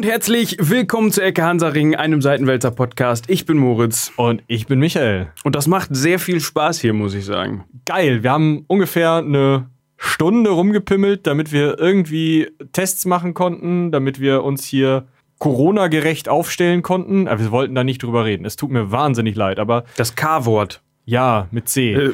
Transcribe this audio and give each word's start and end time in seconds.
und 0.00 0.06
herzlich 0.06 0.56
willkommen 0.58 1.12
zu 1.12 1.20
Ecke 1.20 1.42
Hansaring, 1.42 1.94
einem 1.94 2.22
Seitenwälzer 2.22 2.70
Podcast. 2.70 3.26
Ich 3.28 3.44
bin 3.44 3.58
Moritz. 3.58 4.10
Und 4.16 4.42
ich 4.46 4.66
bin 4.66 4.78
Michael. 4.78 5.30
Und 5.44 5.54
das 5.54 5.66
macht 5.66 5.90
sehr 5.92 6.18
viel 6.18 6.40
Spaß 6.40 6.80
hier, 6.80 6.94
muss 6.94 7.12
ich 7.12 7.26
sagen. 7.26 7.64
Geil, 7.84 8.22
wir 8.22 8.30
haben 8.30 8.64
ungefähr 8.66 9.16
eine 9.16 9.68
Stunde 9.98 10.48
rumgepimmelt, 10.48 11.26
damit 11.26 11.52
wir 11.52 11.78
irgendwie 11.78 12.50
Tests 12.72 13.04
machen 13.04 13.34
konnten, 13.34 13.92
damit 13.92 14.20
wir 14.20 14.42
uns 14.42 14.64
hier 14.64 15.06
Corona-gerecht 15.38 16.30
aufstellen 16.30 16.80
konnten. 16.80 17.28
Aber 17.28 17.38
wir 17.38 17.50
wollten 17.50 17.74
da 17.74 17.84
nicht 17.84 18.02
drüber 18.02 18.24
reden. 18.24 18.46
Es 18.46 18.56
tut 18.56 18.70
mir 18.70 18.90
wahnsinnig 18.90 19.36
leid, 19.36 19.58
aber 19.58 19.84
Das 19.98 20.14
K-Wort. 20.14 20.80
Ja, 21.06 21.48
mit 21.50 21.68
C. 21.68 21.94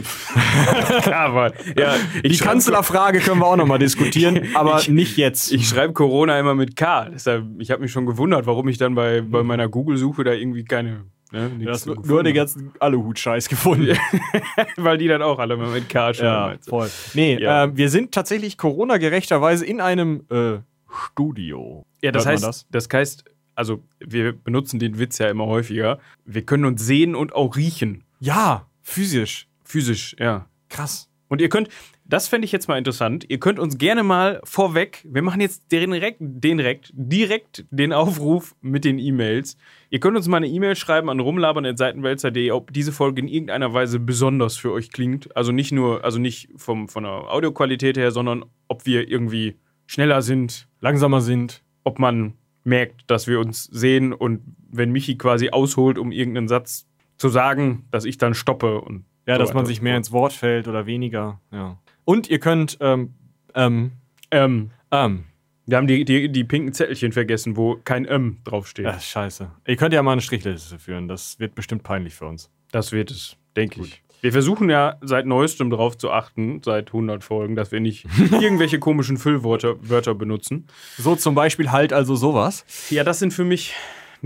K-Wort. 1.03 1.55
Ja, 1.79 1.95
Die 2.23 2.29
ich 2.29 2.39
schreib- 2.39 2.49
Kanzlerfrage 2.53 3.21
können 3.21 3.41
wir 3.41 3.47
auch 3.47 3.57
nochmal 3.57 3.79
diskutieren, 3.79 4.41
aber 4.55 4.79
Ich- 4.81 4.89
nicht 4.89 5.17
jetzt. 5.17 5.53
Ich 5.53 5.69
schreibe 5.69 5.93
Corona 5.93 6.39
immer 6.39 6.55
mit 6.55 6.77
K. 6.77 7.09
Deshalb, 7.11 7.45
ich 7.59 7.71
habe 7.71 7.83
mich 7.83 7.93
schon 7.93 8.07
gewundert, 8.07 8.47
warum 8.47 8.69
ich 8.69 8.79
dann 8.79 8.95
bei, 8.95 9.21
bei 9.21 9.43
meiner 9.43 9.69
Google-Suche 9.69 10.25
da 10.25 10.33
irgendwie 10.33 10.65
keine. 10.65 11.05
Ne, 11.33 11.49
nichts 11.59 11.87
hast 11.89 12.07
nur, 12.07 12.23
den 12.23 12.35
ganzen 12.35 12.71
Aluhut-Scheiß 12.79 13.49
gefunden. 13.49 13.97
Weil 14.77 14.97
die 14.97 15.09
dann 15.09 15.23
auch 15.23 15.41
alle 15.41 15.57
mal 15.57 15.71
mit 15.71 15.89
K 15.89 16.15
schreiben. 16.15 16.27
Ja, 16.29 16.47
meinst 16.47 16.69
voll. 16.69 16.89
Nee, 17.15 17.39
Ja. 17.41 17.65
äh, 17.65 17.77
wir 17.77 17.91
sind 17.91 18.13
tatsächlich 18.13 18.57
Corona-gerechterweise 18.57 19.67
in 19.67 19.81
einem 19.81 20.23
äh, 20.31 20.59
Studio. 20.89 21.85
Ja, 22.01 22.13
das 22.13 22.27
heißt, 22.27 22.67
das? 22.71 22.89
heißt, 22.93 23.25
also 23.57 23.83
wir 23.99 24.33
benutzen 24.35 24.79
den 24.79 25.01
Witz 25.01 25.19
ja 25.19 25.29
immer 25.29 25.47
häufiger. 25.47 25.99
Wir 26.25 26.43
können 26.43 26.65
uns 26.65 26.87
sehen 26.87 27.17
und 27.17 27.35
auch 27.35 27.57
riechen. 27.57 28.05
Ja, 28.21 28.67
physisch. 28.87 29.49
Physisch, 29.65 30.17
ja. 30.19 30.47
Krass. 30.69 31.09
Und 31.29 31.41
ihr 31.41 31.49
könnt, 31.49 31.69
das 32.05 32.29
fände 32.29 32.45
ich 32.45 32.53
jetzt 32.53 32.69
mal 32.69 32.79
interessant, 32.79 33.25
ihr 33.29 33.41
könnt 33.41 33.59
uns 33.59 33.79
gerne 33.79 34.05
mal 34.05 34.41
vorweg, 34.45 35.05
wir 35.09 35.23
machen 35.23 35.41
jetzt 35.41 35.65
direkt, 35.73 36.19
direkt, 36.21 36.93
direkt 36.95 37.65
den 37.71 37.93
Aufruf 37.93 38.55
mit 38.61 38.85
den 38.85 39.01
E-Mails. 39.01 39.57
Ihr 39.91 39.99
könnt 39.99 40.17
uns 40.17 40.29
mal 40.29 40.37
eine 40.37 40.47
E-Mail 40.47 40.77
schreiben 40.77 41.11
an 41.11 41.19
rumlabern.seitenwälzer.de, 41.19 42.53
ob 42.53 42.73
diese 42.73 42.93
Folge 42.93 43.23
in 43.23 43.29
irgendeiner 43.29 43.75
Weise 43.75 43.99
besonders 43.99 44.57
für 44.57 44.71
euch 44.71 44.93
klingt. 44.93 45.37
Also 45.37 45.51
nicht 45.51 45.73
nur, 45.73 46.05
also 46.05 46.21
nicht 46.21 46.49
vom, 46.57 46.89
von 46.89 47.03
der 47.03 47.13
Audioqualität 47.13 47.97
her, 47.97 48.13
sondern 48.13 48.45
ob 48.69 48.87
wir 48.87 49.09
irgendwie 49.09 49.57
schneller 49.87 50.23
sind, 50.23 50.69
Langsamer 50.81 51.21
sind. 51.21 51.65
ob 51.83 51.99
man 51.99 52.35
merkt, 52.65 53.09
dass 53.09 53.29
wir 53.29 53.39
uns 53.39 53.65
sehen 53.65 54.13
und 54.13 54.43
wenn 54.71 54.91
Michi 54.91 55.17
quasi 55.17 55.51
ausholt, 55.51 55.99
um 55.99 56.11
irgendeinen 56.11 56.49
Satz 56.49 56.87
zu 57.17 57.29
sagen, 57.29 57.87
dass 57.91 58.05
ich 58.05 58.19
dann 58.19 58.35
stoppe 58.35 58.81
und 58.81 59.05
Ja, 59.27 59.37
so 59.37 59.43
dass 59.43 59.55
man 59.55 59.67
sich 59.67 59.81
mehr 59.83 59.97
ins 59.97 60.13
Wort 60.13 60.33
fällt 60.33 60.69
oder 60.69 60.87
weniger. 60.87 61.41
Ja. 61.51 61.79
Und 62.05 62.29
ihr 62.29 62.39
könnt, 62.39 62.79
ähm, 62.81 63.15
ähm, 63.55 63.93
Ähm, 64.31 64.71
ähm, 64.91 65.25
wir 65.67 65.77
haben 65.79 65.87
die, 65.89 66.05
die, 66.05 66.31
die 66.31 66.45
pinken 66.45 66.73
Zettelchen 66.73 67.11
vergessen, 67.13 67.57
wo 67.57 67.77
kein 67.83 68.05
M 68.05 68.39
draufsteht. 68.45 68.85
ja, 68.85 68.99
scheiße. 69.01 69.51
Ihr 69.67 69.77
könnt 69.77 69.93
ja 69.95 70.03
mal 70.03 70.13
eine 70.13 70.21
Strichliste 70.21 70.79
führen. 70.79 71.09
Das 71.09 71.41
wird 71.41 71.55
bestimmt 71.57 71.83
peinlich 71.83 72.15
für 72.15 72.27
uns. 72.27 72.51
Das 72.71 72.93
wird 72.93 73.11
es, 73.11 73.37
denke 73.57 73.81
ich. 73.81 74.03
Wir 74.21 74.33
versuchen 74.33 74.71
ja 74.71 74.97
seit 75.03 75.27
neuestem 75.27 75.71
darauf 75.71 75.99
zu 75.99 76.11
achten, 76.11 76.61
seit 76.65 76.89
100 76.89 77.23
Folgen, 77.23 77.55
dass 77.57 77.71
wir 77.73 77.81
nicht 77.81 78.07
irgendwelche 78.31 78.79
komischen 78.79 79.17
Füllwörter 79.19 79.77
Wörter 79.89 80.15
benutzen. 80.15 80.67
So 80.99 81.17
zum 81.17 81.35
Beispiel 81.35 81.71
halt 81.73 81.93
also 81.93 82.15
sowas. 82.17 82.65
Ja, 82.91 83.03
das 83.05 83.19
sind 83.19 83.33
für 83.33 83.45
mich. 83.45 83.75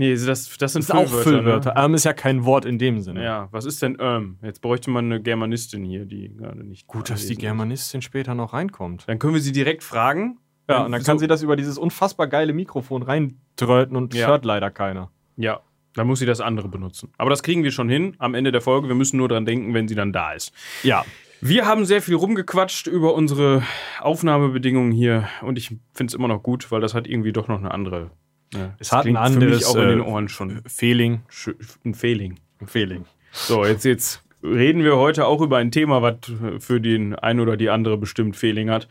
Nee, 0.01 0.13
das, 0.13 0.25
das 0.25 0.47
sind 0.47 0.59
Das 0.59 0.75
ist 0.89 0.91
auch 0.91 1.07
Füllwörter. 1.07 1.73
Ne? 1.75 1.85
Ähm 1.85 1.93
ist 1.93 2.05
ja 2.05 2.13
kein 2.13 2.43
Wort 2.43 2.65
in 2.65 2.79
dem 2.79 3.01
Sinne. 3.01 3.23
Ja, 3.23 3.49
was 3.51 3.65
ist 3.65 3.81
denn 3.83 3.97
ähm? 3.99 4.37
Jetzt 4.41 4.61
bräuchte 4.61 4.89
man 4.89 5.05
eine 5.05 5.21
Germanistin 5.21 5.83
hier, 5.85 6.05
die 6.05 6.35
gerade 6.35 6.63
nicht. 6.63 6.87
Gut, 6.87 7.09
dass 7.09 7.19
die 7.21 7.25
anwesend 7.25 7.31
ist. 7.31 7.39
Germanistin 7.41 8.01
später 8.01 8.33
noch 8.33 8.53
reinkommt. 8.53 9.03
Dann 9.07 9.19
können 9.19 9.35
wir 9.35 9.41
sie 9.41 9.51
direkt 9.51 9.83
fragen. 9.83 10.39
Ja, 10.67 10.85
und 10.85 10.91
dann 10.91 11.03
kann 11.03 11.17
so- 11.17 11.21
sie 11.21 11.27
das 11.27 11.43
über 11.43 11.55
dieses 11.55 11.77
unfassbar 11.77 12.27
geile 12.27 12.51
Mikrofon 12.53 13.03
reintröten 13.03 13.95
und 13.95 14.13
Ja. 14.15 14.27
hört 14.27 14.43
leider 14.45 14.71
keiner. 14.71 15.11
Ja, 15.37 15.59
dann 15.93 16.07
muss 16.07 16.17
sie 16.19 16.25
das 16.25 16.41
andere 16.41 16.67
benutzen. 16.67 17.11
Aber 17.17 17.29
das 17.29 17.43
kriegen 17.43 17.63
wir 17.63 17.71
schon 17.71 17.87
hin 17.89 18.15
am 18.17 18.33
Ende 18.33 18.51
der 18.51 18.61
Folge. 18.61 18.87
Wir 18.87 18.95
müssen 18.95 19.17
nur 19.17 19.27
dran 19.27 19.45
denken, 19.45 19.73
wenn 19.75 19.87
sie 19.87 19.95
dann 19.95 20.11
da 20.13 20.31
ist. 20.33 20.51
Ja. 20.83 21.05
Wir 21.41 21.65
haben 21.65 21.85
sehr 21.85 22.01
viel 22.01 22.15
rumgequatscht 22.15 22.87
über 22.87 23.13
unsere 23.15 23.63
Aufnahmebedingungen 23.99 24.91
hier 24.91 25.27
und 25.41 25.57
ich 25.57 25.67
finde 25.93 26.11
es 26.11 26.13
immer 26.13 26.27
noch 26.27 26.43
gut, 26.43 26.71
weil 26.71 26.81
das 26.81 26.93
hat 26.93 27.07
irgendwie 27.07 27.31
doch 27.33 27.47
noch 27.47 27.57
eine 27.59 27.71
andere. 27.71 28.11
Ja, 28.53 28.73
Es 28.79 28.91
hat 28.91 29.05
ein 29.05 29.17
anderes, 29.17 29.65
auch 29.65 29.75
in 29.75 29.87
den 29.89 29.99
äh, 29.99 30.03
Ohren 30.03 30.27
schon 30.29 30.61
Fehling. 30.67 31.21
schö- 31.31 31.55
ein 31.85 31.93
Fehling. 31.93 32.39
Fehling. 32.65 33.05
So, 33.31 33.65
jetzt, 33.65 33.85
jetzt 33.85 34.23
reden 34.43 34.83
wir 34.83 34.97
heute 34.97 35.25
auch 35.27 35.39
über 35.41 35.57
ein 35.57 35.71
Thema, 35.71 36.01
was 36.01 36.15
für 36.59 36.81
den 36.81 37.15
ein 37.15 37.39
oder 37.39 37.55
die 37.57 37.69
andere 37.69 37.97
bestimmt 37.97 38.35
Fehling 38.35 38.69
hat. 38.69 38.87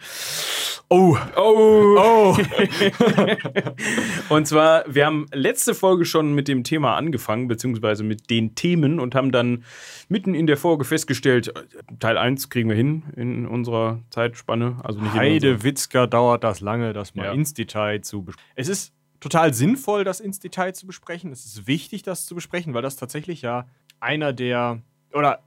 Oh. 0.88 1.16
Oh! 1.36 1.96
Oh. 1.98 2.36
Und 4.34 4.46
zwar, 4.46 4.84
wir 4.88 5.06
haben 5.06 5.26
letzte 5.32 5.74
Folge 5.74 6.04
schon 6.04 6.34
mit 6.34 6.48
dem 6.48 6.64
Thema 6.64 6.96
angefangen, 6.96 7.48
beziehungsweise 7.48 8.02
mit 8.04 8.30
den 8.30 8.54
Themen 8.54 8.98
und 9.00 9.14
haben 9.14 9.30
dann 9.32 9.64
mitten 10.08 10.34
in 10.34 10.46
der 10.46 10.56
Folge 10.56 10.84
festgestellt, 10.84 11.52
Teil 12.00 12.18
1 12.18 12.48
kriegen 12.50 12.68
wir 12.68 12.76
hin 12.76 13.04
in 13.16 13.46
unserer 13.46 14.00
Zeitspanne. 14.10 14.76
Also 14.82 15.00
nicht 15.00 15.14
Heide 15.14 15.62
Witzka 15.62 16.06
dauert 16.06 16.42
das 16.44 16.60
lange, 16.60 16.92
das 16.92 17.14
mal 17.14 17.26
Ja. 17.26 17.32
ins 17.32 17.54
Detail 17.54 18.00
zu 18.00 18.22
besprechen. 18.22 18.50
Es 18.56 18.68
ist 18.68 18.92
total 19.20 19.54
sinnvoll, 19.54 20.04
das 20.04 20.20
ins 20.20 20.40
Detail 20.40 20.74
zu 20.74 20.86
besprechen. 20.86 21.32
Es 21.32 21.44
ist 21.44 21.66
wichtig, 21.66 22.02
das 22.02 22.26
zu 22.26 22.34
besprechen, 22.34 22.74
weil 22.74 22.82
das 22.82 22.96
tatsächlich 22.96 23.42
ja 23.42 23.66
einer 24.00 24.32
der 24.32 24.82
oder 25.12 25.40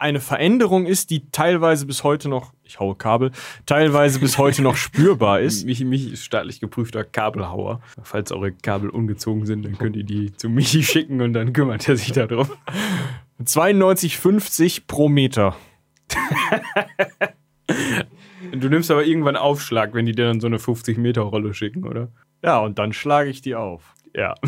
eine 0.00 0.20
Veränderung 0.20 0.86
ist, 0.86 1.10
die 1.10 1.30
teilweise 1.30 1.84
bis 1.84 2.04
heute 2.04 2.30
noch, 2.30 2.54
ich 2.64 2.80
haue 2.80 2.94
Kabel, 2.94 3.32
teilweise 3.66 4.18
bis 4.18 4.38
heute 4.38 4.62
noch 4.62 4.76
spürbar 4.76 5.40
ist. 5.40 5.66
Michi, 5.66 5.84
Michi 5.84 6.10
ist 6.10 6.24
staatlich 6.24 6.58
geprüfter 6.58 7.04
Kabelhauer. 7.04 7.80
Falls 8.02 8.32
eure 8.32 8.52
Kabel 8.52 8.88
ungezogen 8.88 9.44
sind, 9.44 9.64
dann 9.64 9.76
könnt 9.76 9.96
ihr 9.96 10.04
die 10.04 10.34
zu 10.34 10.48
Michi 10.48 10.82
schicken 10.82 11.20
und 11.20 11.34
dann 11.34 11.52
kümmert 11.52 11.86
er 11.86 11.96
sich 11.96 12.12
darum. 12.12 12.48
92,50 13.44 14.82
pro 14.86 15.08
Meter. 15.08 15.54
Du 18.52 18.68
nimmst 18.68 18.90
aber 18.90 19.04
irgendwann 19.04 19.36
Aufschlag, 19.36 19.94
wenn 19.94 20.06
die 20.06 20.12
dir 20.12 20.26
dann 20.26 20.40
so 20.40 20.46
eine 20.46 20.58
50-Meter-Rolle 20.58 21.54
schicken, 21.54 21.86
oder? 21.86 22.08
Ja, 22.42 22.58
und 22.58 22.78
dann 22.78 22.92
schlage 22.92 23.30
ich 23.30 23.42
die 23.42 23.54
auf. 23.54 23.94
Ja. 24.14 24.34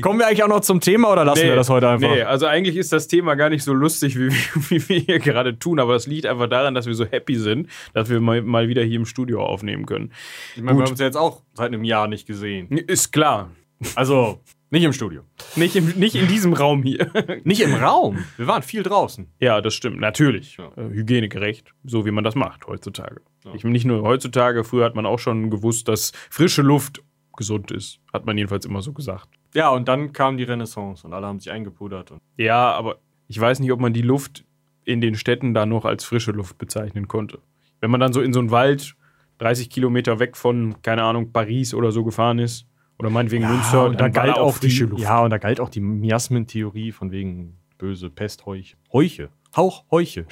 Kommen 0.00 0.18
wir 0.18 0.26
eigentlich 0.26 0.42
auch 0.42 0.48
noch 0.48 0.60
zum 0.60 0.80
Thema 0.80 1.10
oder 1.12 1.24
lassen 1.24 1.44
wir 1.44 1.56
das 1.56 1.70
heute 1.70 1.88
einfach? 1.88 2.08
Nee, 2.10 2.22
also 2.22 2.46
eigentlich 2.46 2.76
ist 2.76 2.92
das 2.92 3.08
Thema 3.08 3.34
gar 3.34 3.48
nicht 3.48 3.62
so 3.64 3.72
lustig, 3.72 4.18
wie, 4.18 4.30
wie 4.68 4.88
wir 4.88 4.98
hier 5.00 5.18
gerade 5.18 5.58
tun, 5.58 5.80
aber 5.80 5.94
es 5.94 6.06
liegt 6.06 6.26
einfach 6.26 6.48
daran, 6.48 6.74
dass 6.74 6.86
wir 6.86 6.94
so 6.94 7.06
happy 7.06 7.36
sind, 7.36 7.68
dass 7.94 8.10
wir 8.10 8.20
mal, 8.20 8.42
mal 8.42 8.68
wieder 8.68 8.82
hier 8.82 8.96
im 8.96 9.06
Studio 9.06 9.44
aufnehmen 9.44 9.86
können. 9.86 10.12
Ich 10.56 10.62
meine, 10.62 10.78
wir 10.78 10.84
haben 10.84 10.90
uns 10.90 11.00
ja 11.00 11.06
jetzt 11.06 11.16
auch 11.16 11.42
seit 11.54 11.68
einem 11.68 11.84
Jahr 11.84 12.08
nicht 12.08 12.26
gesehen. 12.26 12.68
Ist 12.68 13.12
klar. 13.12 13.50
Also, 13.94 14.40
nicht 14.70 14.84
im 14.84 14.92
Studio. 14.92 15.22
Nicht, 15.56 15.76
im, 15.76 15.86
nicht 15.98 16.14
in 16.14 16.28
diesem 16.28 16.52
Raum 16.52 16.82
hier. 16.82 17.10
Nicht 17.44 17.60
im 17.60 17.74
Raum. 17.74 18.24
Wir 18.36 18.46
waren 18.46 18.62
viel 18.62 18.82
draußen. 18.82 19.28
ja, 19.40 19.60
das 19.60 19.74
stimmt. 19.74 19.98
Natürlich. 20.00 20.56
Ja. 20.58 20.70
Äh, 20.76 20.90
hygienegerecht, 20.90 21.72
so 21.84 22.04
wie 22.04 22.10
man 22.10 22.24
das 22.24 22.34
macht 22.34 22.66
heutzutage. 22.66 23.20
Ja. 23.44 23.54
Ich 23.54 23.64
nicht 23.64 23.84
nur 23.86 24.02
heutzutage, 24.02 24.64
früher 24.64 24.84
hat 24.84 24.94
man 24.94 25.06
auch 25.06 25.18
schon 25.18 25.50
gewusst, 25.50 25.88
dass 25.88 26.12
frische 26.30 26.62
Luft 26.62 27.02
gesund 27.36 27.70
ist. 27.70 28.00
Hat 28.12 28.26
man 28.26 28.36
jedenfalls 28.36 28.66
immer 28.66 28.82
so 28.82 28.92
gesagt. 28.92 29.28
Ja, 29.54 29.70
und 29.70 29.88
dann 29.88 30.12
kam 30.12 30.36
die 30.36 30.44
Renaissance 30.44 31.06
und 31.06 31.14
alle 31.14 31.26
haben 31.26 31.40
sich 31.40 31.50
eingepudert. 31.50 32.10
Und 32.10 32.20
Ja, 32.36 32.72
aber 32.72 32.98
ich 33.28 33.40
weiß 33.40 33.60
nicht, 33.60 33.72
ob 33.72 33.80
man 33.80 33.92
die 33.92 34.02
Luft 34.02 34.44
in 34.84 35.00
den 35.00 35.14
Städten 35.14 35.54
da 35.54 35.64
noch 35.66 35.84
als 35.84 36.04
frische 36.04 36.32
Luft 36.32 36.58
bezeichnen 36.58 37.08
konnte. 37.08 37.38
Wenn 37.80 37.90
man 37.90 38.00
dann 38.00 38.12
so 38.12 38.20
in 38.20 38.32
so 38.32 38.40
einen 38.40 38.50
Wald 38.50 38.96
30 39.38 39.70
Kilometer 39.70 40.18
weg 40.18 40.36
von, 40.36 40.82
keine 40.82 41.04
Ahnung, 41.04 41.32
Paris 41.32 41.72
oder 41.74 41.92
so 41.92 42.04
gefahren 42.04 42.38
ist, 42.38 42.66
oder 42.98 43.10
meinetwegen 43.10 43.46
Münster, 43.46 43.86
und 43.86 43.94
da 43.94 44.08
dann 44.08 44.16
war 44.16 44.24
galt 44.26 44.38
auch 44.38 44.58
die, 44.58 44.76
Luft. 44.78 45.02
ja, 45.02 45.20
und 45.22 45.30
da 45.30 45.38
galt 45.38 45.60
auch 45.60 45.68
die 45.68 45.80
Miasmentheorie 45.80 46.92
von 46.92 47.10
wegen 47.10 47.56
böse 47.78 48.10
Pest, 48.10 48.46
Heuch, 48.46 48.76
Heuche. 48.92 49.30
Hauch, 49.56 49.84
Heuche. 49.90 50.26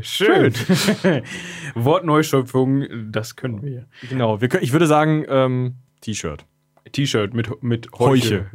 Schön. 0.00 0.52
Schön. 0.52 0.52
Wortneuschöpfung, 1.74 3.10
das 3.10 3.34
können 3.34 3.62
wir. 3.62 3.86
Genau. 4.08 4.40
Wir 4.40 4.48
können, 4.48 4.62
ich 4.62 4.72
würde 4.72 4.86
sagen, 4.86 5.24
ähm, 5.28 5.74
T-Shirt. 6.02 6.46
T-Shirt 6.92 7.34
mit, 7.34 7.62
mit 7.62 7.88
Heuche. 7.98 8.46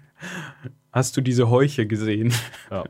Hast 0.92 1.16
du 1.16 1.20
diese 1.20 1.48
Heuche 1.48 1.86
gesehen? 1.86 2.32
Ja. 2.70 2.84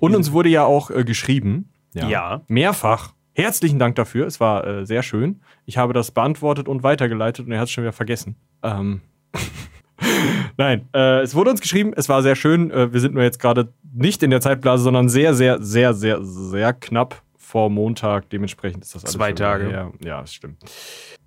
Und 0.00 0.16
uns 0.16 0.32
wurde 0.32 0.48
ja 0.48 0.64
auch 0.64 0.90
äh, 0.90 1.04
geschrieben. 1.04 1.70
Ja. 1.94 2.42
Mehrfach. 2.48 3.14
Herzlichen 3.34 3.78
Dank 3.78 3.96
dafür. 3.96 4.26
Es 4.26 4.40
war 4.40 4.66
äh, 4.66 4.86
sehr 4.86 5.02
schön. 5.02 5.40
Ich 5.64 5.78
habe 5.78 5.92
das 5.92 6.10
beantwortet 6.10 6.68
und 6.68 6.82
weitergeleitet 6.82 7.46
und 7.46 7.52
er 7.52 7.60
hat 7.60 7.68
es 7.68 7.72
schon 7.72 7.84
wieder 7.84 7.92
vergessen. 7.92 8.36
Ähm. 8.62 9.00
Nein, 10.56 10.88
äh, 10.94 11.20
es 11.20 11.34
wurde 11.34 11.50
uns 11.50 11.60
geschrieben, 11.60 11.92
es 11.96 12.08
war 12.08 12.22
sehr 12.22 12.36
schön. 12.36 12.70
Äh, 12.70 12.92
wir 12.92 13.00
sind 13.00 13.14
nur 13.14 13.22
jetzt 13.22 13.38
gerade 13.38 13.72
nicht 13.92 14.22
in 14.22 14.30
der 14.30 14.40
Zeitblase, 14.40 14.82
sondern 14.82 15.08
sehr, 15.08 15.34
sehr, 15.34 15.62
sehr, 15.62 15.94
sehr, 15.94 16.22
sehr 16.22 16.72
knapp 16.72 17.22
vor 17.36 17.70
Montag. 17.70 18.28
Dementsprechend 18.30 18.84
ist 18.84 18.94
das 18.94 19.04
alles 19.04 19.14
Zwei 19.14 19.32
Tage. 19.32 19.68
her. 19.68 19.92
Ja, 20.04 20.20
das 20.20 20.34
stimmt. 20.34 20.62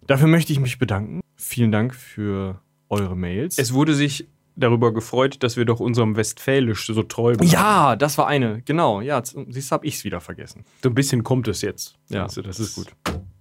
Dafür 0.05 0.27
möchte 0.27 0.53
ich 0.53 0.59
mich 0.59 0.77
bedanken. 0.77 1.21
Vielen 1.35 1.71
Dank 1.71 1.95
für 1.95 2.59
eure 2.89 3.15
Mails. 3.15 3.57
Es 3.57 3.73
wurde 3.73 3.93
sich 3.95 4.27
darüber 4.55 4.93
gefreut, 4.93 5.43
dass 5.43 5.57
wir 5.57 5.65
doch 5.65 5.79
unserem 5.79 6.15
Westfälisch 6.15 6.87
so 6.87 7.03
treu 7.03 7.35
bleiben. 7.35 7.51
ja, 7.51 7.95
das 7.95 8.17
war 8.17 8.27
eine. 8.27 8.61
Genau. 8.63 9.01
Ja, 9.01 9.21
siehst 9.23 9.71
du, 9.71 9.73
habe 9.73 9.85
ich 9.85 9.95
es 9.95 10.03
wieder 10.03 10.21
vergessen. 10.21 10.65
So 10.81 10.89
ein 10.89 10.95
bisschen 10.95 11.23
kommt 11.23 11.47
es 11.47 11.61
jetzt. 11.61 11.95
Ja, 12.09 12.27
du, 12.27 12.41
das 12.41 12.59
ist 12.59 12.75
gut. 12.75 12.87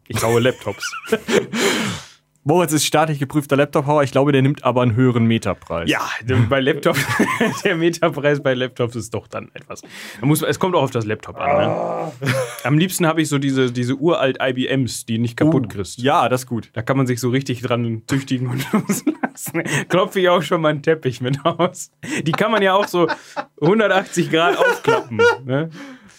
Ich 0.08 0.20
baue 0.20 0.40
Laptops. 0.40 0.92
Moritz 2.46 2.74
ist 2.74 2.84
staatlich 2.84 3.18
geprüfter 3.18 3.56
Laptop-Hauer. 3.56 4.02
Ich 4.02 4.12
glaube, 4.12 4.30
der 4.30 4.42
nimmt 4.42 4.64
aber 4.64 4.82
einen 4.82 4.94
höheren 4.94 5.24
Meterpreis. 5.24 5.88
Ja, 5.88 6.02
bei 6.50 6.60
Laptops, 6.60 7.00
der 7.64 7.74
Meterpreis 7.74 8.42
bei 8.42 8.52
Laptops 8.52 8.96
ist 8.96 9.14
doch 9.14 9.26
dann 9.26 9.50
etwas. 9.54 9.80
Man 10.20 10.28
muss, 10.28 10.42
es 10.42 10.58
kommt 10.58 10.74
auch 10.74 10.82
auf 10.82 10.90
das 10.90 11.06
Laptop 11.06 11.36
an. 11.38 11.56
Ne? 11.56 12.12
Am 12.64 12.76
liebsten 12.76 13.06
habe 13.06 13.22
ich 13.22 13.30
so 13.30 13.38
diese, 13.38 13.72
diese 13.72 13.94
uralt 13.94 14.38
IBMs, 14.42 15.06
die 15.06 15.18
nicht 15.18 15.38
kaputt 15.38 15.64
Uh, 15.64 15.68
kriegst. 15.68 15.98
Ja, 15.98 16.28
das 16.28 16.42
ist 16.42 16.46
gut. 16.46 16.68
Da 16.74 16.82
kann 16.82 16.98
man 16.98 17.06
sich 17.06 17.18
so 17.18 17.30
richtig 17.30 17.62
dran 17.62 18.02
tüchtigen 18.06 18.48
und 18.48 18.66
loslassen. 18.72 19.62
Klopfe 19.88 20.20
ich 20.20 20.28
auch 20.28 20.42
schon 20.42 20.60
mal 20.60 20.68
einen 20.68 20.82
Teppich 20.82 21.22
mit 21.22 21.42
aus. 21.46 21.92
Die 22.24 22.32
kann 22.32 22.50
man 22.50 22.60
ja 22.62 22.74
auch 22.74 22.88
so 22.88 23.06
180 23.62 24.30
Grad 24.30 24.58
aufklappen. 24.58 25.18
Ne? 25.44 25.70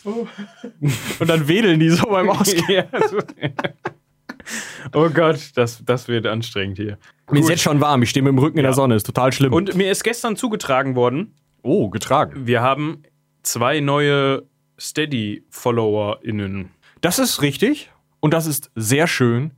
Und 0.03 1.27
dann 1.29 1.47
wedeln 1.47 1.79
die 1.79 1.89
so 1.89 2.07
beim 2.07 2.29
Ausgehen. 2.31 2.85
Oh 4.93 5.09
Gott, 5.09 5.51
das, 5.55 5.83
das 5.83 6.07
wird 6.07 6.25
anstrengend 6.27 6.77
hier. 6.77 6.97
Mir 7.31 7.39
ist 7.39 7.49
jetzt 7.49 7.63
schon 7.63 7.81
warm. 7.81 8.03
Ich 8.03 8.11
stehe 8.11 8.23
mit 8.23 8.31
dem 8.31 8.39
Rücken 8.39 8.57
in 8.57 8.63
der 8.63 8.73
Sonne. 8.73 8.95
Ist 8.95 9.05
total 9.05 9.33
schlimm. 9.33 9.51
Und 9.51 9.75
mir 9.75 9.91
ist 9.91 10.03
gestern 10.03 10.35
zugetragen 10.35 10.95
worden, 10.95 11.33
oh, 11.63 11.89
getragen. 11.89 12.45
wir 12.45 12.61
haben 12.61 13.03
zwei 13.43 13.79
neue 13.79 14.43
Steady-FollowerInnen. 14.79 16.69
Das 17.01 17.19
ist 17.19 17.41
richtig. 17.41 17.91
Und 18.19 18.33
das 18.33 18.45
ist 18.45 18.71
sehr 18.75 19.07
schön. 19.07 19.51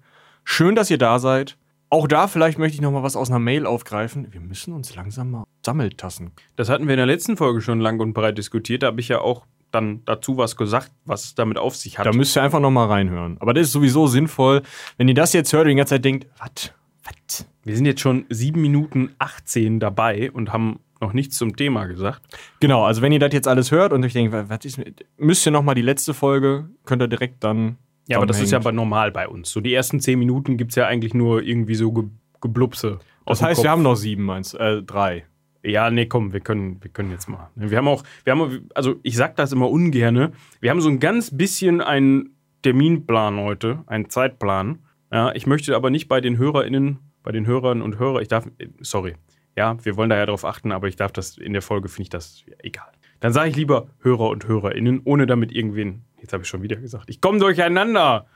Schön, 0.44 0.76
dass 0.76 0.90
ihr 0.90 0.98
da 0.98 1.20
seid. 1.20 1.58
Auch 1.90 2.08
da 2.08 2.28
vielleicht 2.28 2.60
möchte 2.60 2.76
ich 2.76 2.82
noch 2.82 2.92
mal 2.92 3.04
was 3.04 3.16
aus 3.16 3.30
einer 3.30 3.40
Mail 3.40 3.66
aufgreifen. 3.66 4.28
Wir 4.32 4.42
müssen 4.42 4.74
uns 4.74 4.96
langsam 4.96 5.32
mal 5.32 5.44
sammeltassen. 5.66 6.32
Das 6.58 6.70
hatten 6.70 6.88
wir 6.88 6.94
in 6.94 6.98
der 6.98 7.06
letzten 7.06 7.38
Folge 7.38 7.62
schon 7.62 7.80
lang 7.80 8.00
und 8.00 8.14
breit 8.14 8.38
diskutiert. 8.38 8.84
Da 8.84 8.88
habe 8.88 9.00
ich 9.00 9.08
ja 9.08 9.20
auch 9.20 9.46
dann 9.72 10.02
dazu 10.06 10.38
was 10.38 10.56
gesagt, 10.56 10.92
was 11.06 11.26
es 11.26 11.36
damit 11.36 11.58
auf 11.58 11.76
sich 11.76 11.98
hat. 12.00 12.06
Da 12.06 12.14
müsst 12.14 12.36
ihr 12.38 12.44
einfach 12.44 12.60
noch 12.60 12.72
mal 12.72 12.88
reinhören. 12.88 13.38
Aber 13.40 13.54
das 13.54 13.68
ist 13.68 13.74
sowieso 13.74 14.08
sinnvoll, 14.08 14.62
wenn 14.98 15.08
ihr 15.08 15.14
das 15.14 15.34
jetzt 15.34 15.52
hört 15.54 15.64
und 15.64 15.70
die 15.70 15.76
ganze 15.76 15.96
Zeit 15.96 16.06
denkt, 16.06 16.28
was? 16.40 16.74
Was? 17.04 17.48
wir 17.68 17.76
sind 17.76 17.86
jetzt 17.86 18.02
schon 18.02 18.26
7 18.30 18.60
Minuten 18.60 19.12
18 19.20 19.80
dabei 19.80 20.32
und 20.32 20.54
haben 20.54 20.80
noch 21.02 21.14
nichts 21.14 21.38
zum 21.38 21.56
Thema 21.56 21.86
gesagt. 21.86 22.22
Genau, 22.60 22.86
also 22.86 23.02
wenn 23.02 23.12
ihr 23.12 23.20
das 23.20 23.34
jetzt 23.34 23.48
alles 23.48 23.72
hört 23.72 23.94
und 23.94 24.04
euch 24.04 24.14
denkt, 24.14 24.34
was 24.34 24.66
ist 24.66 24.80
müsst 25.18 25.46
ihr 25.46 25.52
noch 25.52 25.64
mal 25.64 25.76
die 25.76 25.82
letzte 25.82 26.14
Folge, 26.14 26.70
könnt 26.86 27.02
ihr 27.02 27.08
direkt 27.08 27.44
dann 27.44 27.78
Ja, 28.08 28.18
aber 28.18 28.26
das 28.26 28.40
ist 28.40 28.52
ja 28.52 28.58
aber 28.58 28.72
normal 28.72 29.12
bei 29.12 29.28
uns. 29.28 29.52
So 29.52 29.60
die 29.60 29.74
ersten 29.74 30.00
10 30.00 30.18
Minuten 30.18 30.58
gibt 30.58 30.72
es 30.72 30.76
ja 30.76 30.88
eigentlich 30.88 31.14
nur 31.14 31.44
irgendwie 31.44 31.76
so 31.76 31.92
Ge 31.92 32.06
Geblupse. 32.40 33.00
Das 33.26 33.42
heißt, 33.42 33.64
wir 33.64 33.72
haben 33.72 33.82
noch 33.82 33.96
sieben, 33.96 34.24
meinst 34.24 34.54
du? 34.54 34.60
Äh, 34.60 34.84
drei. 34.84 35.26
Ja, 35.68 35.90
nee, 35.92 36.06
komm, 36.06 36.32
wir 36.32 36.40
können, 36.40 36.82
wir 36.82 36.90
können 36.90 37.12
jetzt 37.12 37.28
mal. 37.28 37.50
Wir 37.56 37.78
haben 37.78 37.90
auch, 37.90 38.04
wir 38.24 38.32
haben, 38.32 38.70
also 38.74 38.96
ich 39.04 39.18
sag 39.18 39.36
das 39.36 39.52
immer 39.52 39.70
ungerne. 39.70 40.32
Wir 40.62 40.70
haben 40.70 40.80
so 40.80 40.88
ein 40.88 41.00
ganz 41.00 41.36
bisschen 41.36 41.82
einen 41.82 42.38
Terminplan 42.62 43.38
heute, 43.38 43.84
einen 43.86 44.10
Zeitplan. 44.10 44.80
Ja, 45.12 45.34
ich 45.34 45.46
möchte 45.46 45.76
aber 45.76 45.90
nicht 45.90 46.08
bei 46.08 46.22
den 46.22 46.38
HörerInnen, 46.38 47.00
bei 47.22 47.34
den 47.34 47.46
Hörern 47.46 47.82
und 47.82 48.00
Hörer, 48.00 48.22
ich 48.22 48.30
darf, 48.30 48.48
sorry. 48.80 49.16
Ja, 49.58 49.76
wir 49.84 49.98
wollen 49.98 50.10
da 50.10 50.16
ja 50.16 50.26
drauf 50.26 50.46
achten, 50.46 50.72
aber 50.72 50.88
ich 50.88 50.96
darf 50.96 51.12
das, 51.12 51.38
in 51.38 51.52
der 51.52 51.62
Folge 51.62 51.90
finde 51.90 52.04
ich 52.04 52.10
das 52.10 52.44
ja, 52.46 52.56
egal. 52.60 52.92
Dann 53.20 53.34
sage 53.34 53.50
ich 53.50 53.56
lieber 53.56 53.88
Hörer 54.00 54.30
und 54.30 54.48
HörerInnen, 54.48 55.02
ohne 55.04 55.26
damit 55.26 55.52
irgendwen, 55.52 56.04
jetzt 56.22 56.32
habe 56.32 56.44
ich 56.44 56.50
schon 56.50 56.62
wieder 56.62 56.78
gesagt, 56.78 57.10
ich 57.10 57.20
komme 57.20 57.40
durcheinander. 57.40 58.28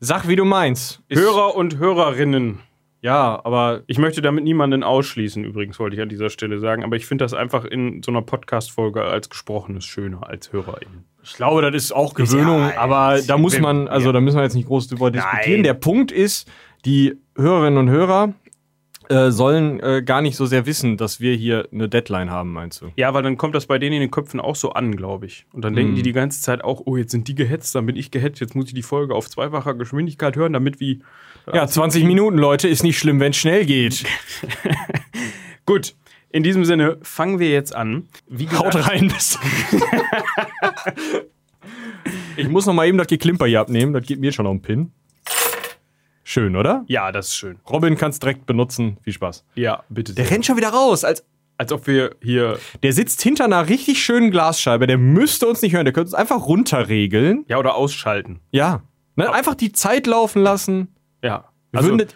Sag, 0.00 0.28
wie 0.28 0.36
du 0.36 0.44
meinst. 0.44 1.02
Hörer 1.10 1.54
und 1.56 1.76
Hörerinnen. 1.76 2.60
Ja, 3.00 3.40
aber 3.44 3.82
Ich 3.86 3.98
möchte 3.98 4.22
damit 4.22 4.44
niemanden 4.44 4.82
ausschließen, 4.82 5.44
übrigens, 5.44 5.78
wollte 5.78 5.96
ich 5.96 6.02
an 6.02 6.08
dieser 6.08 6.30
Stelle 6.30 6.58
sagen. 6.58 6.82
Aber 6.82 6.96
ich 6.96 7.06
finde 7.06 7.24
das 7.24 7.32
einfach 7.32 7.64
in 7.64 8.02
so 8.02 8.10
einer 8.10 8.22
Podcast-Folge 8.22 9.02
als 9.04 9.30
Gesprochenes 9.30 9.84
schöner 9.84 10.26
als 10.28 10.52
HörerInnen. 10.52 11.04
Ich 11.22 11.34
glaube, 11.34 11.62
das 11.62 11.74
ist 11.74 11.92
auch 11.92 12.14
Gewöhnung, 12.14 12.60
Ja, 12.60 12.80
aber 12.80 13.20
da 13.26 13.36
muss 13.38 13.58
man, 13.60 13.86
also 13.86 14.06
ja. 14.06 14.12
da 14.12 14.20
müssen 14.20 14.36
wir 14.36 14.42
jetzt 14.42 14.54
nicht 14.54 14.66
groß 14.68 14.88
drüber 14.88 15.10
diskutieren. 15.10 15.56
Nein. 15.56 15.62
Der 15.62 15.74
Punkt 15.74 16.10
ist, 16.10 16.50
die 16.84 17.16
Hörerinnen 17.36 17.78
und 17.78 17.90
Hörer 17.90 18.34
äh, 19.08 19.30
sollen 19.30 19.80
äh, 19.80 20.02
gar 20.04 20.20
nicht 20.22 20.36
so 20.36 20.46
sehr 20.46 20.66
wissen, 20.66 20.96
dass 20.96 21.20
wir 21.20 21.34
hier 21.34 21.68
eine 21.72 21.88
Deadline 21.88 22.30
haben, 22.30 22.52
meinst 22.52 22.80
du? 22.82 22.86
Ja, 22.96 23.14
weil 23.14 23.22
dann 23.22 23.36
kommt 23.36 23.54
das 23.54 23.66
bei 23.66 23.78
denen 23.78 23.94
in 23.94 24.00
den 24.00 24.10
Köpfen 24.10 24.40
auch 24.40 24.56
so 24.56 24.72
an, 24.72 24.96
glaube 24.96 25.26
ich. 25.26 25.46
Und 25.52 25.62
dann 25.64 25.74
denken 25.74 25.94
die 25.94 26.02
die 26.02 26.12
ganze 26.12 26.40
Zeit 26.42 26.62
auch, 26.62 26.82
oh, 26.84 26.96
jetzt 26.96 27.12
sind 27.12 27.28
die 27.28 27.34
gehetzt, 27.34 27.74
dann 27.74 27.86
bin 27.86 27.96
ich 27.96 28.10
gehetzt, 28.10 28.40
jetzt 28.40 28.54
muss 28.54 28.66
ich 28.68 28.74
die 28.74 28.82
Folge 28.82 29.14
auf 29.14 29.28
zweifacher 29.30 29.74
Geschwindigkeit 29.74 30.36
hören, 30.36 30.52
damit 30.52 30.80
wie. 30.80 31.00
Ja, 31.52 31.66
20 31.66 32.04
Minuten, 32.04 32.36
Leute, 32.36 32.68
ist 32.68 32.82
nicht 32.82 32.98
schlimm, 32.98 33.20
wenn 33.20 33.30
es 33.30 33.38
schnell 33.38 33.64
geht. 33.64 34.04
Gut, 35.66 35.94
in 36.30 36.42
diesem 36.42 36.64
Sinne 36.66 36.98
fangen 37.02 37.38
wir 37.38 37.50
jetzt 37.50 37.74
an. 37.74 38.08
Wie 38.28 38.44
gesagt, 38.46 38.74
Haut 38.74 38.88
rein. 38.88 39.08
bis- 39.08 39.38
ich 42.36 42.48
muss 42.48 42.66
noch 42.66 42.74
mal 42.74 42.86
eben 42.86 42.98
das 42.98 43.06
Geklimper 43.06 43.46
hier 43.46 43.60
abnehmen, 43.60 43.92
das 43.92 44.06
geht 44.06 44.20
mir 44.20 44.32
schon 44.32 44.46
auf 44.46 44.52
den 44.56 44.62
Pin. 44.62 44.92
Schön, 46.30 46.56
oder? 46.56 46.84
Ja, 46.88 47.10
das 47.10 47.28
ist 47.28 47.36
schön. 47.36 47.58
Robin 47.70 47.96
kann 47.96 48.10
es 48.10 48.18
direkt 48.18 48.44
benutzen. 48.44 48.98
Viel 49.02 49.14
Spaß. 49.14 49.46
Ja, 49.54 49.82
bitte. 49.88 50.12
Der 50.14 50.26
sehr. 50.26 50.34
rennt 50.34 50.44
schon 50.44 50.58
wieder 50.58 50.68
raus, 50.68 51.02
als 51.02 51.24
Als 51.56 51.72
ob 51.72 51.86
wir 51.86 52.16
hier. 52.20 52.58
Der 52.82 52.92
sitzt 52.92 53.22
hinter 53.22 53.46
einer 53.46 53.66
richtig 53.70 54.04
schönen 54.04 54.30
Glasscheibe. 54.30 54.86
Der 54.86 54.98
müsste 54.98 55.46
uns 55.48 55.62
nicht 55.62 55.72
hören. 55.72 55.86
Der 55.86 55.94
könnte 55.94 56.08
uns 56.08 56.14
einfach 56.14 56.46
runterregeln. 56.46 57.46
Ja, 57.48 57.56
oder 57.56 57.76
ausschalten. 57.76 58.40
Ja. 58.50 58.82
Ne? 59.16 59.32
Einfach 59.32 59.54
die 59.54 59.72
Zeit 59.72 60.06
laufen 60.06 60.42
lassen. 60.42 60.88
Ja. 61.24 61.48
Also, 61.72 61.88
würden 61.88 62.06
das- 62.06 62.14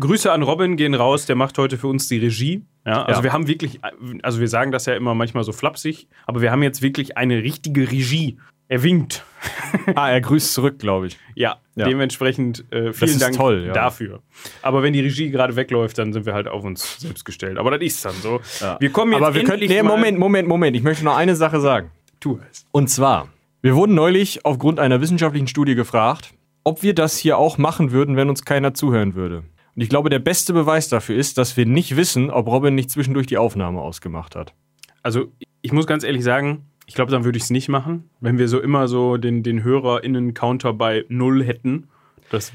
Grüße 0.00 0.30
an 0.30 0.42
Robin 0.42 0.76
gehen 0.76 0.94
raus, 0.94 1.24
der 1.24 1.36
macht 1.36 1.56
heute 1.56 1.78
für 1.78 1.86
uns 1.86 2.08
die 2.08 2.18
Regie. 2.18 2.62
Ja, 2.84 3.04
also 3.04 3.20
Ja. 3.20 3.24
wir 3.24 3.32
haben 3.32 3.46
wirklich, 3.48 3.80
also 4.22 4.38
wir 4.38 4.48
sagen 4.48 4.70
das 4.70 4.84
ja 4.84 4.94
immer 4.94 5.14
manchmal 5.14 5.44
so 5.44 5.52
flapsig, 5.52 6.08
aber 6.26 6.42
wir 6.42 6.50
haben 6.52 6.62
jetzt 6.62 6.82
wirklich 6.82 7.16
eine 7.16 7.42
richtige 7.42 7.90
Regie. 7.90 8.36
Er 8.68 8.82
winkt. 8.82 9.24
ah, 9.94 10.10
er 10.10 10.20
grüßt 10.20 10.52
zurück, 10.52 10.78
glaube 10.78 11.06
ich. 11.06 11.18
Ja, 11.34 11.58
Ja. 11.76 11.86
dementsprechend 11.86 12.64
äh, 12.72 12.92
vielen 12.92 13.18
Dank 13.18 13.36
toll, 13.36 13.64
ja. 13.68 13.72
dafür. 13.72 14.20
Aber 14.62 14.82
wenn 14.82 14.92
die 14.92 15.00
Regie 15.00 15.30
gerade 15.30 15.54
wegläuft, 15.56 15.98
dann 15.98 16.12
sind 16.12 16.26
wir 16.26 16.34
halt 16.34 16.48
auf 16.48 16.64
uns 16.64 16.98
selbst 17.00 17.24
gestellt. 17.24 17.58
Aber 17.58 17.70
das 17.70 17.80
ist 17.82 18.04
dann 18.04 18.14
so. 18.14 18.40
Wir 18.80 18.90
kommen 18.90 19.12
jetzt 19.12 19.22
Aber 19.22 19.34
wir 19.34 19.48
endlich 19.48 19.70
Nee, 19.70 19.82
mal- 19.82 19.90
Moment, 19.90 20.18
Moment, 20.18 20.48
Moment. 20.48 20.76
Ich 20.76 20.82
möchte 20.82 21.04
noch 21.04 21.16
eine 21.16 21.36
Sache 21.36 21.60
sagen. 21.60 21.90
Tu 22.18 22.40
es. 22.50 22.66
Und 22.72 22.88
zwar, 22.88 23.28
wir 23.62 23.76
wurden 23.76 23.94
neulich 23.94 24.44
aufgrund 24.44 24.80
einer 24.80 25.00
wissenschaftlichen 25.00 25.46
Studie 25.46 25.74
gefragt, 25.74 26.32
ob 26.64 26.82
wir 26.82 26.94
das 26.94 27.16
hier 27.16 27.38
auch 27.38 27.58
machen 27.58 27.92
würden, 27.92 28.16
wenn 28.16 28.28
uns 28.28 28.44
keiner 28.44 28.74
zuhören 28.74 29.14
würde. 29.14 29.44
Und 29.76 29.82
ich 29.82 29.88
glaube, 29.88 30.08
der 30.10 30.18
beste 30.18 30.52
Beweis 30.54 30.88
dafür 30.88 31.16
ist, 31.16 31.38
dass 31.38 31.56
wir 31.56 31.66
nicht 31.66 31.96
wissen, 31.96 32.30
ob 32.30 32.46
Robin 32.48 32.74
nicht 32.74 32.90
zwischendurch 32.90 33.26
die 33.26 33.36
Aufnahme 33.38 33.80
ausgemacht 33.80 34.34
hat. 34.34 34.54
Also 35.02 35.26
ich 35.62 35.70
muss 35.72 35.86
ganz 35.86 36.02
ehrlich 36.02 36.24
sagen, 36.24 36.64
ich 36.86 36.94
glaube, 36.94 37.10
dann 37.10 37.24
würde 37.24 37.36
ich 37.36 37.44
es 37.44 37.50
nicht 37.50 37.68
machen, 37.68 38.08
wenn 38.20 38.38
wir 38.38 38.48
so 38.48 38.60
immer 38.60 38.88
so 38.88 39.16
den, 39.16 39.42
den 39.42 39.62
HörerInnen-Counter 39.62 40.72
bei 40.72 41.04
null 41.08 41.44
hätten. 41.44 41.88
Das 42.30 42.52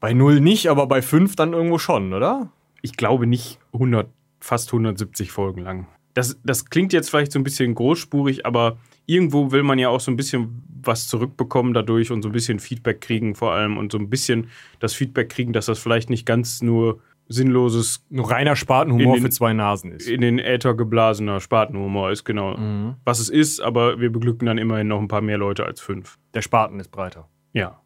Bei 0.00 0.12
null 0.12 0.40
nicht, 0.40 0.68
aber 0.68 0.86
bei 0.86 1.02
fünf 1.02 1.36
dann 1.36 1.52
irgendwo 1.52 1.78
schon, 1.78 2.14
oder? 2.14 2.50
ich 2.82 2.96
glaube 2.96 3.26
nicht 3.26 3.58
100, 3.72 4.08
fast 4.40 4.68
170 4.68 5.30
Folgen 5.30 5.62
lang. 5.62 5.86
Das, 6.14 6.38
das 6.44 6.66
klingt 6.66 6.92
jetzt 6.92 7.10
vielleicht 7.10 7.32
so 7.32 7.38
ein 7.38 7.44
bisschen 7.44 7.74
großspurig, 7.74 8.46
aber 8.46 8.78
irgendwo 9.06 9.52
will 9.52 9.62
man 9.62 9.78
ja 9.78 9.88
auch 9.88 10.00
so 10.00 10.10
ein 10.10 10.16
bisschen 10.16 10.62
was 10.82 11.08
zurückbekommen 11.08 11.74
dadurch 11.74 12.10
und 12.10 12.22
so 12.22 12.28
ein 12.28 12.32
bisschen 12.32 12.60
Feedback 12.60 13.00
kriegen 13.00 13.34
vor 13.34 13.52
allem 13.52 13.76
und 13.76 13.92
so 13.92 13.98
ein 13.98 14.10
bisschen 14.10 14.48
das 14.80 14.94
Feedback 14.94 15.28
kriegen, 15.28 15.52
dass 15.52 15.66
das 15.66 15.78
vielleicht 15.78 16.10
nicht 16.10 16.26
ganz 16.26 16.62
nur 16.62 17.00
sinnloses, 17.28 18.04
Nur 18.10 18.30
reiner 18.30 18.56
Spatenhumor 18.56 19.14
den- 19.16 19.22
für 19.22 19.30
zwei 19.30 19.52
Nasen 19.52 19.92
ist. 19.92 20.08
in 20.08 20.20
den 20.22 20.38
Äther 20.38 20.74
geblasener 20.74 21.40
Spatenhumor 21.40 22.10
ist, 22.10 22.24
genau. 22.24 22.56
Mhm. 22.56 22.96
Was 23.04 23.18
es 23.20 23.28
ist, 23.28 23.60
aber 23.60 24.00
wir 24.00 24.10
beglücken 24.10 24.46
dann 24.46 24.58
immerhin 24.58 24.88
noch 24.88 24.98
ein 25.00 25.08
paar 25.08 25.20
mehr 25.20 25.38
Leute 25.38 25.64
als 25.66 25.80
fünf. 25.80 26.18
Der 26.34 26.42
Spaten 26.42 26.80
ist 26.80 26.90
breiter. 26.90 27.28
Ja. 27.52 27.80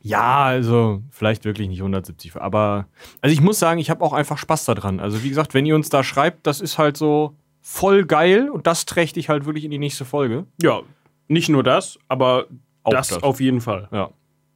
Ja, 0.00 0.44
also 0.44 1.02
vielleicht 1.10 1.44
wirklich 1.44 1.66
nicht 1.68 1.80
170, 1.82 2.36
aber 2.36 2.86
also 3.20 3.32
ich 3.32 3.40
muss 3.40 3.58
sagen, 3.58 3.80
ich 3.80 3.90
habe 3.90 4.04
auch 4.04 4.12
einfach 4.12 4.38
Spaß 4.38 4.66
daran. 4.66 5.00
Also 5.00 5.24
wie 5.24 5.28
gesagt, 5.28 5.54
wenn 5.54 5.66
ihr 5.66 5.74
uns 5.74 5.88
da 5.88 6.04
schreibt, 6.04 6.46
das 6.46 6.60
ist 6.60 6.78
halt 6.78 6.96
so 6.96 7.34
voll 7.60 8.04
geil 8.04 8.48
und 8.48 8.68
das 8.68 8.84
trägt 8.86 9.16
dich 9.16 9.28
halt 9.28 9.44
wirklich 9.44 9.64
in 9.64 9.72
die 9.72 9.78
nächste 9.78 10.04
Folge. 10.04 10.46
Ja, 10.62 10.82
nicht 11.26 11.48
nur 11.48 11.64
das, 11.64 11.98
aber 12.06 12.46
Auch 12.84 12.92
das, 12.92 13.08
das. 13.08 13.22
auf 13.24 13.40
jeden 13.40 13.60
Fall. 13.60 13.88
Ja. 13.90 14.10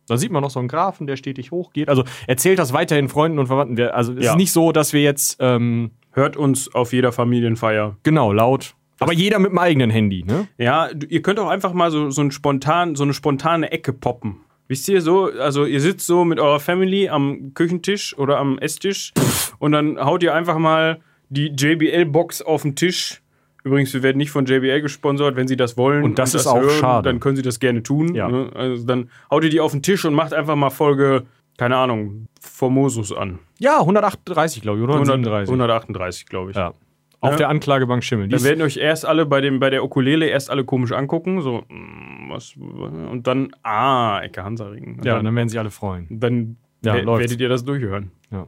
Da 0.09 0.17
sieht 0.17 0.31
man 0.31 0.43
noch 0.43 0.51
so 0.51 0.59
einen 0.61 0.69
Graphen, 0.69 1.07
der 1.07 1.17
stetig 1.17 1.51
hochgeht. 1.51 1.89
Also 1.89 2.05
erzählt 2.27 2.59
das 2.59 2.73
weiterhin 2.73 3.09
Freunden 3.09 3.39
und 3.39 3.47
Verwandten. 3.49 3.77
Wir- 3.77 3.95
Also 3.95 4.13
es 4.13 4.25
Ja. 4.25 4.31
ist 4.33 4.37
nicht 4.37 4.53
so, 4.53 4.73
dass 4.73 4.93
wir 4.93 5.03
jetzt 5.03 5.37
ähm, 5.41 5.91
Hört 6.13 6.37
uns 6.37 6.73
auf 6.75 6.93
jeder 6.93 7.13
Familienfeier. 7.13 7.97
genau 8.03 8.33
laut, 8.33 8.75
aber 9.01 9.13
jeder 9.13 9.39
mit 9.39 9.51
dem 9.51 9.59
eigenen 9.59 9.91
Handy, 9.91 10.25
ne? 10.25 10.49
Ja, 10.59 10.89
ihr 11.09 11.21
könnt 11.23 11.39
auch 11.39 11.49
einfach 11.49 11.73
mal 11.75 11.91
so, 11.91 12.09
so, 12.11 12.23
ein 12.23 12.31
spontan, 12.31 12.95
so 12.95 13.03
eine 13.05 13.13
spontane 13.13 13.71
Ecke 13.73 13.93
poppen. 13.93 14.37
Wisst 14.69 14.89
ihr 14.89 15.01
so, 15.03 15.27
also 15.39 15.65
ihr 15.65 15.81
sitzt 15.81 16.07
so 16.07 16.25
mit 16.25 16.41
eurer 16.41 16.59
Family 16.59 17.09
am 17.09 17.53
Küchentisch 17.55 18.17
oder 18.19 18.39
am 18.39 18.59
Esstisch 18.59 19.13
und 19.59 19.73
dann 19.73 19.99
haut 20.03 20.23
ihr 20.23 20.35
einfach 20.35 20.59
mal 20.59 21.01
die 21.29 21.49
JBL-Box 21.49 22.43
auf 22.43 22.63
den 22.63 22.75
Tisch. 22.77 23.21
Übrigens, 23.67 23.93
wir 23.93 24.05
werden 24.05 24.19
nicht 24.19 24.31
von 24.31 24.47
JBL 24.47 24.81
gesponsert, 24.81 25.35
wenn 25.35 25.49
sie 25.49 25.57
das 25.57 25.77
wollen. 25.77 26.05
Und 26.05 26.21
das 26.21 26.35
ist 26.37 26.47
auch 26.47 26.63
schade. 26.71 27.09
Dann 27.09 27.19
können 27.19 27.35
sie 27.35 27.43
das 27.43 27.59
gerne 27.59 27.83
tun. 27.83 28.15
Ja. 28.15 28.29
Ne? 28.29 28.49
Also 28.55 28.87
dann 28.87 29.11
haut 29.29 29.43
ihr 29.43 29.51
die 29.51 29.59
auf 29.61 29.73
den 29.73 29.83
Tisch 29.83 30.05
und 30.05 30.15
macht 30.15 30.33
einfach 30.33 30.55
mal 30.55 30.71
Folge, 30.71 31.25
keine 31.59 31.77
Ahnung, 31.77 32.29
Formosus 32.41 33.13
an. 33.13 33.41
Ja, 33.59 33.81
138, 33.81 34.63
glaube 34.63 34.79
ich, 34.79 34.85
oder? 34.85 34.93
100, 34.95 35.15
137. 35.17 35.49
138, 35.51 36.27
glaube 36.27 36.51
ich. 36.53 36.57
Ja. 36.57 36.75
Auf 37.21 37.31
Ja. 37.33 37.37
der 37.39 37.49
Anklagebank 37.49 38.05
Schimmel. 38.05 38.29
Die 38.29 38.37
Dann 38.37 38.45
werden 38.45 38.63
euch 38.63 38.77
erst 38.77 39.05
alle 39.05 39.27
bei, 39.27 39.41
dem, 39.41 39.59
bei 39.59 39.71
der 39.71 39.83
Ukulele 39.83 40.27
erst 40.27 40.49
alle 40.49 40.65
komisch 40.65 40.93
angucken, 40.93 41.41
so, 41.41 41.63
mm, 41.69 42.31
was, 42.31 42.55
und 42.57 43.27
dann, 43.27 43.51
ah, 43.65 44.21
Ecke 44.21 44.45
Hansaring. 44.45 44.99
Und 44.99 45.05
ja, 45.05 45.17
dann, 45.17 45.25
dann 45.25 45.35
werden 45.35 45.49
sich 45.49 45.59
alle 45.59 45.71
freuen. 45.71 46.07
dann 46.11 46.57
Ja, 46.85 46.95
werdet 46.95 47.41
ihr 47.41 47.49
das 47.49 47.65
durchhören. 47.65 48.13
Ja. 48.31 48.47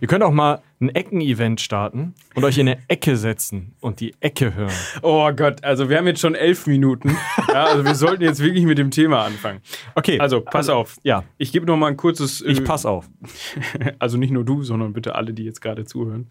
Ihr 0.00 0.08
könnt 0.08 0.22
auch 0.22 0.32
mal 0.32 0.62
ein 0.80 0.90
Ecken-Event 0.90 1.60
starten 1.60 2.14
und 2.34 2.44
euch 2.44 2.58
in 2.58 2.68
eine 2.68 2.78
Ecke 2.88 3.16
setzen 3.16 3.74
und 3.80 4.00
die 4.00 4.14
Ecke 4.20 4.54
hören. 4.54 4.72
Oh 5.02 5.30
Gott, 5.32 5.64
also 5.64 5.88
wir 5.88 5.98
haben 5.98 6.06
jetzt 6.06 6.20
schon 6.20 6.34
elf 6.34 6.66
Minuten. 6.66 7.16
Ja, 7.48 7.64
also 7.64 7.84
wir 7.84 7.94
sollten 7.94 8.22
jetzt 8.22 8.40
wirklich 8.40 8.64
mit 8.64 8.78
dem 8.78 8.90
Thema 8.90 9.24
anfangen. 9.24 9.60
Okay. 9.94 10.20
Also, 10.20 10.40
pass 10.40 10.68
auf. 10.68 10.96
Ja, 11.02 11.24
Ich 11.36 11.50
gebe 11.52 11.66
noch 11.66 11.76
mal 11.76 11.88
ein 11.88 11.96
kurzes. 11.96 12.40
ich 12.42 12.58
äh, 12.60 12.62
pass 12.62 12.86
auf. 12.86 13.08
Also 13.98 14.18
nicht 14.18 14.30
nur 14.30 14.44
du, 14.44 14.62
sondern 14.62 14.92
bitte 14.92 15.14
alle, 15.14 15.32
die 15.32 15.44
jetzt 15.44 15.60
gerade 15.60 15.84
zuhören. 15.84 16.28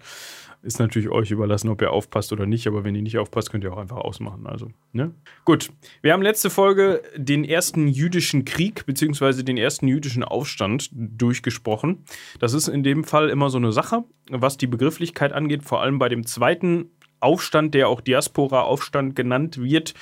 Ist 0.68 0.80
natürlich 0.80 1.08
euch 1.08 1.32
überlassen, 1.32 1.70
ob 1.70 1.82
ihr 1.82 1.94
aufpasst 1.94 2.34
oder 2.34 2.46
nicht, 2.46 2.68
aber 2.68 2.84
wenn 2.84 2.94
ihr 2.94 3.02
nicht 3.02 3.18
aufpasst, 3.18 3.52
könnt 3.52 3.64
ihr 3.64 3.72
auch 3.72 3.78
einfach 3.78 3.96
ausmachen. 3.96 4.46
Also, 4.48 4.68
ne? 4.92 5.14
Gut. 5.46 5.72
Wir 6.02 6.12
haben 6.12 6.22
letzte 6.22 6.50
Folge 6.50 7.02
den 7.16 7.46
ersten 7.46 7.88
jüdischen 7.88 8.44
Krieg 8.44 8.86
beziehungsweise 8.86 9.46
den 9.46 9.56
ersten 9.56 9.88
jüdischen 9.88 10.26
Aufstand 10.26 10.90
durchgesprochen. 10.92 12.04
Das 12.40 12.52
ist 12.52 12.68
in 12.68 12.84
dem 12.84 13.06
Fall 13.06 13.30
immer 13.30 13.50
so 13.50 13.58
eine 13.58 13.72
Sache, 13.72 14.04
was 14.30 14.58
die 14.58 14.68
Begrifflichkeit 14.68 15.32
angeht, 15.32 15.64
vor 15.64 15.82
allem 15.82 16.00
bei 16.00 16.10
dem 16.10 16.26
zweiten 16.26 16.92
Aufstand, 17.22 17.74
der 17.74 17.88
auch 17.88 18.02
Diaspora-Aufstand 18.02 19.16
genannt 19.16 19.62
wird. 19.62 19.94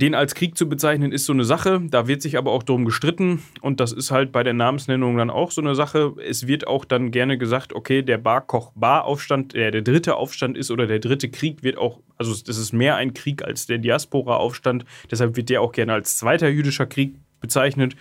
Den 0.00 0.14
als 0.14 0.34
Krieg 0.34 0.56
zu 0.56 0.68
bezeichnen, 0.68 1.12
ist 1.12 1.26
so 1.26 1.32
eine 1.32 1.44
Sache. 1.44 1.82
Da 1.90 2.08
wird 2.08 2.22
sich 2.22 2.38
aber 2.38 2.52
auch 2.52 2.62
drum 2.62 2.84
gestritten. 2.86 3.42
Und 3.60 3.80
das 3.80 3.92
ist 3.92 4.10
halt 4.10 4.32
bei 4.32 4.42
der 4.42 4.54
Namensnennung 4.54 5.16
dann 5.16 5.28
auch 5.28 5.50
so 5.50 5.60
eine 5.60 5.74
Sache. 5.74 6.14
Es 6.26 6.46
wird 6.46 6.66
auch 6.66 6.84
dann 6.84 7.10
gerne 7.10 7.36
gesagt, 7.36 7.74
okay, 7.74 8.02
der 8.02 8.18
Bar-Koch-Bar-Aufstand, 8.18 9.52
der 9.52 9.70
der 9.70 9.82
dritte 9.82 10.16
Aufstand 10.16 10.56
ist 10.56 10.70
oder 10.70 10.86
der 10.86 11.00
dritte 11.00 11.28
Krieg, 11.28 11.62
wird 11.62 11.76
auch, 11.76 12.00
also 12.16 12.32
das 12.32 12.56
ist 12.56 12.72
mehr 12.72 12.96
ein 12.96 13.12
Krieg 13.12 13.44
als 13.44 13.66
der 13.66 13.78
Diaspora-Aufstand. 13.78 14.86
Deshalb 15.10 15.36
wird 15.36 15.50
der 15.50 15.60
auch 15.60 15.72
gerne 15.72 15.92
als 15.92 16.16
zweiter 16.16 16.48
jüdischer 16.48 16.86
Krieg 16.86 17.14
bezeichnet. 17.40 17.94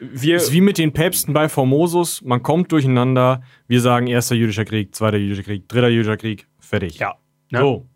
Wir, 0.00 0.36
ist 0.36 0.52
wie 0.52 0.60
mit 0.60 0.78
den 0.78 0.92
Päpsten 0.92 1.34
bei 1.34 1.48
Formosus. 1.48 2.20
Man 2.22 2.42
kommt 2.42 2.72
durcheinander. 2.72 3.42
Wir 3.68 3.80
sagen 3.80 4.08
erster 4.08 4.34
jüdischer 4.34 4.64
Krieg, 4.64 4.94
zweiter 4.94 5.18
jüdischer 5.18 5.44
Krieg, 5.44 5.68
dritter 5.68 5.88
jüdischer 5.88 6.16
Krieg. 6.16 6.48
Fertig. 6.58 6.98
ja, 6.98 7.14
ne? 7.50 7.60
So. 7.60 7.86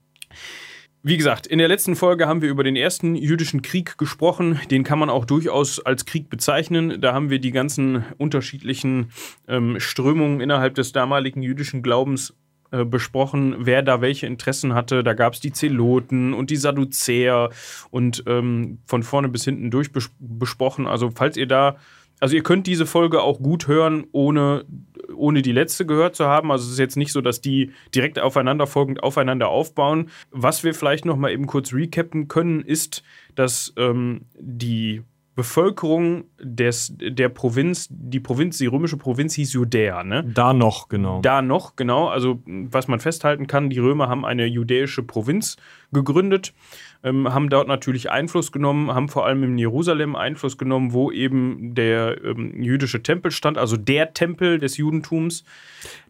Wie 1.09 1.17
gesagt, 1.17 1.47
in 1.47 1.57
der 1.57 1.69
letzten 1.69 1.97
Folge 1.97 2.29
haben 2.29 2.43
wir 2.43 2.50
über 2.50 2.62
den 2.62 2.77
ersten 2.77 3.15
jüdischen 3.15 3.62
Krieg 3.62 3.97
gesprochen. 3.97 4.61
Den 4.71 4.85
kann 4.85 4.99
man 4.99 5.09
auch 5.09 5.25
durchaus 5.25 5.81
als 5.81 6.05
Krieg 6.05 6.29
bezeichnen. 6.29 7.00
Da 7.00 7.15
haben 7.15 7.31
wir 7.31 7.38
die 7.38 7.50
ganzen 7.50 8.05
unterschiedlichen 8.19 9.11
ähm, 9.49 9.81
Strömungen 9.81 10.43
innerhalb 10.43 10.75
des 10.75 10.93
damaligen 10.93 11.41
jüdischen 11.41 11.83
Glaubens 11.83 12.35
äh, 12.73 12.85
besprochen, 12.85 13.57
wer 13.61 13.81
da 13.81 14.03
welche 14.03 14.27
Interessen 14.27 14.75
hatte. 14.75 15.03
Da 15.03 15.15
gab 15.15 15.33
es 15.33 15.41
die 15.41 15.50
Zeloten 15.50 16.35
und 16.35 16.50
die 16.50 16.57
Sadduzäer 16.57 17.49
und 17.88 18.23
ähm, 18.27 18.81
von 18.85 19.03
vorne 19.03 19.31
bis 19.31 19.45
hinten 19.45 19.71
durch 19.71 19.91
bes 19.91 20.11
besprochen. 20.19 20.87
Also 20.87 21.11
falls 21.15 21.38
ihr 21.38 21.47
da, 21.47 21.79
also 22.21 22.35
ihr 22.35 22.43
könnt 22.43 22.67
diese 22.67 22.87
Folge 22.87 23.23
auch 23.23 23.39
gut 23.39 23.69
hören, 23.69 24.07
ohne, 24.13 24.65
ohne 25.15 25.43
die 25.43 25.53
letzte 25.53 25.87
gehört 25.87 26.17
zu 26.17 26.27
haben. 26.27 26.51
Also 26.51 26.67
es 26.67 26.73
ist 26.73 26.79
jetzt 26.79 26.97
nicht 26.97 27.13
so, 27.13 27.21
dass 27.21 27.41
die 27.41 27.73
direkt 27.95 28.19
aufeinanderfolgend 28.19 29.03
aufeinander 29.03 29.49
aufbauen. 29.49 30.11
Was 30.31 30.65
wir 30.65 30.75
vielleicht 30.75 31.05
noch 31.05 31.17
mal 31.17 31.31
eben 31.31 31.47
kurz 31.47 31.73
recappen 31.73 32.29
können, 32.29 32.61
ist, 32.63 33.03
dass 33.35 33.73
ähm, 33.77 34.23
die 34.39 35.03
Bevölkerung 35.39 36.25
des, 36.41 36.97
der 36.99 37.29
Provinz, 37.29 37.87
die 37.93 38.19
Provinz, 38.19 38.59
die 38.59 38.67
römische 38.67 38.97
Provinz 38.97 39.35
hieß 39.35 39.53
Judäa, 39.53 40.03
ne? 40.03 40.25
Da 40.25 40.53
noch, 40.53 40.89
genau. 40.89 41.21
Da 41.21 41.43
noch, 41.43 41.77
genau. 41.77 42.09
Also, 42.09 42.43
was 42.45 42.89
man 42.89 42.99
festhalten 42.99 43.47
kann, 43.47 43.71
die 43.71 43.79
Römer 43.79 44.09
haben 44.09 44.25
eine 44.25 44.47
judäische 44.47 45.05
Provinz 45.05 45.57
gegründet, 45.93 46.55
ähm, 47.05 47.33
haben 47.33 47.49
dort 47.49 47.69
natürlich 47.69 48.11
Einfluss 48.11 48.50
genommen, 48.52 48.93
haben 48.93 49.09
vor 49.09 49.26
allem 49.26 49.43
in 49.45 49.59
Jerusalem 49.59 50.17
Einfluss 50.17 50.59
genommen, 50.59 50.93
wo 50.93 51.12
eben 51.12 51.75
der 51.75 52.23
ähm, 52.25 52.61
jüdische 52.62 53.02
Tempel 53.02 53.31
stand, 53.31 53.57
also 53.59 53.76
der 53.76 54.14
Tempel 54.14 54.59
des 54.59 54.76
Judentums. 54.76 55.45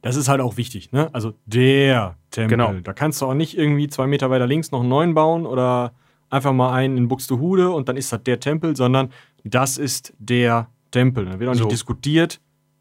Das 0.03 0.17
ist 0.17 0.29
halt 0.29 0.41
auch 0.41 0.57
wichtig, 0.57 0.93
ne? 0.93 1.13
Also 1.13 1.35
der 1.47 2.17
Tempel. 2.31 2.57
Genau. 2.57 2.73
Da 2.83 2.93
kannst 2.93 3.21
du 3.21 3.27
auch 3.27 3.35
nicht 3.35 3.57
irgendwie 3.57 3.89
zwei 3.89 4.07
Meter 4.07 4.31
weiter 4.31 4.47
links 4.47 4.71
noch 4.71 4.81
einen 4.81 4.89
neuen 4.89 5.15
bauen 5.15 5.45
oder 5.47 5.93
einfach 6.31 6.53
mal 6.53 6.73
einen 6.73 6.97
in 6.97 7.09
Buxtehude 7.09 7.71
und 7.71 7.89
dann 7.89 7.97
ist 7.97 8.13
das 8.13 8.23
der 8.23 8.41
Tempel, 8.41 8.77
sondern 8.77 9.11
das 9.45 9.79
ist 9.79 10.15
der 10.19 10.69
Tempel. 10.91 11.27
Da 11.27 11.39
wird 11.39 11.51
auch 11.51 11.55
nicht 11.55 11.63
So. 11.63 11.69
diskutiert, 11.69 12.41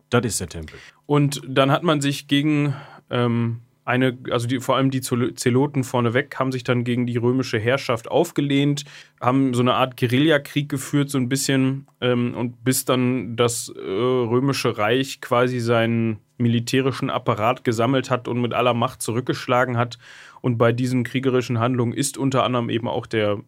das 0.10 0.26
ist 0.26 0.40
der 0.40 0.48
Tempel. 0.48 0.80
Und 1.06 1.42
dann 1.48 1.72
hat 1.72 1.84
man 1.84 2.02
sich 2.02 2.28
gegen 2.28 2.74
ähm, 3.10 3.62
eine, 3.88 4.18
also 4.32 4.48
die, 4.48 4.60
vor 4.60 4.76
allem 4.76 4.92
die 4.92 5.00
Zelo- 5.02 5.34
Zeloten 5.34 5.86
vorneweg, 5.86 6.38
haben 6.38 6.52
sich 6.52 6.66
dann 6.66 6.84
gegen 6.84 7.06
die 7.06 7.16
römische 7.16 7.58
Herrschaft 7.58 8.12
aufgelehnt, 8.12 8.84
haben 9.22 9.54
so 9.54 9.62
eine 9.62 9.76
Art 9.76 9.96
Guerillakrieg 9.96 10.68
geführt, 10.68 11.10
so 11.10 11.18
ein 11.18 11.30
bisschen, 11.30 11.88
ähm, 12.02 12.34
und 12.36 12.64
bis 12.66 12.84
dann 12.84 13.38
das 13.38 13.70
äh, 13.70 13.80
römische 13.80 14.78
Reich 14.78 15.22
quasi 15.22 15.60
seinen 15.62 16.20
militärischen 16.38 17.10
Apparat 17.10 17.64
gesammelt 17.64 18.12
hat 18.12 18.28
und 18.28 18.42
mit 18.42 18.54
aller 18.54 18.74
Macht 18.74 19.02
zurückgeschlagen 19.02 19.78
hat. 19.78 19.98
Und 20.42 20.58
bei 20.58 20.74
diesen 20.74 21.04
kriegerischen 21.04 21.60
Handlungen 21.60 21.94
ist 21.94 22.18
unter 22.18 22.44
anderem 22.44 22.70
eben 22.70 22.88
auch 22.90 23.06
der 23.06 23.40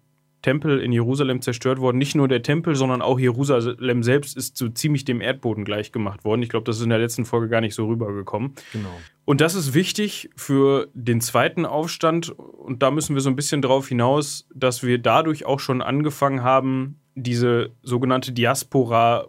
Tempel 0.41 0.79
in 0.79 0.91
Jerusalem 0.91 1.41
zerstört 1.41 1.79
worden. 1.79 1.97
Nicht 1.97 2.15
nur 2.15 2.27
der 2.27 2.41
Tempel, 2.41 2.75
sondern 2.75 3.01
auch 3.01 3.19
Jerusalem 3.19 4.03
selbst 4.03 4.37
ist 4.37 4.57
so 4.57 4.69
ziemlich 4.69 5.03
dem 5.05 5.21
Erdboden 5.21 5.65
gleichgemacht 5.65 6.23
worden. 6.23 6.41
Ich 6.43 6.49
glaube, 6.49 6.63
das 6.63 6.77
ist 6.77 6.83
in 6.83 6.89
der 6.89 6.99
letzten 6.99 7.25
Folge 7.25 7.49
gar 7.49 7.61
nicht 7.61 7.75
so 7.75 7.87
rübergekommen. 7.87 8.53
Genau. 8.71 8.89
Und 9.25 9.41
das 9.41 9.53
ist 9.55 9.73
wichtig 9.73 10.29
für 10.35 10.87
den 10.93 11.21
zweiten 11.21 11.65
Aufstand. 11.65 12.29
Und 12.29 12.81
da 12.81 12.89
müssen 12.89 13.15
wir 13.15 13.21
so 13.21 13.29
ein 13.29 13.35
bisschen 13.35 13.61
drauf 13.61 13.89
hinaus, 13.89 14.47
dass 14.53 14.81
wir 14.81 14.97
dadurch 14.97 15.45
auch 15.45 15.59
schon 15.59 15.81
angefangen 15.81 16.41
haben, 16.41 16.99
diese 17.15 17.71
sogenannte 17.83 18.31
Diaspora 18.31 19.27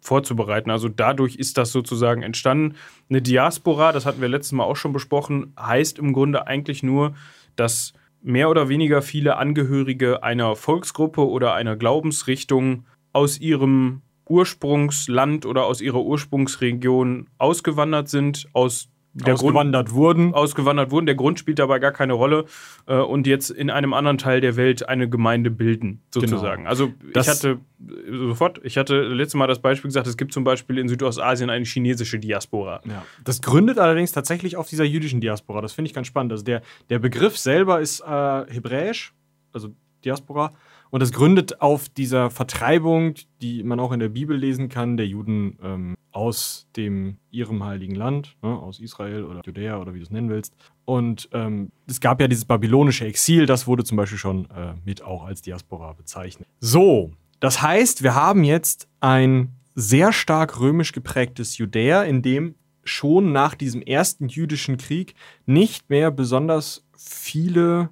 vorzubereiten. 0.00 0.70
Also 0.70 0.88
dadurch 0.88 1.36
ist 1.36 1.58
das 1.58 1.72
sozusagen 1.72 2.22
entstanden. 2.22 2.76
Eine 3.08 3.22
Diaspora, 3.22 3.92
das 3.92 4.06
hatten 4.06 4.20
wir 4.20 4.28
letztes 4.28 4.52
Mal 4.52 4.64
auch 4.64 4.76
schon 4.76 4.92
besprochen, 4.92 5.54
heißt 5.58 5.98
im 5.98 6.12
Grunde 6.12 6.46
eigentlich 6.46 6.82
nur, 6.82 7.14
dass 7.56 7.92
mehr 8.22 8.50
oder 8.50 8.68
weniger 8.68 9.02
viele 9.02 9.36
Angehörige 9.36 10.22
einer 10.22 10.56
Volksgruppe 10.56 11.26
oder 11.28 11.54
einer 11.54 11.76
Glaubensrichtung 11.76 12.84
aus 13.12 13.40
ihrem 13.40 14.02
Ursprungsland 14.28 15.44
oder 15.44 15.66
aus 15.66 15.80
ihrer 15.80 16.02
Ursprungsregion 16.02 17.28
ausgewandert 17.38 18.08
sind, 18.08 18.48
aus 18.52 18.88
der 19.14 19.34
Grund, 19.34 19.40
Ausgewandert 19.56 19.92
wurden. 19.92 20.32
ausgewandert 20.34 20.90
wurden. 20.90 21.06
Der 21.06 21.14
Grund 21.14 21.38
spielt 21.38 21.58
dabei 21.58 21.78
gar 21.78 21.92
keine 21.92 22.14
Rolle 22.14 22.46
äh, 22.86 22.96
und 22.96 23.26
jetzt 23.26 23.50
in 23.50 23.68
einem 23.68 23.92
anderen 23.92 24.16
Teil 24.18 24.40
der 24.40 24.56
Welt 24.56 24.88
eine 24.88 25.08
Gemeinde 25.08 25.50
bilden, 25.50 26.00
sozusagen. 26.12 26.66
Also 26.66 26.92
Das- 27.12 27.26
ich 27.26 27.32
hatte 27.34 27.58
äh, 27.80 28.16
sofort, 28.28 28.60
ich 28.64 28.78
hatte 28.78 29.02
letztes 29.02 29.34
Mal 29.38 29.46
das 29.46 29.58
Beispiel 29.60 29.88
gesagt, 29.88 30.06
es 30.06 30.16
gibt 30.16 30.32
zum 30.32 30.44
Beispiel 30.44 30.78
in 30.78 30.88
Südostasien 30.88 31.50
eine 31.50 31.64
chinesische 31.66 32.18
Diaspora. 32.18 32.80
Ja. 32.86 33.04
Das 33.24 33.42
gründet 33.42 33.78
allerdings 33.78 34.12
tatsächlich 34.12 34.56
auf 34.56 34.68
dieser 34.68 34.84
jüdischen 34.84 35.20
Diaspora. 35.20 35.60
Das 35.60 35.72
finde 35.74 35.88
ich 35.88 35.94
ganz 35.94 36.06
spannend. 36.06 36.32
Also 36.32 36.44
der, 36.44 36.62
der 36.88 36.98
Begriff 36.98 37.36
selber 37.36 37.80
ist 37.80 38.00
äh, 38.00 38.04
hebräisch, 38.48 39.12
also 39.52 39.68
Diaspora. 40.04 40.52
Und 40.92 41.00
das 41.00 41.10
gründet 41.10 41.62
auf 41.62 41.88
dieser 41.88 42.28
Vertreibung, 42.28 43.14
die 43.40 43.62
man 43.62 43.80
auch 43.80 43.92
in 43.92 44.00
der 44.00 44.10
Bibel 44.10 44.36
lesen 44.36 44.68
kann, 44.68 44.98
der 44.98 45.06
Juden 45.06 45.58
ähm, 45.62 45.94
aus 46.10 46.66
dem 46.76 47.16
ihrem 47.30 47.64
heiligen 47.64 47.94
Land, 47.94 48.36
ne, 48.42 48.50
aus 48.50 48.78
Israel 48.78 49.24
oder 49.24 49.40
Judäa 49.42 49.80
oder 49.80 49.94
wie 49.94 50.00
du 50.00 50.04
es 50.04 50.10
nennen 50.10 50.28
willst. 50.28 50.54
Und 50.84 51.30
ähm, 51.32 51.72
es 51.86 51.98
gab 51.98 52.20
ja 52.20 52.28
dieses 52.28 52.44
babylonische 52.44 53.06
Exil, 53.06 53.46
das 53.46 53.66
wurde 53.66 53.84
zum 53.84 53.96
Beispiel 53.96 54.18
schon 54.18 54.44
äh, 54.50 54.74
mit 54.84 55.02
auch 55.02 55.24
als 55.24 55.40
Diaspora 55.40 55.94
bezeichnet. 55.94 56.46
So, 56.60 57.12
das 57.40 57.62
heißt, 57.62 58.02
wir 58.02 58.14
haben 58.14 58.44
jetzt 58.44 58.86
ein 59.00 59.48
sehr 59.74 60.12
stark 60.12 60.60
römisch 60.60 60.92
geprägtes 60.92 61.56
Judäa, 61.56 62.02
in 62.02 62.20
dem 62.20 62.54
schon 62.84 63.32
nach 63.32 63.54
diesem 63.54 63.80
ersten 63.80 64.28
jüdischen 64.28 64.76
Krieg 64.76 65.14
nicht 65.46 65.88
mehr 65.88 66.10
besonders 66.10 66.84
viele 66.94 67.88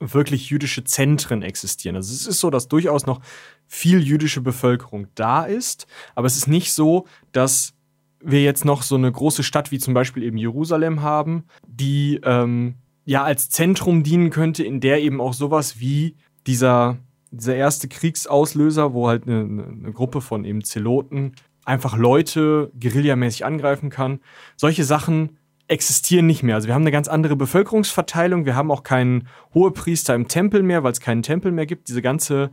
wirklich 0.00 0.50
jüdische 0.50 0.84
Zentren 0.84 1.42
existieren. 1.42 1.96
Also 1.96 2.12
es 2.12 2.26
ist 2.26 2.40
so, 2.40 2.50
dass 2.50 2.68
durchaus 2.68 3.06
noch 3.06 3.20
viel 3.66 4.00
jüdische 4.00 4.40
Bevölkerung 4.40 5.06
da 5.14 5.44
ist, 5.44 5.86
aber 6.14 6.26
es 6.26 6.36
ist 6.36 6.48
nicht 6.48 6.72
so, 6.72 7.06
dass 7.32 7.74
wir 8.20 8.42
jetzt 8.42 8.64
noch 8.64 8.82
so 8.82 8.94
eine 8.94 9.10
große 9.10 9.42
Stadt 9.42 9.70
wie 9.70 9.78
zum 9.78 9.94
Beispiel 9.94 10.22
eben 10.22 10.38
Jerusalem 10.38 11.02
haben, 11.02 11.44
die 11.66 12.20
ähm, 12.24 12.74
ja 13.04 13.22
als 13.22 13.50
Zentrum 13.50 14.02
dienen 14.02 14.30
könnte, 14.30 14.64
in 14.64 14.80
der 14.80 15.02
eben 15.02 15.20
auch 15.20 15.34
sowas 15.34 15.78
wie 15.78 16.16
dieser, 16.46 16.96
dieser 17.30 17.54
erste 17.54 17.88
Kriegsauslöser, 17.88 18.94
wo 18.94 19.08
halt 19.08 19.26
eine, 19.26 19.40
eine 19.40 19.92
Gruppe 19.92 20.20
von 20.20 20.44
eben 20.44 20.64
Zeloten 20.64 21.32
einfach 21.64 21.96
Leute 21.96 22.70
guerillamäßig 22.78 23.44
angreifen 23.44 23.90
kann. 23.90 24.20
Solche 24.56 24.84
Sachen 24.84 25.38
existieren 25.68 26.26
nicht 26.26 26.42
mehr. 26.42 26.56
Also 26.56 26.68
wir 26.68 26.74
haben 26.74 26.82
eine 26.82 26.90
ganz 26.90 27.08
andere 27.08 27.36
Bevölkerungsverteilung. 27.36 28.44
Wir 28.44 28.54
haben 28.54 28.70
auch 28.70 28.82
keinen 28.82 29.28
Hohepriester 29.54 30.14
im 30.14 30.28
Tempel 30.28 30.62
mehr, 30.62 30.82
weil 30.82 30.92
es 30.92 31.00
keinen 31.00 31.22
Tempel 31.22 31.52
mehr 31.52 31.66
gibt. 31.66 31.88
Diese 31.88 32.02
ganze 32.02 32.50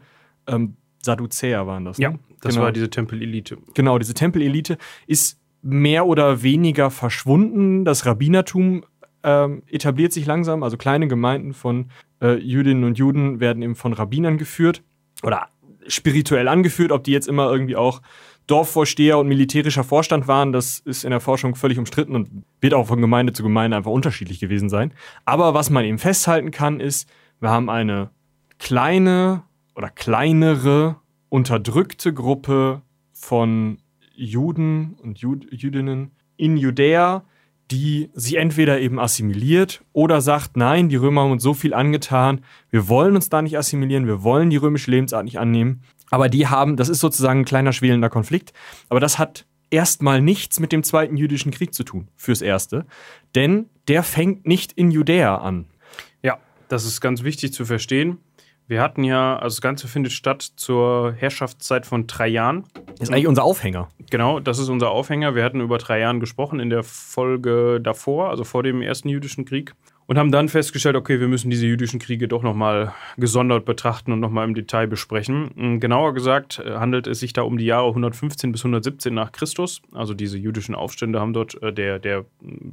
ähm, 0.48 0.76
Sadduzäer 1.02 1.68
waren 1.68 1.86
das. 1.86 1.98
Ne? 1.98 2.04
Ja, 2.04 2.14
das 2.42 2.54
genau. 2.54 2.66
war 2.66 2.72
diese 2.72 2.90
Tempelelite. 2.90 3.58
Genau, 3.74 3.98
diese 3.98 4.14
Tempelelite 4.14 4.78
ist 5.08 5.40
mehr 5.62 6.06
oder 6.06 6.42
weniger 6.42 6.90
verschwunden. 6.90 7.86
Das 7.86 8.06
Rabbinertum 8.06 8.84
ähm, 9.24 9.64
etabliert 9.68 10.14
sich 10.14 10.26
langsam. 10.26 10.64
Also 10.64 10.78
kleine 10.78 11.08
Gemeinden 11.08 11.54
von 11.54 11.92
äh, 12.22 12.38
Jüdinnen 12.38 12.84
und 12.84 12.98
Juden 12.98 13.40
werden 13.40 13.62
eben 13.62 13.76
von 13.76 13.94
Rabbinern 13.94 14.38
geführt 14.38 14.84
oder 15.24 15.50
spirituell 15.88 16.48
angeführt. 16.48 16.92
Ob 16.92 17.04
die 17.04 17.12
jetzt 17.12 17.28
immer 17.28 17.52
irgendwie 17.52 17.76
auch 17.76 18.02
Dorfvorsteher 18.48 19.18
und 19.18 19.28
militärischer 19.28 19.84
Vorstand 19.84 20.28
waren, 20.28 20.52
das 20.52 20.80
ist 20.80 21.04
in 21.04 21.12
der 21.12 21.20
Forschung 21.20 21.56
völlig 21.56 21.78
umstritten 21.78 22.16
und 22.16 22.44
wird 22.60 22.74
auch 22.74 22.88
von 22.88 23.00
Gemeinde 23.02 23.34
zu 23.34 23.44
Gemeinde 23.44 23.78
einfach 23.78 23.92
unterschiedlich 23.92 24.40
gewesen 24.40 24.70
sein. 24.70 24.94
Aber 25.26 25.54
was 25.54 25.70
man 25.70 25.86
eben 25.86 26.00
festhalten 26.00 26.52
kann, 26.52 26.80
ist, 26.80 27.10
wir 27.40 27.50
haben 27.50 27.70
eine 27.70 28.10
kleine 28.60 29.44
oder 29.76 29.90
kleinere 29.90 30.98
unterdrückte 31.30 32.14
Gruppe 32.14 32.82
von 33.14 33.78
Juden 34.14 34.96
und 35.02 35.20
Jud 35.20 35.48
Jüdinnen 35.52 36.12
in 36.36 36.58
Judäa, 36.58 37.24
die 37.72 38.10
sie 38.14 38.36
entweder 38.36 38.80
eben 38.80 39.00
assimiliert 39.00 39.82
oder 39.94 40.20
sagt, 40.20 40.58
nein, 40.58 40.90
die 40.90 40.98
Römer 40.98 41.22
haben 41.22 41.32
uns 41.32 41.44
so 41.44 41.54
viel 41.54 41.74
angetan, 41.74 42.42
wir 42.70 42.90
wollen 42.90 43.16
uns 43.16 43.30
da 43.30 43.42
nicht 43.42 43.58
assimilieren, 43.58 44.08
wir 44.08 44.24
wollen 44.24 44.50
die 44.50 44.58
römische 44.58 44.92
Lebensart 44.92 45.24
nicht 45.24 45.40
annehmen. 45.40 45.82
Aber 46.12 46.30
die 46.30 46.48
haben, 46.48 46.78
das 46.78 46.90
ist 46.90 47.00
sozusagen 47.00 47.40
ein 47.40 47.46
kleiner 47.46 47.74
schwelender 47.74 48.10
Konflikt, 48.10 48.54
aber 48.90 49.00
das 49.00 49.18
hat 49.18 49.46
erstmal 49.72 50.22
nichts 50.22 50.60
mit 50.60 50.72
dem 50.72 50.84
Zweiten 50.84 51.18
Jüdischen 51.18 51.52
Krieg 51.52 51.74
zu 51.74 51.84
tun, 51.84 52.10
fürs 52.16 52.42
Erste. 52.42 52.86
Denn 53.34 53.70
der 53.88 54.04
fängt 54.04 54.46
nicht 54.46 54.74
in 54.74 54.92
Judäa 54.92 55.38
an. 55.38 55.66
Ja, 56.22 56.38
das 56.68 56.86
ist 56.86 57.02
ganz 57.02 57.24
wichtig 57.24 57.54
zu 57.54 57.66
verstehen. 57.66 58.20
Wir 58.68 58.82
hatten 58.82 59.04
ja, 59.04 59.36
also 59.36 59.56
das 59.56 59.62
Ganze 59.62 59.88
findet 59.88 60.14
statt 60.14 60.42
zur 60.56 61.14
Herrschaftszeit 61.14 61.86
von 61.86 62.08
Trajan. 62.08 62.64
Das 62.98 63.10
ist 63.10 63.12
eigentlich 63.12 63.28
unser 63.28 63.44
Aufhänger. 63.44 63.90
Genau, 64.10 64.40
das 64.40 64.60
ist 64.60 64.70
unser 64.70 64.92
Aufhänger. 64.92 65.36
Wir 65.36 65.44
hatten 65.44 65.60
über 65.60 65.78
Trajan 65.78 66.20
gesprochen 66.20 66.60
in 66.60 66.70
der 66.70 66.84
Folge 66.84 67.82
davor, 67.82 68.30
also 68.30 68.44
vor 68.44 68.64
dem 68.64 68.82
ersten 68.82 69.10
jüdischen 69.10 69.44
Krieg. 69.44 69.74
Und 70.12 70.18
haben 70.18 70.34
dann 70.34 70.50
festgestellt, 70.50 70.98
okay, 70.98 71.22
wir 71.22 71.30
müssen 71.30 71.50
diese 71.50 71.66
jüdischen 71.66 71.98
Kriege 71.98 72.28
doch 72.28 72.44
nochmal 72.44 72.94
gesondert 73.16 73.64
betrachten 73.64 74.12
und 74.12 74.20
nochmal 74.20 74.46
im 74.46 74.54
Detail 74.54 74.88
besprechen. 74.88 75.80
Genauer 75.80 76.14
gesagt 76.14 76.60
äh, 76.60 76.74
handelt 76.74 77.08
es 77.08 77.22
sich 77.22 77.32
da 77.32 77.44
um 77.44 77.58
die 77.58 77.64
Jahre 77.64 77.88
115 77.88 78.52
bis 78.52 78.60
117 78.60 79.14
nach 79.14 79.32
Christus. 79.32 79.82
Also 79.94 80.14
diese 80.14 80.38
jüdischen 80.38 80.76
Aufstände 80.76 81.22
haben 81.22 81.32
dort, 81.32 81.64
äh, 81.64 81.72
der, 81.72 81.98
der 81.98 82.26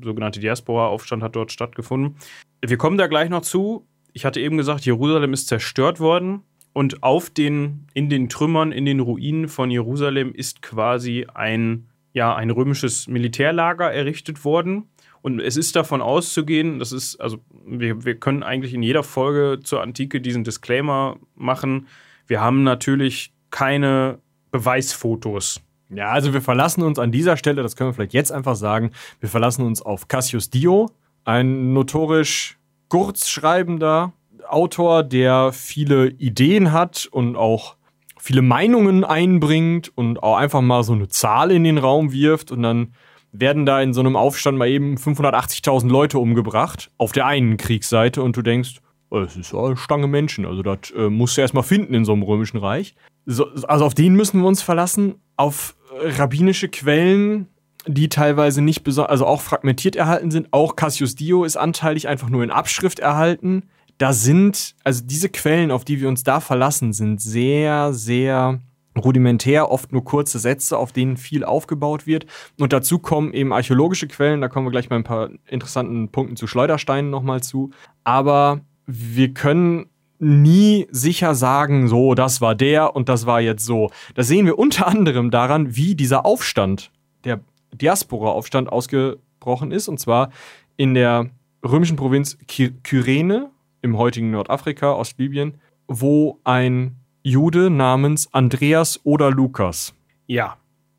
sogenannte 0.03 0.41
Diaspora-Aufstand 0.41 1.23
hat 1.23 1.37
dort 1.37 1.53
stattgefunden. 1.53 2.17
Wir 2.61 2.77
kommen 2.77 2.99
da 2.99 3.07
gleich 3.07 3.31
noch 3.31 3.43
zu 3.43 3.87
ich 4.13 4.25
hatte 4.25 4.41
eben 4.41 4.57
gesagt, 4.57 4.85
Jerusalem 4.85 5.33
ist 5.33 5.47
zerstört 5.47 6.01
worden 6.01 6.43
und 6.73 7.05
auf 7.05 7.31
den, 7.31 7.87
in 7.95 8.09
den 8.09 8.29
Trümmern, 8.29 8.73
in 8.73 8.85
den 8.85 8.99
Ruinen 8.99 9.47
von 9.47 9.71
Jerusalem 9.71 10.33
ist 10.35 10.61
quasi 10.61 11.27
ein, 11.35 11.89
ja, 12.13 12.35
ein 12.35 12.51
römisches 12.51 13.07
Militärlager 13.07 13.93
errichtet 13.93 14.45
worden. 14.45 14.89
Und 15.23 15.41
es 15.41 15.57
ist 15.57 15.77
davon 15.77 16.01
auszugehen, 16.01 16.79
das 16.79 16.93
ist, 16.93 17.17
also 17.21 17.39
wir, 17.67 18.05
wir 18.05 18.15
können 18.17 18.43
eigentlich 18.43 18.75
in 18.75 18.83
jeder 18.83 19.03
Folge 19.03 19.61
zur 19.63 19.83
Antike 19.83 20.21
diesen 20.21 20.45
Disclaimer 20.45 21.17
machen. 21.35 21.89
Wir 22.27 22.41
haben 22.41 22.63
natürlich 22.63 23.33
keine 23.51 24.19
Beweisfotos. 24.51 25.61
Ja, 25.91 26.11
also 26.11 26.35
wir 26.35 26.43
verlassen 26.43 26.83
uns 26.83 26.99
an 26.99 27.13
dieser 27.13 27.37
Stelle, 27.37 27.63
das 27.63 27.75
können 27.75 27.91
wir 27.91 27.95
vielleicht 27.95 28.13
jetzt 28.13 28.31
einfach 28.31 28.57
sagen, 28.57 28.91
wir 29.21 29.29
verlassen 29.29 29.65
uns 29.65 29.81
auf 29.81 30.09
Cassius 30.09 30.51
Dio, 30.51 30.91
ein 31.25 31.73
notorisch 31.73 32.59
kurzschreibender 32.89 34.13
Autor, 34.47 35.03
der 35.03 35.53
viele 35.53 36.09
Ideen 36.09 36.73
hat 36.73 37.09
und 37.11 37.37
auch 37.37 37.77
viele 38.19 38.43
Meinungen 38.43 39.05
einbringt 39.05 39.91
und 39.95 40.23
auch 40.23 40.37
einfach 40.37 40.61
mal 40.61 40.83
so 40.83 40.93
eine 40.93 41.09
Zahl 41.09 41.51
in 41.51 41.65
den 41.65 41.79
Raum 41.79 42.13
wirft 42.13 42.51
und 42.51 42.63
dann 42.63 42.93
werden 43.33 43.67
da 43.67 43.81
in 43.81 43.93
so 43.93 44.01
einem 44.01 44.17
Aufstand 44.17 44.59
mal 44.59 44.69
eben 44.69 44.97
580.000 44.97 45.89
Leute 45.89 46.19
umgebracht 46.19 46.91
auf 46.99 47.13
der 47.13 47.27
einen 47.27 47.57
Kriegsseite 47.57 48.23
und 48.23 48.37
du 48.37 48.43
denkst, 48.43 48.81
oh, 49.11 49.21
es 49.21 49.37
ist 49.37 49.55
eine 49.55 49.77
Stange 49.77 50.07
Menschen, 50.07 50.47
also 50.47 50.63
das 50.63 50.91
äh, 50.97 51.09
musst 51.09 51.37
du 51.37 51.41
erstmal 51.41 51.63
finden 51.63 51.95
in 51.95 52.05
so 52.05 52.13
einem 52.13 52.23
römischen 52.23 52.59
Reich. 52.59 52.95
So, 53.27 53.47
also 53.65 53.85
auf 53.85 53.95
den 53.95 54.15
müssen 54.15 54.41
wir 54.41 54.49
uns 54.49 54.63
verlassen, 54.63 55.17
auf 55.37 55.77
rabbinische 56.01 56.69
Quellen 56.69 57.49
die 57.89 58.09
teilweise 58.09 58.61
nicht 58.61 58.85
besonders, 58.85 59.11
also 59.11 59.27
auch 59.27 59.41
fragmentiert 59.41 59.97
erhalten 59.97 60.31
sind. 60.31 60.49
Auch 60.51 60.77
Cassius 60.77 61.15
Dio 61.15 61.45
ist 61.45 61.57
anteilig 61.57 62.07
einfach 62.07 62.29
nur 62.29 62.45
in 62.45 62.51
Abschrift 62.51 62.99
erhalten. 62.99 63.65
Da 63.97 64.13
sind, 64.13 64.77
also 64.85 65.03
diese 65.05 65.29
Quellen, 65.29 65.71
auf 65.71 65.85
die 65.85 66.01
wir 66.01 66.09
uns 66.09 66.23
da 66.23 66.41
verlassen, 66.41 66.93
sind 66.93 67.21
sehr, 67.21 67.93
sehr 67.93 68.61
rudimentär, 68.99 69.71
oft 69.71 69.93
nur 69.93 70.05
kurze 70.05 70.39
Sätze, 70.39 70.77
auf 70.77 70.93
denen 70.93 71.17
viel 71.17 71.45
aufgebaut 71.45 72.07
wird. 72.07 72.27
Und 72.59 72.73
dazu 72.73 72.99
kommen 72.99 73.33
eben 73.33 73.53
archäologische 73.53 74.09
Quellen, 74.09 74.41
da 74.41 74.49
kommen 74.49 74.67
wir 74.67 74.71
gleich 74.71 74.89
bei 74.89 74.97
ein 74.97 75.05
paar 75.05 75.31
interessanten 75.47 76.11
Punkten 76.11 76.37
zu 76.37 76.47
Schleudersteinen 76.47 77.11
nochmal 77.11 77.43
zu. 77.43 77.71
Aber 78.05 78.61
wir 78.87 79.35
können 79.35 79.87
nie 80.19 80.87
sicher 80.91 81.35
sagen, 81.35 81.89
so, 81.89 82.15
das 82.15 82.41
war 82.41 82.55
der 82.55 82.97
und 82.97 83.09
das 83.09 83.27
war 83.27 83.41
jetzt 83.41 83.65
so. 83.65 83.91
Das 84.15 84.29
sehen 84.29 84.47
wir 84.47 84.59
unter 84.59 84.87
anderem 84.87 85.31
daran, 85.31 85.77
wie 85.77 85.95
dieser 85.95 86.27
Aufstand, 86.27 86.91
der 87.25 87.41
Diaspora-Aufstand 87.73 88.71
ausgebrochen 88.71 89.71
ist, 89.71 89.89
und 89.89 90.01
zwar 90.01 90.31
in 90.77 90.95
der 90.95 91.31
römischen 91.65 91.97
Provinz 91.97 92.39
Kyrene 92.83 93.51
im 93.83 93.97
heutigen 93.97 94.31
Nordafrika, 94.31 94.93
Ostlibyen, 94.93 95.55
wo 95.87 96.41
ein 96.45 96.97
Jude 97.29 97.71
namens 97.71 98.33
Andreas 98.33 99.01
oder 99.05 99.31
Lukas. 99.31 99.95
Ja, 100.27 100.57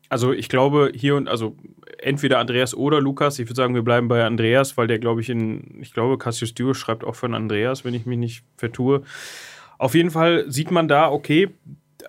also 0.08 0.32
ich 0.32 0.48
glaube 0.48 0.92
hier 0.94 1.16
und 1.16 1.28
also 1.28 1.56
entweder 1.98 2.38
Andreas 2.38 2.74
oder 2.74 3.00
Lukas. 3.00 3.38
Ich 3.38 3.46
würde 3.46 3.56
sagen, 3.56 3.74
wir 3.74 3.82
bleiben 3.82 4.08
bei 4.08 4.24
Andreas, 4.24 4.76
weil 4.76 4.86
der 4.86 4.98
glaube 4.98 5.20
ich 5.20 5.28
in, 5.28 5.80
ich 5.80 5.92
glaube 5.92 6.18
Cassius 6.18 6.54
Dio 6.54 6.74
schreibt 6.74 7.04
auch 7.04 7.16
von 7.16 7.34
Andreas, 7.34 7.84
wenn 7.84 7.94
ich 7.94 8.06
mich 8.06 8.18
nicht 8.18 8.44
vertue. 8.56 9.02
Auf 9.78 9.94
jeden 9.94 10.10
Fall 10.10 10.50
sieht 10.50 10.70
man 10.70 10.88
da, 10.88 11.10
okay, 11.10 11.50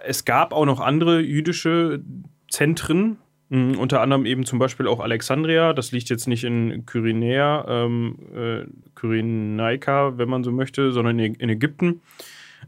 es 0.03 0.25
gab 0.25 0.53
auch 0.53 0.65
noch 0.65 0.79
andere 0.79 1.19
jüdische 1.19 2.01
Zentren, 2.49 3.17
Mhm, 3.51 3.77
unter 3.77 3.99
anderem 3.99 4.25
eben 4.25 4.45
zum 4.45 4.59
Beispiel 4.59 4.87
auch 4.87 5.01
Alexandria, 5.01 5.73
das 5.73 5.91
liegt 5.91 6.09
jetzt 6.09 6.25
nicht 6.25 6.45
in 6.45 6.85
Kyrenäa, 6.85 7.65
ähm, 7.67 8.15
äh, 8.33 8.63
Kyrenaika, 8.95 10.17
wenn 10.17 10.29
man 10.29 10.45
so 10.45 10.53
möchte, 10.53 10.93
sondern 10.93 11.19
in, 11.19 11.35
in 11.35 11.49
Ägypten. 11.49 11.99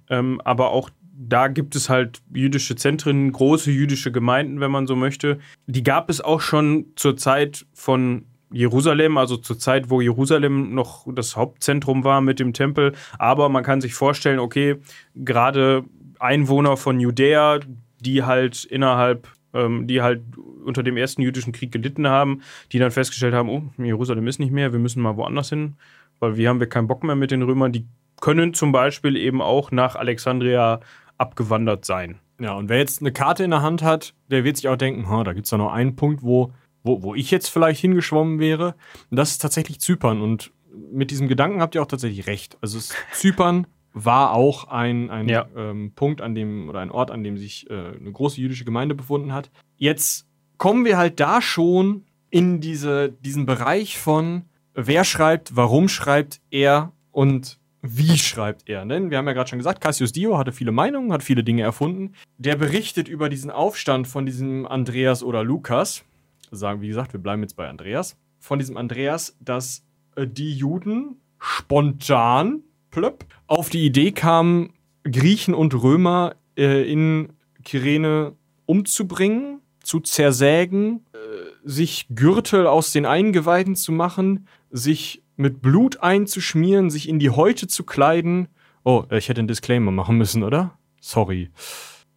Ähm, 0.09 0.41
aber 0.43 0.71
auch 0.71 0.89
da 1.15 1.47
gibt 1.47 1.75
es 1.75 1.89
halt 1.89 2.21
jüdische 2.33 2.75
Zentren, 2.75 3.31
große 3.31 3.71
jüdische 3.71 4.11
Gemeinden, 4.11 4.59
wenn 4.59 4.71
man 4.71 4.87
so 4.87 4.95
möchte. 4.95 5.39
Die 5.67 5.83
gab 5.83 6.09
es 6.09 6.21
auch 6.21 6.41
schon 6.41 6.87
zur 6.95 7.17
Zeit 7.17 7.65
von 7.73 8.25
Jerusalem, 8.51 9.17
also 9.17 9.37
zur 9.37 9.59
Zeit, 9.59 9.89
wo 9.89 10.01
Jerusalem 10.01 10.73
noch 10.73 11.07
das 11.13 11.35
Hauptzentrum 11.35 12.03
war 12.03 12.21
mit 12.21 12.39
dem 12.39 12.53
Tempel. 12.53 12.93
Aber 13.19 13.49
man 13.49 13.63
kann 13.63 13.81
sich 13.81 13.93
vorstellen, 13.93 14.39
okay, 14.39 14.77
gerade 15.15 15.83
Einwohner 16.19 16.77
von 16.77 16.99
Judäa, 16.99 17.59
die 17.99 18.23
halt 18.23 18.63
innerhalb, 18.65 19.27
ähm, 19.53 19.87
die 19.87 20.01
halt 20.01 20.23
unter 20.65 20.81
dem 20.81 20.97
ersten 20.97 21.21
jüdischen 21.21 21.53
Krieg 21.53 21.71
gelitten 21.71 22.07
haben, 22.07 22.41
die 22.71 22.79
dann 22.79 22.91
festgestellt 22.91 23.35
haben, 23.35 23.49
oh, 23.49 23.63
Jerusalem 23.81 24.27
ist 24.27 24.39
nicht 24.39 24.51
mehr, 24.51 24.71
wir 24.71 24.79
müssen 24.79 25.01
mal 25.01 25.17
woanders 25.17 25.49
hin, 25.49 25.75
weil 26.19 26.37
wir 26.37 26.49
haben 26.49 26.59
wir 26.59 26.67
keinen 26.67 26.87
Bock 26.87 27.03
mehr 27.03 27.15
mit 27.15 27.31
den 27.31 27.43
Römern. 27.43 27.71
Die 27.71 27.85
können 28.21 28.53
zum 28.53 28.71
Beispiel 28.71 29.17
eben 29.17 29.41
auch 29.41 29.71
nach 29.71 29.95
Alexandria 29.95 30.79
abgewandert 31.23 31.85
sein. 31.85 32.19
Ja, 32.39 32.53
und 32.53 32.67
wer 32.67 32.79
jetzt 32.79 33.01
eine 33.01 33.13
Karte 33.13 33.43
in 33.43 33.51
der 33.51 33.61
Hand 33.61 33.81
hat, 33.81 34.13
der 34.29 34.43
wird 34.43 34.57
sich 34.57 34.67
auch 34.67 34.75
denken, 34.75 35.05
da 35.23 35.33
gibt 35.33 35.45
es 35.45 35.49
da 35.49 35.57
noch 35.57 35.71
einen 35.71 35.95
Punkt, 35.95 36.23
wo, 36.23 36.51
wo, 36.83 37.01
wo 37.01 37.15
ich 37.15 37.31
jetzt 37.31 37.47
vielleicht 37.47 37.79
hingeschwommen 37.79 38.39
wäre. 38.39 38.75
Und 39.09 39.17
das 39.17 39.31
ist 39.31 39.41
tatsächlich 39.41 39.79
Zypern. 39.79 40.21
Und 40.21 40.51
mit 40.91 41.11
diesem 41.11 41.27
Gedanken 41.27 41.61
habt 41.61 41.75
ihr 41.75 41.81
auch 41.81 41.87
tatsächlich 41.87 42.27
recht. 42.27 42.57
Also 42.61 42.79
Zypern 43.13 43.67
war 43.93 44.33
auch 44.33 44.67
ein, 44.67 45.09
ein 45.09 45.29
ja. 45.29 45.45
ähm, 45.55 45.93
Punkt, 45.95 46.21
an 46.21 46.35
dem, 46.35 46.67
oder 46.67 46.79
ein 46.79 46.91
Ort, 46.91 47.11
an 47.11 47.23
dem 47.23 47.37
sich 47.37 47.69
äh, 47.69 47.73
eine 47.73 48.11
große 48.11 48.41
jüdische 48.41 48.65
Gemeinde 48.65 48.95
befunden 48.95 49.33
hat. 49.33 49.51
Jetzt 49.77 50.27
kommen 50.57 50.83
wir 50.83 50.97
halt 50.97 51.19
da 51.19 51.41
schon 51.41 52.05
in 52.29 52.59
diese, 52.59 53.11
diesen 53.11 53.45
Bereich 53.45 53.99
von, 53.99 54.43
wer 54.73 55.03
schreibt, 55.03 55.55
warum 55.55 55.87
schreibt 55.87 56.41
er 56.49 56.91
und 57.11 57.59
wie 57.85 58.17
schreibt 58.17 58.69
er? 58.69 58.85
Denn 58.85 59.11
wir 59.11 59.17
haben 59.17 59.27
ja 59.27 59.33
gerade 59.33 59.49
schon 59.49 59.59
gesagt, 59.59 59.81
Cassius 59.81 60.13
Dio 60.13 60.37
hatte 60.37 60.53
viele 60.53 60.71
Meinungen, 60.71 61.11
hat 61.11 61.21
viele 61.21 61.43
Dinge 61.43 61.63
erfunden. 61.63 62.13
Der 62.37 62.55
berichtet 62.55 63.09
über 63.09 63.27
diesen 63.27 63.51
Aufstand 63.51 64.07
von 64.07 64.25
diesem 64.25 64.65
Andreas 64.65 65.21
oder 65.21 65.43
Lukas. 65.43 66.05
Sagen, 66.49 66.79
wie 66.81 66.87
gesagt, 66.87 67.11
wir 67.11 67.19
bleiben 67.19 67.41
jetzt 67.41 67.57
bei 67.57 67.67
Andreas. 67.67 68.15
Von 68.39 68.57
diesem 68.57 68.77
Andreas, 68.77 69.35
dass 69.41 69.83
äh, 70.15 70.25
die 70.25 70.53
Juden 70.53 71.17
spontan 71.39 72.63
plöpp, 72.89 73.25
auf 73.47 73.69
die 73.69 73.85
Idee 73.85 74.13
kamen, 74.13 74.71
Griechen 75.03 75.53
und 75.53 75.73
Römer 75.73 76.35
äh, 76.57 76.89
in 76.89 77.33
Kyrene 77.65 78.33
umzubringen 78.65 79.59
zu 79.81 79.99
zersägen, 79.99 81.05
äh, 81.11 81.17
sich 81.65 82.07
Gürtel 82.09 82.65
aus 82.65 82.93
den 82.93 83.05
Eingeweiden 83.05 83.75
zu 83.75 83.91
machen, 83.91 84.47
sich 84.71 85.22
mit 85.35 85.61
Blut 85.61 86.01
einzuschmieren, 86.01 86.89
sich 86.89 87.09
in 87.09 87.19
die 87.19 87.29
Häute 87.29 87.67
zu 87.67 87.83
kleiden. 87.83 88.47
Oh, 88.83 89.03
ich 89.11 89.29
hätte 89.29 89.39
einen 89.39 89.47
Disclaimer 89.47 89.91
machen 89.91 90.17
müssen, 90.17 90.43
oder? 90.43 90.77
Sorry. 91.01 91.49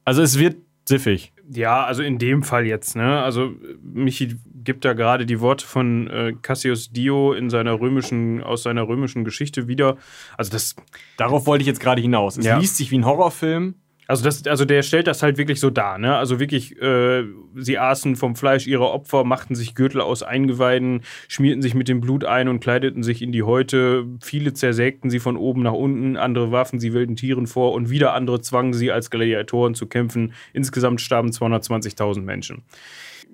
Also 0.05 0.23
es 0.23 0.39
wird 0.39 0.57
siffig. 0.85 1.33
Ja, 1.49 1.85
also 1.85 2.03
in 2.03 2.19
dem 2.19 2.43
Fall 2.43 2.67
jetzt, 2.67 2.97
ne? 2.97 3.23
Also 3.23 3.55
Michi 3.83 4.37
gibt 4.65 4.85
da 4.85 4.95
gerade 4.95 5.27
die 5.27 5.41
Worte 5.41 5.65
von 5.65 6.09
äh, 6.09 6.33
Cassius 6.43 6.91
Dio 6.91 7.33
in 7.33 7.51
seiner 7.51 7.79
römischen, 7.81 8.43
aus 8.43 8.65
seiner 8.65 8.89
römischen 8.89 9.25
Geschichte 9.25 9.69
wieder. 9.69 9.97
Also 10.37 10.51
das. 10.51 10.75
Darauf 11.17 11.47
wollte 11.47 11.63
ich 11.63 11.69
jetzt 11.69 11.81
gerade 11.81 12.03
hinaus. 12.03 12.37
Es 12.37 12.45
ja. 12.45 12.59
liest 12.59 12.77
sich 12.77 12.91
wie 12.91 12.99
ein 12.99 13.07
Horrorfilm 13.07 13.75
Also, 14.09 14.25
das, 14.25 14.47
also 14.47 14.65
der 14.65 14.83
stellt 14.83 15.07
das 15.07 15.23
halt 15.23 15.37
wirklich 15.37 15.59
so 15.59 15.71
dar, 15.71 15.99
ne? 15.99 16.17
Also 16.17 16.39
wirklich, 16.39 16.81
äh, 16.81 17.25
sie 17.55 17.79
aßen 17.79 18.17
vom 18.17 18.37
Fleisch 18.37 18.67
ihrer 18.67 18.93
Opfer, 18.93 19.25
machten 19.25 19.55
sich 19.55 19.75
Gürtel 19.75 20.01
aus 20.01 20.23
Eingeweiden, 20.23 21.03
schmierten 21.29 21.63
sich 21.63 21.75
mit 21.75 21.89
dem 21.89 22.01
Blut 22.01 22.25
ein 22.25 22.49
und 22.49 22.61
kleideten 22.61 23.03
sich 23.03 23.21
in 23.21 23.33
die 23.33 23.43
Häute. 23.43 24.07
Viele 24.23 24.53
zersägten 24.53 25.11
sie 25.11 25.19
von 25.19 25.37
oben 25.37 25.63
nach 25.63 25.73
unten, 25.73 26.17
andere 26.17 26.53
warfen 26.53 26.79
sie 26.79 26.93
wilden 26.93 27.17
Tieren 27.17 27.47
vor 27.47 27.73
und 27.73 27.91
wieder 27.91 28.15
andere 28.15 28.41
zwangen 28.41 28.75
sie 28.75 28.93
als 28.93 29.11
Gladiatoren 29.11 29.75
zu 29.75 29.87
kämpfen. 29.87 30.35
Insgesamt 30.53 31.01
starben 31.01 31.31
220.000 31.31 32.21
Menschen. 32.21 32.63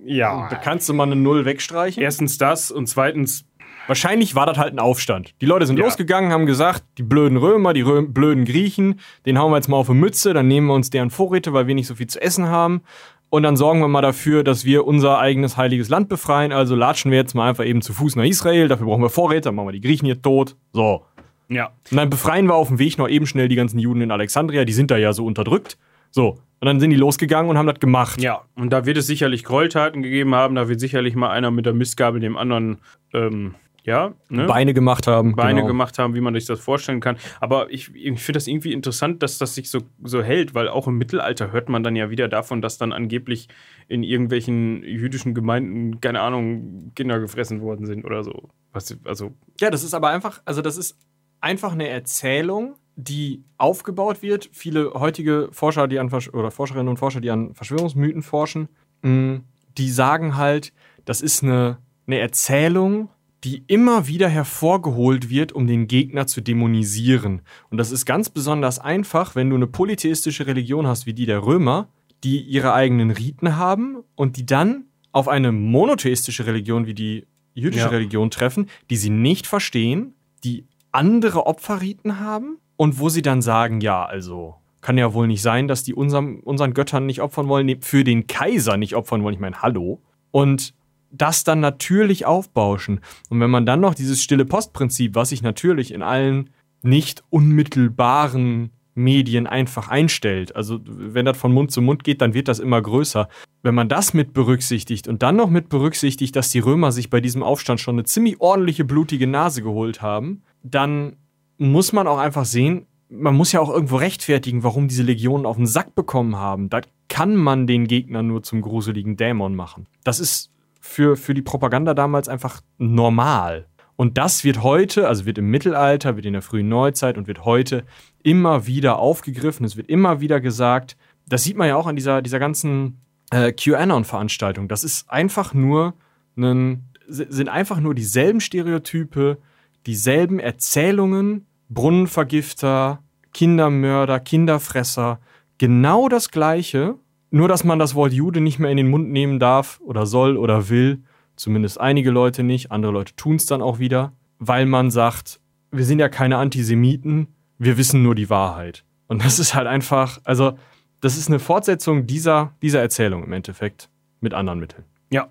Ja. 0.05 0.49
Da 0.49 0.57
kannst 0.57 0.89
du 0.89 0.95
mal 0.95 1.05
eine 1.05 1.17
Null 1.17 1.45
wegstreichen. 1.45 2.03
Erstens 2.03 2.39
das 2.39 2.71
und 2.71 2.87
zweitens 2.89 3.45
Wahrscheinlich 3.87 4.35
war 4.35 4.47
das 4.47 4.59
halt 4.59 4.73
ein 4.73 4.79
Aufstand. 4.79 5.35
Die 5.41 5.47
Leute 5.47 5.67
sind 5.67 5.79
Ja. 5.79 5.85
losgegangen, 5.85 6.31
haben 6.33 6.47
gesagt, 6.47 6.85
die 6.99 7.03
blöden 7.03 7.37
Römer, 7.37 7.73
die 7.73 7.81
Rö 7.83 8.03
blöden 8.03 8.45
Griechen, 8.45 9.01
den 9.27 9.39
hauen 9.39 9.51
wir 9.53 9.57
jetzt 9.57 9.69
mal 9.69 9.77
auf 9.77 9.91
eine 9.91 9.99
Mütze, 9.99 10.35
dann 10.35 10.49
nehmen 10.49 10.69
wir 10.69 10.75
uns 10.75 10.91
deren 10.91 11.11
Vorräte, 11.11 11.53
weil 11.53 11.67
wir 11.67 11.75
nicht 11.75 11.87
so 11.89 11.95
viel 11.95 12.07
zu 12.07 12.21
essen 12.23 12.49
haben. 12.49 12.83
Und 13.31 13.45
dann 13.45 13.57
sorgen 13.57 13.81
wir 13.81 13.89
mal 13.89 14.03
dafür, 14.03 14.45
dass 14.45 14.65
wir 14.67 14.87
unser 14.87 15.19
eigenes 15.19 15.57
heiliges 15.57 15.89
Land 15.89 16.09
befreien. 16.11 16.53
Also 16.53 16.75
latschen 16.77 17.11
wir 17.11 17.19
jetzt 17.19 17.35
mal 17.35 17.49
einfach 17.49 17.65
eben 17.65 17.81
zu 17.81 17.95
Fuß 17.95 18.15
nach 18.17 18.25
Israel. 18.25 18.69
Dafür 18.69 18.87
brauchen 18.87 19.03
wir 19.03 19.09
Vorräte, 19.09 19.49
dann 19.49 19.55
machen 19.55 19.69
wir 19.69 19.73
die 19.73 19.81
Griechen 19.81 20.05
hier 20.05 20.21
tot. 20.21 20.55
So. 20.75 21.05
Ja. 21.49 21.71
Und 21.91 21.97
dann 21.97 22.11
befreien 22.11 22.47
wir 22.47 22.55
auf 22.55 22.69
dem 22.69 22.79
Weg 22.79 22.99
noch 22.99 23.09
eben 23.09 23.27
schnell 23.27 23.49
die 23.49 23.57
ganzen 23.57 23.79
Juden 23.79 24.03
in 24.03 24.11
Alexandria. 24.11 24.65
Die 24.67 24.73
sind 24.75 24.91
da 24.91 24.99
ja 24.99 25.13
so 25.15 25.25
unterdrückt. 25.25 25.79
So. 26.11 26.39
Und 26.61 26.67
dann 26.67 26.79
sind 26.79 26.91
die 26.91 26.97
losgegangen 26.97 27.51
und 27.51 27.57
haben 27.59 27.67
das 27.67 27.81
gemacht. 27.81 28.21
Ja, 28.21 28.43
und 28.55 28.71
da 28.71 28.85
wird 28.87 28.99
es 28.99 29.07
sicherlich 29.07 29.45
Gräueltaten 29.45 30.03
gegeben 30.03 30.35
haben, 30.35 30.55
da 30.55 30.69
wird 30.69 30.79
sicherlich 30.79 31.17
mal 31.17 31.31
einer 31.31 31.51
mit 31.51 31.65
der 31.67 31.73
Mistgabel 31.73 32.21
dem 32.21 32.37
anderen, 32.37 32.79
ähm, 33.15 33.55
ja, 33.85 34.15
ne? 34.29 34.47
Beine 34.47 34.75
gemacht 34.75 35.07
haben. 35.07 35.35
Beine 35.35 35.61
genau. 35.61 35.67
gemacht 35.67 35.99
haben, 35.99 36.15
wie 36.15 36.21
man 36.21 36.35
sich 36.35 36.47
das 36.47 36.61
vorstellen 36.61 37.01
kann. 37.01 37.17
Aber 37.41 37.71
ich, 37.71 37.95
ich 37.95 38.21
finde 38.21 38.37
das 38.37 38.47
irgendwie 38.47 38.73
interessant, 38.73 39.23
dass 39.23 39.39
das 39.39 39.55
sich 39.55 39.71
so, 39.71 39.81
so 40.05 40.23
hält, 40.23 40.55
weil 40.55 40.69
auch 40.69 40.87
im 40.87 40.99
Mittelalter 40.99 41.51
hört 41.51 41.69
man 41.69 41.83
dann 41.83 41.97
ja 41.97 42.09
wieder 42.11 42.29
davon, 42.29 42.63
dass 42.63 42.79
dann 42.79 42.93
angeblich 42.93 43.49
in 43.89 44.05
irgendwelchen 44.05 44.85
jüdischen 44.85 45.35
Gemeinden, 45.35 46.01
keine 46.01 46.21
Ahnung, 46.21 46.93
Kinder 46.95 47.19
gefressen 47.19 47.61
worden 47.61 47.87
sind 47.87 48.05
oder 48.05 48.23
so. 48.23 48.51
Was, 48.73 48.97
also, 49.05 49.33
Ja, 49.61 49.71
das 49.71 49.83
ist 49.83 49.95
aber 49.95 50.11
einfach, 50.11 50.41
also 50.45 50.63
das 50.63 50.77
ist 50.77 50.97
einfach 51.41 51.73
eine 51.73 51.89
Erzählung, 51.89 52.77
die 52.95 53.43
aufgebaut 53.59 54.23
wird. 54.23 54.49
Viele 54.53 54.93
heutige 54.95 55.49
Forscher, 55.51 55.89
die 55.89 55.99
an 55.99 56.11
Versch 56.11 56.29
oder 56.29 56.51
Forscherinnen 56.51 56.89
und 56.89 56.99
Forscher, 56.99 57.21
die 57.21 57.31
an 57.31 57.55
Verschwörungsmythen 57.55 58.23
forschen, 58.23 58.69
mh, 59.03 59.41
die 59.77 59.91
sagen 59.91 60.37
halt, 60.37 60.73
das 61.05 61.21
ist 61.21 61.43
eine, 61.43 61.79
eine 62.07 62.19
Erzählung, 62.19 63.09
die 63.45 63.65
immer 63.67 64.07
wieder 64.07 64.29
hervorgeholt 64.29 65.29
wird, 65.29 65.53
um 65.53 65.67
den 65.67 65.89
Gegner 65.89 66.27
zu 66.27 66.41
dämonisieren. 66.41 67.43
Und 67.71 67.79
das 67.79 67.91
ist 67.91 68.07
ganz 68.07 68.31
besonders 68.31 68.79
einfach, 68.79 69.35
wenn 69.35 69.51
du 69.51 69.57
eine 69.57 69.67
polytheistische 69.67 70.47
Religion 70.47 70.87
hast 70.87 71.07
wie 71.07 71.15
die 71.15 71.27
der 71.27 71.45
Römer, 71.45 71.89
die 72.23 72.41
ihre 72.41 72.73
eigenen 72.73 73.11
Riten 73.11 73.57
haben 73.57 73.97
und 74.15 74.37
die 74.37 74.47
dann 74.47 74.85
auf 75.11 75.29
eine 75.29 75.51
monotheistische 75.51 76.47
Religion 76.47 76.87
wie 76.87 76.95
die 76.95 77.27
jüdische 77.55 77.85
Ja. 77.85 77.91
Religion 77.91 78.31
treffen, 78.31 78.69
die 78.91 78.97
sie 78.97 79.11
nicht 79.11 79.47
verstehen, 79.47 80.15
die 80.45 80.65
andere 80.93 81.47
Opferriten 81.47 82.21
haben 82.21 82.59
und 82.77 82.99
wo 82.99 83.09
sie 83.09 83.23
dann 83.23 83.43
sagen, 83.43 83.81
ja, 83.81 84.05
also 84.05 84.55
kann 84.81 84.99
ja 84.99 85.15
wohl 85.15 85.27
nicht 85.27 85.43
sein, 85.43 85.69
dass 85.69 85.83
die 85.85 85.95
unserem, 85.95 86.41
unseren 86.41 86.75
Göttern 86.75 87.07
nicht 87.07 87.21
opfern 87.21 87.49
wollen, 87.49 87.81
für 87.83 88.05
den 88.05 88.27
Kaiser 88.27 88.77
nicht 88.77 88.95
opfern 88.95 89.23
wollen. 89.23 89.35
Ich 89.35 89.41
meine, 89.41 89.63
hallo. 89.63 90.01
Und 90.31 90.75
das 91.13 91.45
dann 91.45 91.61
natürlich 91.61 92.27
aufbauschen. 92.27 93.01
Und 93.29 93.41
wenn 93.41 93.51
man 93.51 93.67
dann 93.67 93.81
noch 93.81 93.95
dieses 93.95 94.23
stille 94.23 94.45
Postprinzip, 94.45 95.15
was 95.15 95.29
sich 95.29 95.43
natürlich 95.43 95.93
in 95.93 96.03
allen 96.03 96.51
nicht 96.83 97.23
unmittelbaren 97.31 98.71
Medien 98.95 99.47
einfach 99.47 99.89
einstellt, 99.89 100.57
also 100.57 100.81
wenn 100.85 101.25
das 101.25 101.37
von 101.37 101.53
Mund 101.53 101.71
zu 101.71 101.81
Mund 101.81 102.05
geht, 102.05 102.21
dann 102.21 102.35
wird 102.35 102.49
das 102.49 102.59
immer 102.59 102.81
größer. 102.81 103.29
Wenn 103.63 103.75
man 103.75 103.89
das 103.89 104.13
mit 104.13 104.33
berücksichtigt 104.33 105.07
und 105.09 105.23
dann 105.23 105.37
noch 105.37 105.49
mit 105.49 105.69
berücksichtigt, 105.69 106.35
dass 106.35 106.51
die 106.51 106.59
Römer 106.59 106.93
sich 106.93 107.09
bei 107.09 107.21
diesem 107.21 107.43
Aufstand 107.43 107.81
schon 107.81 107.95
eine 107.95 108.05
ziemlich 108.05 108.41
ordentliche 108.41 108.85
blutige 108.85 109.27
Nase 109.27 109.63
geholt 109.63 110.03
haben, 110.03 110.43
dann 110.63 111.17
muss 111.59 111.93
man 111.93 112.07
auch 112.07 112.19
einfach 112.19 112.45
sehen, 112.45 112.87
man 113.09 113.37
muss 113.37 113.53
ja 113.53 113.61
auch 113.61 113.71
irgendwo 113.71 113.97
rechtfertigen, 113.97 114.63
warum 114.63 114.89
diese 114.89 115.03
Legionen 115.03 115.47
auf 115.47 115.57
den 115.57 115.67
Sack 115.67 115.95
bekommen 115.95 116.37
haben. 116.37 116.71
Da 116.71 116.81
kann 117.09 117.37
man 117.37 117.67
den 117.67 117.87
Gegner 117.87 118.23
nur 118.23 118.43
zum 118.43 118.63
gruseligen 118.63 119.17
Dämon 119.17 119.55
machen. 119.55 119.87
Das 120.03 120.19
ist 120.19 120.52
für, 120.83 121.17
für 121.17 121.33
die 121.33 121.43
Propaganda 121.43 121.95
damals 121.95 122.29
einfach 122.29 122.61
normal. 122.77 123.69
Und 123.95 124.19
das 124.19 124.43
wird 124.43 124.65
heute, 124.65 125.07
also 125.07 125.27
wird 125.27 125.39
im 125.39 125.49
Mittelalter, 125.49 126.17
wird 126.17 126.27
in 126.27 126.33
der 126.33 126.43
frühen 126.43 126.69
Neuzeit 126.69 127.17
und 127.17 127.29
wird 127.29 127.45
heute 127.45 127.85
immer 128.23 128.67
wieder 128.67 128.99
aufgegriffen. 128.99 129.65
Es 129.65 129.77
wird 129.77 129.89
immer 129.89 130.21
wieder 130.21 130.41
gesagt, 130.41 130.97
das 131.29 131.45
sieht 131.45 131.57
man 131.57 131.69
ja 131.69 131.77
auch 131.77 131.87
an 131.87 131.95
dieser, 131.95 132.21
dieser 132.21 132.41
ganzen 132.41 133.01
äh, 133.31 133.53
QAnon-Veranstaltung. 133.53 134.67
Das 134.67 134.83
ist 134.83 135.09
einfach 135.09 135.55
nur 135.55 135.95
ein, 136.37 136.89
sind 137.07 137.49
einfach 137.49 137.79
nur 137.79 137.95
dieselben 137.95 138.41
Stereotype, 138.41 139.39
dieselben 139.87 140.41
Erzählungen, 140.41 141.47
Brunnenvergifter, 141.69 143.05
Kindermörder, 143.33 144.19
Kinderfresser, 144.19 145.21
genau 145.59 146.09
das 146.09 146.31
Gleiche, 146.31 146.97
nur 147.33 147.49
dass 147.49 147.65
man 147.65 147.79
das 147.79 147.95
Wort 147.95 148.13
Jude 148.13 148.41
nicht 148.41 148.59
mehr 148.59 148.71
in 148.71 148.77
den 148.77 148.91
Mund 148.91 149.11
nehmen 149.11 149.41
darf 149.41 149.81
oder 149.81 150.07
soll 150.07 150.37
oder 150.37 150.69
will. 150.69 151.03
Zumindest 151.35 151.81
einige 151.81 152.11
Leute 152.11 152.43
nicht, 152.43 152.71
andere 152.71 152.93
Leute 152.93 153.17
tun 153.17 153.37
es 153.37 153.47
dann 153.47 153.63
auch 153.63 153.79
wieder, 153.79 154.13
weil 154.39 154.67
man 154.67 154.91
sagt, 154.91 155.41
wir 155.71 155.85
sind 155.85 155.99
ja 155.99 156.11
keine 156.11 156.37
Antisemiten, 156.37 157.29
wir 157.59 157.79
wissen 157.79 158.03
nur 158.03 158.15
die 158.15 158.29
Wahrheit. 158.29 158.85
Und 159.09 159.25
das 159.25 159.39
ist 159.39 159.55
halt 159.55 159.67
einfach, 159.67 160.21
also 160.25 160.59
das 161.01 161.17
ist 161.17 161.29
eine 161.29 161.39
Fortsetzung 161.39 162.07
dieser, 162.07 162.55
dieser 162.61 162.81
Erzählung 162.81 163.25
im 163.25 163.33
Endeffekt 163.33 163.89
mit 164.21 164.35
anderen 164.35 164.61
Mitteln. 164.61 164.85
ja, 165.11 165.29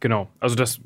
genau. 0.00 0.28
Also 0.40 0.56
das, 0.56 0.80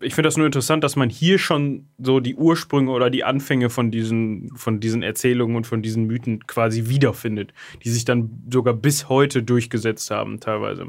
ich 0.00 0.14
finde 0.14 0.28
das 0.28 0.36
nur 0.36 0.46
interessant, 0.46 0.84
dass 0.84 0.96
man 0.96 1.10
hier 1.10 1.38
schon 1.38 1.86
so 1.98 2.20
die 2.20 2.36
Ursprünge 2.36 2.90
oder 2.90 3.10
die 3.10 3.24
Anfänge 3.24 3.70
von 3.70 3.90
diesen, 3.90 4.50
von 4.56 4.80
diesen 4.80 5.02
Erzählungen 5.02 5.56
und 5.56 5.66
von 5.66 5.82
diesen 5.82 6.06
Mythen 6.06 6.46
quasi 6.46 6.88
wiederfindet, 6.88 7.52
die 7.84 7.90
sich 7.90 8.04
dann 8.04 8.42
sogar 8.50 8.74
bis 8.74 9.08
heute 9.08 9.42
durchgesetzt 9.42 10.10
haben, 10.10 10.40
teilweise. 10.40 10.86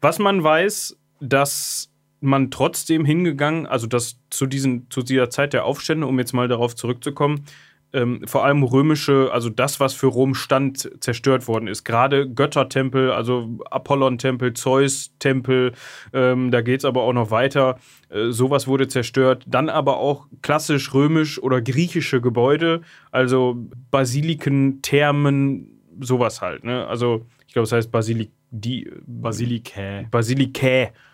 Was 0.00 0.18
man 0.18 0.42
weiß, 0.42 0.96
dass 1.20 1.90
man 2.20 2.50
trotzdem 2.50 3.04
hingegangen, 3.04 3.66
also 3.66 3.86
dass 3.86 4.18
zu, 4.30 4.46
diesen, 4.46 4.90
zu 4.90 5.02
dieser 5.02 5.30
Zeit 5.30 5.52
der 5.52 5.64
Aufstände, 5.64 6.06
um 6.06 6.18
jetzt 6.18 6.32
mal 6.32 6.48
darauf 6.48 6.74
zurückzukommen, 6.74 7.44
ähm, 7.92 8.22
vor 8.26 8.44
allem 8.44 8.62
römische, 8.62 9.30
also 9.32 9.48
das, 9.48 9.80
was 9.80 9.94
für 9.94 10.08
Rom 10.08 10.34
stand, 10.34 10.90
zerstört 11.00 11.48
worden 11.48 11.68
ist. 11.68 11.84
Gerade 11.84 12.28
Göttertempel, 12.28 13.10
also 13.10 13.58
Apollon-Tempel, 13.70 14.54
Zeus-Tempel, 14.54 15.72
ähm, 16.12 16.50
da 16.50 16.60
geht 16.60 16.80
es 16.80 16.84
aber 16.84 17.02
auch 17.02 17.12
noch 17.12 17.30
weiter. 17.30 17.78
Äh, 18.08 18.30
sowas 18.30 18.66
wurde 18.66 18.88
zerstört. 18.88 19.44
Dann 19.46 19.68
aber 19.68 19.98
auch 19.98 20.26
klassisch 20.42 20.92
römisch 20.92 21.42
oder 21.42 21.62
griechische 21.62 22.20
Gebäude, 22.20 22.82
also 23.10 23.56
Basiliken, 23.90 24.82
Thermen, 24.82 25.80
sowas 26.00 26.42
halt. 26.42 26.64
Ne? 26.64 26.86
Also 26.86 27.24
ich 27.46 27.52
glaube, 27.52 27.64
es 27.64 27.72
heißt 27.72 27.90
Basilik 27.90 28.30
die 28.50 28.90
Basilikae. 29.06 30.06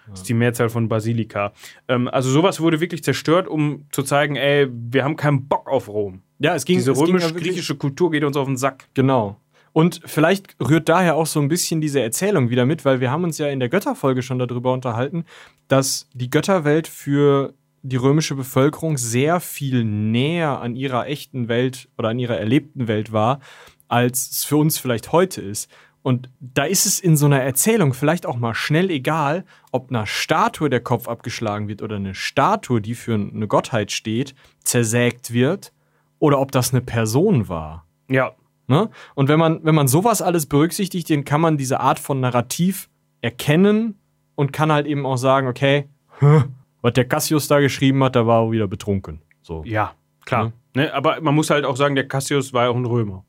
Basilicae 0.06 0.14
ist 0.14 0.28
die 0.28 0.34
Mehrzahl 0.34 0.68
von 0.68 0.88
Basilika. 0.88 1.52
Ähm, 1.88 2.08
also 2.08 2.30
sowas 2.30 2.60
wurde 2.60 2.80
wirklich 2.80 3.02
zerstört, 3.04 3.48
um 3.48 3.86
zu 3.92 4.02
zeigen, 4.02 4.36
ey, 4.36 4.68
wir 4.70 5.04
haben 5.04 5.16
keinen 5.16 5.48
Bock 5.48 5.68
auf 5.68 5.88
Rom. 5.88 6.22
Ja, 6.38 6.54
es 6.54 6.64
ging 6.64 6.78
Diese 6.78 6.96
römisch-griechische 6.96 7.76
Kultur 7.76 8.10
geht 8.10 8.24
uns 8.24 8.36
auf 8.36 8.46
den 8.46 8.56
Sack. 8.56 8.88
Genau. 8.94 9.36
Und 9.72 10.00
vielleicht 10.04 10.56
rührt 10.60 10.88
daher 10.88 11.16
auch 11.16 11.26
so 11.26 11.40
ein 11.40 11.48
bisschen 11.48 11.80
diese 11.80 12.00
Erzählung 12.00 12.50
wieder 12.50 12.66
mit, 12.66 12.84
weil 12.84 13.00
wir 13.00 13.10
haben 13.10 13.24
uns 13.24 13.38
ja 13.38 13.48
in 13.48 13.58
der 13.58 13.70
Götterfolge 13.70 14.22
schon 14.22 14.38
darüber 14.38 14.72
unterhalten, 14.72 15.24
dass 15.68 16.08
die 16.12 16.28
Götterwelt 16.28 16.88
für 16.88 17.54
die 17.82 17.96
römische 17.96 18.34
Bevölkerung 18.34 18.96
sehr 18.96 19.40
viel 19.40 19.84
näher 19.84 20.60
an 20.60 20.76
ihrer 20.76 21.06
echten 21.06 21.48
Welt 21.48 21.88
oder 21.96 22.10
an 22.10 22.18
ihrer 22.18 22.38
erlebten 22.38 22.86
Welt 22.86 23.12
war, 23.12 23.40
als 23.88 24.30
es 24.30 24.44
für 24.44 24.56
uns 24.56 24.78
vielleicht 24.78 25.12
heute 25.12 25.40
ist. 25.40 25.70
Und 26.02 26.30
da 26.40 26.64
ist 26.64 26.84
es 26.86 26.98
in 26.98 27.16
so 27.16 27.26
einer 27.26 27.40
Erzählung 27.40 27.94
vielleicht 27.94 28.26
auch 28.26 28.36
mal 28.36 28.54
schnell 28.54 28.90
egal, 28.90 29.44
ob 29.70 29.90
einer 29.90 30.06
Statue 30.06 30.68
der 30.68 30.80
Kopf 30.80 31.06
abgeschlagen 31.06 31.68
wird 31.68 31.80
oder 31.80 31.96
eine 31.96 32.14
Statue, 32.14 32.80
die 32.80 32.94
für 32.94 33.14
eine 33.14 33.46
Gottheit 33.46 33.92
steht, 33.92 34.34
zersägt 34.64 35.32
wird 35.32 35.72
oder 36.18 36.40
ob 36.40 36.50
das 36.50 36.72
eine 36.72 36.80
Person 36.80 37.48
war. 37.48 37.86
Ja, 38.08 38.32
Ne? 38.72 38.88
Und 39.14 39.28
wenn 39.28 39.38
man, 39.38 39.60
wenn 39.64 39.74
man 39.74 39.88
sowas 39.88 40.22
alles 40.22 40.46
berücksichtigt, 40.46 41.10
dann 41.10 41.24
kann 41.24 41.40
man 41.40 41.56
diese 41.56 41.80
Art 41.80 41.98
von 41.98 42.20
Narrativ 42.20 42.88
erkennen 43.20 43.98
und 44.34 44.52
kann 44.52 44.72
halt 44.72 44.86
eben 44.86 45.04
auch 45.04 45.16
sagen, 45.16 45.46
okay, 45.46 45.88
was 46.80 46.92
der 46.94 47.04
Cassius 47.06 47.48
da 47.48 47.60
geschrieben 47.60 48.02
hat, 48.04 48.16
da 48.16 48.26
war 48.26 48.44
er 48.44 48.50
wieder 48.50 48.68
betrunken. 48.68 49.20
So. 49.42 49.62
ja, 49.66 49.92
klar. 50.24 50.52
Ne? 50.74 50.92
Aber 50.94 51.20
man 51.20 51.34
muss 51.34 51.50
halt 51.50 51.64
auch 51.64 51.76
sagen, 51.76 51.96
der 51.96 52.08
Cassius 52.08 52.52
war 52.52 52.64
ja 52.64 52.70
auch 52.70 52.76
ein 52.76 52.86
Römer. 52.86 53.24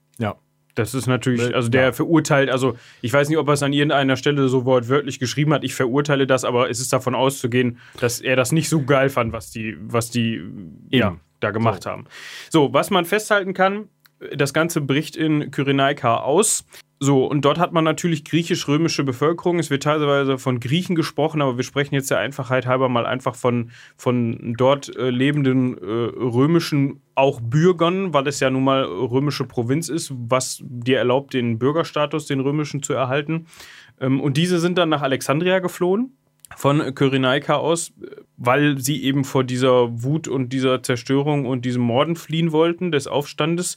Das 0.76 0.94
ist 0.94 1.08
natürlich, 1.08 1.54
also 1.54 1.70
der 1.70 1.84
ja. 1.84 1.92
verurteilt, 1.92 2.50
also 2.50 2.76
ich 3.02 3.14
weiß 3.14 3.30
nicht, 3.30 3.38
ob 3.38 3.48
er 3.48 3.54
es 3.54 3.64
an 3.64 3.74
irgendeiner 3.74 4.16
Stelle 4.16 4.48
so 4.48 4.66
wortwörtlich 4.66 5.20
geschrieben 5.20 5.54
hat, 5.54 5.64
ich 5.64 5.76
verurteile 5.76 6.26
das, 6.26 6.44
aber 6.46 6.70
es 6.70 6.80
ist 6.80 6.92
davon 6.92 7.14
auszugehen, 7.14 7.78
dass 8.00 8.22
er 8.22 8.36
das 8.36 8.52
nicht 8.52 8.70
so 8.70 8.84
geil 8.84 9.10
fand, 9.10 9.34
was 9.34 9.52
die, 9.52 9.78
was 9.80 10.10
die 10.10 10.42
ja, 10.90 11.18
da 11.40 11.52
gemacht 11.52 11.86
haben. 11.86 12.06
So, 12.50 12.74
was 12.74 12.90
man 12.90 13.06
festhalten 13.06 13.54
kann, 13.54 13.90
das 14.36 14.54
Ganze 14.54 14.82
bricht 14.82 15.16
in 15.16 15.52
Kyrenaika 15.52 16.18
aus. 16.18 16.66
So, 17.00 17.26
und 17.26 17.44
dort 17.44 17.60
hat 17.60 17.74
man 17.74 17.84
natürlich 17.84 18.24
griechisch-römische 18.24 19.04
Bevölkerung. 19.04 19.60
Es 19.60 19.70
wird 19.70 19.84
teilweise 19.84 20.38
von 20.38 20.60
Griechen 20.60 20.96
gesprochen, 20.96 21.42
aber 21.42 21.58
wir 21.58 21.64
sprechen 21.64 21.96
jetzt 21.96 22.10
der 22.10 22.20
Einfachheit 22.20 22.66
halber 22.66 22.88
mal 22.88 23.06
einfach 23.06 23.36
von, 23.36 23.72
von 23.98 24.56
dort 24.58 24.96
äh, 24.96 25.10
lebenden 25.10 25.78
äh, 25.78 25.82
römischen 25.82 27.02
auch 27.16 27.42
Bürgern, 27.42 28.14
weil 28.14 28.28
es 28.28 28.40
ja 28.40 28.50
nun 28.50 28.64
mal 28.64 28.84
römische 28.84 29.44
Provinz 29.44 29.90
ist, 29.90 30.14
was 30.16 30.64
dir 30.64 30.98
erlaubt, 30.98 31.34
den 31.34 31.60
Bürgerstatus, 31.60 32.26
den 32.26 32.40
römischen, 32.40 32.82
zu 32.82 32.94
erhalten. 32.94 33.48
Ähm, 34.00 34.22
und 34.22 34.38
diese 34.38 34.60
sind 34.60 34.78
dann 34.78 34.90
nach 34.90 35.02
Alexandria 35.02 35.60
geflohen 35.60 36.16
von 36.56 36.94
Kyrenaika 36.96 37.56
aus, 37.56 37.94
weil 38.38 38.78
sie 38.78 39.04
eben 39.04 39.24
vor 39.24 39.44
dieser 39.44 40.04
Wut 40.04 40.28
und 40.28 40.54
dieser 40.54 40.84
Zerstörung 40.84 41.46
und 41.46 41.66
diesem 41.66 41.82
Morden 41.82 42.16
fliehen 42.16 42.52
wollten, 42.52 42.92
des 42.92 43.08
Aufstandes 43.08 43.76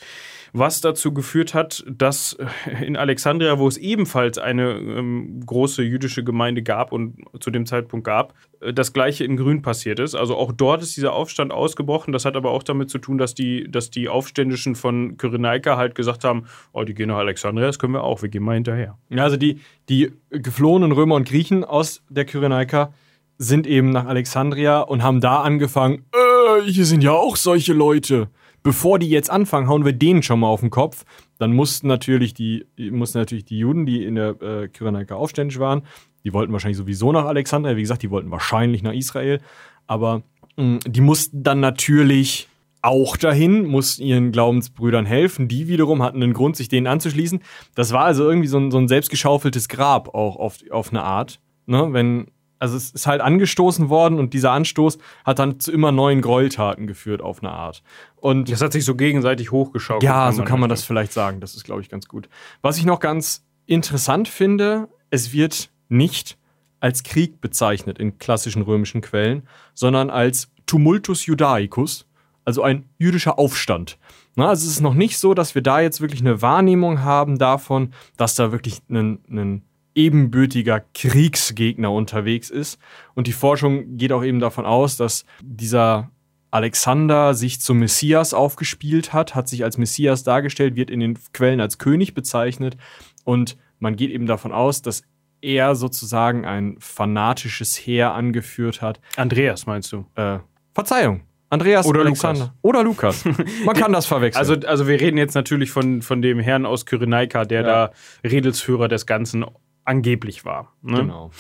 was 0.52 0.80
dazu 0.80 1.12
geführt 1.12 1.54
hat, 1.54 1.84
dass 1.88 2.36
in 2.80 2.96
Alexandria, 2.96 3.58
wo 3.58 3.68
es 3.68 3.76
ebenfalls 3.76 4.38
eine 4.38 4.72
ähm, 4.72 5.40
große 5.44 5.82
jüdische 5.82 6.24
Gemeinde 6.24 6.62
gab 6.62 6.92
und 6.92 7.16
zu 7.40 7.50
dem 7.50 7.66
Zeitpunkt 7.66 8.06
gab, 8.06 8.34
äh, 8.60 8.72
das 8.72 8.92
gleiche 8.92 9.24
in 9.24 9.36
Grün 9.36 9.62
passiert 9.62 9.98
ist. 9.98 10.14
Also 10.14 10.36
auch 10.36 10.52
dort 10.52 10.82
ist 10.82 10.96
dieser 10.96 11.12
Aufstand 11.12 11.52
ausgebrochen. 11.52 12.12
Das 12.12 12.24
hat 12.24 12.36
aber 12.36 12.50
auch 12.50 12.62
damit 12.62 12.90
zu 12.90 12.98
tun, 12.98 13.18
dass 13.18 13.34
die, 13.34 13.70
dass 13.70 13.90
die 13.90 14.08
Aufständischen 14.08 14.74
von 14.74 15.16
Kyrenaika 15.16 15.76
halt 15.76 15.94
gesagt 15.94 16.24
haben, 16.24 16.44
oh, 16.72 16.84
die 16.84 16.94
gehen 16.94 17.08
nach 17.08 17.18
Alexandria, 17.18 17.66
das 17.66 17.78
können 17.78 17.94
wir 17.94 18.04
auch, 18.04 18.22
wir 18.22 18.28
gehen 18.28 18.42
mal 18.42 18.54
hinterher. 18.54 18.98
Ja, 19.08 19.24
also 19.24 19.36
die, 19.36 19.60
die 19.88 20.12
geflohenen 20.30 20.92
Römer 20.92 21.14
und 21.16 21.28
Griechen 21.28 21.64
aus 21.64 22.02
der 22.08 22.24
Kyrenaika 22.24 22.92
sind 23.38 23.66
eben 23.66 23.90
nach 23.90 24.06
Alexandria 24.06 24.80
und 24.80 25.02
haben 25.02 25.20
da 25.20 25.42
angefangen, 25.42 26.04
äh, 26.12 26.62
hier 26.70 26.86
sind 26.86 27.02
ja 27.02 27.12
auch 27.12 27.36
solche 27.36 27.72
Leute 27.72 28.28
bevor 28.66 28.98
die 28.98 29.08
jetzt 29.08 29.30
anfangen, 29.30 29.68
hauen 29.68 29.84
wir 29.84 29.92
denen 29.92 30.24
schon 30.24 30.40
mal 30.40 30.48
auf 30.48 30.58
den 30.58 30.70
Kopf. 30.70 31.04
Dann 31.38 31.52
mussten 31.52 31.86
natürlich 31.86 32.34
die, 32.34 32.66
mussten 32.90 33.18
natürlich 33.18 33.44
die 33.44 33.58
Juden, 33.58 33.86
die 33.86 34.04
in 34.04 34.16
der 34.16 34.42
äh, 34.42 34.66
Kyrenaika 34.66 35.14
aufständig 35.14 35.60
waren, 35.60 35.82
die 36.24 36.32
wollten 36.32 36.52
wahrscheinlich 36.52 36.76
sowieso 36.76 37.12
nach 37.12 37.26
Alexandria. 37.26 37.76
Wie 37.76 37.82
gesagt, 37.82 38.02
die 38.02 38.10
wollten 38.10 38.32
wahrscheinlich 38.32 38.82
nach 38.82 38.92
Israel. 38.92 39.40
Aber 39.86 40.24
mh, 40.56 40.64
mm, 40.64 40.80
die 40.84 41.00
mussten 41.00 41.44
dann 41.44 41.60
natürlich 41.60 42.48
auch 42.82 43.16
dahin, 43.16 43.66
mussten 43.66 44.02
ihren 44.02 44.32
Glaubensbrüdern 44.32 45.06
helfen. 45.06 45.46
Die 45.46 45.68
wiederum 45.68 46.02
hatten 46.02 46.20
einen 46.20 46.32
Grund, 46.32 46.56
sich 46.56 46.68
denen 46.68 46.88
anzuschließen. 46.88 47.38
Das 47.76 47.92
war 47.92 48.04
also 48.04 48.28
irgendwie 48.28 48.48
so 48.48 48.58
ein, 48.58 48.72
so 48.72 48.78
ein 48.78 48.88
selbstgeschaufeltes 48.88 49.68
Grab 49.68 50.12
auch 50.12 50.34
auf, 50.34 50.58
auf 50.72 50.90
eine 50.90 51.04
Art. 51.04 51.38
Ne? 51.66 51.92
Wenn 51.92 52.32
also 52.58 52.76
es 52.76 52.90
ist 52.90 53.06
halt 53.06 53.20
angestoßen 53.20 53.88
worden 53.88 54.18
und 54.18 54.34
dieser 54.34 54.52
Anstoß 54.52 54.98
hat 55.24 55.38
dann 55.38 55.60
zu 55.60 55.72
immer 55.72 55.92
neuen 55.92 56.22
Gräueltaten 56.22 56.86
geführt 56.86 57.20
auf 57.20 57.42
eine 57.42 57.52
Art. 57.52 57.82
Und 58.16 58.50
das 58.50 58.60
hat 58.60 58.72
sich 58.72 58.84
so 58.84 58.94
gegenseitig 58.94 59.52
hochgeschaut. 59.52 60.02
Ja, 60.02 60.32
so 60.32 60.42
kann 60.44 60.60
man 60.60 60.70
das 60.70 60.84
vielleicht 60.84 61.12
sagen. 61.12 61.40
Das 61.40 61.54
ist, 61.54 61.64
glaube 61.64 61.82
ich, 61.82 61.88
ganz 61.88 62.08
gut. 62.08 62.28
Was 62.62 62.78
ich 62.78 62.84
noch 62.84 63.00
ganz 63.00 63.44
interessant 63.66 64.28
finde, 64.28 64.88
es 65.10 65.32
wird 65.32 65.70
nicht 65.88 66.38
als 66.80 67.02
Krieg 67.02 67.40
bezeichnet 67.40 67.98
in 67.98 68.18
klassischen 68.18 68.62
römischen 68.62 69.00
Quellen, 69.00 69.46
sondern 69.74 70.10
als 70.10 70.50
Tumultus 70.66 71.26
Judaicus, 71.26 72.06
also 72.44 72.62
ein 72.62 72.88
jüdischer 72.98 73.38
Aufstand. 73.38 73.98
Na, 74.34 74.48
also 74.48 74.66
es 74.66 74.72
ist 74.72 74.80
noch 74.80 74.94
nicht 74.94 75.18
so, 75.18 75.34
dass 75.34 75.54
wir 75.54 75.62
da 75.62 75.80
jetzt 75.80 76.00
wirklich 76.00 76.20
eine 76.20 76.42
Wahrnehmung 76.42 77.02
haben 77.02 77.38
davon, 77.38 77.92
dass 78.16 78.34
da 78.34 78.52
wirklich 78.52 78.82
ein 78.90 79.62
ebenbürtiger 79.96 80.84
Kriegsgegner 80.94 81.90
unterwegs 81.90 82.50
ist. 82.50 82.78
Und 83.14 83.26
die 83.26 83.32
Forschung 83.32 83.96
geht 83.96 84.12
auch 84.12 84.22
eben 84.22 84.38
davon 84.38 84.66
aus, 84.66 84.96
dass 84.96 85.24
dieser 85.42 86.10
Alexander 86.50 87.34
sich 87.34 87.60
zum 87.60 87.78
Messias 87.78 88.32
aufgespielt 88.32 89.12
hat, 89.12 89.34
hat 89.34 89.48
sich 89.48 89.64
als 89.64 89.78
Messias 89.78 90.22
dargestellt, 90.22 90.76
wird 90.76 90.90
in 90.90 91.00
den 91.00 91.18
Quellen 91.32 91.60
als 91.60 91.78
König 91.78 92.14
bezeichnet. 92.14 92.76
Und 93.24 93.56
man 93.78 93.96
geht 93.96 94.10
eben 94.10 94.26
davon 94.26 94.52
aus, 94.52 94.82
dass 94.82 95.02
er 95.40 95.74
sozusagen 95.74 96.44
ein 96.44 96.76
fanatisches 96.78 97.76
Heer 97.76 98.14
angeführt 98.14 98.80
hat. 98.80 99.00
Andreas 99.16 99.66
meinst 99.66 99.92
du? 99.92 100.06
Äh, 100.14 100.38
Verzeihung. 100.74 101.22
Andreas 101.48 101.86
oder 101.86 102.00
Alexander. 102.00 102.40
Lukas. 102.40 102.58
Oder 102.62 102.82
Lukas. 102.82 103.24
Man 103.64 103.76
kann 103.76 103.92
das 103.92 104.06
verwechseln. 104.06 104.40
Also, 104.40 104.54
also 104.66 104.88
wir 104.88 105.00
reden 105.00 105.16
jetzt 105.16 105.34
natürlich 105.34 105.70
von, 105.70 106.02
von 106.02 106.20
dem 106.20 106.40
Herrn 106.40 106.66
aus 106.66 106.86
Kyrenaika, 106.86 107.44
der 107.44 107.60
ja. 107.60 107.66
da 107.66 107.92
Redelsführer 108.28 108.88
des 108.88 109.06
Ganzen 109.06 109.44
angeblich 109.86 110.44
war. 110.44 110.72
Ne? 110.82 110.98
Genau. 110.98 111.30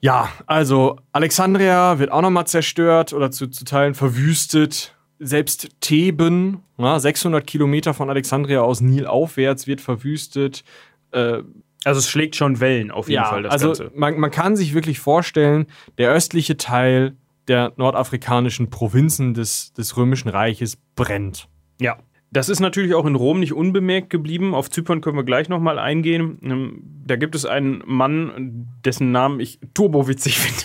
Ja, 0.00 0.28
also 0.46 0.98
Alexandria 1.12 1.98
wird 1.98 2.12
auch 2.12 2.20
nochmal 2.20 2.46
zerstört 2.46 3.14
oder 3.14 3.30
zu, 3.30 3.46
zu 3.48 3.64
Teilen 3.64 3.94
verwüstet. 3.94 4.94
Selbst 5.18 5.68
Theben, 5.80 6.62
ja, 6.76 6.98
600 6.98 7.46
Kilometer 7.46 7.94
von 7.94 8.10
Alexandria 8.10 8.60
aus 8.60 8.82
Nil 8.82 9.06
aufwärts, 9.06 9.66
wird 9.66 9.80
verwüstet. 9.80 10.62
Äh, 11.12 11.42
also 11.84 11.98
es 11.98 12.10
schlägt 12.10 12.36
schon 12.36 12.60
Wellen 12.60 12.90
auf 12.90 13.08
jeden 13.08 13.22
ja, 13.22 13.30
Fall. 13.30 13.44
Das 13.44 13.52
also 13.52 13.68
Ganze. 13.68 13.90
Man, 13.94 14.18
man 14.18 14.30
kann 14.30 14.56
sich 14.56 14.74
wirklich 14.74 15.00
vorstellen, 15.00 15.66
der 15.96 16.10
östliche 16.10 16.56
Teil 16.56 17.16
der 17.48 17.72
nordafrikanischen 17.76 18.70
Provinzen 18.70 19.34
des, 19.34 19.72
des 19.72 19.96
Römischen 19.96 20.28
Reiches 20.28 20.76
brennt. 20.96 21.48
Ja. 21.80 21.98
Das 22.34 22.48
ist 22.48 22.58
natürlich 22.58 22.94
auch 22.94 23.06
in 23.06 23.14
Rom 23.14 23.38
nicht 23.38 23.52
unbemerkt 23.52 24.10
geblieben. 24.10 24.56
Auf 24.56 24.68
Zypern 24.68 25.00
können 25.00 25.16
wir 25.16 25.22
gleich 25.22 25.48
nochmal 25.48 25.78
eingehen. 25.78 26.38
Ähm, 26.42 26.82
da 27.06 27.14
gibt 27.14 27.36
es 27.36 27.46
einen 27.46 27.80
Mann, 27.86 28.66
dessen 28.84 29.12
Namen 29.12 29.38
ich 29.38 29.60
turbowitzig 29.72 30.38
finde. 30.40 30.64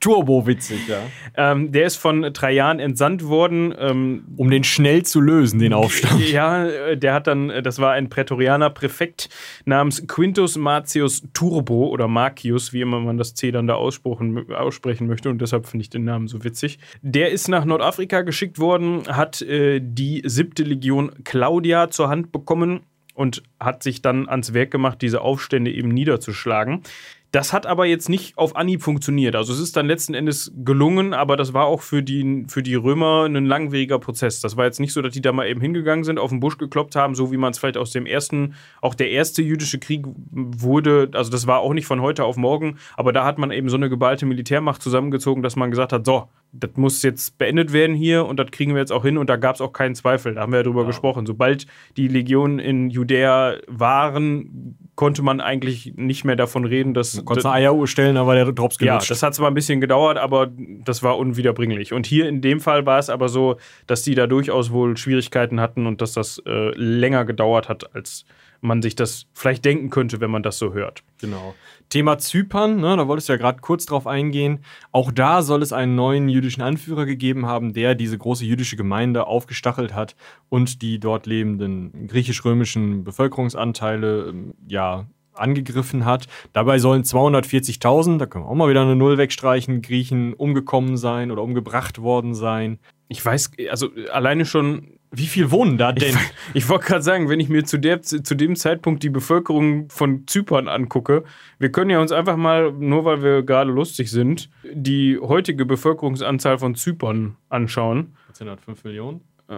Turbo-witzig, 0.00 0.86
ja. 0.86 0.98
Ähm, 1.36 1.72
der 1.72 1.86
ist 1.86 1.96
von 1.96 2.32
Trajan 2.32 2.78
entsandt 2.78 3.26
worden. 3.26 3.74
Ähm, 3.78 4.24
um 4.36 4.50
den 4.50 4.64
schnell 4.64 5.04
zu 5.04 5.20
lösen, 5.20 5.58
den 5.58 5.72
Aufstand. 5.72 6.28
Ja, 6.30 6.66
äh, 6.66 6.96
der 6.96 7.14
hat 7.14 7.26
dann, 7.26 7.50
äh, 7.50 7.62
das 7.62 7.78
war 7.78 7.92
ein 7.92 8.08
Prätorianer 8.08 8.70
Präfekt 8.70 9.28
namens 9.64 10.06
Quintus 10.06 10.56
Marcius 10.56 11.22
Turbo 11.32 11.88
oder 11.88 12.06
Marcius, 12.06 12.72
wie 12.72 12.80
immer 12.80 13.00
man 13.00 13.18
das 13.18 13.34
C 13.34 13.50
dann 13.50 13.66
da 13.66 13.74
aussprechen 13.74 15.06
möchte 15.06 15.30
und 15.30 15.40
deshalb 15.40 15.66
finde 15.66 15.82
ich 15.82 15.90
den 15.90 16.04
Namen 16.04 16.28
so 16.28 16.44
witzig. 16.44 16.78
Der 17.02 17.30
ist 17.30 17.48
nach 17.48 17.64
Nordafrika 17.64 18.22
geschickt 18.22 18.58
worden, 18.58 19.02
hat 19.08 19.42
äh, 19.42 19.80
die 19.82 20.22
siebte 20.24 20.62
Legion 20.62 21.12
Claudia 21.24 21.90
zur 21.90 22.08
Hand 22.08 22.32
bekommen 22.32 22.80
und 23.14 23.42
hat 23.58 23.82
sich 23.82 24.00
dann 24.00 24.28
ans 24.28 24.54
Werk 24.54 24.70
gemacht, 24.70 25.02
diese 25.02 25.22
Aufstände 25.22 25.72
eben 25.72 25.88
niederzuschlagen. 25.88 26.82
Das 27.30 27.52
hat 27.52 27.66
aber 27.66 27.84
jetzt 27.84 28.08
nicht 28.08 28.38
auf 28.38 28.56
Anhieb 28.56 28.82
funktioniert. 28.82 29.36
Also 29.36 29.52
es 29.52 29.60
ist 29.60 29.76
dann 29.76 29.86
letzten 29.86 30.14
Endes 30.14 30.50
gelungen, 30.64 31.12
aber 31.12 31.36
das 31.36 31.52
war 31.52 31.66
auch 31.66 31.82
für 31.82 32.02
die, 32.02 32.46
für 32.48 32.62
die 32.62 32.74
Römer 32.74 33.24
ein 33.24 33.44
langwieriger 33.44 33.98
Prozess. 33.98 34.40
Das 34.40 34.56
war 34.56 34.64
jetzt 34.64 34.80
nicht 34.80 34.94
so, 34.94 35.02
dass 35.02 35.12
die 35.12 35.20
da 35.20 35.32
mal 35.32 35.46
eben 35.46 35.60
hingegangen 35.60 36.04
sind, 36.04 36.18
auf 36.18 36.30
den 36.30 36.40
Busch 36.40 36.56
gekloppt 36.56 36.96
haben, 36.96 37.14
so 37.14 37.30
wie 37.30 37.36
man 37.36 37.50
es 37.50 37.58
vielleicht 37.58 37.76
aus 37.76 37.90
dem 37.90 38.06
ersten, 38.06 38.54
auch 38.80 38.94
der 38.94 39.10
erste 39.10 39.42
jüdische 39.42 39.78
Krieg 39.78 40.06
wurde. 40.30 41.10
Also 41.12 41.30
das 41.30 41.46
war 41.46 41.60
auch 41.60 41.74
nicht 41.74 41.86
von 41.86 42.00
heute 42.00 42.24
auf 42.24 42.38
morgen, 42.38 42.78
aber 42.96 43.12
da 43.12 43.26
hat 43.26 43.36
man 43.36 43.50
eben 43.50 43.68
so 43.68 43.76
eine 43.76 43.90
geballte 43.90 44.24
Militärmacht 44.24 44.80
zusammengezogen, 44.80 45.42
dass 45.42 45.54
man 45.54 45.70
gesagt 45.70 45.92
hat, 45.92 46.06
so, 46.06 46.28
das 46.52 46.70
muss 46.76 47.02
jetzt 47.02 47.36
beendet 47.38 47.72
werden 47.72 47.94
hier 47.94 48.24
und 48.24 48.38
das 48.38 48.50
kriegen 48.50 48.72
wir 48.72 48.80
jetzt 48.80 48.92
auch 48.92 49.04
hin 49.04 49.18
und 49.18 49.28
da 49.28 49.36
gab 49.36 49.56
es 49.56 49.60
auch 49.60 49.72
keinen 49.72 49.94
Zweifel. 49.94 50.34
Da 50.34 50.42
haben 50.42 50.52
wir 50.52 50.58
ja 50.58 50.62
drüber 50.62 50.82
ja. 50.82 50.86
gesprochen. 50.86 51.26
Sobald 51.26 51.66
die 51.96 52.08
Legionen 52.08 52.58
in 52.58 52.90
Judäa 52.90 53.56
waren, 53.66 54.76
konnte 54.94 55.22
man 55.22 55.40
eigentlich 55.40 55.92
nicht 55.96 56.24
mehr 56.24 56.36
davon 56.36 56.64
reden, 56.64 56.94
dass. 56.94 57.12
Du 57.12 57.22
konntest 57.22 57.46
eine 57.46 57.54
Eieruhr 57.54 57.86
stellen, 57.86 58.14
da 58.14 58.26
war 58.26 58.34
der 58.34 58.50
Drops 58.52 58.78
gelutscht. 58.78 59.08
Ja, 59.08 59.14
das 59.14 59.22
hat 59.22 59.34
zwar 59.34 59.48
ein 59.48 59.54
bisschen 59.54 59.80
gedauert, 59.80 60.16
aber 60.16 60.50
das 60.84 61.02
war 61.02 61.18
unwiederbringlich. 61.18 61.92
Und 61.92 62.06
hier 62.06 62.28
in 62.28 62.40
dem 62.40 62.60
Fall 62.60 62.86
war 62.86 62.98
es 62.98 63.10
aber 63.10 63.28
so, 63.28 63.56
dass 63.86 64.02
die 64.02 64.14
da 64.14 64.26
durchaus 64.26 64.72
wohl 64.72 64.96
Schwierigkeiten 64.96 65.60
hatten 65.60 65.86
und 65.86 66.00
dass 66.00 66.12
das 66.12 66.42
äh, 66.46 66.70
länger 66.74 67.24
gedauert 67.24 67.68
hat, 67.68 67.94
als 67.94 68.24
man 68.60 68.82
sich 68.82 68.96
das 68.96 69.26
vielleicht 69.34 69.64
denken 69.64 69.90
könnte, 69.90 70.20
wenn 70.20 70.30
man 70.30 70.42
das 70.42 70.58
so 70.58 70.72
hört. 70.72 71.02
Genau. 71.20 71.54
Thema 71.88 72.18
Zypern, 72.18 72.80
ne, 72.80 72.96
da 72.96 73.08
wolltest 73.08 73.28
du 73.28 73.32
ja 73.32 73.38
gerade 73.38 73.60
kurz 73.60 73.86
drauf 73.86 74.06
eingehen. 74.06 74.60
Auch 74.92 75.10
da 75.10 75.42
soll 75.42 75.62
es 75.62 75.72
einen 75.72 75.94
neuen 75.94 76.28
jüdischen 76.28 76.62
Anführer 76.62 77.06
gegeben 77.06 77.46
haben, 77.46 77.72
der 77.72 77.94
diese 77.94 78.18
große 78.18 78.44
jüdische 78.44 78.76
Gemeinde 78.76 79.26
aufgestachelt 79.26 79.94
hat 79.94 80.14
und 80.48 80.82
die 80.82 81.00
dort 81.00 81.26
lebenden 81.26 82.06
griechisch-römischen 82.08 83.04
Bevölkerungsanteile 83.04 84.28
ähm, 84.28 84.54
ja 84.66 85.06
angegriffen 85.38 86.04
hat. 86.04 86.26
Dabei 86.52 86.78
sollen 86.78 87.04
240.000, 87.04 88.18
da 88.18 88.26
können 88.26 88.44
wir 88.44 88.48
auch 88.50 88.54
mal 88.54 88.68
wieder 88.68 88.82
eine 88.82 88.96
Null 88.96 89.18
wegstreichen, 89.18 89.82
Griechen 89.82 90.34
umgekommen 90.34 90.96
sein 90.96 91.30
oder 91.30 91.42
umgebracht 91.42 92.02
worden 92.02 92.34
sein. 92.34 92.78
Ich 93.08 93.24
weiß, 93.24 93.52
also 93.70 93.88
alleine 94.12 94.44
schon 94.44 94.97
wie 95.10 95.26
viel 95.26 95.50
wohnen 95.50 95.78
da 95.78 95.92
denn? 95.92 96.10
Ich, 96.10 96.62
ich 96.62 96.68
wollte 96.68 96.86
gerade 96.86 97.02
sagen, 97.02 97.28
wenn 97.28 97.40
ich 97.40 97.48
mir 97.48 97.64
zu, 97.64 97.78
der, 97.78 98.02
zu 98.02 98.34
dem 98.34 98.56
Zeitpunkt 98.56 99.02
die 99.02 99.10
Bevölkerung 99.10 99.88
von 99.90 100.26
Zypern 100.26 100.68
angucke, 100.68 101.24
wir 101.58 101.72
können 101.72 101.90
ja 101.90 102.00
uns 102.00 102.12
einfach 102.12 102.36
mal, 102.36 102.72
nur 102.72 103.04
weil 103.04 103.22
wir 103.22 103.42
gerade 103.42 103.70
lustig 103.70 104.10
sind, 104.10 104.50
die 104.70 105.18
heutige 105.18 105.64
Bevölkerungsanzahl 105.64 106.58
von 106.58 106.74
Zypern 106.74 107.36
anschauen. 107.48 108.14
5 108.60 108.84
Millionen? 108.84 109.20
Äh, 109.48 109.54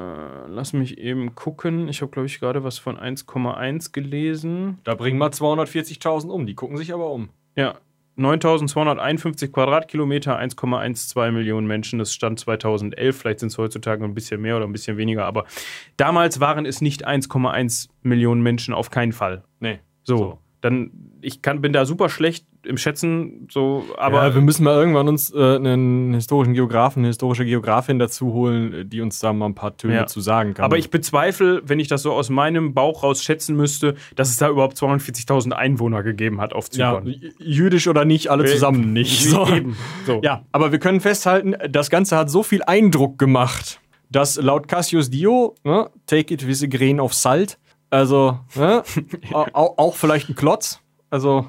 lass 0.48 0.72
mich 0.72 0.98
eben 0.98 1.34
gucken. 1.34 1.88
Ich 1.88 2.00
habe, 2.00 2.12
glaube 2.12 2.26
ich, 2.26 2.38
gerade 2.38 2.62
was 2.62 2.78
von 2.78 2.96
1,1 2.96 3.92
gelesen. 3.92 4.78
Da 4.84 4.94
bringen 4.94 5.18
wir 5.18 5.30
240.000 5.30 6.28
um. 6.28 6.46
Die 6.46 6.54
gucken 6.54 6.76
sich 6.76 6.94
aber 6.94 7.10
um. 7.10 7.30
Ja, 7.56 7.74
9251 8.20 9.52
Quadratkilometer, 9.52 10.38
1,12 10.38 11.30
Millionen 11.30 11.66
Menschen. 11.66 11.98
Das 11.98 12.12
stand 12.12 12.38
2011. 12.38 13.18
Vielleicht 13.18 13.40
sind 13.40 13.48
es 13.48 13.58
heutzutage 13.58 14.04
ein 14.04 14.14
bisschen 14.14 14.40
mehr 14.40 14.56
oder 14.56 14.66
ein 14.66 14.72
bisschen 14.72 14.96
weniger. 14.96 15.24
Aber 15.24 15.46
damals 15.96 16.38
waren 16.38 16.66
es 16.66 16.80
nicht 16.80 17.08
1,1 17.08 17.88
Millionen 18.02 18.42
Menschen, 18.42 18.74
auf 18.74 18.90
keinen 18.90 19.12
Fall. 19.12 19.44
Nee. 19.58 19.80
So. 20.04 20.16
So. 20.16 20.38
Dann, 20.62 20.90
ich 21.22 21.40
kann, 21.40 21.60
bin 21.62 21.72
da 21.72 21.86
super 21.86 22.08
schlecht 22.10 22.44
im 22.64 22.76
Schätzen, 22.76 23.48
so, 23.50 23.84
aber. 23.96 24.26
ja, 24.26 24.34
wir 24.34 24.42
müssen 24.42 24.64
mal 24.64 24.74
irgendwann 24.76 25.08
uns 25.08 25.32
äh, 25.32 25.56
einen 25.56 26.12
historischen 26.12 26.52
Geografen, 26.52 26.98
eine 27.00 27.08
historische 27.08 27.46
Geografin 27.46 27.98
dazu 27.98 28.34
holen, 28.34 28.74
äh, 28.74 28.84
die 28.84 29.00
uns 29.00 29.18
da 29.20 29.32
mal 29.32 29.46
ein 29.46 29.54
paar 29.54 29.74
Töne 29.78 29.94
Ja. 29.94 30.06
zu 30.06 30.20
sagen 30.20 30.52
kann. 30.52 30.66
Aber 30.66 30.76
ich 30.76 30.90
bezweifle, 30.90 31.62
wenn 31.64 31.80
ich 31.80 31.88
das 31.88 32.02
so 32.02 32.12
aus 32.12 32.28
meinem 32.28 32.74
Bauch 32.74 33.02
raus 33.02 33.22
schätzen 33.22 33.56
müsste, 33.56 33.94
dass 34.16 34.28
es 34.28 34.36
da 34.36 34.50
überhaupt 34.50 34.76
240.000 34.76 35.52
Einwohner 35.52 36.02
gegeben 36.02 36.40
hat 36.42 36.52
auf 36.52 36.66
ja, 36.74 36.90
Zypern. 36.98 37.06
j- 37.06 37.32
jüdisch 37.38 37.88
oder 37.88 38.04
nicht, 38.04 38.28
alle 38.28 38.44
zusammen 38.44 38.92
nicht. 38.92 39.24
So. 39.30 39.46
Eben. 39.46 39.76
So. 40.04 40.20
Ja, 40.22 40.44
aber 40.52 40.72
wir 40.72 40.78
können 40.78 41.00
festhalten, 41.00 41.54
das 41.70 41.88
Ganze 41.88 42.16
hat 42.18 42.30
so 42.30 42.42
viel 42.42 42.62
Eindruck 42.62 43.18
gemacht, 43.18 43.80
dass 44.10 44.36
laut 44.36 44.66
Cassius 44.68 45.08
Dio, 45.08 45.54
ne, 45.64 45.88
take 46.06 46.34
it 46.34 46.46
with 46.46 46.62
a 46.62 46.66
grain 46.66 46.98
of 47.00 47.14
salt, 47.14 47.58
also 47.90 48.38
ne, 48.54 48.82
au- 49.32 49.46
au- 49.52 49.74
auch 49.76 49.94
vielleicht 49.96 50.28
ein 50.28 50.34
Klotz, 50.34 50.80
also 51.10 51.46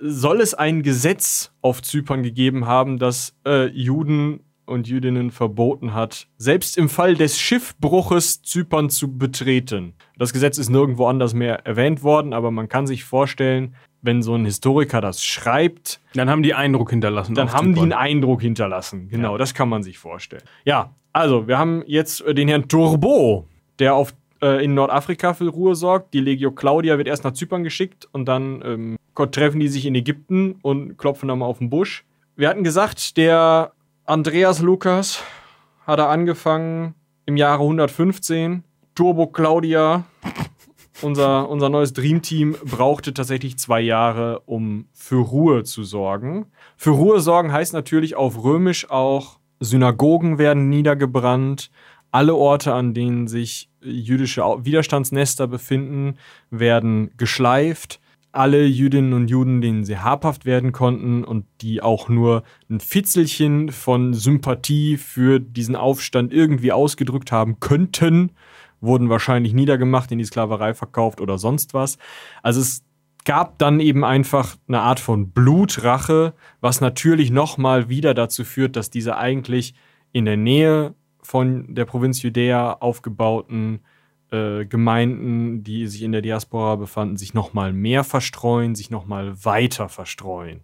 soll 0.00 0.40
es 0.40 0.54
ein 0.54 0.82
Gesetz 0.82 1.52
auf 1.60 1.82
Zypern 1.82 2.22
gegeben 2.22 2.66
haben, 2.66 2.98
das 2.98 3.34
äh, 3.46 3.66
Juden 3.66 4.40
und 4.64 4.86
Jüdinnen 4.86 5.30
verboten 5.30 5.94
hat, 5.94 6.28
selbst 6.36 6.76
im 6.76 6.88
Fall 6.88 7.14
des 7.14 7.38
Schiffbruches 7.40 8.42
Zypern 8.42 8.90
zu 8.90 9.16
betreten. 9.16 9.94
Das 10.18 10.32
Gesetz 10.32 10.58
ist 10.58 10.68
nirgendwo 10.68 11.06
anders 11.06 11.32
mehr 11.34 11.66
erwähnt 11.66 12.02
worden, 12.02 12.32
aber 12.34 12.50
man 12.50 12.68
kann 12.68 12.86
sich 12.86 13.04
vorstellen, 13.04 13.74
wenn 14.02 14.22
so 14.22 14.34
ein 14.34 14.44
Historiker 14.44 15.00
das 15.00 15.24
schreibt, 15.24 16.00
Dann 16.14 16.28
haben 16.30 16.42
die 16.42 16.54
Eindruck 16.54 16.90
hinterlassen. 16.90 17.34
dann 17.34 17.52
haben 17.52 17.68
die 17.68 17.80
Zypern. 17.80 17.92
einen 17.94 18.00
Eindruck 18.18 18.42
hinterlassen. 18.42 19.08
Genau, 19.08 19.32
Ja. 19.32 19.38
das 19.38 19.54
kann 19.54 19.68
man 19.68 19.82
sich 19.82 19.98
vorstellen. 19.98 20.42
Ja, 20.64 20.94
also 21.12 21.48
wir 21.48 21.58
haben 21.58 21.82
jetzt 21.86 22.20
äh, 22.20 22.34
den 22.34 22.46
Herrn 22.46 22.68
Turbo, 22.68 23.48
der 23.80 23.94
auf, 23.94 24.14
äh, 24.42 24.64
in 24.64 24.74
Nordafrika 24.74 25.34
für 25.34 25.48
Ruhe 25.48 25.74
sorgt. 25.74 26.14
Die 26.14 26.20
Legio 26.20 26.52
Claudia 26.52 26.98
wird 26.98 27.08
erst 27.08 27.24
nach 27.24 27.32
Zypern 27.32 27.64
geschickt 27.64 28.08
und 28.12 28.26
dann 28.26 28.62
ähm, 28.64 28.98
treffen 29.14 29.60
die 29.60 29.68
sich 29.68 29.86
in 29.86 29.94
Ägypten 29.94 30.58
und 30.62 30.96
klopfen 30.96 31.28
dann 31.28 31.40
mal 31.40 31.46
auf 31.46 31.58
den 31.58 31.70
Busch. 31.70 32.04
Wir 32.36 32.48
hatten 32.48 32.62
gesagt, 32.62 33.16
der 33.16 33.72
Andreas 34.04 34.60
Lukas 34.60 35.22
hat 35.86 35.98
er 35.98 36.08
angefangen 36.08 36.94
im 37.26 37.36
Jahre 37.36 37.62
115. 37.62 38.62
Turbo 38.94 39.26
Claudia, 39.26 40.04
unser, 41.02 41.48
unser 41.48 41.68
neues 41.68 41.92
Dreamteam, 41.92 42.56
brauchte 42.64 43.12
tatsächlich 43.14 43.58
zwei 43.58 43.80
Jahre, 43.80 44.40
um 44.46 44.86
für 44.92 45.20
Ruhe 45.20 45.64
zu 45.64 45.84
sorgen. 45.84 46.46
Für 46.76 46.90
Ruhe 46.90 47.20
sorgen 47.20 47.52
heißt 47.52 47.72
natürlich 47.72 48.16
auf 48.16 48.42
Römisch 48.42 48.90
auch, 48.90 49.38
Synagogen 49.60 50.38
werden 50.38 50.68
niedergebrannt, 50.68 51.70
alle 52.10 52.34
Orte, 52.34 52.72
an 52.72 52.94
denen 52.94 53.28
sich 53.28 53.68
jüdische 53.82 54.42
Widerstandsnester 54.42 55.46
befinden, 55.46 56.16
werden 56.50 57.10
geschleift. 57.16 58.00
Alle 58.30 58.64
Jüdinnen 58.66 59.14
und 59.14 59.28
Juden, 59.28 59.60
denen 59.60 59.84
sie 59.84 59.98
habhaft 59.98 60.44
werden 60.44 60.72
konnten 60.72 61.24
und 61.24 61.46
die 61.62 61.80
auch 61.80 62.08
nur 62.08 62.42
ein 62.68 62.80
Fitzelchen 62.80 63.72
von 63.72 64.12
Sympathie 64.12 64.96
für 64.96 65.40
diesen 65.40 65.76
Aufstand 65.76 66.32
irgendwie 66.32 66.72
ausgedrückt 66.72 67.32
haben 67.32 67.58
könnten, 67.58 68.32
wurden 68.80 69.08
wahrscheinlich 69.08 69.54
niedergemacht, 69.54 70.12
in 70.12 70.18
die 70.18 70.24
Sklaverei 70.24 70.74
verkauft 70.74 71.20
oder 71.20 71.38
sonst 71.38 71.74
was. 71.74 71.98
Also 72.42 72.60
es 72.60 72.84
gab 73.24 73.58
dann 73.58 73.80
eben 73.80 74.04
einfach 74.04 74.56
eine 74.68 74.80
Art 74.80 75.00
von 75.00 75.30
Blutrache, 75.30 76.34
was 76.60 76.80
natürlich 76.80 77.30
nochmal 77.30 77.88
wieder 77.88 78.14
dazu 78.14 78.44
führt, 78.44 78.76
dass 78.76 78.90
diese 78.90 79.16
eigentlich 79.16 79.74
in 80.12 80.24
der 80.24 80.36
Nähe 80.36 80.94
von 81.22 81.74
der 81.74 81.84
Provinz 81.84 82.22
Judäa 82.22 82.72
aufgebauten 82.72 83.80
äh, 84.30 84.66
Gemeinden, 84.66 85.64
die 85.64 85.86
sich 85.86 86.02
in 86.02 86.12
der 86.12 86.22
Diaspora 86.22 86.76
befanden, 86.76 87.16
sich 87.16 87.34
nochmal 87.34 87.72
mehr 87.72 88.04
verstreuen, 88.04 88.74
sich 88.74 88.90
nochmal 88.90 89.44
weiter 89.44 89.88
verstreuen. 89.88 90.60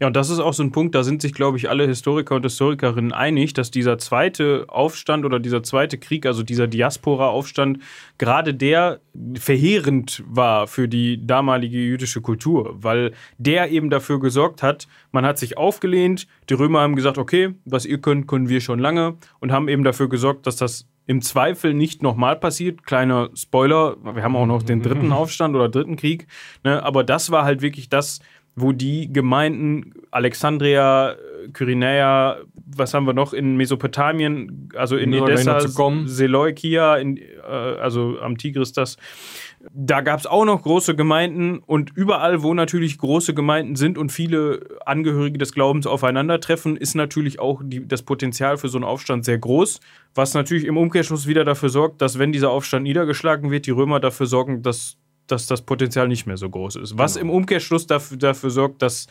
Ja, 0.00 0.06
und 0.06 0.16
das 0.16 0.30
ist 0.30 0.38
auch 0.38 0.54
so 0.54 0.62
ein 0.62 0.72
Punkt, 0.72 0.94
da 0.94 1.02
sind 1.02 1.20
sich, 1.20 1.34
glaube 1.34 1.58
ich, 1.58 1.68
alle 1.68 1.86
Historiker 1.86 2.36
und 2.36 2.42
Historikerinnen 2.42 3.12
einig, 3.12 3.52
dass 3.52 3.70
dieser 3.70 3.98
zweite 3.98 4.64
Aufstand 4.68 5.24
oder 5.24 5.40
dieser 5.40 5.62
zweite 5.62 5.98
Krieg, 5.98 6.26
also 6.26 6.42
dieser 6.42 6.66
Diaspora-Aufstand, 6.66 7.80
gerade 8.16 8.54
der 8.54 9.00
verheerend 9.38 10.22
war 10.26 10.66
für 10.66 10.88
die 10.88 11.26
damalige 11.26 11.78
jüdische 11.78 12.20
Kultur, 12.20 12.76
weil 12.80 13.12
der 13.36 13.70
eben 13.70 13.90
dafür 13.90 14.20
gesorgt 14.20 14.62
hat, 14.62 14.88
man 15.12 15.26
hat 15.26 15.38
sich 15.38 15.58
aufgelehnt, 15.58 16.26
die 16.48 16.54
Römer 16.54 16.80
haben 16.80 16.96
gesagt, 16.96 17.18
okay, 17.18 17.54
was 17.64 17.84
ihr 17.84 17.98
könnt, 17.98 18.26
können 18.26 18.48
wir 18.48 18.60
schon 18.60 18.78
lange 18.78 19.16
und 19.40 19.52
haben 19.52 19.68
eben 19.68 19.84
dafür 19.84 20.08
gesorgt, 20.08 20.46
dass 20.46 20.56
das 20.56 20.86
im 21.08 21.22
Zweifel 21.22 21.72
nicht 21.72 22.02
nochmal 22.02 22.36
passiert. 22.36 22.84
Kleiner 22.84 23.30
Spoiler, 23.34 23.96
wir 24.02 24.22
haben 24.22 24.36
auch 24.36 24.46
noch 24.46 24.62
den 24.62 24.82
dritten 24.82 25.10
Aufstand 25.10 25.56
oder 25.56 25.68
dritten 25.68 25.96
Krieg, 25.96 26.28
ne? 26.62 26.82
aber 26.84 27.02
das 27.02 27.30
war 27.30 27.44
halt 27.44 27.62
wirklich 27.62 27.88
das, 27.88 28.20
wo 28.60 28.72
die 28.72 29.12
Gemeinden 29.12 29.94
Alexandria, 30.10 31.16
Kyrenäa, 31.52 32.38
was 32.76 32.94
haben 32.94 33.06
wir 33.06 33.14
noch 33.14 33.32
in 33.32 33.56
Mesopotamien, 33.56 34.68
also 34.74 34.96
in 34.96 35.10
gleich 35.10 35.22
Edessa. 35.22 35.60
Seleukia, 36.06 36.96
in, 36.96 37.16
äh, 37.16 37.20
also 37.46 38.18
am 38.20 38.36
Tigris 38.36 38.72
das. 38.72 38.96
Da 39.72 40.02
gab 40.02 40.20
es 40.20 40.26
auch 40.26 40.44
noch 40.44 40.62
große 40.62 40.94
Gemeinden 40.94 41.58
und 41.58 41.90
überall, 41.96 42.42
wo 42.42 42.54
natürlich 42.54 42.96
große 42.98 43.34
Gemeinden 43.34 43.74
sind 43.74 43.98
und 43.98 44.12
viele 44.12 44.60
Angehörige 44.86 45.36
des 45.36 45.52
Glaubens 45.52 45.86
aufeinandertreffen, 45.86 46.76
ist 46.76 46.94
natürlich 46.94 47.40
auch 47.40 47.62
die, 47.64 47.86
das 47.86 48.02
Potenzial 48.02 48.56
für 48.56 48.68
so 48.68 48.78
einen 48.78 48.84
Aufstand 48.84 49.24
sehr 49.24 49.38
groß, 49.38 49.80
was 50.14 50.34
natürlich 50.34 50.64
im 50.64 50.76
Umkehrschluss 50.76 51.26
wieder 51.26 51.44
dafür 51.44 51.70
sorgt, 51.70 52.00
dass 52.02 52.18
wenn 52.18 52.30
dieser 52.30 52.50
Aufstand 52.50 52.84
niedergeschlagen 52.84 53.50
wird, 53.50 53.66
die 53.66 53.72
Römer 53.72 53.98
dafür 53.98 54.26
sorgen, 54.26 54.62
dass, 54.62 54.96
dass 55.30 55.46
das 55.46 55.62
Potenzial 55.62 56.08
nicht 56.08 56.26
mehr 56.26 56.36
so 56.36 56.48
groß 56.50 56.76
ist. 56.76 56.98
Was 56.98 57.16
im 57.16 57.30
Umkehrschluss 57.30 57.86
dafür, 57.86 58.16
dafür 58.16 58.50
sorgt, 58.50 58.82
dass 58.82 59.06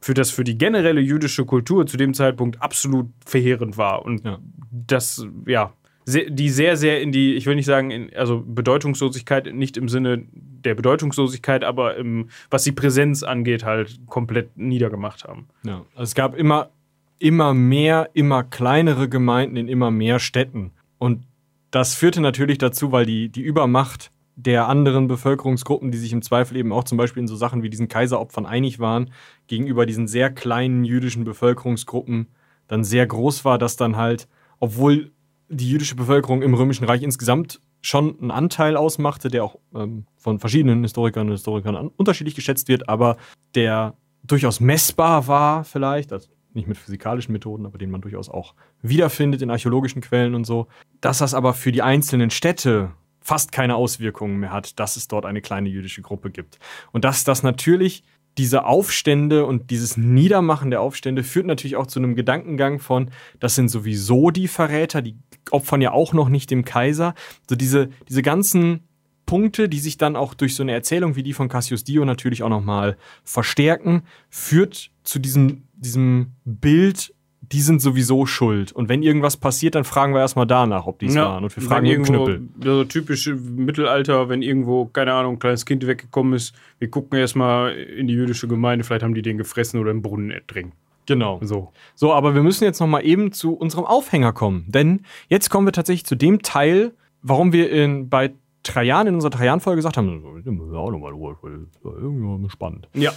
für 0.00 0.14
das 0.14 0.30
für 0.30 0.44
die 0.44 0.56
generelle 0.56 1.00
jüdische 1.00 1.44
Kultur 1.44 1.86
zu 1.86 1.96
dem 1.96 2.14
Zeitpunkt 2.14 2.60
absolut 2.62 3.08
verheerend 3.24 3.76
war 3.76 4.04
und 4.04 4.24
Ja. 4.24 4.38
das 4.70 5.26
ja 5.46 5.72
die 6.06 6.48
sehr 6.48 6.76
sehr 6.76 7.02
in 7.02 7.12
die 7.12 7.34
ich 7.34 7.46
will 7.46 7.54
nicht 7.54 7.66
sagen 7.66 7.90
in, 7.90 8.10
also 8.16 8.42
Bedeutungslosigkeit 8.44 9.54
nicht 9.54 9.76
im 9.76 9.88
Sinne 9.88 10.24
der 10.32 10.74
Bedeutungslosigkeit 10.74 11.62
aber 11.62 11.96
im, 11.96 12.30
was 12.50 12.64
die 12.64 12.72
Präsenz 12.72 13.22
angeht 13.22 13.64
halt 13.64 14.00
komplett 14.06 14.56
niedergemacht 14.56 15.24
haben 15.24 15.48
Ja. 15.62 15.84
Also 15.92 16.04
es 16.04 16.14
gab 16.14 16.34
immer, 16.34 16.70
immer 17.18 17.52
mehr, 17.52 18.08
immer 18.14 18.42
kleinere 18.42 19.08
Gemeinden 19.08 19.56
in 19.56 19.68
immer 19.68 19.90
mehr 19.90 20.18
Städten. 20.18 20.72
Und 20.98 21.24
das 21.70 21.94
führte 21.94 22.20
natürlich 22.20 22.58
dazu, 22.58 22.90
weil 22.92 23.04
die, 23.06 23.28
die 23.28 23.42
Übermacht 23.42 24.10
der 24.42 24.68
anderen 24.68 25.08
Bevölkerungsgruppen, 25.08 25.90
die 25.90 25.98
sich 25.98 26.12
im 26.12 26.22
Zweifel 26.22 26.56
eben 26.56 26.72
auch 26.72 26.84
zum 26.84 26.98
Beispiel 26.98 27.20
in 27.20 27.28
so 27.28 27.36
Sachen 27.36 27.62
wie 27.62 27.70
diesen 27.70 27.88
Kaiseropfern 27.88 28.46
einig 28.46 28.78
waren, 28.78 29.10
gegenüber 29.46 29.86
diesen 29.86 30.08
sehr 30.08 30.30
kleinen 30.30 30.84
jüdischen 30.84 31.24
Bevölkerungsgruppen 31.24 32.28
dann 32.66 32.84
sehr 32.84 33.06
groß 33.06 33.44
war, 33.44 33.58
dass 33.58 33.76
dann 33.76 33.96
halt, 33.96 34.28
obwohl 34.60 35.10
die 35.48 35.68
jüdische 35.68 35.96
Bevölkerung 35.96 36.42
im 36.42 36.54
Römischen 36.54 36.84
Reich 36.84 37.02
insgesamt 37.02 37.60
schon 37.82 38.18
einen 38.20 38.30
Anteil 38.30 38.76
ausmachte, 38.76 39.28
der 39.28 39.44
auch 39.44 39.56
ähm, 39.74 40.06
von 40.16 40.38
verschiedenen 40.38 40.82
Historikern 40.82 41.26
und 41.26 41.32
Historikern 41.32 41.88
unterschiedlich 41.96 42.34
geschätzt 42.34 42.68
wird, 42.68 42.88
aber 42.88 43.16
der 43.54 43.94
durchaus 44.22 44.60
messbar 44.60 45.26
war 45.26 45.64
vielleicht, 45.64 46.12
also 46.12 46.28
nicht 46.52 46.68
mit 46.68 46.76
physikalischen 46.76 47.32
Methoden, 47.32 47.66
aber 47.66 47.78
den 47.78 47.90
man 47.90 48.00
durchaus 48.00 48.28
auch 48.28 48.54
wiederfindet 48.82 49.42
in 49.42 49.50
archäologischen 49.50 50.02
Quellen 50.02 50.34
und 50.34 50.44
so, 50.44 50.66
dass 51.00 51.18
das 51.18 51.34
aber 51.34 51.54
für 51.54 51.72
die 51.72 51.82
einzelnen 51.82 52.30
Städte 52.30 52.92
fast 53.20 53.52
keine 53.52 53.76
Auswirkungen 53.76 54.38
mehr 54.38 54.52
hat, 54.52 54.78
dass 54.80 54.96
es 54.96 55.08
dort 55.08 55.26
eine 55.26 55.40
kleine 55.40 55.68
jüdische 55.68 56.02
Gruppe 56.02 56.30
gibt. 56.30 56.58
Und 56.92 57.04
dass 57.04 57.24
das 57.24 57.42
natürlich 57.42 58.02
diese 58.38 58.64
Aufstände 58.64 59.44
und 59.44 59.70
dieses 59.70 59.96
Niedermachen 59.96 60.70
der 60.70 60.80
Aufstände 60.80 61.24
führt 61.24 61.46
natürlich 61.46 61.76
auch 61.76 61.86
zu 61.86 61.98
einem 61.98 62.14
Gedankengang 62.14 62.78
von, 62.78 63.10
das 63.38 63.54
sind 63.54 63.68
sowieso 63.68 64.30
die 64.30 64.48
Verräter, 64.48 65.02
die 65.02 65.16
opfern 65.50 65.80
ja 65.80 65.92
auch 65.92 66.12
noch 66.12 66.28
nicht 66.28 66.50
dem 66.50 66.64
Kaiser. 66.64 67.14
So 67.48 67.56
diese, 67.56 67.90
diese 68.08 68.22
ganzen 68.22 68.88
Punkte, 69.26 69.68
die 69.68 69.78
sich 69.78 69.98
dann 69.98 70.16
auch 70.16 70.34
durch 70.34 70.54
so 70.54 70.62
eine 70.62 70.72
Erzählung 70.72 71.16
wie 71.16 71.22
die 71.22 71.34
von 71.34 71.48
Cassius 71.48 71.84
Dio 71.84 72.04
natürlich 72.04 72.42
auch 72.42 72.48
nochmal 72.48 72.96
verstärken, 73.24 74.02
führt 74.28 74.90
zu 75.04 75.18
diesem, 75.18 75.64
diesem 75.74 76.32
Bild, 76.44 77.14
die 77.52 77.60
sind 77.60 77.82
sowieso 77.82 78.26
schuld. 78.26 78.70
Und 78.70 78.88
wenn 78.88 79.02
irgendwas 79.02 79.36
passiert, 79.36 79.74
dann 79.74 79.84
fragen 79.84 80.14
wir 80.14 80.20
erstmal 80.20 80.46
danach, 80.46 80.86
ob 80.86 81.00
die 81.00 81.06
es 81.06 81.16
waren. 81.16 81.42
Und 81.42 81.54
wir 81.56 81.62
fragen 81.62 81.86
irgendwo, 81.86 82.24
Knüppel. 82.24 82.48
so 82.62 82.84
typisch 82.84 83.28
Mittelalter, 83.28 84.28
wenn 84.28 84.42
irgendwo, 84.42 84.86
keine 84.86 85.12
Ahnung, 85.14 85.34
ein 85.34 85.38
kleines 85.40 85.66
Kind 85.66 85.86
weggekommen 85.86 86.34
ist, 86.34 86.54
wir 86.78 86.88
gucken 86.88 87.18
erstmal 87.18 87.74
in 87.74 88.06
die 88.06 88.14
jüdische 88.14 88.46
Gemeinde, 88.46 88.84
vielleicht 88.84 89.02
haben 89.02 89.14
die 89.14 89.22
den 89.22 89.36
gefressen 89.36 89.80
oder 89.80 89.90
im 89.90 90.00
Brunnen 90.00 90.30
ertränkt. 90.30 90.76
Genau. 91.06 91.40
So. 91.42 91.72
So, 91.96 92.12
aber 92.12 92.36
wir 92.36 92.42
müssen 92.42 92.62
jetzt 92.62 92.78
noch 92.78 92.86
mal 92.86 93.00
eben 93.00 93.32
zu 93.32 93.54
unserem 93.54 93.84
Aufhänger 93.84 94.32
kommen. 94.32 94.66
Denn 94.68 95.00
jetzt 95.28 95.50
kommen 95.50 95.66
wir 95.66 95.72
tatsächlich 95.72 96.06
zu 96.06 96.14
dem 96.14 96.42
Teil, 96.42 96.92
warum 97.22 97.52
wir 97.52 97.70
in, 97.70 98.08
bei 98.08 98.32
Trajan 98.62 99.08
in 99.08 99.14
unserer 99.14 99.32
Trajan-Folge 99.32 99.78
gesagt 99.78 99.96
haben, 99.96 100.22
wir 100.44 100.78
auch 100.78 100.90
noch 100.92 100.98
mal 100.98 101.10
drüber 101.10 101.34
sprechen. 101.34 101.68
Das 101.74 101.84
war 101.84 101.94
irgendwie 101.94 102.50
spannend. 102.50 102.88
Ja. 102.94 103.12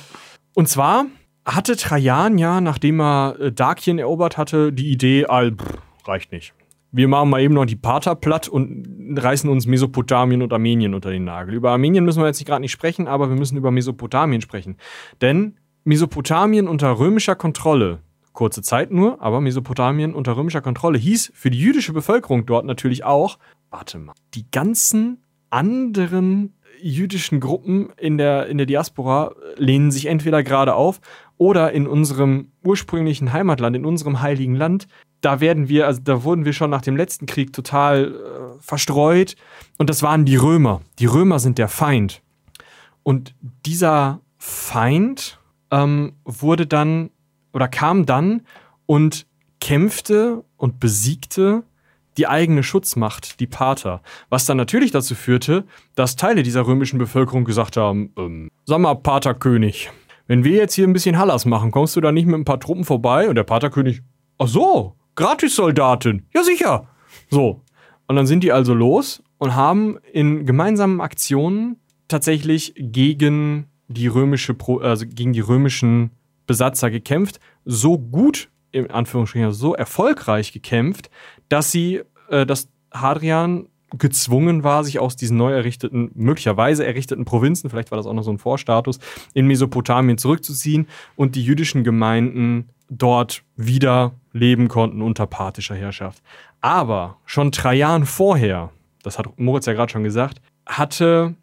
Und 0.56 0.70
zwar 0.70 1.06
hatte 1.46 1.76
Trajan 1.76 2.38
ja, 2.38 2.62
nachdem 2.62 3.02
er 3.02 3.40
äh, 3.40 3.52
Dakien 3.52 4.00
erobert 4.00 4.38
hatte, 4.38 4.72
die 4.72 4.92
Idee, 4.92 5.26
all, 5.26 5.52
pff, 5.52 5.78
reicht 6.08 6.32
nicht. 6.32 6.54
wir 6.92 7.08
machen 7.08 7.30
mal 7.30 7.42
eben 7.42 7.56
noch 7.56 7.66
die 7.66 7.76
Pater 7.76 8.16
platt 8.16 8.48
und 8.48 9.18
reißen 9.18 9.50
uns 9.50 9.66
Mesopotamien 9.66 10.42
und 10.42 10.54
Armenien 10.54 10.94
unter 10.94 11.10
den 11.10 11.26
Nagel. 11.26 11.56
Über 11.56 11.72
Armenien 11.72 12.06
müssen 12.06 12.22
wir 12.22 12.28
jetzt 12.28 12.46
gerade 12.46 12.62
nicht 12.62 12.72
sprechen, 12.72 13.08
aber 13.08 13.30
wir 13.30 13.36
müssen 13.36 13.58
über 13.58 13.72
Mesopotamien 13.72 14.42
sprechen. 14.42 14.78
Denn 15.22 15.58
Mesopotamien 15.84 16.68
unter 16.68 17.00
römischer 17.00 17.36
Kontrolle, 17.36 18.00
kurze 18.32 18.62
Zeit 18.62 18.92
nur, 18.92 19.22
aber 19.22 19.42
Mesopotamien 19.42 20.14
unter 20.14 20.38
römischer 20.38 20.62
Kontrolle 20.62 20.98
hieß 20.98 21.32
für 21.36 21.50
die 21.50 21.60
jüdische 21.60 21.94
Bevölkerung 21.94 22.46
dort 22.46 22.66
natürlich 22.66 23.04
auch, 23.04 23.38
warte 23.70 23.98
mal, 23.98 24.14
die 24.34 24.50
ganzen 24.52 25.24
anderen 25.50 26.54
jüdischen 26.84 27.40
Gruppen 27.40 27.92
in 27.98 28.18
der, 28.18 28.48
in 28.48 28.58
der 28.58 28.68
Diaspora 28.68 29.34
lehnen 29.56 29.90
sich 29.90 30.08
entweder 30.08 30.44
gerade 30.44 30.76
auf 30.76 31.00
oder 31.38 31.72
in 31.72 31.88
unserem 31.88 32.52
ursprünglichen 32.64 33.34
Heimatland, 33.34 33.76
in 33.76 33.86
unserem 33.86 34.22
heiligen 34.22 34.56
Land, 34.56 34.88
da 35.22 35.40
werden 35.40 35.70
wir, 35.70 35.88
also 35.88 36.02
da 36.04 36.24
wurden 36.24 36.46
wir 36.46 36.54
schon 36.54 36.70
nach 36.70 36.82
dem 36.82 36.98
letzten 36.98 37.26
Krieg 37.26 37.54
total 37.54 38.14
äh, 38.14 38.62
verstreut 38.62 39.36
und 39.78 39.90
das 39.90 40.04
waren 40.04 40.26
die 40.26 40.36
Römer. 40.36 40.82
Die 41.00 41.06
Römer 41.06 41.40
sind 41.40 41.58
der 41.58 41.70
Feind. 41.70 42.22
Und 43.04 43.36
dieser 43.66 44.22
Feind 44.38 45.40
ähm, 45.72 46.14
wurde 46.26 46.68
dann 46.68 47.10
oder 47.54 47.68
kam 47.68 48.06
dann 48.06 48.42
und 48.86 49.26
kämpfte 49.60 50.44
und 50.58 50.80
besiegte 50.80 51.64
die 52.18 52.28
eigene 52.28 52.64
Schutzmacht, 52.64 53.40
die 53.40 53.48
Pater. 53.48 54.02
Was 54.30 54.46
dann 54.46 54.58
natürlich 54.58 54.92
dazu 54.92 55.16
führte, 55.16 55.66
dass 55.96 56.16
Teile 56.16 56.44
dieser 56.44 56.68
römischen 56.68 57.00
Bevölkerung 57.00 57.44
gesagt 57.46 57.78
haben, 57.78 58.12
ähm, 58.18 58.50
sag 58.66 58.80
mal, 58.80 58.96
Paterkönig, 58.96 59.90
wenn 60.28 60.44
wir 60.44 60.58
jetzt 60.58 60.74
hier 60.74 60.88
ein 60.88 60.94
bisschen 60.94 61.18
Hallas 61.18 61.46
machen, 61.46 61.72
kommst 61.72 61.96
du 61.96 62.02
da 62.02 62.12
nicht 62.12 62.26
mit 62.26 62.36
ein 62.36 62.46
paar 62.46 62.60
Truppen 62.60 62.86
vorbei? 62.86 63.30
Und 63.30 63.36
der 63.36 63.44
Paterkönig, 63.44 64.02
ach 64.38 64.48
so, 64.48 64.96
Gratissoldatin, 65.16 66.26
ja 66.34 66.44
sicher. 66.44 66.88
So. 67.30 67.62
Und 68.08 68.16
dann 68.16 68.28
sind 68.28 68.44
die 68.44 68.52
also 68.52 68.74
los 68.74 69.24
und 69.38 69.56
haben 69.56 69.98
in 70.12 70.46
gemeinsamen 70.46 71.02
Aktionen 71.02 71.78
tatsächlich 72.08 72.74
gegen 72.78 73.68
die 73.88 74.08
römische, 74.08 74.56
also 74.82 75.06
gegen 75.08 75.34
die 75.34 75.40
römischen 75.40 76.12
Besatzer 76.48 76.92
gekämpft, 76.92 77.40
so 77.66 77.98
gut 77.98 78.50
in 78.72 78.90
Anführungsstrichen 78.90 79.52
so 79.52 79.76
erfolgreich 79.76 80.52
gekämpft, 80.52 81.10
dass 81.48 81.72
sie, 81.72 82.02
äh, 82.30 82.46
dass 82.46 82.70
Hadrian 82.92 83.68
gezwungen 83.98 84.64
war, 84.64 84.84
sich 84.84 85.00
aus 85.00 85.16
diesen 85.16 85.38
neu 85.38 85.54
errichteten, 85.54 86.12
möglicherweise 86.16 86.86
errichteten 86.86 87.26
Provinzen, 87.26 87.70
vielleicht 87.70 87.92
war 87.92 87.98
das 87.98 88.06
auch 88.06 88.14
noch 88.14 88.24
so 88.24 88.32
ein 88.32 88.38
Vorstatus, 88.38 89.00
in 89.34 89.48
Mesopotamien 89.48 90.18
zurückzuziehen 90.18 90.88
und 91.16 91.36
die 91.36 91.44
jüdischen 91.44 91.84
Gemeinden 91.84 92.70
dort 92.90 93.44
wieder 93.56 94.14
leben 94.32 94.68
konnten 94.68 95.02
unter 95.02 95.28
parthischer 95.28 95.76
Herrschaft. 95.76 96.22
Aber 96.62 97.18
schon 97.26 97.52
drei 97.52 97.76
Jahren 97.76 98.06
vorher, 98.06 98.72
das 99.04 99.20
hat 99.20 99.40
Moritz 99.40 99.66
ja 99.66 99.74
gerade 99.74 99.92
schon 99.92 100.04
gesagt, 100.04 100.42
hatte 100.66 101.36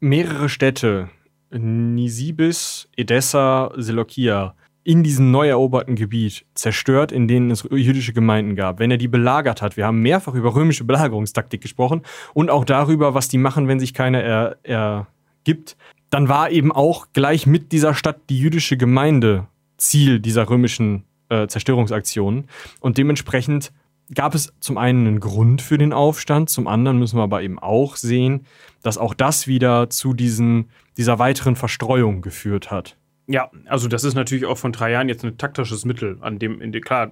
mehrere 0.00 0.48
Städte, 0.48 1.10
Nisibis, 1.50 2.88
Edessa, 2.96 3.72
Seleukia, 3.76 4.54
in 4.88 5.02
diesem 5.02 5.30
neu 5.30 5.46
eroberten 5.46 5.96
Gebiet 5.96 6.46
zerstört, 6.54 7.12
in 7.12 7.28
denen 7.28 7.50
es 7.50 7.68
jüdische 7.70 8.14
Gemeinden 8.14 8.56
gab, 8.56 8.78
wenn 8.78 8.90
er 8.90 8.96
die 8.96 9.06
belagert 9.06 9.60
hat. 9.60 9.76
Wir 9.76 9.84
haben 9.84 10.00
mehrfach 10.00 10.32
über 10.32 10.54
römische 10.54 10.84
Belagerungstaktik 10.84 11.60
gesprochen 11.60 12.00
und 12.32 12.48
auch 12.48 12.64
darüber, 12.64 13.12
was 13.12 13.28
die 13.28 13.36
machen, 13.36 13.68
wenn 13.68 13.78
sich 13.78 13.92
keiner 13.92 14.22
ergibt. 14.62 15.76
Dann 16.08 16.30
war 16.30 16.50
eben 16.50 16.72
auch 16.72 17.08
gleich 17.12 17.46
mit 17.46 17.70
dieser 17.72 17.92
Stadt 17.92 18.30
die 18.30 18.38
jüdische 18.38 18.78
Gemeinde 18.78 19.46
Ziel 19.76 20.20
dieser 20.20 20.48
römischen 20.48 21.04
äh, 21.28 21.46
Zerstörungsaktionen. 21.48 22.46
Und 22.80 22.96
dementsprechend 22.96 23.72
gab 24.14 24.34
es 24.34 24.54
zum 24.58 24.78
einen 24.78 25.06
einen 25.06 25.20
Grund 25.20 25.60
für 25.60 25.76
den 25.76 25.92
Aufstand, 25.92 26.48
zum 26.48 26.66
anderen 26.66 26.98
müssen 26.98 27.18
wir 27.18 27.24
aber 27.24 27.42
eben 27.42 27.58
auch 27.58 27.96
sehen, 27.96 28.46
dass 28.82 28.96
auch 28.96 29.12
das 29.12 29.46
wieder 29.46 29.90
zu 29.90 30.14
diesen, 30.14 30.70
dieser 30.96 31.18
weiteren 31.18 31.56
Verstreuung 31.56 32.22
geführt 32.22 32.70
hat. 32.70 32.96
Ja, 33.30 33.50
also 33.66 33.88
das 33.88 34.04
ist 34.04 34.14
natürlich 34.14 34.46
auch 34.46 34.56
von 34.56 34.72
drei 34.72 34.90
Jahren 34.90 35.08
jetzt 35.08 35.22
ein 35.22 35.36
taktisches 35.36 35.84
Mittel, 35.84 36.16
an 36.22 36.38
dem, 36.38 36.62
in 36.62 36.72
klar, 36.80 37.10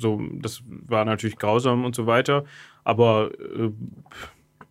so, 0.00 0.18
das 0.40 0.62
war 0.66 1.04
natürlich 1.04 1.36
grausam 1.36 1.84
und 1.84 1.94
so 1.94 2.06
weiter, 2.06 2.44
aber 2.84 3.30
äh, 3.54 3.70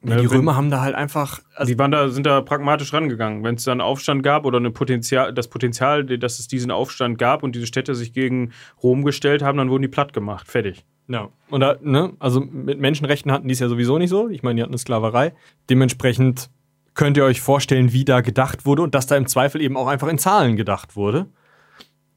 ja, 0.03 0.17
die 0.17 0.25
Römer 0.25 0.55
haben 0.55 0.69
da 0.69 0.81
halt 0.81 0.95
einfach. 0.95 1.41
Also 1.55 1.71
die 1.71 1.79
waren 1.79 1.91
da, 1.91 2.09
sind 2.09 2.25
da 2.25 2.41
pragmatisch 2.41 2.93
rangegangen. 2.93 3.43
Wenn 3.43 3.55
es 3.55 3.63
dann 3.63 3.81
Aufstand 3.81 4.23
gab 4.23 4.45
oder 4.45 4.57
eine 4.57 4.71
Potenzial, 4.71 5.33
das 5.33 5.47
Potenzial, 5.47 6.05
dass 6.05 6.39
es 6.39 6.47
diesen 6.47 6.71
Aufstand 6.71 7.17
gab 7.17 7.43
und 7.43 7.55
diese 7.55 7.67
Städte 7.67 7.95
sich 7.95 8.13
gegen 8.13 8.51
Rom 8.81 9.03
gestellt 9.03 9.41
haben, 9.41 9.57
dann 9.57 9.69
wurden 9.69 9.81
die 9.81 9.87
platt 9.87 10.13
gemacht. 10.13 10.47
Fertig. 10.47 10.85
Ja. 11.07 11.29
Und 11.49 11.61
da, 11.61 11.77
ne, 11.81 12.13
also 12.19 12.41
mit 12.41 12.79
Menschenrechten 12.79 13.31
hatten 13.31 13.47
die 13.47 13.53
es 13.53 13.59
ja 13.59 13.69
sowieso 13.69 13.97
nicht 13.97 14.09
so. 14.09 14.29
Ich 14.29 14.43
meine, 14.43 14.55
die 14.55 14.61
hatten 14.61 14.73
eine 14.73 14.77
Sklaverei. 14.77 15.33
Dementsprechend 15.69 16.49
könnt 16.97 17.15
ihr 17.15 17.23
euch 17.23 17.39
vorstellen, 17.39 17.93
wie 17.93 18.03
da 18.03 18.19
gedacht 18.19 18.65
wurde 18.65 18.81
und 18.81 18.93
dass 18.93 19.07
da 19.07 19.15
im 19.15 19.27
Zweifel 19.27 19.61
eben 19.61 19.77
auch 19.77 19.87
einfach 19.87 20.09
in 20.09 20.17
Zahlen 20.17 20.57
gedacht 20.57 20.97
wurde. 20.97 21.27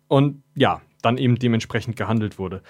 Und 0.09 0.43
ja, 0.57 0.81
dann 1.03 1.19
eben 1.19 1.37
dementsprechend 1.37 1.97
gehandelt 1.97 2.39
wurde. 2.39 2.63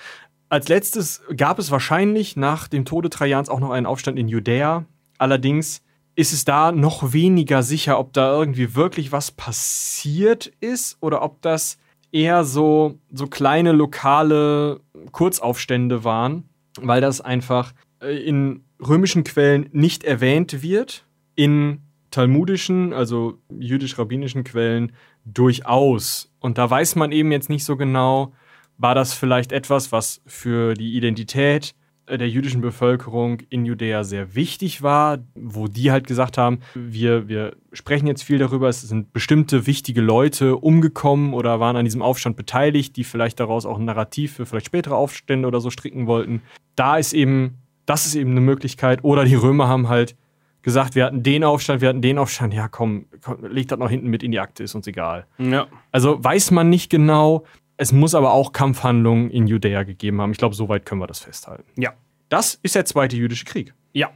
Als 0.51 0.69
letztes 0.69 1.23
gab 1.37 1.59
es 1.59 1.71
wahrscheinlich 1.71 2.37
nach 2.37 2.69
dem 2.69 2.85
Tode 2.85 3.09
Trajans 3.09 3.49
auch 3.49 3.61
noch 3.61 3.71
einen 3.71 3.87
Aufstand 3.87 4.19
in 4.19 4.29
Judäa. 4.29 4.85
Allerdings 5.17 5.83
ist 6.17 6.33
es 6.33 6.45
da 6.45 6.73
noch 6.73 7.13
weniger 7.13 7.63
sicher, 7.63 7.99
ob 7.99 8.13
da 8.13 8.33
irgendwie 8.33 8.75
wirklich 8.75 9.13
was 9.13 9.31
passiert 9.31 10.53
ist 10.61 10.99
oder 11.01 11.23
ob 11.23 11.41
das 11.43 11.79
eher 12.11 12.45
so, 12.45 12.99
so 13.13 13.29
kleine 13.29 13.71
lokale 13.71 14.81
Kurzaufstände 15.13 16.03
waren, 16.03 16.49
weil 16.81 17.01
das 17.01 17.21
einfach 17.21 17.73
äh, 18.03 18.17
in 18.17 18.65
römischen 18.81 19.23
Quellen 19.23 19.69
nicht 19.73 20.03
erwähnt 20.03 20.63
wird. 20.63 21.05
In 21.37 21.83
talmudischen, 22.11 22.93
also 22.93 23.39
jüdisch-rabbinischen 23.51 24.45
Quellen 24.45 24.93
durchaus. 25.25 26.33
Und 26.41 26.59
da 26.59 26.69
weiß 26.69 26.97
man 26.97 27.13
eben 27.13 27.33
jetzt 27.33 27.51
nicht 27.51 27.65
so 27.65 27.77
genau, 27.77 28.33
war 28.79 28.95
das 28.95 29.13
vielleicht 29.13 29.53
etwas, 29.53 29.93
was 29.93 30.23
für 30.27 30.75
die 30.75 30.97
Identität 30.97 31.75
äh, 32.07 32.19
der 32.19 32.29
jüdischen 32.29 32.61
Bevölkerung 32.61 33.39
in 33.51 33.65
Judäa 33.65 34.05
sehr 34.05 34.35
wichtig 34.35 34.83
war, 34.83 35.19
wo 35.35 35.69
die 35.69 35.91
halt 35.91 36.07
gesagt 36.07 36.39
haben, 36.39 36.61
wir, 36.75 37.29
wir 37.29 37.57
sprechen 37.73 38.07
jetzt 38.07 38.23
viel 38.23 38.39
darüber, 38.39 38.69
es 38.69 38.81
sind 38.81 39.13
bestimmte 39.13 39.67
wichtige 39.67 40.01
Leute 40.01 40.57
umgekommen 40.57 41.35
oder 41.35 41.61
waren 41.61 41.77
an 41.77 41.85
diesem 41.85 42.03
Aufstand 42.03 42.37
beteiligt, 42.37 42.97
die 42.97 43.05
vielleicht 43.05 43.39
daraus 43.39 43.67
auch 43.67 43.79
ein 43.79 43.85
Narrativ 43.85 44.35
für 44.35 44.47
vielleicht 44.47 44.67
spätere 44.67 44.97
Aufstände 44.97 45.47
oder 45.47 45.61
so 45.61 45.71
stricken 45.71 46.07
wollten. 46.07 46.43
Da 46.75 46.97
ist 46.97 47.13
eben, 47.13 47.59
das 47.87 48.07
ist 48.07 48.15
eben 48.15 48.31
eine 48.31 48.41
Möglichkeit. 48.41 49.05
Oder 49.05 49.25
die 49.25 49.35
Römer 49.35 49.69
haben 49.69 49.89
halt 49.89 50.17
gesagt, 50.63 50.95
wir 50.95 51.05
hatten 51.05 51.23
den 51.23 51.45
Aufstand, 51.45 51.81
wir 51.81 51.89
hatten 51.89 52.03
den 52.03 52.19
Aufstand, 52.19 52.55
ja 52.55 52.69
komm, 52.69 53.07
komm 53.23 53.45
leg 53.47 53.69
das 53.69 53.79
noch 53.79 53.91
hinten 53.91 54.09
mit 54.09 54.23
in 54.23 54.33
die 54.33 54.41
Akte, 54.41 54.63
ist 54.63 54.75
uns 54.75 54.87
egal. 54.87 55.27
Ja. 55.39 55.67
Also 55.93 56.23
weiß 56.23 56.51
man 56.51 56.69
nicht 56.69 56.91
genau, 56.91 57.45
es 57.77 57.93
muss 57.93 58.15
aber 58.15 58.33
auch 58.33 58.53
Kampfhandlungen 58.53 59.31
in 59.31 59.47
Judäa 59.47 59.85
gegeben 59.85 60.21
haben. 60.21 60.33
Ich 60.33 60.39
glaube, 60.39 60.55
soweit 60.55 60.85
können 60.85 61.01
wir 61.01 61.07
das 61.07 61.21
festhalten. 61.21 61.65
Ja. 61.81 61.95
Das 62.29 62.55
ist 62.63 62.75
der 62.75 62.85
zweite 62.85 63.17
jüdische 63.17 63.45
Krieg. 63.45 63.75
Ja, 63.93 64.11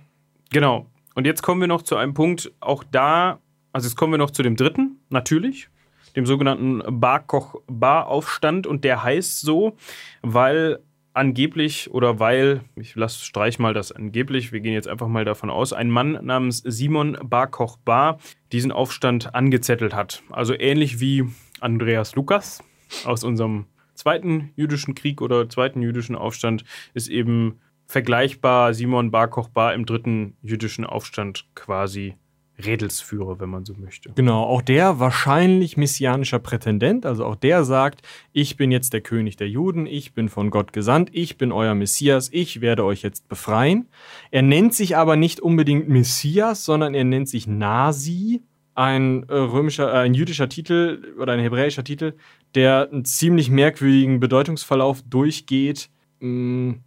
genau. 0.50 0.86
Und 1.14 1.26
jetzt 1.26 1.42
kommen 1.42 1.60
wir 1.60 1.68
noch 1.68 1.82
zu 1.82 1.96
einem 1.96 2.14
Punkt, 2.14 2.52
auch 2.60 2.84
da, 2.84 3.40
also 3.72 3.88
jetzt 3.88 3.96
kommen 3.96 4.12
wir 4.12 4.18
noch 4.18 4.30
zu 4.30 4.42
dem 4.42 4.54
dritten, 4.54 5.00
natürlich, 5.10 5.68
dem 6.14 6.26
sogenannten 6.26 7.00
Bar 7.00 7.20
Koch 7.20 7.56
Bar 7.66 8.06
Aufstand 8.06 8.66
und 8.66 8.84
der 8.84 9.02
heißt 9.02 9.40
so, 9.40 9.76
weil 10.22 10.78
angeblich 11.14 11.90
oder 11.92 12.18
weil, 12.18 12.62
ich 12.76 12.94
lasse 12.96 13.24
streich 13.24 13.58
mal 13.58 13.72
das 13.72 13.92
angeblich, 13.92 14.52
wir 14.52 14.60
gehen 14.60 14.74
jetzt 14.74 14.88
einfach 14.88 15.08
mal 15.08 15.24
davon 15.24 15.48
aus, 15.48 15.72
ein 15.72 15.88
Mann 15.88 16.18
namens 16.22 16.58
Simon 16.58 17.16
Barkoch 17.22 17.78
Bar 17.78 18.18
diesen 18.52 18.72
Aufstand 18.72 19.34
angezettelt 19.34 19.94
hat. 19.94 20.22
Also 20.30 20.54
ähnlich 20.58 21.00
wie 21.00 21.24
Andreas 21.60 22.14
Lukas 22.14 22.62
aus 23.04 23.24
unserem 23.24 23.66
zweiten 23.94 24.50
jüdischen 24.56 24.94
Krieg 24.94 25.22
oder 25.22 25.48
zweiten 25.48 25.80
jüdischen 25.80 26.16
Aufstand 26.16 26.64
ist 26.92 27.08
eben 27.08 27.60
vergleichbar 27.86 28.74
Simon 28.74 29.10
Barkoch 29.10 29.48
Bar 29.48 29.74
im 29.74 29.86
dritten 29.86 30.36
jüdischen 30.42 30.84
Aufstand 30.84 31.46
quasi 31.54 32.14
Redelsführer, 32.62 33.40
wenn 33.40 33.48
man 33.48 33.64
so 33.64 33.74
möchte. 33.74 34.10
Genau, 34.14 34.44
auch 34.44 34.62
der 34.62 35.00
wahrscheinlich 35.00 35.76
messianischer 35.76 36.38
Prätendent, 36.38 37.04
also 37.04 37.24
auch 37.24 37.34
der 37.34 37.64
sagt, 37.64 38.02
ich 38.32 38.56
bin 38.56 38.70
jetzt 38.70 38.92
der 38.92 39.00
König 39.00 39.36
der 39.36 39.48
Juden, 39.48 39.86
ich 39.86 40.12
bin 40.12 40.28
von 40.28 40.50
Gott 40.50 40.72
gesandt, 40.72 41.10
ich 41.12 41.36
bin 41.36 41.50
euer 41.50 41.74
Messias, 41.74 42.28
ich 42.32 42.60
werde 42.60 42.84
euch 42.84 43.02
jetzt 43.02 43.28
befreien. 43.28 43.88
Er 44.30 44.42
nennt 44.42 44.74
sich 44.74 44.96
aber 44.96 45.16
nicht 45.16 45.40
unbedingt 45.40 45.88
Messias, 45.88 46.64
sondern 46.64 46.94
er 46.94 47.04
nennt 47.04 47.28
sich 47.28 47.46
Nasi, 47.46 48.42
ein 48.74 49.28
äh, 49.28 49.34
römischer, 49.34 49.92
äh, 49.92 49.98
ein 49.98 50.14
jüdischer 50.14 50.48
Titel 50.48 51.14
oder 51.18 51.32
ein 51.32 51.40
hebräischer 51.40 51.84
Titel, 51.84 52.14
der 52.54 52.88
einen 52.90 53.04
ziemlich 53.04 53.50
merkwürdigen 53.50 54.20
Bedeutungsverlauf 54.20 55.02
durchgeht, 55.08 55.90
mh, 56.20 56.28
mm, 56.28 56.80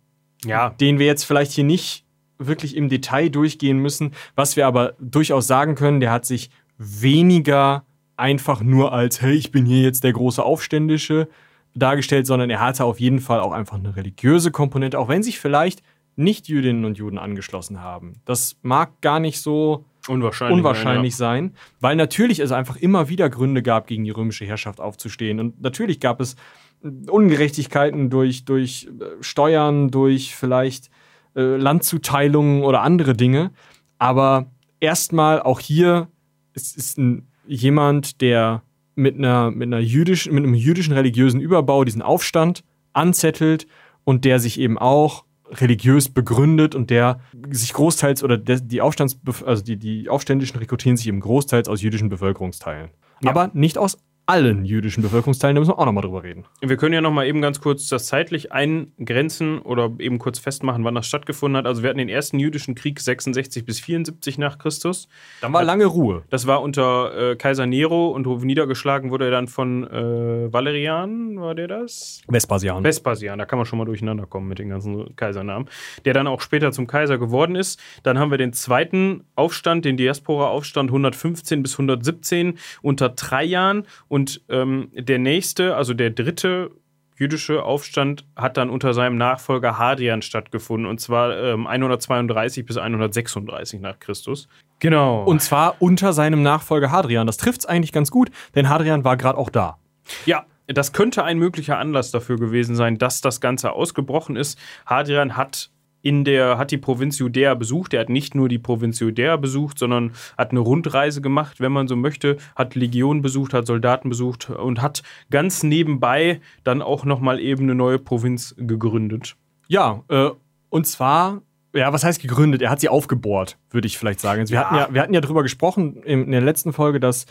ja. 0.45 0.70
den 0.70 0.99
wir 0.99 1.05
jetzt 1.05 1.24
vielleicht 1.24 1.51
hier 1.51 1.63
nicht 1.63 2.05
wirklich 2.38 2.75
im 2.75 2.89
Detail 2.89 3.29
durchgehen 3.29 3.79
müssen. 3.79 4.13
Was 4.35 4.55
wir 4.55 4.67
aber 4.67 4.93
durchaus 4.99 5.47
sagen 5.47 5.75
können, 5.75 5.99
der 5.99 6.11
hat 6.11 6.25
sich 6.25 6.49
weniger 6.77 7.83
einfach 8.15 8.61
nur 8.61 8.93
als, 8.93 9.21
hey, 9.21 9.33
ich 9.33 9.51
bin 9.51 9.65
hier 9.65 9.83
jetzt 9.83 10.03
der 10.03 10.13
große 10.13 10.43
Aufständische 10.43 11.27
dargestellt, 11.75 12.25
sondern 12.25 12.49
er 12.49 12.59
hatte 12.59 12.85
auf 12.85 12.99
jeden 12.99 13.19
Fall 13.19 13.39
auch 13.39 13.51
einfach 13.51 13.77
eine 13.77 13.95
religiöse 13.95 14.51
Komponente, 14.51 14.97
auch 14.97 15.09
wenn 15.09 15.23
sich 15.23 15.39
vielleicht 15.39 15.83
Nicht-Jüdinnen 16.15 16.85
und 16.85 16.97
Juden 16.97 17.19
angeschlossen 17.19 17.81
haben. 17.81 18.21
Das 18.25 18.57
mag 18.63 19.01
gar 19.01 19.19
nicht 19.19 19.41
so 19.41 19.85
Unwahrscheinlich. 20.07 20.57
unwahrscheinlich 20.57 21.15
sein, 21.15 21.53
weil 21.79 21.95
natürlich 21.95 22.39
es 22.39 22.51
einfach 22.51 22.77
immer 22.77 23.09
wieder 23.09 23.29
Gründe 23.29 23.61
gab, 23.61 23.88
gegen 23.88 24.03
die 24.03 24.11
römische 24.11 24.45
Herrschaft 24.45 24.79
aufzustehen. 24.79 25.39
Und 25.39 25.61
natürlich 25.61 25.99
gab 25.99 26.19
es 26.19 26.35
Ungerechtigkeiten 26.81 28.09
durch, 28.09 28.45
durch 28.45 28.88
äh, 28.99 29.21
Steuern, 29.21 29.89
durch 29.91 30.35
vielleicht 30.35 30.89
äh, 31.38 31.55
Landzuteilungen 31.55 32.63
oder 32.63 32.81
andere 32.81 33.13
Dinge. 33.13 33.51
Aber 33.99 34.47
erstmal 34.79 35.41
auch 35.41 35.59
hier, 35.59 36.07
es 36.53 36.75
ist 36.75 36.97
ein, 36.97 37.27
jemand, 37.45 38.21
der 38.21 38.63
mit, 38.95 39.17
einer, 39.17 39.51
mit, 39.51 39.67
einer 39.67 39.79
jüdischen, 39.79 40.33
mit 40.33 40.43
einem 40.43 40.55
jüdischen 40.55 40.93
religiösen 40.93 41.39
Überbau 41.39 41.83
diesen 41.83 42.01
Aufstand 42.01 42.63
anzettelt 42.93 43.67
und 44.03 44.25
der 44.25 44.39
sich 44.39 44.59
eben 44.59 44.79
auch 44.79 45.25
religiös 45.51 46.09
begründet 46.09 46.75
und 46.75 46.89
der 46.89 47.19
sich 47.51 47.71
großteils 47.73 48.23
oder 48.23 48.38
der, 48.38 48.59
die 48.59 48.81
Aufstands 48.81 49.17
also 49.45 49.63
die, 49.63 49.77
die 49.77 50.09
Aufständischen 50.09 50.57
rekrutieren 50.57 50.97
sich 50.97 51.07
eben 51.07 51.19
großteils 51.19 51.69
aus 51.69 51.81
jüdischen 51.81 52.09
Bevölkerungsteilen. 52.09 52.89
Ja. 53.21 53.29
Aber 53.29 53.51
nicht 53.53 53.77
aus 53.77 53.97
allen 54.28 54.65
jüdischen 54.65 55.01
Bevölkerungsteilen, 55.01 55.55
da 55.55 55.61
müssen 55.61 55.71
wir 55.71 55.80
auch 55.80 55.86
nochmal 55.86 56.03
drüber 56.03 56.21
reden. 56.21 56.43
Wir 56.61 56.75
können 56.75 56.93
ja 56.93 56.99
noch 57.01 57.11
mal 57.11 57.25
eben 57.25 57.41
ganz 57.41 57.61
kurz 57.61 57.88
das 57.88 58.07
zeitlich 58.07 58.51
eingrenzen 58.51 59.59
oder 59.59 59.91
eben 59.99 60.19
kurz 60.19 60.38
festmachen, 60.38 60.84
wann 60.84 60.95
das 60.95 61.07
stattgefunden 61.07 61.57
hat. 61.57 61.65
Also 61.65 61.82
wir 61.82 61.89
hatten 61.89 61.97
den 61.97 62.09
ersten 62.09 62.38
jüdischen 62.38 62.75
Krieg 62.75 62.99
66 62.99 63.65
bis 63.65 63.80
74 63.80 64.38
nach 64.38 64.57
Christus. 64.57 65.07
Dann 65.39 65.53
war 65.53 65.63
lange 65.63 65.86
Ruhe. 65.86 66.23
Das 66.30 66.45
war 66.45 66.61
unter 66.61 67.32
äh, 67.32 67.36
Kaiser 67.38 67.65
Nero 67.65 68.09
und 68.09 68.28
niedergeschlagen 68.43 69.11
wurde 69.11 69.25
er 69.25 69.32
dann 69.32 69.47
von 69.47 69.88
äh, 69.88 70.51
Valerian, 70.51 71.39
war 71.39 71.55
der 71.55 71.69
das? 71.69 72.21
Vespasian. 72.28 72.84
Vespasian, 72.84 73.39
da 73.39 73.45
kann 73.45 73.57
man 73.57 73.65
schon 73.65 73.80
mal 73.80 73.86
durcheinander 73.86 74.25
kommen 74.25 74.49
mit 74.49 74.59
den 74.59 74.69
ganzen 74.69 75.15
Kaisernamen, 75.15 75.69
der 76.03 76.13
dann 76.13 76.28
auch 76.28 76.41
später 76.41 76.73
zum 76.73 76.86
Kaiser 76.86 77.17
geworden 77.17 77.55
ist. 77.55 77.80
Dann 78.03 78.19
haben 78.19 78.32
wir 78.32 78.38
den 78.38 78.51
zweiten 78.51 79.23
Aufstand, 79.36 79.86
den 79.86 79.95
Diaspora-Aufstand 79.95 80.89
115 80.89 81.61
bis 81.63 81.73
117 81.80 82.57
unter 82.82 83.15
Trajan 83.15 83.86
und 84.09 84.16
ähm, 84.49 84.89
der 84.93 85.20
nächste, 85.20 85.76
also 85.76 85.93
der 85.93 86.09
dritte 86.09 86.72
jüdische 87.18 87.63
Aufstand 87.63 88.26
hat 88.36 88.57
dann 88.57 88.70
unter 88.70 88.93
seinem 88.93 89.18
Nachfolger 89.18 89.78
Hadrian 89.78 90.22
stattgefunden 90.22 90.88
und 90.88 90.99
zwar 91.01 91.36
ähm, 91.36 91.65
132 91.65 92.65
bis 92.65 92.78
136 92.78 93.82
nach 93.82 93.99
Christus. 93.99 94.47
Genau. 94.80 95.24
und 95.24 95.41
zwar 95.41 95.76
unter 95.80 96.13
seinem 96.13 96.43
Nachfolger 96.43 96.91
Hadrian. 96.91 97.26
Das 97.26 97.38
trifft 97.38 97.61
es 97.61 97.65
eigentlich 97.65 97.91
ganz 97.91 98.11
gut, 98.11 98.30
denn 98.53 98.70
Hadrian 98.70 99.03
war 99.03 99.18
gerade 99.18 99.38
auch 99.38 99.49
da. 99.49 99.80
Ja, 100.28 100.45
das 100.68 100.93
könnte 100.93 101.24
ein 101.24 101.39
möglicher 101.39 101.80
Anlass 101.80 102.11
dafür 102.11 102.38
gewesen 102.38 102.76
sein, 102.76 102.97
dass 102.97 103.22
das 103.22 103.41
Ganze 103.41 103.72
ausgebrochen 103.72 104.36
ist. 104.36 104.59
Hadrian 104.86 105.36
hat 105.36 105.72
in 106.02 106.24
der 106.24 106.58
hat 106.58 106.72
die 106.72 106.78
Provinz 106.78 107.20
Judäa 107.20 107.54
besucht. 107.56 107.93
Er 107.93 108.02
hat 108.02 108.10
nicht 108.10 108.36
nur 108.36 108.48
die 108.50 108.60
Provinz 108.60 109.00
Judäa 109.00 109.36
besucht, 109.36 109.80
sondern 109.80 110.12
hat 110.38 110.52
eine 110.52 110.60
Rundreise 110.60 111.22
gemacht, 111.22 111.60
wenn 111.60 111.72
man 111.72 111.88
so 111.88 111.95
möchte, 111.95 112.38
hat 112.56 112.76
Legionen 112.76 113.22
besucht, 113.22 113.54
hat 113.54 113.66
Soldaten 113.68 114.10
besucht 114.10 114.50
und 114.50 114.82
hat 114.82 115.04
ganz 115.32 115.64
nebenbei 115.64 116.39
dann 116.64 116.82
auch 116.82 117.04
noch 117.06 117.20
mal 117.20 117.39
eben 117.39 117.64
eine 117.64 117.76
neue 117.76 118.00
Provinz 118.00 118.56
gegründet. 118.58 119.36
Ja, 119.68 120.04
äh, 120.10 120.30
und 120.70 120.88
zwar, 120.88 121.41
ja, 121.74 121.91
was 121.91 122.04
heißt 122.04 122.22
gegründet? 122.22 122.62
Er 122.62 122.70
hat 122.70 122.80
sie 122.80 122.89
aufgebohrt, 122.89 123.58
würde 123.72 123.88
ich 123.88 123.98
vielleicht 123.98 124.20
sagen. 124.20 124.41
Also 124.41 124.52
wir, 124.54 124.60
Ja. 124.62 124.66
hatten 124.70 124.76
ja, 124.76 124.93
wir 124.93 125.02
hatten 125.02 125.14
ja 125.14 125.22
drüber 125.22 125.43
gesprochen 125.43 126.04
in, 126.04 126.26
in 126.26 126.32
der 126.32 126.41
letzten 126.41 126.74
Folge, 126.74 127.00
dass 127.00 127.26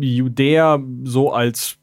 Judäa 0.00 0.78
so 1.04 1.32
als 1.32 1.78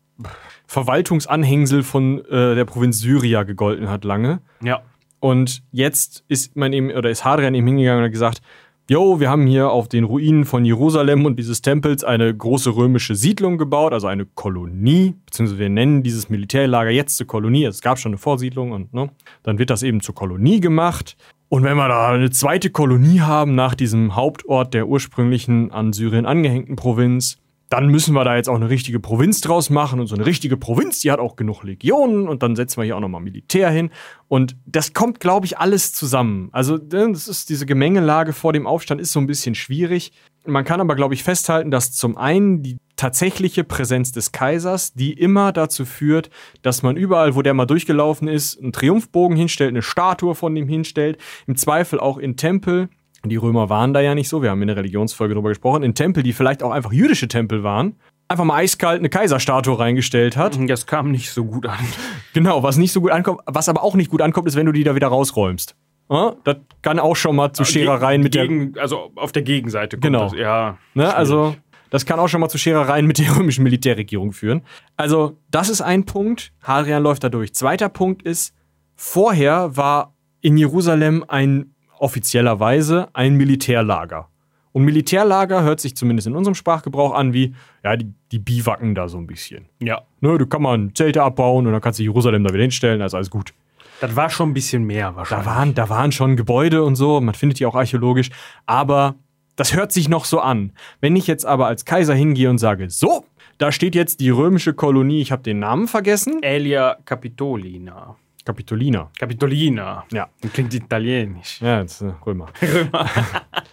Verwaltungsanhängsel 0.67 1.83
von 1.83 2.19
äh, 2.25 2.55
der 2.55 2.65
Provinz 2.65 2.99
Syria 2.99 3.43
gegolten 3.43 3.89
hat 3.89 4.03
lange. 4.03 4.41
Ja. 4.63 4.81
Und 5.23 5.63
jetzt 5.71 6.25
ist 6.27 6.57
man 6.57 6.73
eben, 6.73 6.91
oder 6.91 7.09
ist 7.09 7.23
Hadrian 7.23 7.55
eben 7.55 7.65
hingegangen 7.65 7.99
und 7.99 8.07
hat 8.07 8.11
gesagt, 8.11 8.41
Jo, 8.89 9.21
wir 9.21 9.29
haben 9.29 9.47
hier 9.47 9.69
auf 9.69 9.87
den 9.87 10.03
Ruinen 10.03 10.43
von 10.43 10.65
Jerusalem 10.65 11.25
und 11.25 11.39
dieses 11.39 11.61
Tempels 11.61 12.03
eine 12.03 12.35
große 12.35 12.75
römische 12.75 13.15
Siedlung 13.15 13.57
gebaut, 13.57 13.93
also 13.93 14.07
eine 14.07 14.25
Kolonie, 14.25 15.15
beziehungsweise 15.25 15.59
wir 15.59 15.69
nennen 15.69 16.03
dieses 16.03 16.27
Militärlager 16.27 16.89
jetzt 16.89 17.15
zur 17.15 17.25
Kolonie. 17.25 17.63
Es 17.63 17.81
gab 17.81 17.99
schon 17.99 18.09
eine 18.09 18.17
Vorsiedlung 18.17 18.73
und 18.73 18.93
ne, 18.93 19.11
dann 19.43 19.59
wird 19.59 19.69
das 19.69 19.81
eben 19.81 20.01
zur 20.01 20.13
Kolonie 20.13 20.59
gemacht. 20.59 21.15
Und 21.47 21.63
wenn 21.63 21.77
wir 21.77 21.87
da 21.87 22.09
eine 22.09 22.29
zweite 22.29 22.69
Kolonie 22.69 23.21
haben 23.21 23.55
nach 23.55 23.75
diesem 23.75 24.17
Hauptort 24.17 24.73
der 24.73 24.89
ursprünglichen 24.89 25.71
an 25.71 25.93
Syrien 25.93 26.25
angehängten 26.25 26.75
Provinz, 26.75 27.37
dann 27.73 27.87
müssen 27.87 28.13
wir 28.13 28.23
da 28.23 28.35
jetzt 28.35 28.49
auch 28.49 28.55
eine 28.55 28.69
richtige 28.69 28.99
Provinz 28.99 29.41
draus 29.41 29.71
machen. 29.71 29.99
Und 29.99 30.05
so 30.05 30.13
eine 30.13 30.27
richtige 30.27 30.57
Provinz, 30.57 30.99
die 31.01 31.11
hat 31.11 31.19
auch 31.19 31.35
genug 31.35 31.63
Legionen. 31.63 32.27
Und 32.27 32.43
dann 32.43 32.55
setzen 32.55 32.77
wir 32.77 32.85
hier 32.85 32.95
auch 32.95 33.01
nochmal 33.01 33.21
Militär 33.21 33.71
hin. 33.71 33.89
Und 34.27 34.55
das 34.67 34.93
kommt, 34.93 35.19
glaube 35.19 35.47
ich, 35.47 35.57
alles 35.57 35.91
zusammen. 35.91 36.49
Also, 36.51 36.77
das 36.77 37.27
ist 37.27 37.49
diese 37.49 37.65
Gemengelage 37.65 38.33
vor 38.33 38.53
dem 38.53 38.67
Aufstand 38.67 39.01
ist 39.01 39.11
so 39.11 39.19
ein 39.19 39.25
bisschen 39.25 39.55
schwierig. 39.55 40.11
Man 40.45 40.65
kann 40.65 40.81
aber, 40.81 40.95
glaube 40.95 41.15
ich, 41.15 41.23
festhalten, 41.23 41.71
dass 41.71 41.93
zum 41.93 42.15
einen 42.15 42.61
die 42.61 42.77
tatsächliche 42.95 43.63
Präsenz 43.63 44.11
des 44.11 44.31
Kaisers, 44.31 44.93
die 44.93 45.13
immer 45.13 45.51
dazu 45.51 45.83
führt, 45.83 46.29
dass 46.61 46.83
man 46.83 46.95
überall, 46.95 47.33
wo 47.33 47.41
der 47.41 47.55
mal 47.55 47.65
durchgelaufen 47.65 48.27
ist, 48.27 48.61
einen 48.61 48.71
Triumphbogen 48.71 49.35
hinstellt, 49.35 49.69
eine 49.69 49.81
Statue 49.81 50.35
von 50.35 50.55
ihm 50.55 50.67
hinstellt, 50.67 51.17
im 51.47 51.55
Zweifel 51.55 51.99
auch 51.99 52.19
in 52.19 52.37
Tempel. 52.37 52.89
Die 53.25 53.37
Römer 53.37 53.69
waren 53.69 53.93
da 53.93 54.01
ja 54.01 54.15
nicht 54.15 54.27
so, 54.27 54.41
wir 54.41 54.49
haben 54.49 54.61
in 54.61 54.67
der 54.67 54.75
Religionsfolge 54.75 55.33
drüber 55.33 55.47
gesprochen, 55.49 55.81
in 55.83 55.95
Tempel, 55.95 56.23
die 56.23 56.33
vielleicht 56.33 56.61
auch 56.61 56.71
einfach 56.71 56.91
jüdische 56.91 57.29
Tempel 57.29 57.63
waren, 57.63 57.95
einfach 58.27 58.43
mal 58.43 58.55
eiskalt 58.57 58.99
eine 58.99 59.07
Kaiserstatue 59.09 59.79
reingestellt 59.79 60.35
hat. 60.35 60.59
Das 60.67 60.85
kam 60.87 61.09
nicht 61.09 61.31
so 61.31 61.45
gut 61.45 61.65
an. 61.65 61.77
Genau, 62.33 62.63
was 62.63 62.77
nicht 62.77 62.91
so 62.91 62.99
gut 62.99 63.11
ankommt, 63.11 63.41
was 63.45 63.69
aber 63.69 63.83
auch 63.83 63.93
nicht 63.93 64.09
gut 64.09 64.19
ankommt, 64.19 64.47
ist, 64.47 64.55
wenn 64.55 64.65
du 64.65 64.71
die 64.71 64.83
da 64.83 64.95
wieder 64.95 65.07
rausräumst. 65.07 65.75
Ja, 66.09 66.33
das 66.43 66.57
kann 66.81 66.97
auch 66.97 67.15
schon 67.15 67.35
mal 67.35 67.53
zu 67.53 67.63
Scherereien 67.63 68.21
mit 68.23 68.33
der. 68.33 68.47
Gegen, 68.47 68.77
also 68.79 69.11
auf 69.15 69.31
der 69.31 69.43
Gegenseite 69.43 69.97
kommt 69.97 70.03
Genau. 70.05 70.23
das. 70.23 70.33
Ja. 70.33 70.79
Ne, 70.95 71.13
also, 71.15 71.55
das 71.91 72.07
kann 72.07 72.19
auch 72.19 72.27
schon 72.27 72.41
mal 72.41 72.49
zu 72.49 72.57
Scherereien 72.57 73.05
mit 73.05 73.19
der 73.19 73.35
römischen 73.37 73.63
Militärregierung 73.63 74.33
führen. 74.33 74.63
Also, 74.97 75.37
das 75.51 75.69
ist 75.69 75.81
ein 75.81 76.05
Punkt. 76.05 76.51
Hadrian 76.63 77.03
läuft 77.03 77.23
da 77.23 77.29
durch. 77.29 77.53
Zweiter 77.53 77.87
Punkt 77.87 78.23
ist, 78.23 78.55
vorher 78.95 79.77
war 79.77 80.15
in 80.41 80.57
Jerusalem 80.57 81.23
ein 81.27 81.72
offiziellerweise 82.03 83.07
ein 83.13 83.35
Militärlager. 83.35 84.27
Und 84.73 84.83
Militärlager 84.83 85.63
hört 85.63 85.79
sich 85.79 85.95
zumindest 85.95 86.27
in 86.27 86.35
unserem 86.35 86.55
Sprachgebrauch 86.55 87.13
an 87.13 87.31
wie, 87.33 87.53
ja, 87.83 87.95
die, 87.95 88.11
die 88.31 88.39
biwacken 88.39 88.95
da 88.95 89.07
so 89.07 89.17
ein 89.17 89.27
bisschen. 89.27 89.65
ja. 89.79 90.01
Ne, 90.19 90.37
du 90.37 90.45
kann 90.47 90.61
man 90.61 90.93
Zelte 90.95 91.21
abbauen 91.23 91.65
und 91.65 91.73
dann 91.73 91.81
kannst 91.81 91.99
du 91.99 92.03
Jerusalem 92.03 92.43
da 92.43 92.53
wieder 92.53 92.63
hinstellen, 92.63 93.01
also 93.01 93.17
alles 93.17 93.29
gut. 93.29 93.53
Das 94.01 94.15
war 94.15 94.29
schon 94.29 94.49
ein 94.49 94.53
bisschen 94.53 94.83
mehr 94.83 95.11
Da 95.11 95.15
wahrscheinlich. 95.15 95.45
waren, 95.45 95.73
da 95.75 95.89
waren 95.89 96.11
schon 96.11 96.35
Gebäude 96.35 96.83
und 96.83 96.95
so, 96.95 97.21
man 97.21 97.35
findet 97.35 97.59
die 97.59 97.65
auch 97.65 97.75
archäologisch, 97.75 98.31
aber 98.65 99.15
das 99.55 99.75
hört 99.75 99.91
sich 99.91 100.09
noch 100.09 100.25
so 100.25 100.39
an. 100.39 100.71
Wenn 100.99 101.15
ich 101.15 101.27
jetzt 101.27 101.45
aber 101.45 101.67
als 101.67 101.85
Kaiser 101.85 102.15
hingehe 102.15 102.49
und 102.49 102.57
sage, 102.57 102.89
so, 102.89 103.25
da 103.59 103.71
steht 103.71 103.95
jetzt 103.95 104.19
die 104.19 104.31
römische 104.31 104.73
Kolonie, 104.73 105.21
ich 105.21 105.31
habe 105.31 105.43
den 105.43 105.59
Namen 105.59 105.87
vergessen, 105.87 106.39
Aelia 106.43 106.97
Capitolina. 107.05 108.15
Kapitolina. 108.45 109.09
Capitolina. 109.17 110.05
Ja. 110.11 110.29
Klingt 110.53 110.73
italienisch. 110.73 111.61
Ja, 111.61 111.83
das 111.83 112.01
ist 112.01 112.01
äh, 112.01 112.13
Römer. 112.25 112.49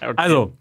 Okay. 0.02 0.14
Also, 0.16 0.54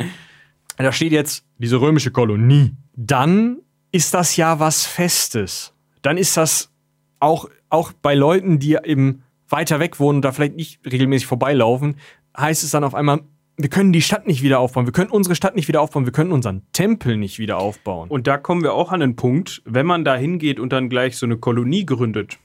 da 0.76 0.92
steht 0.92 1.14
jetzt 1.14 1.46
diese 1.58 1.80
römische 1.80 2.12
Kolonie. 2.12 2.74
Dann 2.94 3.60
ist 3.94 4.14
das 4.14 4.36
ja 4.36 4.60
was 4.60 4.86
Festes. 4.86 5.74
Dann 6.02 6.18
ist 6.18 6.36
das 6.36 6.74
auch, 7.22 7.50
auch 7.70 7.94
bei 7.94 8.16
Leuten, 8.16 8.60
die 8.60 8.78
eben 8.84 9.24
weiter 9.48 9.80
weg 9.80 10.00
wohnen 10.00 10.18
und 10.18 10.22
da 10.24 10.34
vielleicht 10.34 10.56
nicht 10.56 10.80
regelmäßig 10.86 11.26
vorbeilaufen, 11.26 11.96
heißt 12.38 12.64
es 12.64 12.72
dann 12.72 12.84
auf 12.84 12.96
einmal, 12.96 13.22
wir 13.58 13.70
können 13.70 13.92
die 13.92 14.02
Stadt 14.02 14.26
nicht 14.26 14.42
wieder 14.42 14.60
aufbauen, 14.60 14.86
wir 14.86 14.94
können 14.94 15.10
unsere 15.10 15.36
Stadt 15.36 15.56
nicht 15.56 15.68
wieder 15.68 15.82
aufbauen, 15.82 16.06
wir 16.06 16.14
können 16.14 16.32
unseren 16.32 16.62
Tempel 16.72 17.18
nicht 17.18 17.40
wieder 17.40 17.58
aufbauen. 17.58 18.10
Und 18.10 18.28
da 18.28 18.38
kommen 18.38 18.64
wir 18.64 18.74
auch 18.74 18.92
an 18.92 19.02
den 19.02 19.16
Punkt, 19.18 19.62
wenn 19.66 19.86
man 19.86 20.06
da 20.06 20.16
hingeht 20.16 20.60
und 20.60 20.72
dann 20.72 20.88
gleich 20.88 21.18
so 21.18 21.26
eine 21.26 21.38
Kolonie 21.38 21.86
gründet, 21.86 22.40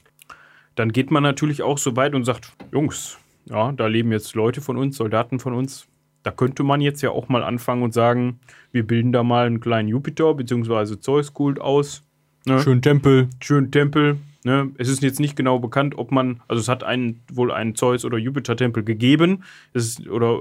dann 0.75 0.93
geht 0.93 1.11
man 1.11 1.23
natürlich 1.23 1.63
auch 1.63 1.79
so 1.79 1.97
weit 1.97 2.15
und 2.15 2.25
sagt, 2.25 2.53
Jungs, 2.73 3.19
ja, 3.47 3.73
da 3.73 3.87
leben 3.87 4.13
jetzt 4.13 4.35
Leute 4.35 4.61
von 4.61 4.77
uns, 4.77 4.97
Soldaten 4.97 5.39
von 5.39 5.55
uns. 5.55 5.87
Da 6.23 6.31
könnte 6.31 6.63
man 6.63 6.81
jetzt 6.81 7.03
ja 7.03 7.11
auch 7.11 7.29
mal 7.29 7.43
anfangen 7.43 7.83
und 7.83 7.93
sagen, 7.93 8.41
wir 8.73 8.87
bilden 8.87 9.13
da 9.13 9.23
mal 9.23 9.47
einen 9.47 9.61
kleinen 9.61 9.89
Jupiter 9.89 10.33
bzw. 10.35 10.99
Zeus-Kult 10.99 11.61
aus. 11.61 12.03
Ne? 12.47 12.61
Schön 12.61 12.81
Tempel. 12.81 13.29
schönen 13.41 13.71
Tempel. 13.71 14.17
Ne? 14.45 14.71
Es 14.77 14.89
ist 14.89 15.03
jetzt 15.03 15.21
nicht 15.21 15.37
genau 15.37 15.59
bekannt, 15.59 15.97
ob 15.97 16.13
man, 16.13 16.41
also 16.49 16.61
es 16.61 16.69
hat 16.69 16.85
einen, 16.85 17.23
wohl 17.33 17.51
einen 17.51 17.75
Zeus- 17.75 18.05
oder 18.05 18.19
Jupiter-Tempel 18.19 18.85
gegeben. 18.85 19.43
Ist, 19.73 20.07
oder 20.09 20.35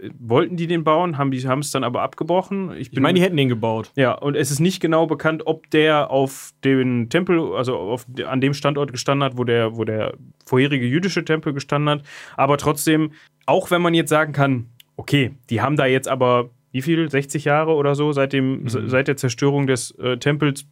äh, 0.00 0.10
wollten 0.18 0.56
die 0.56 0.66
den 0.66 0.82
bauen, 0.82 1.18
haben 1.18 1.30
die 1.30 1.36
es 1.44 1.70
dann 1.70 1.84
aber 1.84 2.00
abgebrochen. 2.02 2.72
Ich 2.76 2.90
meine, 2.98 3.16
die 3.18 3.22
hätten 3.22 3.36
den 3.36 3.50
gebaut. 3.50 3.92
ja, 3.96 4.12
und 4.12 4.34
es 4.34 4.50
ist 4.50 4.60
nicht 4.60 4.80
genau 4.80 5.06
bekannt, 5.06 5.42
ob 5.46 5.68
der 5.70 6.10
auf 6.10 6.52
den 6.64 7.10
Tempel, 7.10 7.52
also 7.54 7.76
auf, 7.76 8.06
an 8.26 8.40
dem 8.40 8.54
Standort 8.54 8.92
gestanden 8.92 9.24
hat, 9.24 9.36
wo 9.36 9.44
der, 9.44 9.76
wo 9.76 9.84
der 9.84 10.14
vorherige 10.46 10.86
jüdische 10.86 11.24
Tempel 11.24 11.52
gestanden 11.52 11.90
hat. 11.90 12.02
Aber 12.36 12.56
trotzdem, 12.56 13.12
auch 13.46 13.70
wenn 13.70 13.82
man 13.82 13.92
jetzt 13.92 14.08
sagen 14.10 14.32
kann, 14.32 14.66
okay, 14.96 15.32
die 15.50 15.60
haben 15.60 15.76
da 15.76 15.84
jetzt 15.86 16.08
aber 16.08 16.48
wie 16.72 16.82
viel? 16.82 17.08
60 17.08 17.44
Jahre 17.44 17.74
oder 17.74 17.94
so 17.94 18.10
seit, 18.12 18.32
dem, 18.32 18.68
se- 18.68 18.88
seit 18.88 19.06
der 19.06 19.16
Zerstörung 19.16 19.68
des 19.68 19.92
äh, 19.92 20.16
Tempels. 20.16 20.66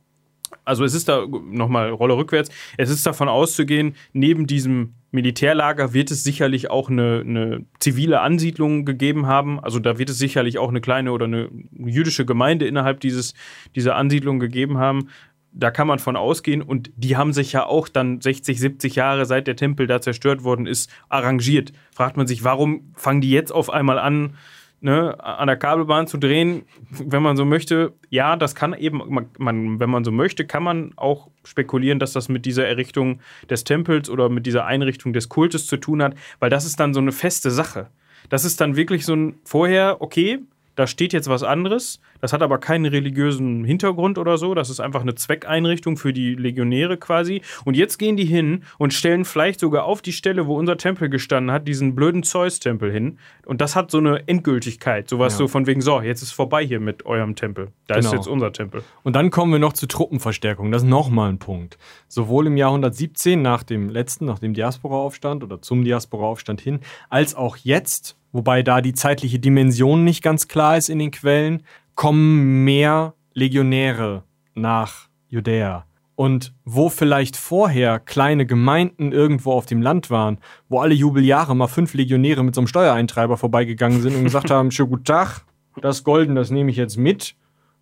Also 0.65 0.85
es 0.85 0.95
ist 0.95 1.09
da 1.09 1.27
nochmal 1.27 1.91
Rolle 1.91 2.17
rückwärts. 2.17 2.51
Es 2.77 2.91
ist 2.91 3.07
davon 3.07 3.29
auszugehen, 3.29 3.95
neben 4.13 4.47
diesem 4.47 4.95
Militärlager 5.11 5.93
wird 5.93 6.11
es 6.11 6.25
sicherlich 6.25 6.71
auch 6.71 6.89
eine, 6.89 7.23
eine, 7.27 7.65
zivile 7.81 8.21
Ansiedlung 8.21 8.85
gegeben 8.85 9.27
haben. 9.27 9.61
Also 9.61 9.79
da 9.79 9.99
wird 9.99 10.09
es 10.09 10.19
sicherlich 10.19 10.59
auch 10.59 10.71
eine 10.71 10.81
kleine 10.81 11.13
oder 11.13 11.27
eine 11.27 11.51
jüdische 11.73 12.25
Gemeinde 12.25 12.67
innerhalb 12.67 13.01
dieses, 13.01 13.35
dieser 13.75 13.97
Ansiedlung 13.97 14.41
gegeben 14.41 14.79
haben. 14.79 15.09
Da 15.53 15.71
kann 15.71 15.87
man 15.87 15.99
von 15.99 16.17
ausgehen. 16.17 16.63
Und 16.63 16.91
die 16.97 17.17
haben 17.17 17.35
sich 17.35 17.53
ja 17.53 17.67
auch 17.67 17.89
dann 17.89 18.23
60, 18.23 18.59
70 18.59 18.95
Jahre 18.95 19.27
seit 19.27 19.47
der 19.47 19.57
Tempel 19.57 19.87
da 19.87 20.01
zerstört 20.01 20.45
worden 20.45 20.67
ist, 20.67 20.91
arrangiert. 21.11 21.73
Fragt 21.95 22.17
man 22.17 22.27
sich, 22.27 22.43
warum 22.43 22.93
fangen 22.95 23.21
die 23.21 23.31
jetzt 23.31 23.53
auf 23.53 23.69
einmal 23.69 23.99
an, 23.99 24.35
ne, 24.83 25.18
an 25.22 25.47
der 25.47 25.57
Kabelbahn 25.57 26.07
zu 26.07 26.18
drehen, 26.18 26.64
wenn 26.91 27.22
man 27.22 27.37
so 27.37 27.45
möchte. 27.45 27.93
Ja, 28.11 28.37
das 28.37 28.55
kann 28.55 28.74
eben, 28.74 29.03
man, 29.39 29.80
wenn 29.80 29.91
man 29.91 30.05
so 30.05 30.11
möchte, 30.11 30.47
kann 30.47 30.62
man 30.62 30.93
auch 30.97 31.28
spekulieren, 31.45 31.99
dass 31.99 32.12
das 32.12 32.28
mit 32.28 32.45
dieser 32.45 32.66
Errichtung 32.66 33.20
des 33.49 33.64
Tempels 33.64 34.11
oder 34.11 34.28
mit 34.28 34.45
dieser 34.47 34.66
Einrichtung 34.66 35.12
des 35.12 35.28
Kultes 35.28 35.66
zu 35.66 35.76
tun 35.76 36.03
hat, 36.03 36.14
weil 36.41 36.51
das 36.51 36.64
ist 36.64 36.78
dann 36.80 36.95
so 36.95 37.01
eine 37.01 37.12
feste 37.12 37.51
Sache. 37.51 37.89
Das 38.28 38.45
ist 38.45 38.61
dann 38.61 38.76
wirklich 38.76 39.05
so 39.05 39.14
ein 39.14 39.35
vorher, 39.45 40.01
okay, 40.01 40.41
da 40.75 40.87
steht 40.87 41.12
jetzt 41.12 41.29
was 41.29 41.43
anderes. 41.43 42.01
Das 42.20 42.33
hat 42.33 42.43
aber 42.43 42.59
keinen 42.59 42.87
religiösen 42.87 43.64
Hintergrund 43.64 44.18
oder 44.18 44.39
so. 44.39 44.55
Das 44.55 44.70
ist 44.70 44.81
einfach 44.81 45.03
eine 45.03 45.14
Zweckeinrichtung 45.14 45.97
für 45.97 46.12
die 46.12 46.35
Legionäre 46.35 46.97
quasi. 46.97 47.43
Und 47.64 47.77
jetzt 47.77 47.99
gehen 47.99 48.16
die 48.16 48.25
hin 48.25 48.64
und 48.79 48.95
stellen 48.95 49.25
vielleicht 49.25 49.61
sogar 49.61 49.85
auf 49.85 50.03
die 50.03 50.12
Stelle, 50.12 50.47
wo 50.47 50.57
unser 50.57 50.77
Tempel 50.77 51.09
gestanden 51.09 51.53
hat, 51.53 51.68
diesen 51.68 51.95
blöden 51.95 52.23
Zeus-Tempel 52.23 52.91
hin. 52.91 53.18
Und 53.45 53.61
das 53.61 53.77
hat 53.77 53.91
so 53.91 53.99
eine 53.99 54.27
Endgültigkeit. 54.29 55.09
Sowas 55.09 55.35
ja. 55.35 55.39
so 55.39 55.49
von 55.49 55.66
wegen, 55.66 55.81
so, 55.81 56.01
jetzt 56.01 56.23
ist 56.23 56.33
vorbei 56.33 56.64
hier 56.64 56.81
mit 56.81 57.05
eurem 57.05 57.35
Tempel. 57.35 57.68
Da 57.87 57.97
genau. 57.97 58.07
ist 58.07 58.12
jetzt 58.14 58.29
unser 58.29 58.53
Tempel. 58.53 58.83
Und 59.03 59.14
dann 59.14 59.31
kommen 59.31 59.53
wir 59.53 59.59
noch 59.59 59.73
zu 59.75 59.87
Truppenverstärkung. 59.87 60.73
Das 60.73 60.83
ist 60.83 60.89
nochmal 60.89 61.29
ein 61.29 61.39
Punkt. 61.39 61.77
Sowohl 62.09 62.47
im 62.47 62.57
Jahr 62.57 62.70
117 62.70 63.43
nach 63.43 63.62
dem 63.62 63.89
letzten, 63.89 64.25
nach 64.25 64.39
dem 64.39 64.55
Diasporaaufstand 64.55 65.45
oder 65.45 65.61
zum 65.61 65.85
Diasporaaufstand 65.85 66.61
hin, 66.61 66.81
als 67.11 67.35
auch 67.35 67.57
jetzt 67.57 68.16
wobei 68.33 68.62
da 68.62 68.80
die 68.80 68.95
zeitliche 68.95 69.39
Dimension 69.39 70.05
nicht 70.05 70.22
ganz 70.22 70.49
klar 70.49 70.76
ist 70.76 70.89
in 70.89 70.99
den 70.99 71.11
Quellen, 71.11 71.62
kommen 71.95 72.64
mehr 72.64 73.14
Legionäre 73.35 74.24
nach 74.55 75.09
Judäa. 75.28 75.87
Und 76.14 76.55
wo 76.64 76.89
vielleicht 76.89 77.37
vorher 77.37 77.99
kleine 77.99 78.47
Gemeinden 78.47 79.12
irgendwo 79.12 79.53
auf 79.53 79.66
dem 79.66 79.80
Land 79.80 80.11
waren, 80.11 80.39
wo 80.68 80.80
alle 80.80 80.95
Jubeljahre 80.95 81.57
mal 81.57 81.68
fünf 81.68 81.95
Legionäre 81.95 82.45
mit 82.45 82.55
so 82.55 82.61
einem 82.61 82.68
Steuereintreiber 82.68 83.37
vorbeigegangen 83.37 84.03
sind 84.03 84.14
und 84.16 84.24
gesagt 84.24 84.51
haben, 84.51 84.70
schönen 84.70 84.91
guten 84.91 85.05
Tag, 85.05 85.45
das 85.80 86.05
Golden, 86.05 86.35
das 86.35 86.51
nehme 86.51 86.70
ich 86.70 86.76
jetzt 86.76 86.97
mit. 86.97 87.35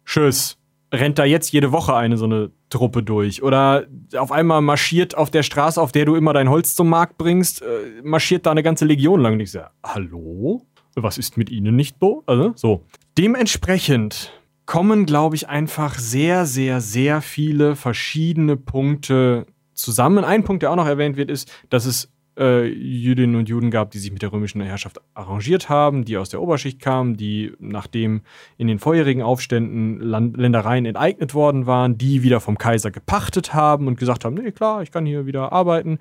Tschüss 0.07 0.61
rennt 0.93 1.19
da 1.19 1.25
jetzt 1.25 1.53
jede 1.53 1.73
Woche 1.73 1.95
eine 1.95 2.17
so 2.17 2.25
eine 2.25 2.51
Truppe 2.71 3.03
durch. 3.03 3.43
Oder 3.43 3.87
auf 4.17 4.33
einmal 4.33 4.63
marschiert 4.63 5.17
auf 5.17 5.31
der 5.31 5.43
Straße, 5.43 5.81
auf 5.81 5.93
der 5.93 6.07
du 6.07 6.15
immer 6.15 6.33
dein 6.33 6.49
Holz 6.49 6.75
zum 6.75 6.89
Markt 6.89 7.19
bringst, 7.19 7.63
äh, 7.63 7.67
marschiert 8.03 8.47
da 8.47 8.53
eine 8.53 8.63
ganze 8.63 8.85
Legion 8.85 9.21
lang. 9.21 9.35
Und 9.35 9.41
ich 9.41 9.51
sage, 9.51 9.71
hallo? 9.85 10.63
Was 10.97 11.19
ist 11.19 11.37
mit 11.37 11.51
Ihnen 11.51 11.77
nicht 11.77 11.97
so? 12.01 12.25
Also, 12.27 12.53
so. 12.57 12.85
Dementsprechend 13.17 14.33
kommen, 14.67 15.07
glaube 15.07 15.37
ich, 15.37 15.49
einfach 15.49 15.99
sehr, 15.99 16.47
sehr, 16.47 16.81
sehr 16.81 17.23
viele 17.23 17.77
verschiedene 17.77 18.57
Punkte 18.57 19.47
zusammen. 19.75 20.25
Ein 20.25 20.45
Punkt, 20.45 20.63
der 20.63 20.71
auch 20.71 20.77
noch 20.77 20.87
erwähnt 20.87 21.17
wird, 21.17 21.31
ist, 21.31 21.51
dass 21.71 21.87
es 21.87 22.11
äh, 22.41 22.67
Jüdinnen 22.67 23.37
und 23.37 23.49
Juden 23.49 23.71
gab, 23.71 23.91
die 23.91 23.99
sich 23.99 24.11
mit 24.11 24.23
der 24.23 24.33
römischen 24.33 24.63
Herrschaft 24.63 24.99
arrangiert 25.15 25.69
haben, 25.69 26.05
die 26.05 26.17
aus 26.17 26.31
der 26.31 26.41
Oberschicht 26.41 26.81
kamen, 26.81 27.17
die 27.17 27.53
nachdem 27.59 28.23
in 28.57 28.67
den 28.67 28.79
vorherigen 28.79 29.23
Aufständen 29.23 30.01
Land 30.01 30.37
Ländereien 30.39 30.87
enteignet 30.87 31.35
worden 31.35 31.67
waren, 31.67 31.99
die 31.99 32.23
wieder 32.23 32.41
vom 32.41 32.57
Kaiser 32.57 32.91
gepachtet 32.91 33.53
haben 33.53 33.87
und 33.87 33.99
gesagt 33.99 34.25
haben, 34.25 34.35
nee, 34.35 34.53
klar, 34.53 34.83
ich 34.83 34.91
kann 34.91 35.05
hier 35.05 35.27
wieder 35.27 35.53
arbeiten. 35.53 35.99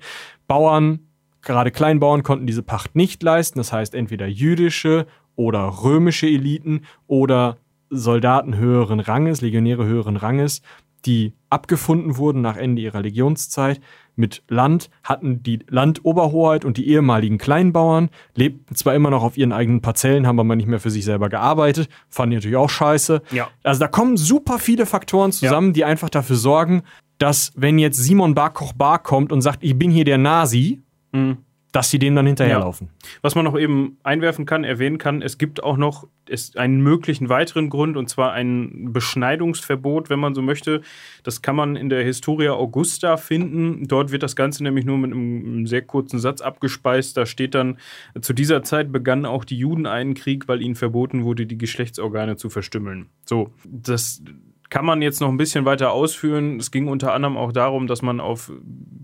Bauern, 0.48 1.00
gerade 1.42 1.70
Kleinbauern 1.70 2.22
konnten 2.22 2.46
diese 2.46 2.62
Pacht 2.62 2.96
nicht 2.96 3.22
leisten, 3.22 3.58
das 3.58 3.72
heißt 3.72 3.94
entweder 3.94 4.26
jüdische 4.26 5.06
oder 5.36 5.84
römische 5.84 6.26
Eliten 6.26 6.82
oder 7.06 7.58
Soldaten 7.90 8.56
höheren 8.56 9.00
Ranges, 9.00 9.40
Legionäre 9.42 9.84
höheren 9.84 10.16
Ranges, 10.16 10.62
die 11.04 11.34
abgefunden 11.48 12.16
wurden 12.16 12.40
nach 12.40 12.56
Ende 12.56 12.82
ihrer 12.82 13.02
Legionszeit 13.02 13.80
mit 14.20 14.42
Land, 14.48 14.90
hatten 15.02 15.42
die 15.42 15.60
Landoberhoheit 15.68 16.64
und 16.64 16.76
die 16.76 16.88
ehemaligen 16.88 17.38
Kleinbauern, 17.38 18.10
lebten 18.36 18.76
zwar 18.76 18.94
immer 18.94 19.10
noch 19.10 19.24
auf 19.24 19.36
ihren 19.36 19.52
eigenen 19.52 19.80
Parzellen, 19.80 20.26
haben 20.26 20.38
aber 20.38 20.54
nicht 20.54 20.68
mehr 20.68 20.80
für 20.80 20.90
sich 20.90 21.04
selber 21.04 21.28
gearbeitet, 21.28 21.88
fanden 22.08 22.30
die 22.30 22.36
natürlich 22.36 22.56
auch 22.56 22.70
scheiße. 22.70 23.22
Ja. 23.32 23.48
Also 23.62 23.80
da 23.80 23.88
kommen 23.88 24.16
super 24.16 24.58
viele 24.58 24.86
Faktoren 24.86 25.32
zusammen, 25.32 25.68
ja. 25.68 25.72
die 25.72 25.84
einfach 25.84 26.10
dafür 26.10 26.36
sorgen, 26.36 26.82
dass 27.18 27.52
wenn 27.56 27.78
jetzt 27.78 27.96
Simon 27.96 28.34
Barkoch 28.34 28.72
Bar 28.72 29.02
kommt 29.02 29.32
und 29.32 29.42
sagt, 29.42 29.62
ich 29.62 29.78
bin 29.78 29.90
hier 29.90 30.04
der 30.04 30.18
Nazi, 30.18 30.82
mhm 31.12 31.38
dass 31.72 31.90
sie 31.90 31.98
dem 31.98 32.16
dann 32.16 32.26
hinterherlaufen. 32.26 32.88
Ja. 32.90 33.08
Was 33.22 33.34
man 33.34 33.44
noch 33.44 33.58
eben 33.58 33.98
einwerfen 34.02 34.44
kann, 34.44 34.64
erwähnen 34.64 34.98
kann, 34.98 35.22
es 35.22 35.38
gibt 35.38 35.62
auch 35.62 35.76
noch 35.76 36.08
einen 36.54 36.80
möglichen 36.80 37.28
weiteren 37.28 37.70
Grund, 37.70 37.96
und 37.96 38.08
zwar 38.08 38.32
ein 38.32 38.92
Beschneidungsverbot, 38.92 40.10
wenn 40.10 40.20
man 40.20 40.34
so 40.34 40.42
möchte. 40.42 40.82
Das 41.22 41.42
kann 41.42 41.56
man 41.56 41.76
in 41.76 41.88
der 41.88 42.04
Historia 42.04 42.52
Augusta 42.52 43.16
finden. 43.16 43.86
Dort 43.88 44.12
wird 44.12 44.22
das 44.22 44.36
Ganze 44.36 44.62
nämlich 44.62 44.84
nur 44.84 44.98
mit 44.98 45.12
einem 45.12 45.66
sehr 45.66 45.82
kurzen 45.82 46.18
Satz 46.18 46.40
abgespeist. 46.40 47.16
Da 47.16 47.26
steht 47.26 47.54
dann, 47.54 47.78
zu 48.20 48.32
dieser 48.32 48.62
Zeit 48.62 48.92
begannen 48.92 49.24
auch 49.24 49.44
die 49.44 49.58
Juden 49.58 49.86
einen 49.86 50.14
Krieg, 50.14 50.46
weil 50.48 50.62
ihnen 50.62 50.76
verboten 50.76 51.24
wurde, 51.24 51.46
die 51.46 51.58
Geschlechtsorgane 51.58 52.36
zu 52.36 52.48
verstümmeln. 52.48 53.08
So, 53.24 53.52
das 53.64 54.22
kann 54.70 54.84
man 54.84 55.02
jetzt 55.02 55.20
noch 55.20 55.28
ein 55.28 55.36
bisschen 55.36 55.64
weiter 55.64 55.92
ausführen. 55.92 56.58
Es 56.58 56.70
ging 56.70 56.88
unter 56.88 57.12
anderem 57.12 57.36
auch 57.36 57.52
darum, 57.52 57.86
dass 57.86 58.02
man 58.02 58.20
auf 58.20 58.50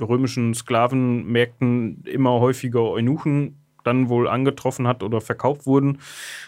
römischen 0.00 0.54
Sklavenmärkten 0.54 2.04
immer 2.04 2.40
häufiger 2.40 2.82
Eunuchen 2.82 3.56
dann 3.86 4.08
wohl 4.08 4.28
angetroffen 4.28 4.86
hat 4.86 5.02
oder 5.02 5.20
verkauft 5.20 5.66
wurden. 5.66 5.98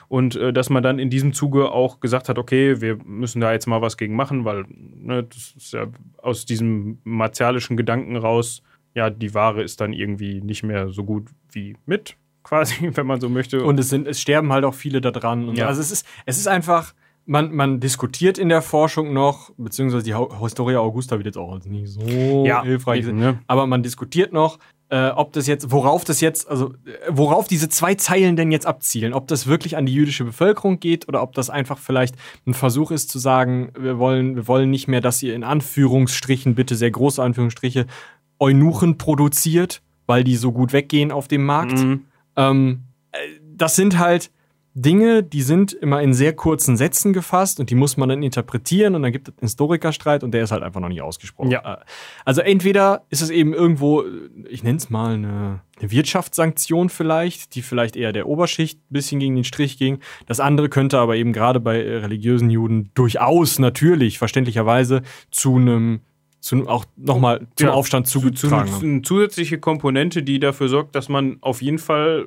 Und 0.09 0.37
äh, 0.37 0.53
dass 0.53 0.71
man 0.71 0.83
dann 0.83 0.99
in 0.99 1.11
diesem 1.11 1.33
Zuge 1.33 1.71
auch 1.71 2.01
gesagt 2.01 2.29
hat, 2.29 2.39
okay, 2.39 2.81
wir 2.81 2.99
müssen 3.05 3.41
da 3.41 3.53
jetzt 3.53 3.67
mal 3.67 3.83
was 3.83 3.97
gegen 3.97 4.17
machen, 4.17 4.45
weil 4.45 4.65
ne, 4.69 5.23
das 5.23 5.55
ist 5.57 5.73
ja 5.73 5.87
aus 6.19 6.47
diesem 6.47 6.99
martialischen 7.05 7.77
Gedanken 7.77 8.17
raus, 8.17 8.63
ja, 8.95 9.11
die 9.11 9.35
Ware 9.35 9.63
ist 9.63 9.81
dann 9.81 9.93
irgendwie 9.93 10.41
nicht 10.41 10.63
mehr 10.63 10.89
so 10.89 11.05
gut 11.05 11.29
wie 11.53 11.77
mit, 11.87 12.17
quasi, 12.43 12.91
wenn 12.95 13.07
man 13.07 13.21
so 13.21 13.29
möchte. 13.29 13.63
Und 13.63 13.79
es, 13.79 13.89
sind, 13.89 14.09
es 14.09 14.21
sterben 14.21 14.53
halt 14.53 14.65
auch 14.65 14.75
viele 14.75 15.01
da 15.01 15.11
dran. 15.11 15.55
Ja. 15.55 15.67
Also 15.67 15.81
es 15.81 15.91
ist, 15.91 16.07
es 16.27 16.39
ist 16.39 16.49
einfach 16.49 16.95
man, 17.29 17.55
man 17.55 17.79
diskutiert 17.79 18.39
in 18.39 18.49
der 18.49 18.63
Forschung 18.63 19.13
noch, 19.13 19.51
beziehungsweise 19.59 20.03
die 20.03 20.17
Historia 20.41 20.81
Augusta 20.81 21.17
wird 21.17 21.27
jetzt 21.27 21.37
auch 21.37 21.63
nicht 21.65 21.89
so 21.89 22.45
ja, 22.47 22.63
hilfreich 22.63 23.05
sein, 23.05 23.17
ne? 23.17 23.39
aber 23.47 23.67
man 23.67 23.83
diskutiert 23.83 24.33
noch, 24.33 24.59
äh, 24.89 25.11
ob 25.11 25.35
das 25.35 25.47
jetzt, 25.47 25.71
worauf 25.71 26.05
das 26.05 26.23
jetzt, 26.23 26.49
also 26.49 26.73
äh, 26.87 27.11
worauf 27.11 27.47
diese 27.47 27.69
zwei 27.69 27.95
Zeilen 27.95 28.37
denn 28.37 28.51
jetzt 28.51 28.67
abzielen, 28.67 29.13
ob 29.13 29.27
das 29.29 29.47
wirklich 29.47 29.77
an 29.77 29.85
die 29.85 29.93
jüdische 29.93 30.25
Bevölkerung 30.25 30.81
geht 30.81 31.07
oder 31.07 31.23
ob 31.23 31.35
das 31.35 31.51
einfach 31.51 31.77
vielleicht 31.77 32.15
ein 32.47 32.55
Versuch 32.55 32.91
ist 32.91 33.11
zu 33.11 33.19
sagen, 33.19 33.73
wir 33.79 33.99
wollen, 33.99 34.35
wir 34.35 34.49
wollen 34.49 34.71
nicht 34.71 34.89
mehr, 34.89 35.03
dass 35.03 35.23
ihr 35.23 35.35
in 35.35 35.45
Anführungsstrichen, 35.45 36.55
bitte 36.55 36.77
sehr 36.77 36.91
große 36.91 37.23
Anführungsstriche, 37.23 37.87
Eunuchen 38.39 38.97
produziert, 38.97 39.83
weil 40.07 40.25
die 40.25 40.37
so 40.37 40.53
gut 40.53 40.73
weggehen 40.73 41.13
auf 41.13 41.29
dem 41.29 41.45
Markt. 41.45 41.79
Mhm. 41.79 42.05
Ähm, 42.37 42.85
äh, 43.13 43.19
das 43.43 43.77
sind 43.77 43.99
halt, 43.99 44.31
Dinge, 44.83 45.23
die 45.23 45.43
sind 45.43 45.73
immer 45.73 46.03
in 46.03 46.15
sehr 46.15 46.33
kurzen 46.35 46.77
Sätzen 46.77 47.13
gefasst 47.13 47.59
und 47.59 47.71
die 47.71 47.75
muss 47.75 47.97
man 47.97 48.09
dann 48.09 48.23
interpretieren 48.23 48.95
und 48.95 49.03
dann 49.03 49.13
gibt 49.13 49.29
es 49.29 49.35
einen 49.35 49.47
Historikerstreit 49.47 50.23
und 50.23 50.33
der 50.33 50.45
ist 50.45 50.53
halt 50.53 50.63
einfach 50.63 50.81
noch 50.81 50.89
nicht 50.89 51.03
ausgesprochen. 51.03 51.51
Ja. 51.51 51.75
Äh, 51.75 51.77
also 52.25 52.41
entweder 52.41 53.05
ist 53.11 53.21
es 53.21 53.31
eben 53.31 53.55
irgendwo, 53.55 54.05
ich 54.49 54.63
nenne 54.63 54.79
es 54.79 54.89
mal 54.89 55.15
eine, 55.15 55.61
eine 55.79 55.91
Wirtschaftssanktion 55.91 56.91
vielleicht, 56.91 57.55
die 57.55 57.63
vielleicht 57.63 57.97
eher 57.97 58.13
der 58.13 58.29
Oberschicht 58.29 58.79
ein 58.79 58.93
bisschen 58.93 59.21
gegen 59.21 59.35
den 59.35 59.45
Strich 59.45 59.79
ging. 59.79 59.99
Das 60.27 60.39
andere 60.39 60.69
könnte 60.69 60.99
aber 60.99 61.17
eben 61.17 61.33
gerade 61.33 61.61
bei 61.61 61.81
religiösen 61.81 62.51
Juden 62.51 62.91
durchaus 62.95 63.59
natürlich, 63.59 64.19
verständlicherweise, 64.19 65.03
zu 65.31 65.57
einem 65.57 66.01
zu, 66.41 66.69
auch 66.69 66.85
nochmal 66.97 67.49
zum 67.57 67.67
ja, 67.67 67.73
Aufstand 67.73 68.07
zugetragen. 68.07 68.69
Zu, 68.69 68.79
zu, 68.79 68.87
eine 68.87 69.03
zusätzliche 69.03 69.59
Komponente, 69.59 70.23
die 70.23 70.39
dafür 70.39 70.69
sorgt, 70.69 70.95
dass 70.95 71.09
man 71.09 71.39
auf 71.41 71.63
jeden 71.63 71.79
Fall 71.79 72.27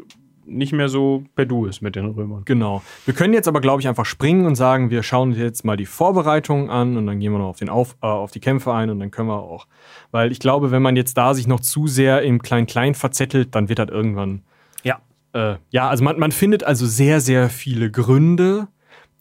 nicht 0.52 0.74
mehr 0.74 0.90
so 0.90 1.24
per 1.36 1.46
Du 1.46 1.66
ist 1.66 1.82
mit 1.82 1.96
den 1.96 2.06
Römern. 2.06 2.44
Genau. 2.46 2.82
Wir 3.06 3.14
können 3.14 3.34
jetzt 3.34 3.48
aber, 3.48 3.62
glaube 3.62 3.82
ich, 3.82 3.88
einfach 3.88 4.06
springen 4.06 4.46
und 4.46 4.56
sagen, 4.56 4.90
wir 4.90 5.04
schauen 5.04 5.30
uns 5.30 5.38
jetzt 5.38 5.66
mal 5.66 5.78
die 5.78 5.86
Vorbereitungen 5.86 6.70
an 6.70 6.98
und 6.98 7.08
dann 7.08 7.20
gehen 7.20 7.32
wir 7.32 7.40
noch 7.40 7.50
auf, 7.50 7.58
den 7.58 7.70
auf, 7.70 7.96
äh, 8.02 8.08
auf 8.08 8.32
die 8.32 8.40
Kämpfe 8.40 8.74
ein 8.74 8.90
und 8.90 9.00
dann 9.00 9.12
können 9.12 9.30
wir 9.30 9.42
auch. 9.42 9.68
Weil 10.12 10.32
ich 10.32 10.40
glaube, 10.40 10.72
wenn 10.72 10.82
man 10.82 10.96
jetzt 10.96 11.18
da 11.18 11.34
sich 11.34 11.48
noch 11.48 11.60
zu 11.60 11.88
sehr 11.88 12.22
im 12.22 12.42
Klein-Klein 12.42 12.96
verzettelt, 12.96 13.56
dann 13.56 13.70
wird 13.70 13.80
das 13.80 13.90
irgendwann. 13.90 14.42
Ja. 14.84 15.00
Äh, 15.34 15.56
ja, 15.70 15.90
also 15.90 16.04
man, 16.04 16.20
man 16.20 16.32
findet 16.32 16.64
also 16.64 16.86
sehr, 16.86 17.22
sehr 17.22 17.50
viele 17.50 17.92
Gründe, 17.92 18.68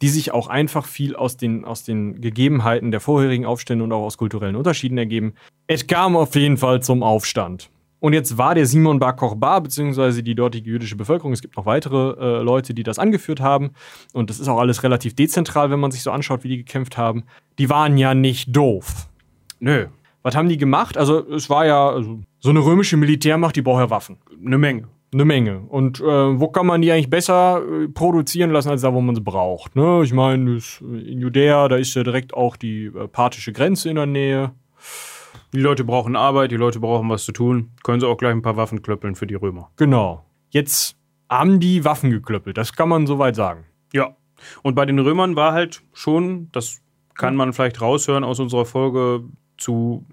die 0.03 0.09
sich 0.09 0.33
auch 0.33 0.49
einfach 0.49 0.87
viel 0.87 1.15
aus 1.15 1.37
den, 1.37 1.65
aus 1.65 1.85
den 1.85 2.21
Gegebenheiten 2.21 2.91
der 2.91 3.01
vorherigen 3.01 3.45
Aufstände 3.45 3.85
und 3.85 3.93
auch 3.93 4.05
aus 4.05 4.17
kulturellen 4.17 4.57
Unterschieden 4.57 4.99
ergeben. 4.99 5.35
Es 5.67 5.87
kam 5.87 6.17
auf 6.17 6.35
jeden 6.35 6.57
Fall 6.57 6.83
zum 6.83 7.03
Aufstand. 7.03 7.71
Und 8.01 8.15
jetzt 8.15 8.39
war 8.39 8.55
der 8.55 8.67
Simon 8.67 8.99
Bar 8.99 9.15
Kochba, 9.15 9.61
beziehungsweise 9.61 10.23
die 10.23 10.35
dortige 10.35 10.71
jüdische 10.71 10.97
Bevölkerung, 10.97 11.33
es 11.33 11.43
gibt 11.43 11.57
noch 11.57 11.67
weitere 11.67 12.15
äh, 12.19 12.43
Leute, 12.43 12.75
die 12.75 12.83
das 12.83 12.99
angeführt 12.99 13.41
haben. 13.41 13.71
Und 14.13 14.31
das 14.31 14.41
ist 14.41 14.49
auch 14.49 14.59
alles 14.59 14.83
relativ 14.83 15.15
dezentral, 15.15 15.71
wenn 15.71 15.81
man 15.81 15.91
sich 15.91 16.03
so 16.03 16.11
anschaut, 16.11 16.43
wie 16.43 16.49
die 16.49 16.57
gekämpft 16.57 16.97
haben. 16.97 17.25
Die 17.59 17.69
waren 17.69 17.99
ja 17.99 18.15
nicht 18.15 18.57
doof. 18.57 19.09
Nö. 19.61 19.87
Was 20.23 20.35
haben 20.35 20.49
die 20.49 20.59
gemacht? 20.59 20.99
Also, 20.99 21.27
es 21.31 21.49
war 21.49 21.67
ja, 21.67 21.91
also, 21.91 22.21
So 22.41 22.51
eine 22.51 22.61
römische 22.61 22.97
Militärmacht, 22.97 23.57
die 23.57 23.63
braucht 23.63 23.81
ja 23.81 23.91
Waffen. 23.91 24.19
Eine 24.45 24.59
Menge. 24.59 24.89
Eine 25.13 25.25
Menge. 25.25 25.61
Und 25.69 26.01
äh, 26.01 26.05
wo 26.05 26.49
kann 26.49 26.67
man 26.67 26.83
die 26.83 26.93
eigentlich 26.93 27.11
besser 27.11 27.63
äh, 27.63 27.89
produzieren 27.89 28.51
lassen, 28.51 28.71
als 28.71 28.83
da, 28.83 28.95
wo 28.95 29.01
man 29.01 29.17
sie 29.17 29.21
braucht? 29.21 29.75
Ne? 29.75 30.03
Ich 30.05 30.13
meine, 30.13 30.61
in 30.81 31.21
Judäa, 31.21 31.67
da 31.69 31.77
ist 31.77 31.95
ja 31.95 32.05
direkt 32.05 32.33
auch 32.33 32.57
die 32.57 32.87
äh, 32.87 33.09
parthische 33.09 33.53
Grenze 33.53 33.91
in 33.91 33.97
der 33.97 34.07
Nähe. 34.07 34.53
Die 35.53 35.61
Leute 35.61 35.85
brauchen 35.85 36.17
Arbeit, 36.17 36.53
die 36.53 36.57
Leute 36.57 36.79
brauchen 36.81 37.09
was 37.09 37.25
zu 37.25 37.33
tun. 37.33 37.71
Können 37.83 38.01
sie 38.01 38.07
auch 38.07 38.17
gleich 38.17 38.33
ein 38.33 38.43
paar 38.43 38.57
Waffen 38.57 38.83
klöppeln 38.83 39.15
für 39.17 39.27
die 39.27 39.35
Römer. 39.35 39.71
Genau. 39.77 40.25
Jetzt 40.51 40.97
haben 41.29 41.61
die 41.61 41.85
Waffen 41.85 42.11
geklöppelt, 42.11 42.57
das 42.57 42.73
kann 42.73 42.89
man 42.89 43.07
soweit 43.07 43.37
sagen. 43.37 43.65
Ja. 43.93 44.17
Und 44.63 44.75
bei 44.75 44.87
den 44.87 44.99
Römern 44.99 45.37
war 45.37 45.53
halt 45.53 45.83
schon, 45.93 46.49
das 46.53 46.81
kann 47.15 47.37
man 47.37 47.53
vielleicht 47.53 47.81
raushören 47.81 48.25
aus 48.25 48.41
unserer 48.41 48.65
Folge 48.65 49.25
zu, 49.59 50.07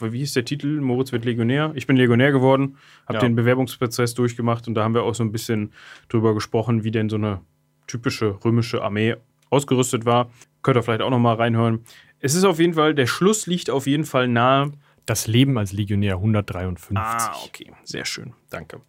wie 0.00 0.18
hieß 0.18 0.32
der 0.32 0.46
Titel? 0.46 0.80
Moritz 0.80 1.12
wird 1.12 1.26
Legionär. 1.26 1.72
Ich 1.74 1.86
bin 1.86 1.96
Legionär 1.96 2.32
geworden, 2.32 2.76
habe 3.06 3.18
Ja. 3.18 3.20
den 3.20 3.34
Bewerbungsprozess 3.36 4.14
durchgemacht 4.14 4.66
und 4.66 4.74
da 4.74 4.82
haben 4.82 4.94
wir 4.94 5.02
auch 5.02 5.14
so 5.14 5.22
ein 5.22 5.30
bisschen 5.32 5.72
drüber 6.08 6.32
gesprochen, 6.34 6.84
wie 6.84 6.90
denn 6.90 7.10
so 7.10 7.16
eine 7.16 7.42
typische 7.86 8.38
römische 8.44 8.82
Armee 8.82 9.16
ausgerüstet 9.50 10.06
war. 10.06 10.30
Könnt 10.62 10.78
ihr 10.78 10.82
vielleicht 10.82 11.02
auch 11.02 11.10
noch 11.10 11.18
mal 11.18 11.34
reinhören. 11.34 11.80
Es 12.18 12.34
ist 12.34 12.44
auf 12.44 12.58
jeden 12.58 12.72
Fall, 12.74 12.94
der 12.94 13.06
Schluss 13.06 13.46
liegt 13.46 13.68
auf 13.68 13.86
jeden 13.86 14.04
Fall 14.04 14.26
nahe. 14.26 14.72
Das 15.06 15.26
Leben 15.26 15.58
als 15.58 15.72
Legionär 15.72 16.14
153. 16.14 16.96
Ah, 16.96 17.34
okay, 17.44 17.72
sehr 17.84 18.04
schön, 18.04 18.32
danke. 18.50 18.80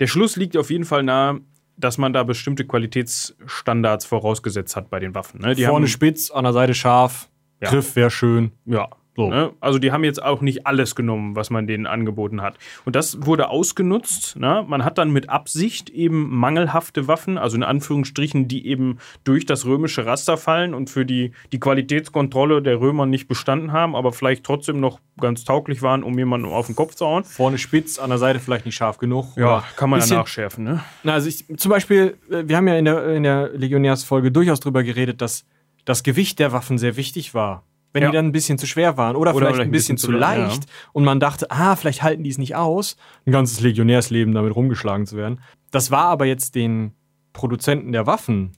Der 0.00 0.06
Schluss 0.06 0.36
liegt 0.36 0.56
auf 0.56 0.70
jeden 0.70 0.84
Fall 0.84 1.02
nahe, 1.02 1.40
dass 1.76 1.98
man 1.98 2.12
da 2.12 2.22
bestimmte 2.24 2.66
Qualitätsstandards 2.66 4.04
vorausgesetzt 4.06 4.76
hat 4.76 4.90
bei 4.90 4.98
den 4.98 5.14
Waffen. 5.14 5.40
Ne? 5.40 5.54
Die 5.54 5.64
Vorne 5.64 5.84
haben, 5.84 5.90
spitz, 5.90 6.30
an 6.30 6.44
der 6.44 6.52
Seite 6.52 6.74
scharf, 6.74 7.28
Ja. 7.60 7.70
Griff 7.70 7.96
wäre 7.96 8.10
schön. 8.10 8.52
Ja. 8.64 8.88
So. 9.18 9.30
Ne? 9.30 9.50
Also 9.58 9.80
die 9.80 9.90
haben 9.90 10.04
jetzt 10.04 10.22
auch 10.22 10.42
nicht 10.42 10.64
alles 10.64 10.94
genommen, 10.94 11.34
was 11.34 11.50
man 11.50 11.66
denen 11.66 11.86
angeboten 11.86 12.40
hat. 12.40 12.56
Und 12.84 12.94
das 12.94 13.26
wurde 13.26 13.48
ausgenutzt. 13.48 14.36
Ne? 14.36 14.64
Man 14.68 14.84
hat 14.84 14.96
dann 14.96 15.10
mit 15.10 15.28
Absicht 15.28 15.90
eben 15.90 16.30
mangelhafte 16.30 17.08
Waffen, 17.08 17.36
also 17.36 17.56
in 17.56 17.64
Anführungsstrichen, 17.64 18.46
die 18.46 18.68
eben 18.68 18.98
durch 19.24 19.44
das 19.44 19.66
römische 19.66 20.06
Raster 20.06 20.36
fallen 20.36 20.72
und 20.72 20.88
für 20.88 21.04
die, 21.04 21.32
die 21.50 21.58
Qualitätskontrolle 21.58 22.62
der 22.62 22.80
Römer 22.80 23.06
nicht 23.06 23.26
bestanden 23.26 23.72
haben, 23.72 23.96
aber 23.96 24.12
vielleicht 24.12 24.44
trotzdem 24.44 24.78
noch 24.78 25.00
ganz 25.20 25.44
tauglich 25.44 25.82
waren, 25.82 26.04
um 26.04 26.16
jemanden 26.16 26.46
auf 26.46 26.66
den 26.66 26.76
Kopf 26.76 26.94
zu 26.94 27.04
hauen. 27.04 27.24
Vorne 27.24 27.58
spitz, 27.58 27.98
an 27.98 28.10
der 28.10 28.18
Seite 28.18 28.38
vielleicht 28.38 28.66
nicht 28.66 28.76
scharf 28.76 28.98
genug. 28.98 29.36
Oder 29.36 29.64
kann 29.74 29.90
man 29.90 29.98
ja 29.98 30.14
nachschärfen. 30.14 30.62
Ne? 30.62 30.84
Na, 31.02 31.14
also 31.14 31.28
ich, 31.28 31.44
zum 31.56 31.70
Beispiel, 31.70 32.16
äh, 32.30 32.44
wir 32.46 32.56
haben 32.56 32.68
ja 32.68 32.76
in 32.76 32.84
der, 32.84 33.08
in 33.08 33.24
der 33.24 33.48
Legionärsfolge 33.48 34.30
durchaus 34.30 34.60
drüber 34.60 34.84
geredet, 34.84 35.20
dass 35.20 35.44
das 35.84 36.04
Gewicht 36.04 36.38
der 36.38 36.52
Waffen 36.52 36.78
sehr 36.78 36.96
wichtig 36.96 37.34
war. 37.34 37.64
Wenn 37.92 38.02
Ja. 38.02 38.10
die 38.10 38.16
dann 38.16 38.26
ein 38.26 38.32
bisschen 38.32 38.58
zu 38.58 38.66
schwer 38.66 38.96
waren 38.96 39.16
oder, 39.16 39.34
vielleicht 39.34 39.60
ein 39.60 39.70
bisschen, 39.70 39.96
zu 39.96 40.10
leicht 40.12 40.66
und 40.92 41.04
man 41.04 41.20
dachte, 41.20 41.50
ah, 41.50 41.74
vielleicht 41.74 42.02
halten 42.02 42.22
die 42.22 42.30
es 42.30 42.38
nicht 42.38 42.54
aus, 42.54 42.96
ein 43.26 43.32
ganzes 43.32 43.60
Legionärsleben 43.60 44.34
damit 44.34 44.54
rumgeschlagen 44.54 45.06
zu 45.06 45.16
werden. 45.16 45.40
Das 45.70 45.90
war 45.90 46.04
aber 46.04 46.26
jetzt 46.26 46.54
den 46.54 46.92
Produzenten 47.32 47.92
der 47.92 48.06
Waffen, 48.06 48.52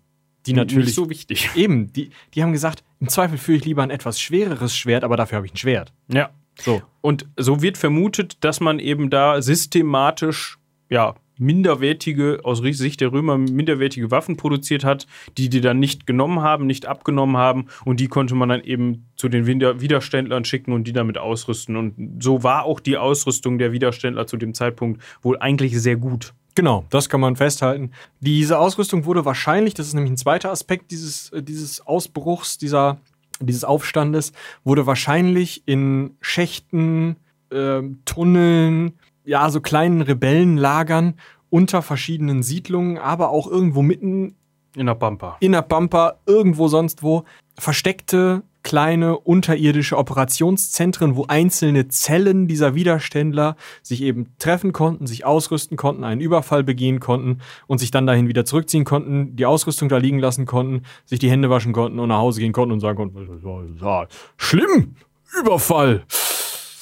die 0.46 0.52
natürlich 0.52 0.86
Nicht 0.86 0.94
so 0.96 1.10
wichtig. 1.10 1.50
eben, 1.54 1.92
die, 1.92 2.10
die 2.34 2.42
haben 2.42 2.52
gesagt, 2.52 2.82
im 2.98 3.08
Zweifel 3.08 3.38
führe 3.38 3.58
ich 3.58 3.64
lieber 3.64 3.82
ein 3.82 3.90
etwas 3.90 4.20
schwereres 4.20 4.76
Schwert, 4.76 5.04
aber 5.04 5.16
dafür 5.16 5.36
habe 5.36 5.46
ich 5.46 5.52
ein 5.54 5.58
Schwert. 5.58 5.92
Ja. 6.08 6.30
So. 6.60 6.82
Und 7.00 7.26
so 7.36 7.62
wird 7.62 7.78
vermutet, 7.78 8.42
dass 8.44 8.60
man 8.60 8.78
eben 8.80 9.10
da 9.10 9.40
systematisch, 9.40 10.58
ja, 10.88 11.14
minderwertige, 11.40 12.40
aus 12.44 12.58
Sicht 12.58 13.00
der 13.00 13.12
Römer 13.12 13.38
minderwertige 13.38 14.10
Waffen 14.10 14.36
produziert 14.36 14.84
hat, 14.84 15.06
die 15.38 15.48
die 15.48 15.60
dann 15.60 15.80
nicht 15.80 16.06
genommen 16.06 16.40
haben, 16.40 16.66
nicht 16.66 16.86
abgenommen 16.86 17.36
haben 17.36 17.66
und 17.84 17.98
die 17.98 18.08
konnte 18.08 18.34
man 18.34 18.48
dann 18.48 18.62
eben 18.62 19.06
zu 19.16 19.28
den 19.28 19.46
Wider- 19.46 19.80
Widerständlern 19.80 20.44
schicken 20.44 20.72
und 20.72 20.84
die 20.84 20.92
damit 20.92 21.18
ausrüsten. 21.18 21.76
Und 21.76 22.22
so 22.22 22.42
war 22.42 22.64
auch 22.64 22.80
die 22.80 22.96
Ausrüstung 22.96 23.58
der 23.58 23.72
Widerständler 23.72 24.26
zu 24.26 24.36
dem 24.36 24.54
Zeitpunkt 24.54 25.02
wohl 25.22 25.38
eigentlich 25.38 25.80
sehr 25.80 25.96
gut. 25.96 26.34
Genau, 26.54 26.84
das 26.90 27.08
kann 27.08 27.20
man 27.20 27.36
festhalten. 27.36 27.92
Diese 28.20 28.58
Ausrüstung 28.58 29.04
wurde 29.04 29.24
wahrscheinlich, 29.24 29.74
das 29.74 29.86
ist 29.86 29.94
nämlich 29.94 30.12
ein 30.12 30.16
zweiter 30.16 30.50
Aspekt 30.50 30.90
dieses, 30.90 31.30
äh, 31.30 31.42
dieses 31.42 31.86
Ausbruchs, 31.86 32.58
dieser, 32.58 33.00
dieses 33.40 33.64
Aufstandes, 33.64 34.32
wurde 34.64 34.86
wahrscheinlich 34.86 35.62
in 35.66 36.16
Schächten, 36.20 37.16
ähm, 37.52 38.00
Tunneln, 38.04 38.92
ja, 39.24 39.50
so 39.50 39.60
kleinen 39.60 40.02
Rebellenlagern 40.02 41.14
unter 41.50 41.82
verschiedenen 41.82 42.42
Siedlungen, 42.42 42.98
aber 42.98 43.30
auch 43.30 43.46
irgendwo 43.46 43.82
mitten 43.82 44.36
In 44.76 44.86
der 44.86 44.94
Pampa. 44.94 45.36
in 45.40 45.52
der 45.52 45.62
Pampa, 45.62 46.18
irgendwo 46.26 46.68
sonst 46.68 47.02
wo, 47.02 47.24
versteckte 47.58 48.42
kleine 48.62 49.18
unterirdische 49.18 49.96
Operationszentren, 49.96 51.16
wo 51.16 51.24
einzelne 51.26 51.88
Zellen 51.88 52.46
dieser 52.46 52.74
Widerständler 52.74 53.56
sich 53.82 54.02
eben 54.02 54.34
treffen 54.38 54.72
konnten, 54.72 55.06
sich 55.06 55.24
ausrüsten 55.24 55.76
konnten, 55.76 56.04
einen 56.04 56.20
Überfall 56.20 56.62
begehen 56.62 57.00
konnten 57.00 57.40
und 57.66 57.78
sich 57.78 57.90
dann 57.90 58.06
dahin 58.06 58.28
wieder 58.28 58.44
zurückziehen 58.44 58.84
konnten, 58.84 59.34
die 59.34 59.46
Ausrüstung 59.46 59.88
da 59.88 59.96
liegen 59.96 60.18
lassen 60.18 60.46
konnten, 60.46 60.82
sich 61.06 61.18
die 61.18 61.30
Hände 61.30 61.48
waschen 61.48 61.72
konnten 61.72 61.98
und 61.98 62.08
nach 62.08 62.18
Hause 62.18 62.40
gehen 62.40 62.52
konnten 62.52 62.72
und 62.72 62.80
sagen 62.80 62.96
konnten, 62.96 63.16
schlimm, 64.36 64.96
Überfall. 65.40 66.04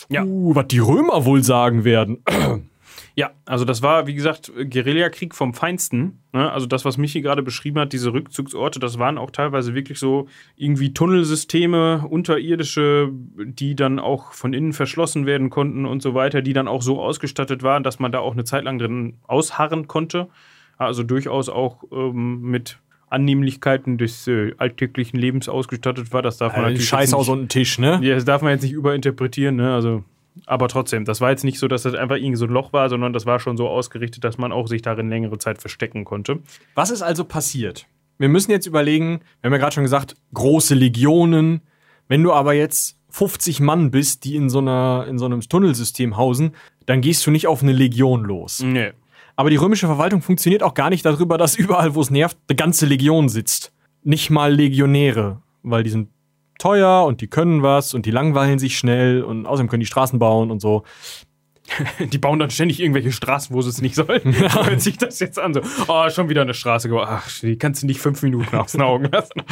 Ja. 0.09 0.24
Uh, 0.24 0.54
was 0.54 0.68
die 0.68 0.78
Römer 0.78 1.24
wohl 1.24 1.42
sagen 1.42 1.84
werden. 1.84 2.22
Ja, 3.18 3.32
also 3.46 3.64
das 3.64 3.82
war, 3.82 4.06
wie 4.06 4.14
gesagt, 4.14 4.52
Guerillakrieg 4.54 5.34
vom 5.34 5.52
Feinsten. 5.52 6.20
Ne? 6.32 6.52
Also 6.52 6.66
das, 6.66 6.84
was 6.84 6.98
Michi 6.98 7.20
gerade 7.20 7.42
beschrieben 7.42 7.80
hat, 7.80 7.92
diese 7.92 8.12
Rückzugsorte, 8.12 8.78
das 8.78 9.00
waren 9.00 9.18
auch 9.18 9.32
teilweise 9.32 9.74
wirklich 9.74 9.98
so 9.98 10.28
irgendwie 10.54 10.94
Tunnelsysteme, 10.94 12.06
unterirdische, 12.09 13.11
die 13.12 13.74
dann 13.74 13.98
auch 13.98 14.30
von 14.34 14.52
innen 14.52 14.72
verschlossen 14.72 15.26
werden 15.26 15.50
konnten 15.50 15.84
und 15.84 16.00
so 16.00 16.14
weiter, 16.14 16.42
die 16.42 16.52
dann 16.52 16.68
auch 16.68 16.80
so 16.80 17.02
ausgestattet 17.02 17.64
waren, 17.64 17.82
dass 17.82 17.98
man 17.98 18.12
da 18.12 18.20
auch 18.20 18.34
eine 18.34 18.44
Zeit 18.44 18.62
lang 18.62 18.78
drin 18.78 19.16
ausharren 19.26 19.88
konnte. 19.88 20.28
Also 20.76 21.02
durchaus 21.02 21.48
auch 21.48 21.82
ähm, 21.90 22.40
mit 22.42 22.78
Annehmlichkeiten 23.11 23.98
des 23.98 24.26
äh, 24.26 24.54
alltäglichen 24.59 25.18
Lebens 25.18 25.48
ausgestattet 25.48 26.12
war. 26.12 26.22
Das 26.22 26.38
darf 26.38 26.52
man 26.52 26.64
Ein 26.64 26.72
natürlich 26.72 26.88
Scheißhaus 26.88 27.26
jetzt 27.26 27.32
und 27.32 27.42
ein 27.42 27.48
Tisch, 27.48 27.78
ne? 27.78 27.98
nicht, 27.98 28.09
ja, 28.09 28.14
das 28.14 28.24
darf 28.24 28.42
man 28.42 28.52
jetzt 28.52 28.62
nicht 28.62 28.72
überinterpretieren, 28.72 29.56
ne? 29.56 29.74
Also 29.74 30.04
aber 30.46 30.68
trotzdem, 30.68 31.04
das 31.04 31.20
war 31.20 31.30
jetzt 31.30 31.44
nicht 31.44 31.59
so, 31.59 31.68
dass 31.68 31.82
das 31.82 31.94
einfach 31.94 32.16
irgendwie 32.16 32.36
so 32.36 32.44
ein 32.44 32.50
Loch 32.50 32.72
war, 32.72 32.88
sondern 32.88 33.12
das 33.12 33.26
war 33.26 33.40
schon 33.40 33.56
so 33.56 33.68
ausgerichtet, 33.68 34.24
dass 34.24 34.38
man 34.38 34.52
auch 34.52 34.68
sich 34.68 34.82
darin 34.82 35.09
längere 35.09 35.38
Zeit 35.38 35.59
verstecken 35.59 36.04
konnte. 36.04 36.38
Was 36.74 36.90
ist 36.90 37.02
also 37.02 37.24
passiert? 37.24 37.86
Wir 38.18 38.28
müssen 38.28 38.50
jetzt 38.50 38.66
überlegen, 38.66 39.20
wir 39.40 39.48
haben 39.48 39.52
ja 39.52 39.59
gerade 39.59 39.74
schon 39.74 39.84
gesagt, 39.84 40.16
große 40.34 40.74
Legionen. 40.74 41.61
Wenn 42.09 42.22
du 42.22 42.32
aber 42.32 42.52
jetzt 42.52 42.98
50 43.11 43.61
Mann 43.61 43.90
bist, 43.90 44.24
die 44.24 44.36
in 44.36 44.50
so, 44.50 44.59
einer, 44.59 45.06
in 45.09 45.18
so 45.18 45.24
einem 45.24 45.40
Tunnelsystem 45.40 46.16
hausen, 46.16 46.52
dann 46.86 47.00
gehst 47.00 47.26
du 47.26 47.30
nicht 47.30 47.46
auf 47.46 47.62
eine 47.62 47.72
Legion 47.72 48.24
los. 48.24 48.61
Nee. 48.61 48.92
Aber 49.39 49.51
die 49.51 49.57
römische 49.57 49.86
Verwaltung 49.86 50.20
funktioniert 50.20 50.64
auch 50.64 50.74
gar 50.74 50.91
nicht 50.91 51.05
darüber, 51.05 51.39
dass 51.39 51.55
überall, 51.55 51.95
wo 51.95 52.01
es 52.01 52.11
nervt, 52.11 52.36
eine 52.49 52.57
ganze 52.57 52.86
Legion 52.86 53.28
sitzt. 53.28 53.72
Nicht 54.03 54.30
mal 54.30 54.53
Legionäre, 54.53 55.43
weil 55.62 55.84
die 55.84 55.91
sind 55.91 56.09
teuer 56.59 57.05
und 57.05 57.20
die 57.20 57.28
können 57.28 57.62
was 57.62 57.95
und 57.95 58.05
die 58.05 58.11
langweilen 58.11 58.59
sich 58.59 58.76
schnell 58.76 59.22
und 59.22 59.47
außerdem 59.47 59.68
können 59.68 59.78
die 59.78 59.86
Straßen 59.86 60.18
bauen 60.18 60.51
und 60.51 60.59
so. 60.61 60.82
Die 62.12 62.18
bauen 62.18 62.38
dann 62.38 62.50
ständig 62.50 62.80
irgendwelche 62.80 63.12
Straßen, 63.12 63.54
wo 63.54 63.62
sie 63.62 63.70
es 63.70 63.80
nicht 63.80 63.94
sollten. 63.94 64.32
So 64.32 64.44
hört 64.66 64.80
sich 64.80 64.98
das 64.98 65.18
jetzt 65.20 65.38
an. 65.38 65.54
So, 65.54 65.60
oh, 65.88 66.08
schon 66.10 66.28
wieder 66.28 66.42
eine 66.42 66.54
Straße 66.54 66.88
gebaut. 66.88 67.06
Ach, 67.08 67.28
die 67.40 67.56
kannst 67.56 67.82
du 67.82 67.86
nicht 67.86 68.00
fünf 68.00 68.22
Minuten 68.22 68.56
aus 68.56 68.72
den 68.72 68.82
Augen 68.82 69.04
lassen. 69.04 69.42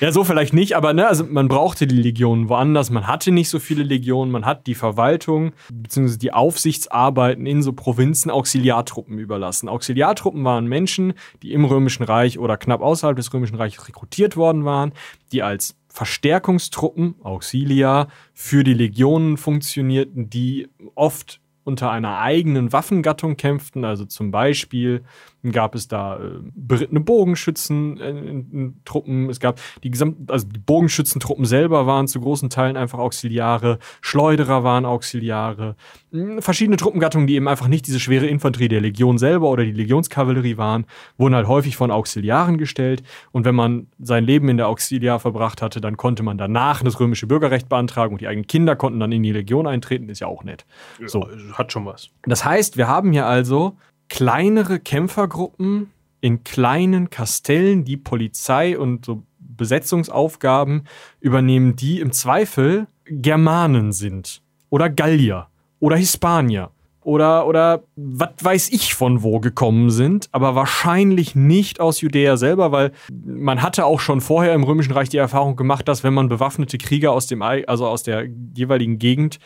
Ja, 0.00 0.12
so 0.12 0.24
vielleicht 0.24 0.52
nicht, 0.52 0.76
aber 0.76 0.92
ne, 0.92 1.06
also 1.06 1.24
man 1.24 1.48
brauchte 1.48 1.86
die 1.86 1.96
Legionen 1.96 2.48
woanders. 2.48 2.90
Man 2.90 3.06
hatte 3.06 3.30
nicht 3.30 3.48
so 3.48 3.58
viele 3.58 3.82
Legionen. 3.82 4.32
Man 4.32 4.44
hat 4.44 4.66
die 4.66 4.74
Verwaltung 4.74 5.52
bzw. 5.72 6.18
die 6.18 6.32
Aufsichtsarbeiten 6.32 7.46
in 7.46 7.62
so 7.62 7.72
Provinzen 7.72 8.30
Auxiliartruppen 8.30 9.18
überlassen. 9.18 9.68
Auxiliartruppen 9.68 10.44
waren 10.44 10.66
Menschen, 10.66 11.14
die 11.42 11.52
im 11.52 11.64
Römischen 11.64 12.04
Reich 12.04 12.38
oder 12.38 12.56
knapp 12.56 12.80
außerhalb 12.80 13.16
des 13.16 13.32
Römischen 13.32 13.56
Reiches 13.56 13.88
rekrutiert 13.88 14.36
worden 14.36 14.64
waren, 14.64 14.92
die 15.32 15.42
als 15.42 15.76
Verstärkungstruppen, 15.88 17.16
Auxilia, 17.22 18.08
für 18.32 18.64
die 18.64 18.74
Legionen 18.74 19.36
funktionierten, 19.36 20.30
die 20.30 20.68
oft 20.94 21.40
unter 21.64 21.90
einer 21.90 22.18
eigenen 22.18 22.72
Waffengattung 22.72 23.36
kämpften. 23.36 23.84
Also 23.84 24.04
zum 24.04 24.30
Beispiel 24.30 25.04
gab 25.52 25.74
es 25.74 25.88
da 25.88 26.16
äh, 26.16 26.40
berittene 26.54 27.00
Bogenschützen 27.00 27.98
äh, 27.98 28.10
in, 28.10 28.50
in 28.50 28.80
Truppen. 28.84 29.30
Es 29.30 29.40
gab 29.40 29.58
die 29.82 29.90
gesamten, 29.90 30.26
also 30.30 30.46
die 30.46 30.58
Bogenschützentruppen 30.58 31.44
selber 31.44 31.86
waren 31.86 32.06
zu 32.08 32.20
großen 32.20 32.50
Teilen 32.50 32.76
einfach 32.76 32.98
Auxiliare. 32.98 33.78
Schleuderer 34.00 34.64
waren 34.64 34.84
Auxiliare. 34.84 35.76
Mh, 36.10 36.42
Verschiedene 36.42 36.76
Truppengattungen, 36.76 37.26
die 37.26 37.34
eben 37.36 37.48
einfach 37.48 37.68
nicht 37.68 37.86
diese 37.86 38.00
schwere 38.00 38.26
Infanterie 38.26 38.68
der 38.68 38.80
Legion 38.80 39.18
selber 39.18 39.48
oder 39.48 39.64
die 39.64 39.72
Legionskavallerie 39.72 40.56
waren, 40.56 40.84
wurden 41.16 41.34
halt 41.34 41.48
häufig 41.48 41.76
von 41.76 41.90
Auxiliaren 41.90 42.58
gestellt. 42.58 43.02
Und 43.32 43.44
wenn 43.44 43.54
man 43.54 43.86
sein 43.98 44.24
Leben 44.24 44.48
in 44.48 44.56
der 44.56 44.68
Auxiliar 44.68 45.20
verbracht 45.20 45.62
hatte, 45.62 45.80
dann 45.80 45.96
konnte 45.96 46.22
man 46.22 46.36
danach 46.38 46.82
das 46.82 47.00
römische 47.00 47.26
Bürgerrecht 47.26 47.68
beantragen 47.68 48.12
und 48.12 48.20
die 48.20 48.28
eigenen 48.28 48.46
Kinder 48.46 48.76
konnten 48.76 49.00
dann 49.00 49.12
in 49.12 49.22
die 49.22 49.32
Legion 49.32 49.66
eintreten. 49.66 50.08
Ist 50.08 50.20
ja 50.20 50.26
auch 50.26 50.44
nett. 50.44 50.66
So. 51.06 51.28
Hat 51.54 51.72
schon 51.72 51.86
was. 51.86 52.10
Das 52.24 52.44
heißt, 52.44 52.76
wir 52.76 52.88
haben 52.88 53.12
hier 53.12 53.26
also 53.26 53.76
kleinere 54.10 54.80
Kämpfergruppen 54.80 55.90
in 56.20 56.44
kleinen 56.44 57.08
Kastellen, 57.08 57.84
die 57.84 57.96
Polizei 57.96 58.78
und 58.78 59.06
so 59.06 59.22
Besetzungsaufgaben 59.38 60.84
übernehmen, 61.20 61.76
die 61.76 62.00
im 62.00 62.12
Zweifel 62.12 62.86
Germanen 63.06 63.92
sind 63.92 64.42
oder 64.68 64.90
Gallier 64.90 65.48
oder 65.78 65.96
Hispanier 65.96 66.70
oder, 67.02 67.46
oder 67.46 67.84
was 67.96 68.30
weiß 68.42 68.68
ich 68.72 68.94
von 68.94 69.22
wo 69.22 69.40
gekommen 69.40 69.90
sind, 69.90 70.28
aber 70.32 70.54
wahrscheinlich 70.54 71.34
nicht 71.34 71.80
aus 71.80 72.00
Judäa 72.00 72.36
selber, 72.36 72.72
weil 72.72 72.92
man 73.10 73.62
hatte 73.62 73.86
auch 73.86 74.00
schon 74.00 74.20
vorher 74.20 74.54
im 74.54 74.64
Römischen 74.64 74.92
Reich 74.92 75.08
die 75.08 75.16
Erfahrung 75.16 75.56
gemacht, 75.56 75.88
dass 75.88 76.04
wenn 76.04 76.14
man 76.14 76.28
bewaffnete 76.28 76.78
Krieger 76.78 77.12
aus 77.12 77.26
dem, 77.26 77.42
also 77.42 77.86
aus 77.86 78.02
der 78.02 78.26
jeweiligen 78.54 78.98
Gegend 78.98 79.38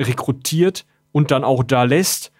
rekrutiert 0.00 0.86
und 1.12 1.30
dann 1.30 1.44
auch 1.44 1.62
da 1.62 1.82
lässt, 1.84 2.31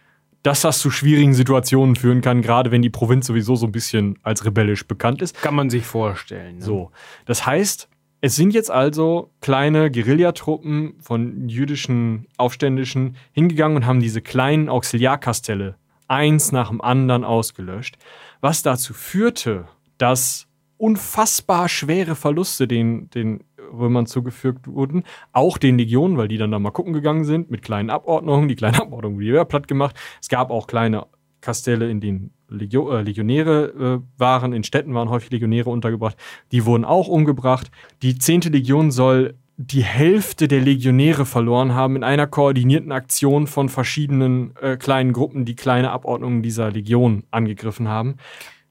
dass 0.43 0.63
das 0.63 0.81
zu 0.81 0.91
schwierigen 0.91 1.35
Situationen 1.35 1.97
führen 1.97 2.21
kann, 2.21 2.43
gerade 2.43 2.71
wenn 2.71 2.83
die 2.83 2.91
Provinz 2.91 3.27
sowieso 3.27 3.57
so 3.57 3.67
ein 3.67 3.73
bisschen 3.73 4.19
als 4.23 4.45
rebellisch 4.45 4.87
bekannt 4.87 5.23
ist. 5.23 5.41
Kann 5.41 5.55
man 5.55 5.71
sich 5.71 5.87
vorstellen. 5.87 6.57
Ne? 6.57 6.65
So. 6.65 6.91
Das 7.27 7.47
heißt, 7.47 7.89
es 8.21 8.37
sind 8.37 8.55
jetzt 8.55 8.71
also 8.71 9.31
kleine 9.41 9.91
Guerillatruppen 9.91 10.95
von 11.01 11.49
jüdischen 11.49 12.27
Aufständischen 12.37 13.17
hingegangen 13.33 13.77
und 13.77 13.87
haben 13.87 14.01
diese 14.01 14.21
kleinen 14.21 14.69
Auxiliarkastelle 14.69 15.77
eins 16.09 16.53
nach 16.53 16.69
dem 16.69 16.81
anderen 16.81 17.25
ausgelöscht, 17.25 17.97
was 18.41 18.63
dazu 18.63 18.95
führte, 18.95 19.67
dass 19.99 20.47
unfassbar 20.77 21.69
schwere 21.69 22.15
Verluste 22.15 22.69
den, 22.69 23.09
den 23.11 23.45
Römern 23.73 24.07
zugefügt 24.07 24.69
wurden. 24.69 25.05
Auch 25.33 25.59
den 25.59 25.79
Legionen, 25.79 26.17
weil 26.17 26.29
die 26.29 26.39
dann 26.39 26.51
da 26.51 26.59
mal 26.59 26.71
gucken 26.71 26.93
gegangen 26.93 27.25
sind 27.25 27.51
mit 27.51 27.63
kleinen 27.63 27.91
Abordnungen. 27.91 28.49
Die 28.49 28.57
kleinen 28.57 28.77
Abordnungen 28.81 29.17
wurden 29.17 29.27
wieder 29.27 29.45
platt 29.45 29.69
gemacht. 29.69 29.97
Es 30.21 30.29
gab 30.29 30.51
auch 30.51 30.67
kleine 30.67 31.07
Kastelle, 31.41 31.91
in 31.91 32.01
denen 32.01 32.31
Legio 32.49 32.91
äh, 32.91 33.03
Legionäre 33.03 34.01
äh, 34.01 34.19
waren. 34.19 34.53
In 34.53 34.65
Städten 34.65 34.95
waren 34.95 35.09
häufig 35.09 35.31
Legionäre 35.31 35.71
untergebracht. 35.71 36.17
Die 36.53 36.65
wurden 36.65 36.85
auch 36.85 37.09
umgebracht. 37.09 37.71
Die 38.03 38.19
10. 38.19 38.43
Legion 38.43 38.91
soll 38.91 39.35
die 39.57 39.85
Hälfte 39.85 40.49
der 40.49 40.61
Legionäre 40.61 41.27
verloren 41.27 41.75
haben 41.75 41.97
in 41.97 42.05
einer 42.05 42.27
koordinierten 42.27 42.91
Aktion 42.91 43.47
von 43.47 43.69
verschiedenen 43.69 44.57
äh, 44.61 44.77
kleinen 44.77 45.13
Gruppen, 45.13 45.45
die 45.45 45.55
kleine 45.55 45.91
Abordnungen 45.91 46.43
dieser 46.43 46.71
Legion 46.71 47.25
angegriffen 47.31 47.89
haben. 47.89 48.17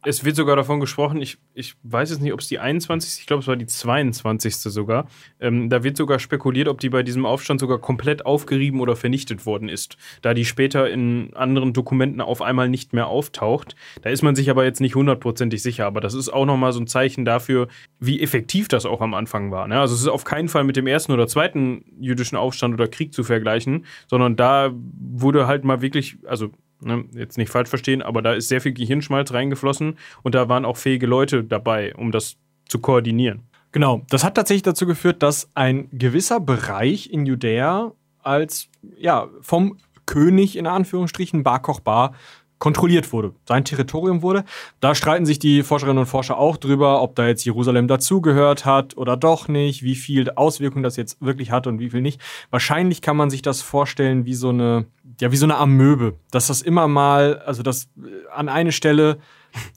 Es 0.03 0.25
wird 0.25 0.35
sogar 0.35 0.55
davon 0.55 0.79
gesprochen, 0.79 1.21
ich, 1.21 1.37
ich 1.53 1.75
weiß 1.83 2.09
jetzt 2.09 2.21
nicht, 2.21 2.33
ob 2.33 2.39
es 2.39 2.47
die 2.47 2.57
21. 2.57 3.19
Ich 3.19 3.27
glaube, 3.27 3.41
es 3.41 3.47
war 3.47 3.55
die 3.55 3.67
22. 3.67 4.55
sogar. 4.55 5.07
Ähm, 5.39 5.69
da 5.69 5.83
wird 5.83 5.95
sogar 5.95 6.17
spekuliert, 6.17 6.67
ob 6.67 6.79
die 6.79 6.89
bei 6.89 7.03
diesem 7.03 7.23
Aufstand 7.23 7.59
sogar 7.59 7.77
komplett 7.77 8.25
aufgerieben 8.25 8.79
oder 8.79 8.95
vernichtet 8.95 9.45
worden 9.45 9.69
ist. 9.69 9.97
Da 10.23 10.33
die 10.33 10.45
später 10.45 10.89
in 10.89 11.35
anderen 11.35 11.73
Dokumenten 11.73 12.19
auf 12.19 12.41
einmal 12.41 12.67
nicht 12.67 12.93
mehr 12.93 13.07
auftaucht. 13.07 13.75
Da 14.01 14.09
ist 14.09 14.23
man 14.23 14.35
sich 14.35 14.49
aber 14.49 14.63
jetzt 14.63 14.81
nicht 14.81 14.95
hundertprozentig 14.95 15.61
sicher. 15.61 15.85
Aber 15.85 16.01
das 16.01 16.15
ist 16.15 16.29
auch 16.29 16.45
nochmal 16.45 16.73
so 16.73 16.79
ein 16.79 16.87
Zeichen 16.87 17.23
dafür, 17.23 17.67
wie 17.99 18.21
effektiv 18.21 18.67
das 18.69 18.87
auch 18.87 19.01
am 19.01 19.13
Anfang 19.13 19.51
war. 19.51 19.67
Ne? 19.67 19.79
Also 19.79 19.93
es 19.93 20.01
ist 20.01 20.07
auf 20.07 20.23
keinen 20.23 20.49
Fall 20.49 20.63
mit 20.63 20.77
dem 20.77 20.87
ersten 20.87 21.11
oder 21.11 21.27
zweiten 21.27 21.85
jüdischen 21.99 22.37
Aufstand 22.37 22.73
oder 22.73 22.87
Krieg 22.87 23.13
zu 23.13 23.23
vergleichen, 23.23 23.85
sondern 24.07 24.35
da 24.35 24.71
wurde 24.73 25.45
halt 25.45 25.63
mal 25.63 25.81
wirklich, 25.81 26.17
also 26.25 26.49
Ne, 26.83 27.05
jetzt 27.13 27.37
nicht 27.37 27.51
falsch 27.51 27.69
verstehen, 27.69 28.01
aber 28.01 28.21
da 28.21 28.33
ist 28.33 28.47
sehr 28.47 28.59
viel 28.59 28.73
Gehirnschmalz 28.73 29.31
reingeflossen 29.33 29.97
und 30.23 30.33
da 30.33 30.49
waren 30.49 30.65
auch 30.65 30.77
fähige 30.77 31.05
Leute 31.05 31.43
dabei, 31.43 31.93
um 31.95 32.11
das 32.11 32.37
zu 32.67 32.79
koordinieren. 32.79 33.43
Genau, 33.71 34.01
das 34.09 34.23
hat 34.23 34.35
tatsächlich 34.35 34.63
dazu 34.63 34.85
geführt, 34.85 35.21
dass 35.23 35.49
ein 35.53 35.89
gewisser 35.91 36.39
Bereich 36.39 37.11
in 37.11 37.25
Judäa 37.25 37.93
als 38.19 38.67
ja 38.97 39.29
vom 39.41 39.77
König 40.05 40.57
in 40.57 40.67
Anführungsstrichen 40.67 41.43
Bar 41.43 41.61
Kochbar 41.61 42.13
kontrolliert 42.61 43.11
wurde, 43.11 43.33
sein 43.45 43.65
Territorium 43.65 44.21
wurde. 44.21 44.45
Da 44.81 44.93
streiten 44.93 45.25
sich 45.25 45.39
die 45.39 45.63
Forscherinnen 45.63 45.97
und 45.97 46.05
Forscher 46.05 46.37
auch 46.37 46.57
drüber, 46.57 47.01
ob 47.01 47.15
da 47.15 47.25
jetzt 47.25 47.43
Jerusalem 47.43 47.87
dazugehört 47.87 48.65
hat 48.65 48.95
oder 48.95 49.17
doch 49.17 49.47
nicht, 49.47 49.81
wie 49.81 49.95
viel 49.95 50.29
Auswirkungen 50.29 50.83
das 50.83 50.95
jetzt 50.95 51.17
wirklich 51.19 51.49
hat 51.49 51.65
und 51.65 51.79
wie 51.79 51.89
viel 51.89 52.01
nicht. 52.01 52.21
Wahrscheinlich 52.51 53.01
kann 53.01 53.17
man 53.17 53.31
sich 53.31 53.41
das 53.41 53.63
vorstellen 53.63 54.25
wie 54.27 54.35
so 54.35 54.49
eine, 54.49 54.85
ja, 55.19 55.31
wie 55.31 55.37
so 55.37 55.47
eine 55.47 55.57
Amöbe, 55.57 56.13
dass 56.29 56.47
das 56.47 56.61
immer 56.61 56.87
mal, 56.87 57.39
also 57.39 57.63
das 57.63 57.85
äh, 57.97 58.29
an 58.31 58.47
eine 58.47 58.71
Stelle 58.71 59.17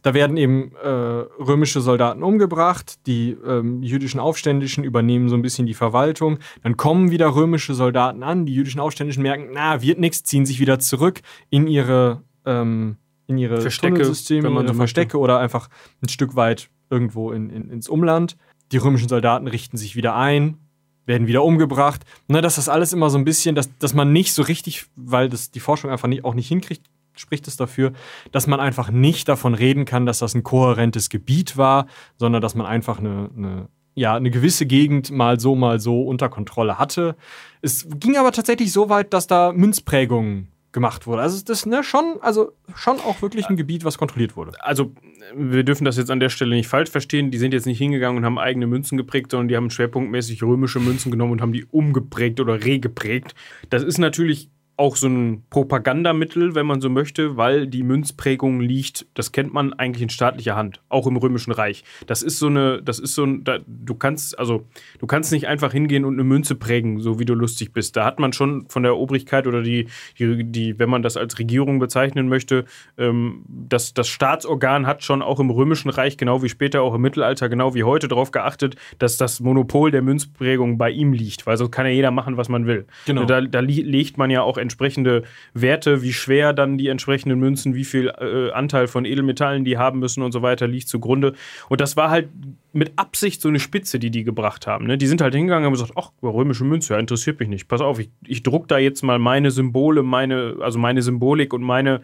da 0.03 0.15
werden 0.15 0.37
eben 0.37 0.71
äh, 0.77 0.89
römische 0.89 1.81
Soldaten 1.81 2.23
umgebracht, 2.23 2.99
die 3.09 3.37
ähm, 3.45 3.83
jüdischen 3.83 4.21
Aufständischen 4.21 4.85
übernehmen 4.85 5.29
so 5.29 5.35
ein 5.35 5.43
bisschen 5.43 5.67
die 5.67 5.75
Verwaltung. 5.75 6.39
Dann 6.63 6.77
kommen 6.77 7.11
wieder 7.11 7.35
römische 7.35 7.75
Soldaten 7.75 8.23
an, 8.23 8.47
die 8.47 8.55
jüdischen 8.55 8.81
Aufständischen 8.81 9.25
merken, 9.25 9.49
na, 9.53 9.83
wird 9.83 9.99
nichts, 9.99 10.23
ziehen 10.23 10.47
sich 10.47 10.61
wieder 10.61 10.79
zurück 10.79 11.23
in 11.51 11.67
ihre 11.67 12.23
ähm, 12.45 12.97
in 13.27 13.39
ihre 13.39 13.61
Verstecke, 13.61 13.95
Tunnelsysteme, 13.95 14.49
in 14.49 14.55
ihre 14.55 14.75
Verstecke 14.75 15.19
oder 15.19 15.39
einfach 15.39 15.69
ein 16.03 16.09
Stück 16.09 16.37
weit 16.37 16.69
irgendwo 16.91 17.33
in, 17.33 17.51
in, 17.51 17.71
ins 17.71 17.89
Umland. 17.89 18.37
Die 18.73 18.77
römischen 18.77 19.09
Soldaten 19.09 19.47
richten 19.47 19.77
sich 19.77 19.97
wieder 19.97 20.15
ein, 20.15 20.59
werden 21.07 21.27
wieder 21.27 21.43
umgebracht. 21.43 22.03
Ne, 22.29 22.41
dass 22.41 22.57
das 22.57 22.69
alles 22.69 22.93
immer 22.93 23.11
so 23.11 23.19
ein 23.19 23.25
bisschen, 23.25 23.55
dass, 23.55 23.77
dass 23.79 23.95
man 23.95 24.13
nicht 24.13 24.33
so 24.33 24.43
richtig, 24.43 24.87
weil 24.97 25.29
das 25.29 25.51
die 25.51 25.61
Forschung 25.61 25.91
einfach 25.91 26.09
nicht, 26.09 26.25
auch 26.25 26.35
nicht 26.35 26.49
hinkriegt, 26.49 26.87
spricht 27.17 27.47
es 27.47 27.57
dafür, 27.57 27.93
dass 28.33 28.47
man 28.47 28.61
einfach 28.61 28.91
nicht 28.91 29.29
davon 29.29 29.55
reden 29.55 29.85
kann, 29.85 30.07
dass 30.07 30.19
das 30.19 30.35
ein 30.35 30.43
kohärentes 30.43 31.09
Gebiet 31.09 31.57
war, 31.57 31.87
sondern 32.19 32.43
dass 32.43 32.55
man 32.55 32.67
einfach 32.67 32.99
eine, 32.99 33.31
eine 33.37 33.69
ja, 33.97 34.17
eine 34.17 34.31
gewisse 34.31 34.67
Gegend 34.67 35.13
mal 35.13 35.39
so, 35.39 35.55
mal 35.55 35.79
so 35.79 36.03
unter 36.03 36.29
Kontrolle 36.29 36.79
hatte. 36.79 37.15
Es 37.63 37.87
ging 38.01 38.17
aber 38.17 38.33
tatsächlich 38.33 38.73
so 38.73 38.89
weit, 38.89 39.13
dass 39.13 39.29
da 39.29 39.53
Münzprägungen 39.53 40.49
gemacht 40.75 41.07
wurde. 41.07 41.23
Also 41.23 41.43
das 41.43 41.61
ist 41.61 41.67
ne, 41.67 41.83
schon, 41.83 42.19
also 42.21 42.53
schon 42.75 42.99
auch 42.99 43.23
wirklich 43.23 43.49
ein 43.49 43.57
Gebiet, 43.57 43.85
was 43.85 43.97
kontrolliert 43.97 44.37
wurde. 44.37 44.53
Also 44.63 44.93
wir 45.35 45.63
dürfen 45.63 45.85
das 45.85 45.97
jetzt 45.97 46.11
an 46.11 46.21
der 46.21 46.29
Stelle 46.29 46.55
nicht 46.55 46.69
falsch 46.69 46.91
verstehen. 46.91 47.31
Die 47.31 47.39
sind 47.39 47.55
jetzt 47.55 47.65
nicht 47.65 47.79
hingegangen 47.79 48.19
und 48.19 48.25
haben 48.25 48.39
eigene 48.39 48.67
Münzen 48.67 48.99
geprägt, 48.99 49.31
sondern 49.31 49.49
die 49.49 49.57
haben 49.57 49.71
schwerpunktmäßig 49.71 50.43
römische 50.43 50.81
Münzen 50.81 51.11
genommen 51.11 51.33
und 51.33 51.41
haben 51.41 51.53
die 51.53 51.65
umgeprägt 51.65 52.41
oder 52.41 52.65
regeprägt. 52.65 53.35
Das 53.71 53.83
ist 53.83 53.99
natürlich 53.99 54.51
auch 54.77 54.97
so 54.97 55.07
ein 55.07 55.45
Propagandamittel, 55.51 56.55
wenn 56.55 56.67
man 56.67 56.81
so 56.81 56.89
möchte, 56.89 57.37
weil 57.37 57.67
die 57.67 57.83
Münzprägung 57.85 58.61
liegt, 58.61 59.07
das 59.15 59.31
kennt 59.31 59.55
man 59.55 59.73
eigentlich 59.73 60.03
in 60.03 60.09
staatlicher 60.09 60.57
Hand, 60.57 60.81
auch 60.89 61.07
im 61.07 61.17
Römischen 61.17 61.53
Reich. 61.53 61.85
Das 62.07 62.23
ist 62.23 62.39
so 62.39 62.49
eine, 62.49 62.83
das 62.83 62.99
ist 62.99 63.15
so 63.15 63.25
ein, 63.25 63.45
da, 63.45 63.59
du 63.67 63.95
kannst, 63.95 64.37
also 64.39 64.67
du 64.99 65.07
kannst 65.07 65.31
nicht 65.31 65.47
einfach 65.47 65.73
hingehen 65.73 66.05
und 66.05 66.15
eine 66.15 66.25
Münze 66.25 66.57
prägen, 66.57 67.01
so 67.01 67.21
wie 67.21 67.25
du 67.25 67.35
lustig 67.35 67.73
bist. 67.73 67.97
Da 67.97 68.05
hat 68.05 68.19
man 68.19 68.33
schon 68.33 68.67
von 68.69 68.83
der 68.83 68.97
Obrigkeit 68.97 69.47
oder 69.47 69.63
die, 69.63 69.87
die, 70.19 70.45
die 70.45 70.79
wenn 70.79 70.91
man 70.91 71.03
das 71.03 71.17
als 71.17 71.39
Regierung 71.39 71.79
bezeichnen 71.79 72.29
möchte, 72.29 72.65
ähm, 72.99 73.45
das, 73.49 73.95
das 73.95 74.09
Staatsorgan 74.09 74.87
hat 74.87 75.05
schon 75.05 75.23
auch 75.23 75.39
im 75.39 75.51
Römischen 75.51 75.91
Reich, 75.91 76.17
genau 76.17 76.43
wie 76.43 76.49
später 76.49 76.83
auch 76.83 76.95
im 76.95 77.01
Mittelalter, 77.01 77.49
genau 77.49 77.75
wie 77.75 77.85
heute 77.85 78.09
darauf 78.09 78.33
geachtet, 78.33 78.75
dass 78.99 79.17
das 79.17 79.39
Monopol 79.39 79.93
der 79.93 80.03
Münzprägung 80.03 80.79
bei 80.79 80.91
ihm 80.91 81.13
liegt, 81.13 81.47
weil 81.47 81.57
so 81.57 81.69
kann 81.69 81.87
ja 81.87 81.93
jeder 81.93 82.11
machen, 82.11 82.37
was 82.37 82.49
man 82.49 82.67
will. 82.67 82.87
Genau. 83.07 83.25
Da, 83.25 83.41
da 83.41 83.61
legt 83.61 84.19
man 84.19 84.31
ja 84.31 84.43
auch 84.43 84.59
entsprechende 84.65 85.23
Werte, 85.53 86.03
wie 86.03 86.13
schwer 86.13 86.53
dann 86.53 86.79
die 86.79 86.89
entsprechenden 86.89 87.39
Münzen, 87.39 87.75
wie 87.75 87.85
viel 87.85 88.09
äh, 88.09 88.51
Anteil 88.51 88.89
von 88.89 89.05
Edelmetallen 89.05 89.65
die 89.65 89.79
haben 89.79 90.01
müssen 90.01 90.23
und 90.23 90.33
so 90.33 90.43
weiter, 90.43 90.67
liegt 90.67 90.89
zugrunde. 90.89 91.35
Und 91.69 91.81
das 91.81 91.97
war 91.97 92.11
halt 92.11 92.29
mit 92.73 92.93
Absicht 92.97 93.41
so 93.41 93.49
eine 93.49 93.61
Spitze, 93.61 94.01
die 94.01 94.11
die 94.11 94.25
gebracht 94.25 94.67
haben. 94.67 94.87
Ne? 94.87 94.99
Die 94.99 95.07
sind 95.07 95.21
halt 95.21 95.35
hingegangen 95.35 95.65
und 95.65 95.79
haben 95.79 95.87
gesagt, 95.87 95.93
ach, 95.97 96.11
römische 96.23 96.65
Münze, 96.65 96.95
ja, 96.95 96.99
interessiert 96.99 97.39
mich 97.39 97.49
nicht. 97.49 97.69
Pass 97.69 97.81
auf, 97.81 98.01
ich, 98.01 98.11
ich 98.27 98.43
druck 98.43 98.67
da 98.67 98.79
jetzt 98.79 99.03
mal 99.03 99.21
meine 99.21 99.53
Symbole, 99.53 100.03
meine, 100.03 100.57
also 100.61 100.79
meine 100.79 101.01
Symbolik 101.01 101.55
und 101.55 101.63
meine 101.63 102.01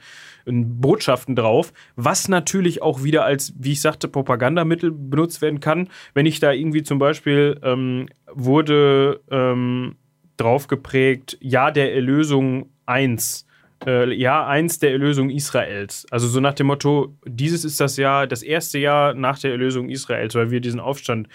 äh, 0.47 0.53
Botschaften 0.53 1.35
drauf, 1.35 1.73
was 1.97 2.29
natürlich 2.29 2.83
auch 2.83 3.03
wieder 3.03 3.25
als, 3.25 3.53
wie 3.59 3.73
ich 3.73 3.81
sagte, 3.81 4.07
Propagandamittel 4.07 4.93
benutzt 4.93 5.43
werden 5.43 5.59
kann. 5.59 5.89
Wenn 6.15 6.27
ich 6.27 6.39
da 6.39 6.53
irgendwie 6.53 6.85
zum 6.85 7.01
Beispiel 7.01 7.59
ähm, 7.63 8.09
wurde 8.33 9.21
ähm, 9.31 9.97
drauf 10.41 10.67
geprägt, 10.67 11.37
Jahr 11.41 11.73
der 11.73 11.95
Erlösung 11.95 12.71
1. 12.87 13.47
Äh, 13.87 14.13
Jahr 14.15 14.47
1 14.47 14.79
der 14.79 14.93
Erlösung 14.93 15.31
Israels. 15.31 16.07
Also 16.11 16.29
so 16.29 16.41
nach 16.41 16.55
dem 16.55 16.67
Motto, 16.67 17.15
dieses 17.27 17.65
ist 17.65 17.81
das 17.81 17.97
Jahr, 17.97 18.27
das 18.27 18.43
erste 18.43 18.79
Jahr 18.79 19.15
nach 19.15 19.39
der 19.39 19.53
Erlösung 19.53 19.89
Israels, 19.89 20.35
weil 20.35 20.51
wir 20.51 20.61
diesen 20.61 20.81
Aufstand 20.81 21.29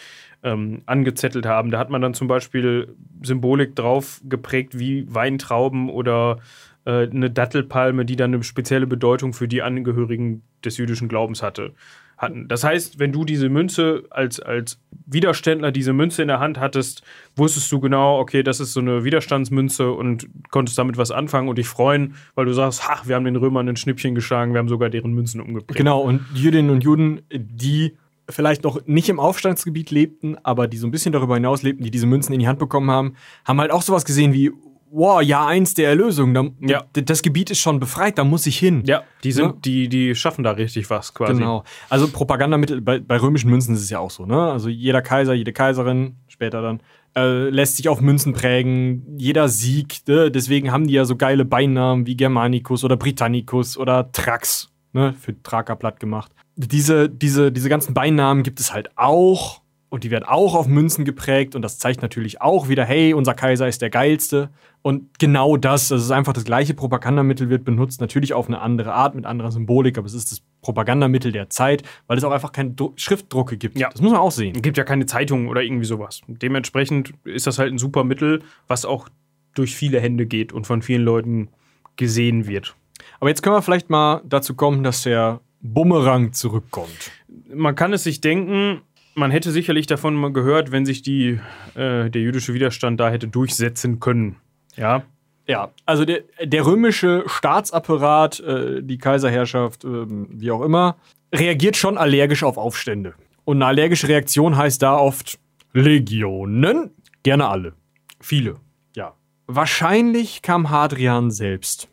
ähm, 0.43 0.81
angezettelt 0.85 1.45
haben. 1.45 1.71
Da 1.71 1.79
hat 1.79 1.89
man 1.89 2.01
dann 2.01 2.13
zum 2.13 2.27
Beispiel 2.27 2.95
Symbolik 3.23 3.75
drauf 3.75 4.21
geprägt 4.23 4.77
wie 4.77 5.05
Weintrauben 5.13 5.89
oder 5.89 6.37
äh, 6.85 7.07
eine 7.07 7.31
Dattelpalme, 7.31 8.05
die 8.05 8.15
dann 8.15 8.33
eine 8.33 8.43
spezielle 8.43 8.85
Bedeutung 8.85 9.33
für 9.33 9.47
die 9.47 9.61
Angehörigen 9.61 10.43
des 10.63 10.77
jüdischen 10.77 11.07
Glaubens 11.07 11.41
hatte 11.41 11.73
hatten. 12.17 12.47
Das 12.47 12.63
heißt, 12.63 12.99
wenn 12.99 13.11
du 13.11 13.25
diese 13.25 13.49
Münze 13.49 14.03
als, 14.09 14.39
als 14.39 14.79
Widerständler 15.05 15.71
diese 15.71 15.93
Münze 15.93 16.21
in 16.21 16.27
der 16.27 16.39
Hand 16.39 16.59
hattest, 16.59 17.03
wusstest 17.35 17.71
du 17.71 17.79
genau, 17.79 18.19
okay, 18.19 18.43
das 18.43 18.59
ist 18.59 18.73
so 18.73 18.79
eine 18.79 19.03
Widerstandsmünze 19.03 19.91
und 19.91 20.27
konntest 20.49 20.77
damit 20.77 20.97
was 20.97 21.11
anfangen 21.11 21.49
und 21.49 21.57
dich 21.57 21.67
freuen, 21.67 22.15
weil 22.35 22.45
du 22.45 22.53
sagst, 22.53 22.87
ha, 22.87 23.01
wir 23.05 23.15
haben 23.15 23.25
den 23.25 23.35
Römern 23.35 23.67
ein 23.67 23.75
Schnippchen 23.75 24.15
geschlagen, 24.15 24.53
wir 24.53 24.59
haben 24.59 24.69
sogar 24.69 24.89
deren 24.89 25.13
Münzen 25.13 25.41
umgeprägt. 25.41 25.77
Genau, 25.77 26.01
und 26.01 26.21
Jüdinnen 26.33 26.71
und 26.71 26.83
Juden, 26.83 27.21
die 27.31 27.97
vielleicht 28.29 28.63
noch 28.63 28.85
nicht 28.87 29.09
im 29.09 29.19
Aufstandsgebiet 29.19 29.91
lebten, 29.91 30.37
aber 30.43 30.67
die 30.67 30.77
so 30.77 30.87
ein 30.87 30.91
bisschen 30.91 31.11
darüber 31.11 31.35
hinaus 31.35 31.61
lebten, 31.61 31.83
die 31.83 31.91
diese 31.91 32.07
Münzen 32.07 32.33
in 32.33 32.39
die 32.39 32.47
Hand 32.47 32.59
bekommen 32.59 32.89
haben, 32.89 33.15
haben 33.45 33.59
halt 33.59 33.71
auch 33.71 33.81
sowas 33.81 34.05
gesehen 34.05 34.33
wie, 34.33 34.51
wow, 34.95 35.21
Jahr 35.21 35.47
eins 35.47 35.73
der 35.73 35.89
Erlösung, 35.89 36.33
da, 36.33 36.45
Ja. 36.61 36.83
das 36.93 37.21
Gebiet 37.21 37.51
ist 37.51 37.59
schon 37.59 37.79
befreit, 37.79 38.17
da 38.17 38.23
muss 38.23 38.45
ich 38.45 38.57
hin. 38.57 38.83
Ja, 38.85 39.03
die 39.23 39.31
sind, 39.33 39.45
Ja. 39.45 39.53
die, 39.65 39.89
die 39.89 40.15
schaffen 40.15 40.43
da 40.43 40.51
richtig 40.51 40.89
was 40.89 41.13
quasi. 41.13 41.33
Genau. 41.33 41.63
Also 41.89 42.07
Propagandamittel, 42.07 42.81
bei, 42.81 42.99
bei 42.99 43.17
römischen 43.17 43.49
Münzen 43.49 43.75
ist 43.75 43.81
es 43.81 43.89
ja 43.89 43.99
auch 43.99 44.11
so, 44.11 44.25
ne? 44.25 44.51
Also 44.51 44.69
jeder 44.69 45.01
Kaiser, 45.01 45.33
jede 45.33 45.51
Kaiserin, 45.53 46.15
später 46.27 46.61
dann, 46.61 46.79
äh, 47.17 47.49
lässt 47.49 47.77
sich 47.77 47.89
auf 47.89 48.01
Münzen 48.01 48.33
prägen, 48.33 49.05
jeder 49.17 49.47
Sieg, 49.49 49.99
ne? 50.07 50.31
deswegen 50.31 50.71
haben 50.71 50.87
die 50.87 50.93
ja 50.93 51.05
so 51.05 51.15
geile 51.15 51.45
Beinamen 51.45 52.05
wie 52.07 52.15
Germanicus 52.17 52.83
oder 52.83 52.97
Britannicus 52.97 53.77
oder 53.77 54.11
Trax, 54.11 54.69
ne? 54.93 55.13
Für 55.19 55.33
Thraker 55.43 55.75
platt 55.75 55.99
gemacht. 55.99 56.31
Diese, 56.57 57.09
diese, 57.09 57.51
diese 57.51 57.67
ganzen 57.69 57.93
Beinamen 57.93 58.43
gibt 58.43 58.59
es 58.61 58.73
halt 58.73 58.89
auch 58.97 59.61
und 59.89 60.03
die 60.03 60.11
werden 60.11 60.25
auch 60.25 60.55
auf 60.55 60.67
Münzen 60.67 61.05
geprägt 61.05 61.55
und 61.55 61.61
das 61.61 61.79
zeigt 61.79 62.01
natürlich 62.01 62.41
auch 62.41 62.69
wieder, 62.69 62.85
hey, 62.85 63.13
unser 63.13 63.33
Kaiser 63.33 63.67
ist 63.67 63.81
der 63.81 63.89
geilste. 63.89 64.49
Und 64.85 65.17
genau 65.17 65.57
das, 65.57 65.87
das 65.87 66.03
ist 66.03 66.11
einfach 66.11 66.33
das 66.33 66.45
gleiche 66.45 66.75
Propagandamittel, 66.75 67.49
wird 67.49 67.65
benutzt, 67.65 68.01
natürlich 68.01 68.35
auf 68.35 68.45
eine 68.45 68.61
andere 68.61 68.93
Art, 68.93 69.15
mit 69.15 69.25
anderer 69.25 69.51
Symbolik, 69.51 69.97
aber 69.97 70.05
es 70.05 70.13
ist 70.13 70.31
das 70.31 70.43
Propagandamittel 70.61 71.31
der 71.31 71.49
Zeit, 71.49 71.81
weil 72.05 72.19
es 72.19 72.23
auch 72.23 72.29
einfach 72.31 72.51
keine 72.51 72.69
Dru 72.69 72.93
Schriftdrucke 72.95 73.57
gibt. 73.57 73.79
Ja. 73.79 73.89
Das 73.89 73.99
muss 73.99 74.11
man 74.11 74.21
auch 74.21 74.29
sehen. 74.29 74.53
Es 74.55 74.61
gibt 74.61 74.77
ja 74.77 74.83
keine 74.83 75.07
Zeitung 75.07 75.47
oder 75.47 75.63
irgendwie 75.63 75.87
sowas. 75.87 76.21
Dementsprechend 76.27 77.15
ist 77.23 77.47
das 77.47 77.57
halt 77.57 77.73
ein 77.73 77.79
super 77.79 78.03
Mittel, 78.03 78.43
was 78.67 78.85
auch 78.85 79.09
durch 79.55 79.75
viele 79.75 79.99
Hände 79.99 80.27
geht 80.27 80.53
und 80.53 80.67
von 80.67 80.83
vielen 80.83 81.01
Leuten 81.01 81.49
gesehen 81.95 82.45
wird. 82.45 82.75
Aber 83.19 83.29
jetzt 83.31 83.41
können 83.41 83.55
wir 83.55 83.63
vielleicht 83.63 83.89
mal 83.89 84.21
dazu 84.23 84.53
kommen, 84.53 84.83
dass 84.83 85.01
der 85.01 85.41
Bumerang 85.61 86.31
zurückkommt. 86.33 87.09
Man 87.51 87.73
kann 87.73 87.91
es 87.91 88.03
sich 88.03 88.21
denken, 88.21 88.81
man 89.15 89.31
hätte 89.31 89.49
sicherlich 89.49 89.87
davon 89.87 90.13
mal 90.13 90.31
gehört, 90.31 90.71
wenn 90.71 90.85
sich 90.85 91.01
die, 91.01 91.39
äh, 91.73 92.11
der 92.11 92.21
jüdische 92.21 92.53
Widerstand 92.53 92.99
da 92.99 93.09
hätte 93.09 93.27
durchsetzen 93.27 93.99
können. 93.99 94.35
Ja, 94.75 95.03
Ja, 95.47 95.71
also 95.85 96.05
der, 96.05 96.21
der 96.43 96.65
römische 96.65 97.23
Staatsapparat, 97.27 98.39
äh, 98.39 98.81
die 98.81 98.97
Kaiserherrschaft, 98.97 99.83
ähm, 99.83 100.27
wie 100.31 100.49
auch 100.51 100.61
immer, 100.61 100.95
reagiert 101.33 101.77
schon 101.77 101.97
allergisch 101.97 102.43
auf 102.43 102.57
Aufstände. 102.57 103.13
Und 103.43 103.57
eine 103.57 103.67
allergische 103.67 104.07
Reaktion 104.07 104.57
heißt 104.57 104.81
da 104.81 104.97
oft 104.97 105.39
Legionen, 105.73 106.91
gerne 107.21 107.47
alle. 107.47 107.73
viele. 108.19 108.55
Ja. 108.95 109.13
Wahrscheinlich 109.45 110.41
kam 110.41 110.71
Hadrian 110.71 111.29
selbst. 111.29 111.89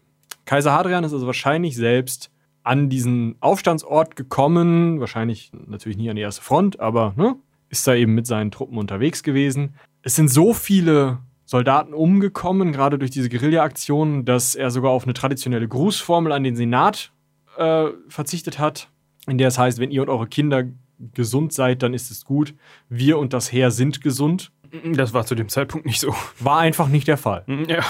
Kaiser 0.46 0.72
Hadrian 0.72 1.04
ist 1.04 1.12
also 1.12 1.26
wahrscheinlich 1.26 1.76
selbst 1.76 2.30
an 2.62 2.88
diesen 2.88 3.36
Aufstandsort 3.40 4.16
gekommen, 4.16 5.00
wahrscheinlich 5.00 5.50
natürlich 5.66 5.98
nie 5.98 6.08
an 6.08 6.16
die 6.16 6.22
erste 6.22 6.42
Front, 6.42 6.80
aber 6.80 7.12
ne, 7.16 7.36
ist 7.68 7.86
da 7.86 7.94
eben 7.94 8.14
mit 8.14 8.26
seinen 8.26 8.50
Truppen 8.50 8.78
unterwegs 8.78 9.22
gewesen. 9.22 9.74
Es 10.02 10.16
sind 10.16 10.28
so 10.28 10.54
viele 10.54 11.18
Soldaten 11.52 11.92
umgekommen, 11.92 12.72
gerade 12.72 12.98
durch 12.98 13.10
diese 13.10 13.28
Guerilla-Aktionen, 13.28 14.24
dass 14.24 14.54
er 14.54 14.70
sogar 14.70 14.90
auf 14.90 15.04
eine 15.04 15.12
traditionelle 15.12 15.68
Grußformel 15.68 16.32
an 16.32 16.44
den 16.44 16.56
Senat 16.56 17.12
äh, 17.58 17.88
verzichtet 18.08 18.58
hat, 18.58 18.88
in 19.26 19.36
der 19.36 19.48
es 19.48 19.58
heißt, 19.58 19.78
wenn 19.78 19.90
ihr 19.90 20.00
und 20.00 20.08
eure 20.08 20.26
Kinder 20.26 20.64
gesund 21.12 21.52
seid, 21.52 21.82
dann 21.82 21.92
ist 21.92 22.10
es 22.10 22.24
gut. 22.24 22.54
Wir 22.88 23.18
und 23.18 23.34
das 23.34 23.52
Heer 23.52 23.70
sind 23.70 24.00
gesund. 24.00 24.50
Das 24.94 25.12
war 25.12 25.26
zu 25.26 25.34
dem 25.34 25.50
Zeitpunkt 25.50 25.84
nicht 25.84 26.00
so. 26.00 26.14
War 26.40 26.60
einfach 26.60 26.88
nicht 26.88 27.06
der 27.06 27.18
Fall. 27.18 27.44
Ja. 27.68 27.84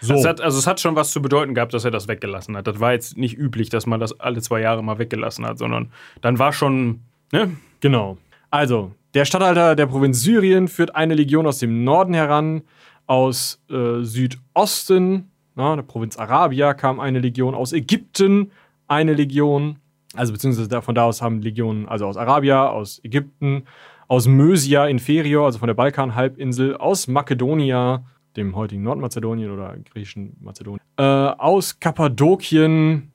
So. 0.00 0.14
Das 0.14 0.24
hat, 0.24 0.40
also 0.40 0.58
es 0.58 0.66
hat 0.66 0.80
schon 0.80 0.96
was 0.96 1.12
zu 1.12 1.22
bedeuten 1.22 1.54
gehabt, 1.54 1.74
dass 1.74 1.84
er 1.84 1.92
das 1.92 2.08
weggelassen 2.08 2.56
hat. 2.56 2.66
Das 2.66 2.80
war 2.80 2.92
jetzt 2.92 3.16
nicht 3.16 3.38
üblich, 3.38 3.68
dass 3.68 3.86
man 3.86 4.00
das 4.00 4.18
alle 4.18 4.42
zwei 4.42 4.60
Jahre 4.60 4.82
mal 4.82 4.98
weggelassen 4.98 5.46
hat, 5.46 5.58
sondern 5.58 5.92
dann 6.22 6.40
war 6.40 6.52
schon, 6.52 7.02
ne? 7.30 7.56
Genau. 7.78 8.18
Also, 8.50 8.90
der 9.14 9.24
Statthalter 9.24 9.76
der 9.76 9.86
Provinz 9.86 10.20
Syrien 10.22 10.66
führt 10.66 10.96
eine 10.96 11.14
Legion 11.14 11.46
aus 11.46 11.58
dem 11.58 11.84
Norden 11.84 12.14
heran, 12.14 12.62
aus 13.06 13.62
äh, 13.70 14.02
Südosten, 14.02 15.30
na, 15.54 15.74
der 15.74 15.82
Provinz 15.82 16.18
Arabia 16.18 16.74
kam 16.74 17.00
eine 17.00 17.18
Legion, 17.18 17.54
aus 17.54 17.72
Ägypten 17.72 18.50
eine 18.88 19.14
Legion, 19.14 19.78
also 20.14 20.32
beziehungsweise 20.32 20.82
von 20.82 20.94
da 20.94 21.04
aus 21.04 21.22
haben 21.22 21.42
Legionen, 21.42 21.86
also 21.88 22.06
aus 22.06 22.16
Arabia, 22.16 22.68
aus 22.68 23.00
Ägypten, 23.04 23.64
aus 24.08 24.26
Mösia 24.26 24.86
Inferior, 24.86 25.46
also 25.46 25.58
von 25.58 25.66
der 25.66 25.74
Balkanhalbinsel, 25.74 26.76
aus 26.76 27.08
Makedonia, 27.08 28.04
dem 28.36 28.54
heutigen 28.54 28.82
Nordmazedonien 28.82 29.50
oder 29.50 29.76
griechischen 29.90 30.36
Mazedonien, 30.40 30.80
äh, 30.98 31.02
aus 31.02 31.80
Kappadokien, 31.80 33.12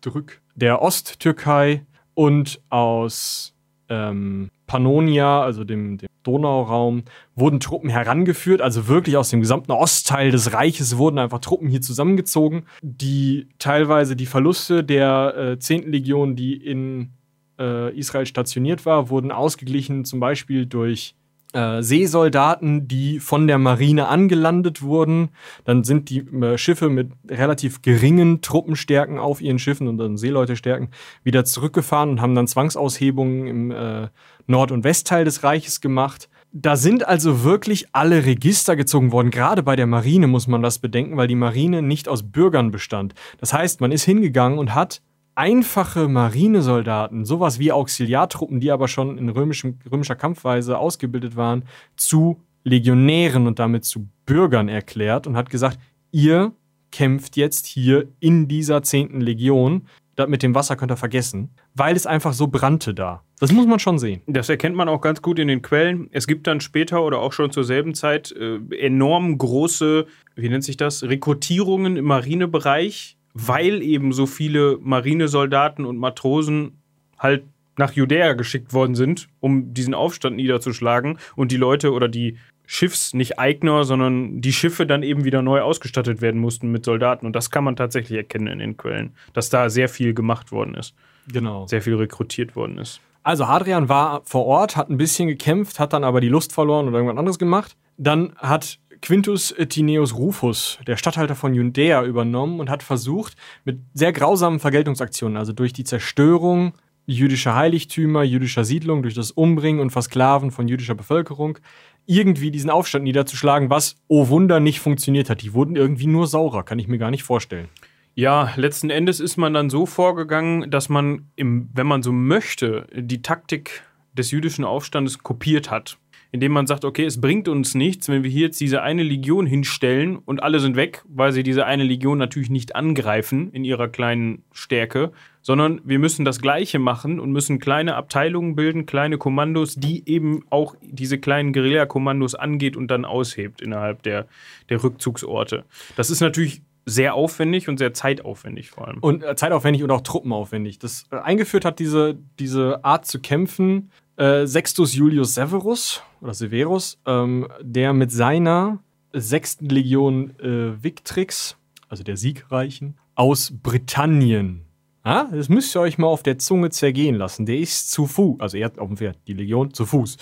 drück, 0.00 0.40
der 0.54 0.82
Osttürkei 0.82 1.84
und 2.14 2.60
aus 2.68 3.54
ähm, 3.90 4.50
Pannonia, 4.66 5.42
also 5.42 5.64
dem, 5.64 5.98
dem 5.98 6.08
Donauraum, 6.22 7.02
wurden 7.34 7.60
Truppen 7.60 7.90
herangeführt, 7.90 8.62
also 8.62 8.88
wirklich 8.88 9.16
aus 9.16 9.30
dem 9.30 9.40
gesamten 9.40 9.72
Ostteil 9.72 10.30
des 10.30 10.52
Reiches 10.52 10.96
wurden 10.96 11.18
einfach 11.18 11.40
Truppen 11.40 11.68
hier 11.68 11.80
zusammengezogen, 11.82 12.62
die 12.82 13.48
teilweise 13.58 14.16
die 14.16 14.26
Verluste 14.26 14.84
der 14.84 15.34
äh, 15.36 15.58
10. 15.58 15.90
Legion, 15.90 16.36
die 16.36 16.54
in 16.54 17.10
äh, 17.58 17.94
Israel 17.98 18.26
stationiert 18.26 18.86
war, 18.86 19.10
wurden 19.10 19.32
ausgeglichen, 19.32 20.04
zum 20.04 20.20
Beispiel 20.20 20.66
durch 20.66 21.14
äh, 21.52 21.82
Seesoldaten, 21.82 22.86
die 22.88 23.18
von 23.20 23.46
der 23.46 23.58
Marine 23.58 24.08
angelandet 24.08 24.82
wurden. 24.82 25.30
Dann 25.64 25.84
sind 25.84 26.10
die 26.10 26.20
äh, 26.20 26.58
Schiffe 26.58 26.88
mit 26.88 27.12
relativ 27.28 27.82
geringen 27.82 28.40
Truppenstärken 28.40 29.18
auf 29.18 29.40
ihren 29.40 29.58
Schiffen 29.58 29.88
und 29.88 29.98
dann 29.98 30.16
Seeleutestärken 30.16 30.88
wieder 31.24 31.44
zurückgefahren 31.44 32.10
und 32.10 32.20
haben 32.20 32.34
dann 32.34 32.46
Zwangsaushebungen 32.46 33.46
im 33.46 33.70
äh, 33.70 34.08
Nord- 34.46 34.72
und 34.72 34.84
Westteil 34.84 35.24
des 35.24 35.42
Reiches 35.44 35.80
gemacht. 35.80 36.28
Da 36.52 36.74
sind 36.74 37.06
also 37.06 37.44
wirklich 37.44 37.86
alle 37.92 38.26
Register 38.26 38.74
gezogen 38.74 39.12
worden. 39.12 39.30
Gerade 39.30 39.62
bei 39.62 39.76
der 39.76 39.86
Marine 39.86 40.26
muss 40.26 40.48
man 40.48 40.62
das 40.62 40.80
bedenken, 40.80 41.16
weil 41.16 41.28
die 41.28 41.36
Marine 41.36 41.80
nicht 41.80 42.08
aus 42.08 42.24
Bürgern 42.24 42.72
bestand. 42.72 43.14
Das 43.38 43.52
heißt, 43.52 43.80
man 43.80 43.92
ist 43.92 44.02
hingegangen 44.02 44.58
und 44.58 44.74
hat 44.74 45.00
einfache 45.40 46.06
Marinesoldaten, 46.06 47.24
sowas 47.24 47.58
wie 47.58 47.72
Auxiliartruppen, 47.72 48.60
die 48.60 48.70
aber 48.70 48.88
schon 48.88 49.16
in 49.16 49.30
römischem, 49.30 49.78
römischer 49.90 50.14
Kampfweise 50.14 50.76
ausgebildet 50.76 51.34
waren, 51.34 51.64
zu 51.96 52.42
Legionären 52.62 53.46
und 53.46 53.58
damit 53.58 53.86
zu 53.86 54.06
Bürgern 54.26 54.68
erklärt 54.68 55.26
und 55.26 55.38
hat 55.38 55.48
gesagt, 55.48 55.78
ihr 56.12 56.52
kämpft 56.92 57.38
jetzt 57.38 57.64
hier 57.64 58.08
in 58.20 58.48
dieser 58.48 58.82
zehnten 58.82 59.22
Legion. 59.22 59.86
Das 60.14 60.28
mit 60.28 60.42
dem 60.42 60.54
Wasser 60.54 60.76
könnt 60.76 60.92
ihr 60.92 60.98
vergessen, 60.98 61.48
weil 61.74 61.96
es 61.96 62.04
einfach 62.04 62.34
so 62.34 62.48
brannte 62.48 62.92
da. 62.92 63.22
Das 63.38 63.50
muss 63.50 63.66
man 63.66 63.78
schon 63.78 63.98
sehen. 63.98 64.20
Das 64.26 64.50
erkennt 64.50 64.76
man 64.76 64.90
auch 64.90 65.00
ganz 65.00 65.22
gut 65.22 65.38
in 65.38 65.48
den 65.48 65.62
Quellen. 65.62 66.10
Es 66.12 66.26
gibt 66.26 66.48
dann 66.48 66.60
später 66.60 67.02
oder 67.02 67.18
auch 67.20 67.32
schon 67.32 67.50
zur 67.50 67.64
selben 67.64 67.94
Zeit 67.94 68.30
äh, 68.32 68.58
enorm 68.78 69.38
große, 69.38 70.04
wie 70.36 70.48
nennt 70.50 70.64
sich 70.64 70.76
das, 70.76 71.02
Rekrutierungen 71.02 71.96
im 71.96 72.04
Marinebereich, 72.04 73.16
weil 73.34 73.82
eben 73.82 74.12
so 74.12 74.26
viele 74.26 74.78
Marinesoldaten 74.80 75.84
und 75.84 75.98
Matrosen 75.98 76.78
halt 77.18 77.44
nach 77.76 77.92
Judäa 77.92 78.34
geschickt 78.34 78.72
worden 78.72 78.94
sind, 78.94 79.28
um 79.40 79.72
diesen 79.72 79.94
Aufstand 79.94 80.36
niederzuschlagen 80.36 81.18
und 81.36 81.52
die 81.52 81.56
Leute 81.56 81.92
oder 81.92 82.08
die 82.08 82.36
Schiffs, 82.66 83.14
nicht 83.14 83.38
Eigner, 83.38 83.82
sondern 83.82 84.40
die 84.40 84.52
Schiffe 84.52 84.86
dann 84.86 85.02
eben 85.02 85.24
wieder 85.24 85.42
neu 85.42 85.60
ausgestattet 85.60 86.20
werden 86.20 86.40
mussten 86.40 86.70
mit 86.70 86.84
Soldaten. 86.84 87.26
Und 87.26 87.34
das 87.34 87.50
kann 87.50 87.64
man 87.64 87.74
tatsächlich 87.74 88.16
erkennen 88.16 88.46
in 88.46 88.58
den 88.60 88.76
Quellen, 88.76 89.12
dass 89.32 89.50
da 89.50 89.68
sehr 89.70 89.88
viel 89.88 90.14
gemacht 90.14 90.52
worden 90.52 90.74
ist, 90.76 90.94
Genau. 91.32 91.66
sehr 91.66 91.82
viel 91.82 91.96
rekrutiert 91.96 92.54
worden 92.54 92.78
ist. 92.78 93.00
Also 93.24 93.48
Hadrian 93.48 93.88
war 93.88 94.22
vor 94.24 94.46
Ort, 94.46 94.76
hat 94.76 94.88
ein 94.88 94.98
bisschen 94.98 95.26
gekämpft, 95.26 95.80
hat 95.80 95.92
dann 95.92 96.04
aber 96.04 96.20
die 96.20 96.28
Lust 96.28 96.52
verloren 96.52 96.86
oder 96.86 96.98
irgendwas 96.98 97.18
anderes 97.18 97.38
gemacht. 97.38 97.76
Dann 97.96 98.34
hat 98.36 98.78
Quintus 99.02 99.54
Tineus 99.68 100.14
Rufus, 100.14 100.78
der 100.86 100.96
Statthalter 100.96 101.34
von 101.34 101.54
Judäa, 101.54 102.04
übernommen 102.04 102.60
und 102.60 102.70
hat 102.70 102.82
versucht, 102.82 103.34
mit 103.64 103.80
sehr 103.94 104.12
grausamen 104.12 104.60
Vergeltungsaktionen, 104.60 105.36
also 105.36 105.52
durch 105.52 105.72
die 105.72 105.84
Zerstörung 105.84 106.74
jüdischer 107.06 107.54
Heiligtümer, 107.54 108.22
jüdischer 108.22 108.64
Siedlungen, 108.64 109.02
durch 109.02 109.14
das 109.14 109.30
Umbringen 109.30 109.80
und 109.80 109.90
Versklaven 109.90 110.50
von 110.50 110.68
jüdischer 110.68 110.94
Bevölkerung, 110.94 111.58
irgendwie 112.06 112.50
diesen 112.50 112.70
Aufstand 112.70 113.04
niederzuschlagen, 113.04 113.70
was, 113.70 113.96
oh 114.08 114.28
Wunder, 114.28 114.60
nicht 114.60 114.80
funktioniert 114.80 115.30
hat. 115.30 115.42
Die 115.42 115.54
wurden 115.54 115.76
irgendwie 115.76 116.06
nur 116.06 116.26
saurer, 116.26 116.62
kann 116.62 116.78
ich 116.78 116.88
mir 116.88 116.98
gar 116.98 117.10
nicht 117.10 117.22
vorstellen. 117.22 117.68
Ja, 118.14 118.52
letzten 118.56 118.90
Endes 118.90 119.20
ist 119.20 119.36
man 119.36 119.54
dann 119.54 119.70
so 119.70 119.86
vorgegangen, 119.86 120.70
dass 120.70 120.88
man, 120.88 121.30
im, 121.36 121.70
wenn 121.72 121.86
man 121.86 122.02
so 122.02 122.12
möchte, 122.12 122.86
die 122.94 123.22
Taktik 123.22 123.82
des 124.12 124.30
jüdischen 124.30 124.64
Aufstandes 124.64 125.20
kopiert 125.20 125.70
hat. 125.70 125.98
Indem 126.32 126.52
man 126.52 126.66
sagt, 126.66 126.84
okay, 126.84 127.04
es 127.04 127.20
bringt 127.20 127.48
uns 127.48 127.74
nichts, 127.74 128.08
wenn 128.08 128.22
wir 128.22 128.30
hier 128.30 128.46
jetzt 128.46 128.60
diese 128.60 128.82
eine 128.82 129.02
Legion 129.02 129.46
hinstellen 129.46 130.16
und 130.16 130.42
alle 130.42 130.60
sind 130.60 130.76
weg, 130.76 131.02
weil 131.08 131.32
sie 131.32 131.42
diese 131.42 131.66
eine 131.66 131.82
Legion 131.82 132.18
natürlich 132.18 132.50
nicht 132.50 132.76
angreifen 132.76 133.50
in 133.52 133.64
ihrer 133.64 133.88
kleinen 133.88 134.44
Stärke, 134.52 135.10
sondern 135.42 135.80
wir 135.84 135.98
müssen 135.98 136.24
das 136.24 136.40
Gleiche 136.40 136.78
machen 136.78 137.18
und 137.18 137.32
müssen 137.32 137.58
kleine 137.58 137.96
Abteilungen 137.96 138.54
bilden, 138.54 138.86
kleine 138.86 139.18
Kommandos, 139.18 139.74
die 139.74 140.08
eben 140.08 140.44
auch 140.50 140.76
diese 140.82 141.18
kleinen 141.18 141.52
Guerilla-Kommandos 141.52 142.34
angeht 142.34 142.76
und 142.76 142.88
dann 142.88 143.04
aushebt 143.04 143.60
innerhalb 143.60 144.02
der, 144.02 144.26
der 144.68 144.84
Rückzugsorte. 144.84 145.64
Das 145.96 146.10
ist 146.10 146.20
natürlich 146.20 146.62
sehr 146.86 147.14
aufwendig 147.14 147.68
und 147.68 147.78
sehr 147.78 147.94
zeitaufwendig 147.94 148.70
vor 148.70 148.88
allem. 148.88 148.98
Und 149.00 149.22
äh, 149.22 149.36
zeitaufwendig 149.36 149.82
und 149.82 149.90
auch 149.90 150.00
truppenaufwendig. 150.00 150.78
Das 150.78 151.06
äh, 151.10 151.16
eingeführt 151.16 151.64
hat 151.64 151.78
diese, 151.78 152.18
diese 152.38 152.84
Art 152.84 153.06
zu 153.06 153.20
kämpfen 153.20 153.90
äh, 154.20 154.46
Sextus 154.46 154.94
Julius 154.94 155.34
Severus 155.34 156.02
oder 156.20 156.34
Severus, 156.34 156.98
ähm, 157.06 157.48
der 157.62 157.94
mit 157.94 158.12
seiner 158.12 158.78
6. 159.14 159.62
Legion 159.62 160.38
äh, 160.38 160.82
Victrix, 160.82 161.56
also 161.88 162.04
der 162.04 162.18
Siegreichen, 162.18 162.98
aus 163.14 163.50
Britannien. 163.62 164.66
Ah, 165.02 165.24
das 165.32 165.48
müsst 165.48 165.74
ihr 165.74 165.80
euch 165.80 165.96
mal 165.96 166.08
auf 166.08 166.22
der 166.22 166.38
Zunge 166.38 166.68
zergehen 166.68 167.16
lassen. 167.16 167.46
Der 167.46 167.58
ist 167.58 167.90
zu 167.90 168.06
Fuß, 168.06 168.40
also 168.40 168.58
er 168.58 168.66
hat 168.66 168.78
auf 168.78 168.88
dem 168.88 168.98
Pferd, 168.98 169.18
die 169.26 169.32
Legion 169.32 169.72
zu 169.72 169.86
Fuß. 169.86 170.18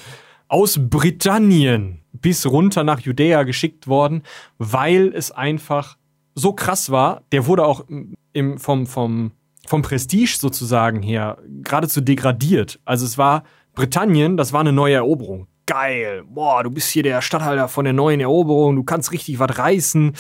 Aus 0.46 0.78
Britannien 0.80 2.00
bis 2.12 2.46
runter 2.46 2.84
nach 2.84 3.00
Judäa 3.00 3.42
geschickt 3.42 3.88
worden, 3.88 4.22
weil 4.58 5.12
es 5.12 5.32
einfach 5.32 5.98
so 6.36 6.52
krass 6.52 6.90
war. 6.90 7.24
Der 7.32 7.46
wurde 7.46 7.66
auch 7.66 7.84
im, 8.32 8.58
vom, 8.58 8.86
vom, 8.86 9.32
vom 9.66 9.82
Prestige 9.82 10.36
sozusagen 10.38 11.02
her 11.02 11.38
geradezu 11.62 12.00
degradiert. 12.00 12.78
Also 12.84 13.04
es 13.04 13.18
war 13.18 13.42
Britannien, 13.78 14.36
das 14.36 14.52
war 14.52 14.58
eine 14.58 14.72
neue 14.72 14.96
Eroberung. 14.96 15.46
Geil, 15.64 16.24
boah, 16.28 16.64
du 16.64 16.70
bist 16.70 16.90
hier 16.90 17.04
der 17.04 17.22
Stadthalter 17.22 17.68
von 17.68 17.84
der 17.84 17.92
neuen 17.92 18.18
Eroberung, 18.18 18.74
du 18.74 18.82
kannst 18.82 19.12
richtig 19.12 19.38
was 19.38 19.56
reißen. 19.56 20.14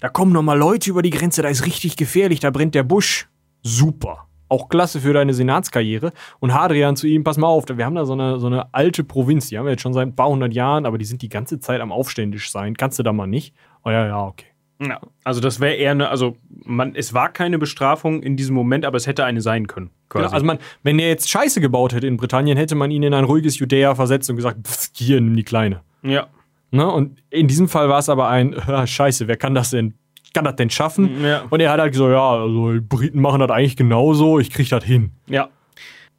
Da 0.00 0.08
kommen 0.08 0.30
nochmal 0.30 0.56
Leute 0.56 0.90
über 0.90 1.02
die 1.02 1.10
Grenze, 1.10 1.42
da 1.42 1.48
ist 1.48 1.66
richtig 1.66 1.96
gefährlich, 1.96 2.38
da 2.38 2.50
brennt 2.50 2.76
der 2.76 2.84
Busch. 2.84 3.28
Super. 3.64 4.28
Auch 4.48 4.68
klasse 4.68 5.00
für 5.00 5.12
deine 5.12 5.34
Senatskarriere. 5.34 6.12
Und 6.38 6.54
Hadrian 6.54 6.94
zu 6.94 7.08
ihm, 7.08 7.24
pass 7.24 7.36
mal 7.36 7.48
auf, 7.48 7.64
wir 7.68 7.84
haben 7.84 7.96
da 7.96 8.04
so 8.04 8.12
eine, 8.12 8.38
so 8.38 8.46
eine 8.46 8.72
alte 8.72 9.02
Provinz, 9.02 9.48
die 9.48 9.58
haben 9.58 9.64
wir 9.64 9.72
jetzt 9.72 9.82
schon 9.82 9.92
seit 9.92 10.06
ein 10.06 10.14
paar 10.14 10.28
hundert 10.28 10.54
Jahren, 10.54 10.86
aber 10.86 10.96
die 10.96 11.04
sind 11.04 11.20
die 11.20 11.28
ganze 11.28 11.58
Zeit 11.58 11.80
am 11.80 11.90
Aufständisch 11.90 12.52
sein. 12.52 12.76
Kannst 12.76 12.96
du 13.00 13.02
da 13.02 13.12
mal 13.12 13.26
nicht? 13.26 13.56
Oh 13.84 13.90
ja, 13.90 14.06
ja, 14.06 14.24
okay. 14.24 14.46
Ja, 14.80 15.00
also 15.24 15.40
das 15.40 15.58
wäre 15.58 15.74
eher 15.74 15.90
eine, 15.90 16.10
also 16.10 16.36
man, 16.48 16.94
es 16.94 17.12
war 17.12 17.32
keine 17.32 17.58
Bestrafung 17.58 18.22
in 18.22 18.36
diesem 18.36 18.54
Moment, 18.54 18.86
aber 18.86 18.98
es 18.98 19.08
hätte 19.08 19.24
eine 19.24 19.40
sein 19.40 19.66
können. 19.66 19.90
Genau, 20.10 20.28
also 20.28 20.44
man, 20.44 20.58
wenn 20.82 20.98
er 20.98 21.08
jetzt 21.08 21.30
Scheiße 21.30 21.60
gebaut 21.60 21.92
hätte 21.92 22.06
in 22.06 22.16
Britannien, 22.16 22.56
hätte 22.56 22.74
man 22.74 22.90
ihn 22.90 23.02
in 23.02 23.14
ein 23.14 23.24
ruhiges 23.24 23.58
Judäa 23.58 23.94
versetzt 23.94 24.28
und 24.28 24.36
gesagt, 24.36 24.66
pff, 24.66 24.90
hier, 24.92 25.20
nimm 25.20 25.36
die 25.36 25.44
Kleine. 25.44 25.82
Ja. 26.02 26.26
Ne? 26.72 26.90
Und 26.90 27.22
in 27.30 27.46
diesem 27.46 27.68
Fall 27.68 27.88
war 27.88 27.98
es 27.98 28.08
aber 28.08 28.28
ein, 28.28 28.54
Scheiße, 28.86 29.28
wer 29.28 29.36
kann 29.36 29.54
das 29.54 29.70
denn, 29.70 29.94
kann 30.34 30.44
das 30.44 30.56
denn 30.56 30.68
schaffen? 30.68 31.24
Ja. 31.24 31.44
Und 31.48 31.60
er 31.60 31.70
hat 31.70 31.80
halt 31.80 31.92
gesagt, 31.92 32.10
ja, 32.10 32.30
also 32.30 32.72
die 32.72 32.80
Briten 32.80 33.20
machen 33.20 33.40
das 33.40 33.50
eigentlich 33.50 33.76
genauso, 33.76 34.40
ich 34.40 34.50
krieg 34.50 34.68
das 34.68 34.84
hin. 34.84 35.12
Ja. 35.26 35.48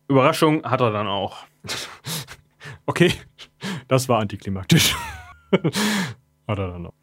Überraschung 0.07 0.63
hat 0.63 0.81
er 0.81 0.91
dann 0.91 1.07
auch. 1.07 1.37
okay, 2.85 3.11
das 3.87 4.07
war 4.07 4.19
antiklimaktisch. 4.19 4.95
hat 5.51 6.59
er 6.59 6.67
dann 6.71 6.85
auch. 6.87 6.93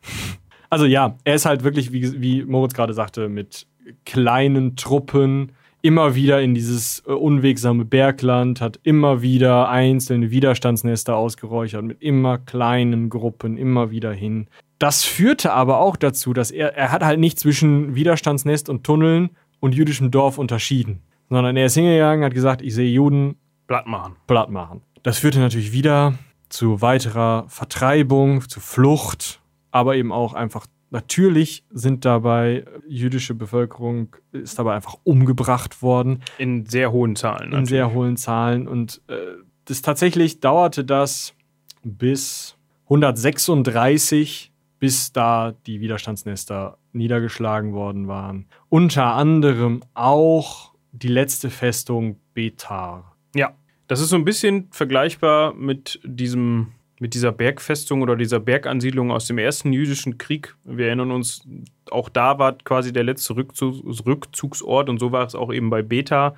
Also 0.70 0.84
ja, 0.86 1.16
er 1.24 1.34
ist 1.34 1.46
halt 1.46 1.64
wirklich, 1.64 1.92
wie, 1.92 2.20
wie 2.20 2.44
Moritz 2.44 2.74
gerade 2.74 2.94
sagte, 2.94 3.28
mit 3.28 3.66
kleinen 4.04 4.76
Truppen 4.76 5.52
immer 5.82 6.14
wieder 6.14 6.40
in 6.40 6.54
dieses 6.54 7.02
äh, 7.06 7.12
unwegsame 7.12 7.84
Bergland, 7.84 8.60
hat 8.60 8.80
immer 8.82 9.22
wieder 9.22 9.68
einzelne 9.68 10.30
Widerstandsnester 10.30 11.16
ausgeräuchert, 11.16 11.84
mit 11.84 12.02
immer 12.02 12.38
kleinen 12.38 13.10
Gruppen, 13.10 13.56
immer 13.56 13.90
wieder 13.90 14.12
hin. 14.12 14.48
Das 14.78 15.04
führte 15.04 15.52
aber 15.52 15.80
auch 15.80 15.96
dazu, 15.96 16.32
dass 16.32 16.50
er, 16.50 16.76
er 16.76 16.92
hat 16.92 17.04
halt 17.04 17.18
nicht 17.18 17.38
zwischen 17.38 17.94
Widerstandsnest 17.94 18.68
und 18.68 18.84
Tunneln 18.84 19.30
und 19.60 19.74
jüdischem 19.74 20.10
Dorf 20.10 20.38
unterschieden, 20.38 21.02
sondern 21.28 21.56
er 21.56 21.66
ist 21.66 21.74
hingegangen, 21.74 22.24
hat 22.24 22.34
gesagt, 22.34 22.62
ich 22.62 22.74
sehe 22.74 22.90
Juden 22.90 23.36
Blatt 23.66 23.86
machen. 23.86 24.16
Blatt 24.26 24.50
machen. 24.50 24.82
Das 25.02 25.18
führte 25.18 25.40
natürlich 25.40 25.72
wieder 25.72 26.14
zu 26.48 26.80
weiterer 26.80 27.44
Vertreibung, 27.48 28.48
zu 28.48 28.60
Flucht, 28.60 29.40
aber 29.70 29.96
eben 29.96 30.12
auch 30.12 30.32
einfach 30.32 30.66
natürlich 30.90 31.64
sind 31.70 32.04
dabei 32.04 32.64
jüdische 32.86 33.34
Bevölkerung 33.34 34.16
ist 34.32 34.58
dabei 34.58 34.74
einfach 34.74 34.96
umgebracht 35.04 35.82
worden 35.82 36.22
In 36.38 36.66
sehr 36.66 36.92
hohen 36.92 37.16
Zahlen. 37.16 37.52
in 37.52 37.66
sehr 37.66 37.92
hohen 37.92 38.16
Zahlen 38.16 38.68
und 38.68 39.00
äh, 39.08 39.16
das 39.66 39.82
tatsächlich 39.82 40.40
dauerte 40.40 40.84
das 40.84 41.34
bis 41.82 42.56
136 42.84 44.52
bis 44.78 45.12
da 45.12 45.54
die 45.66 45.80
Widerstandsnester 45.80 46.78
niedergeschlagen 46.92 47.72
worden 47.72 48.08
waren. 48.08 48.46
Unter 48.68 49.14
anderem 49.14 49.82
auch 49.94 50.72
die 50.92 51.08
letzte 51.08 51.50
Festung 51.50 52.20
Betar. 52.32 53.16
Ja, 53.34 53.54
das 53.88 54.00
ist 54.00 54.10
so 54.10 54.16
ein 54.16 54.24
bisschen 54.24 54.68
vergleichbar 54.70 55.54
mit 55.54 56.00
diesem 56.04 56.68
mit 57.00 57.14
dieser 57.14 57.32
Bergfestung 57.32 58.02
oder 58.02 58.16
dieser 58.16 58.40
Bergansiedlung 58.40 59.10
aus 59.10 59.26
dem 59.26 59.38
ersten 59.38 59.72
jüdischen 59.72 60.18
Krieg. 60.18 60.56
Wir 60.64 60.86
erinnern 60.86 61.12
uns, 61.12 61.46
auch 61.90 62.08
da 62.08 62.38
war 62.38 62.58
quasi 62.58 62.92
der 62.92 63.04
letzte 63.04 63.36
Rückzug, 63.36 63.84
Rückzugsort 64.06 64.88
und 64.88 64.98
so 64.98 65.12
war 65.12 65.26
es 65.26 65.34
auch 65.34 65.52
eben 65.52 65.70
bei 65.70 65.82
Beta. 65.82 66.34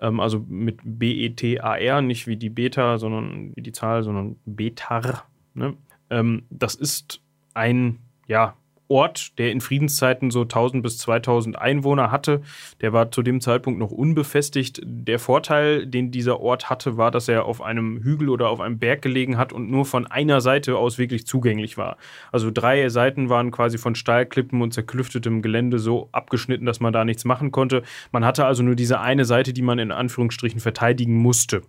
Ähm, 0.00 0.20
also 0.20 0.44
mit 0.48 0.80
B-E-T-A-R, 0.84 2.02
nicht 2.02 2.26
wie 2.26 2.36
die 2.36 2.50
Beta, 2.50 2.98
sondern 2.98 3.52
wie 3.56 3.62
die 3.62 3.72
Zahl, 3.72 4.02
sondern 4.02 4.36
Betar. 4.44 5.24
Ne? 5.54 5.74
Ähm, 6.10 6.44
das 6.50 6.74
ist 6.74 7.20
ein, 7.54 7.98
ja, 8.26 8.54
Ort, 8.92 9.38
der 9.38 9.52
in 9.52 9.62
Friedenszeiten 9.62 10.30
so 10.30 10.42
1000 10.42 10.82
bis 10.82 10.98
2000 10.98 11.58
Einwohner 11.58 12.10
hatte. 12.10 12.42
Der 12.82 12.92
war 12.92 13.10
zu 13.10 13.22
dem 13.22 13.40
Zeitpunkt 13.40 13.80
noch 13.80 13.90
unbefestigt. 13.90 14.82
Der 14.84 15.18
Vorteil, 15.18 15.86
den 15.86 16.10
dieser 16.10 16.40
Ort 16.40 16.68
hatte, 16.68 16.98
war, 16.98 17.10
dass 17.10 17.26
er 17.26 17.46
auf 17.46 17.62
einem 17.62 18.02
Hügel 18.02 18.28
oder 18.28 18.50
auf 18.50 18.60
einem 18.60 18.78
Berg 18.78 19.00
gelegen 19.00 19.38
hat 19.38 19.54
und 19.54 19.70
nur 19.70 19.86
von 19.86 20.06
einer 20.06 20.42
Seite 20.42 20.76
aus 20.76 20.98
wirklich 20.98 21.26
zugänglich 21.26 21.78
war. 21.78 21.96
Also 22.32 22.50
drei 22.50 22.90
Seiten 22.90 23.30
waren 23.30 23.50
quasi 23.50 23.78
von 23.78 23.94
Steilklippen 23.94 24.60
und 24.60 24.74
zerklüftetem 24.74 25.40
Gelände 25.40 25.78
so 25.78 26.10
abgeschnitten, 26.12 26.66
dass 26.66 26.80
man 26.80 26.92
da 26.92 27.06
nichts 27.06 27.24
machen 27.24 27.50
konnte. 27.50 27.84
Man 28.12 28.26
hatte 28.26 28.44
also 28.44 28.62
nur 28.62 28.74
diese 28.74 29.00
eine 29.00 29.24
Seite, 29.24 29.54
die 29.54 29.62
man 29.62 29.78
in 29.78 29.90
Anführungsstrichen 29.90 30.60
verteidigen 30.60 31.16
musste. 31.16 31.62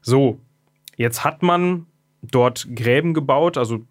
So, 0.00 0.40
jetzt 0.96 1.24
hat 1.24 1.42
man 1.42 1.84
dort 2.22 2.66
Gräben 2.74 3.12
gebaut, 3.12 3.58
also 3.58 3.84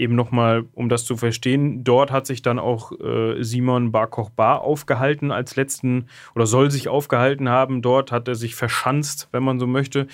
eben 0.00 0.14
nochmal, 0.14 0.64
um 0.72 0.88
das 0.88 1.04
zu 1.04 1.16
verstehen, 1.16 1.84
dort 1.84 2.10
hat 2.10 2.26
sich 2.26 2.42
dann 2.42 2.58
auch 2.58 2.92
äh, 2.98 3.42
Simon 3.42 3.92
Bar 3.92 4.08
Kochbar 4.08 4.62
aufgehalten 4.62 5.30
als 5.30 5.56
letzten 5.56 6.06
oder 6.34 6.46
soll 6.46 6.70
sich 6.70 6.88
aufgehalten 6.88 7.48
haben. 7.48 7.82
Dort 7.82 8.10
hat 8.10 8.26
er 8.26 8.34
sich 8.34 8.54
verschanzt, 8.54 9.28
wenn 9.30 9.44
man 9.44 9.60
so 9.60 9.66
möchte. 9.66 10.06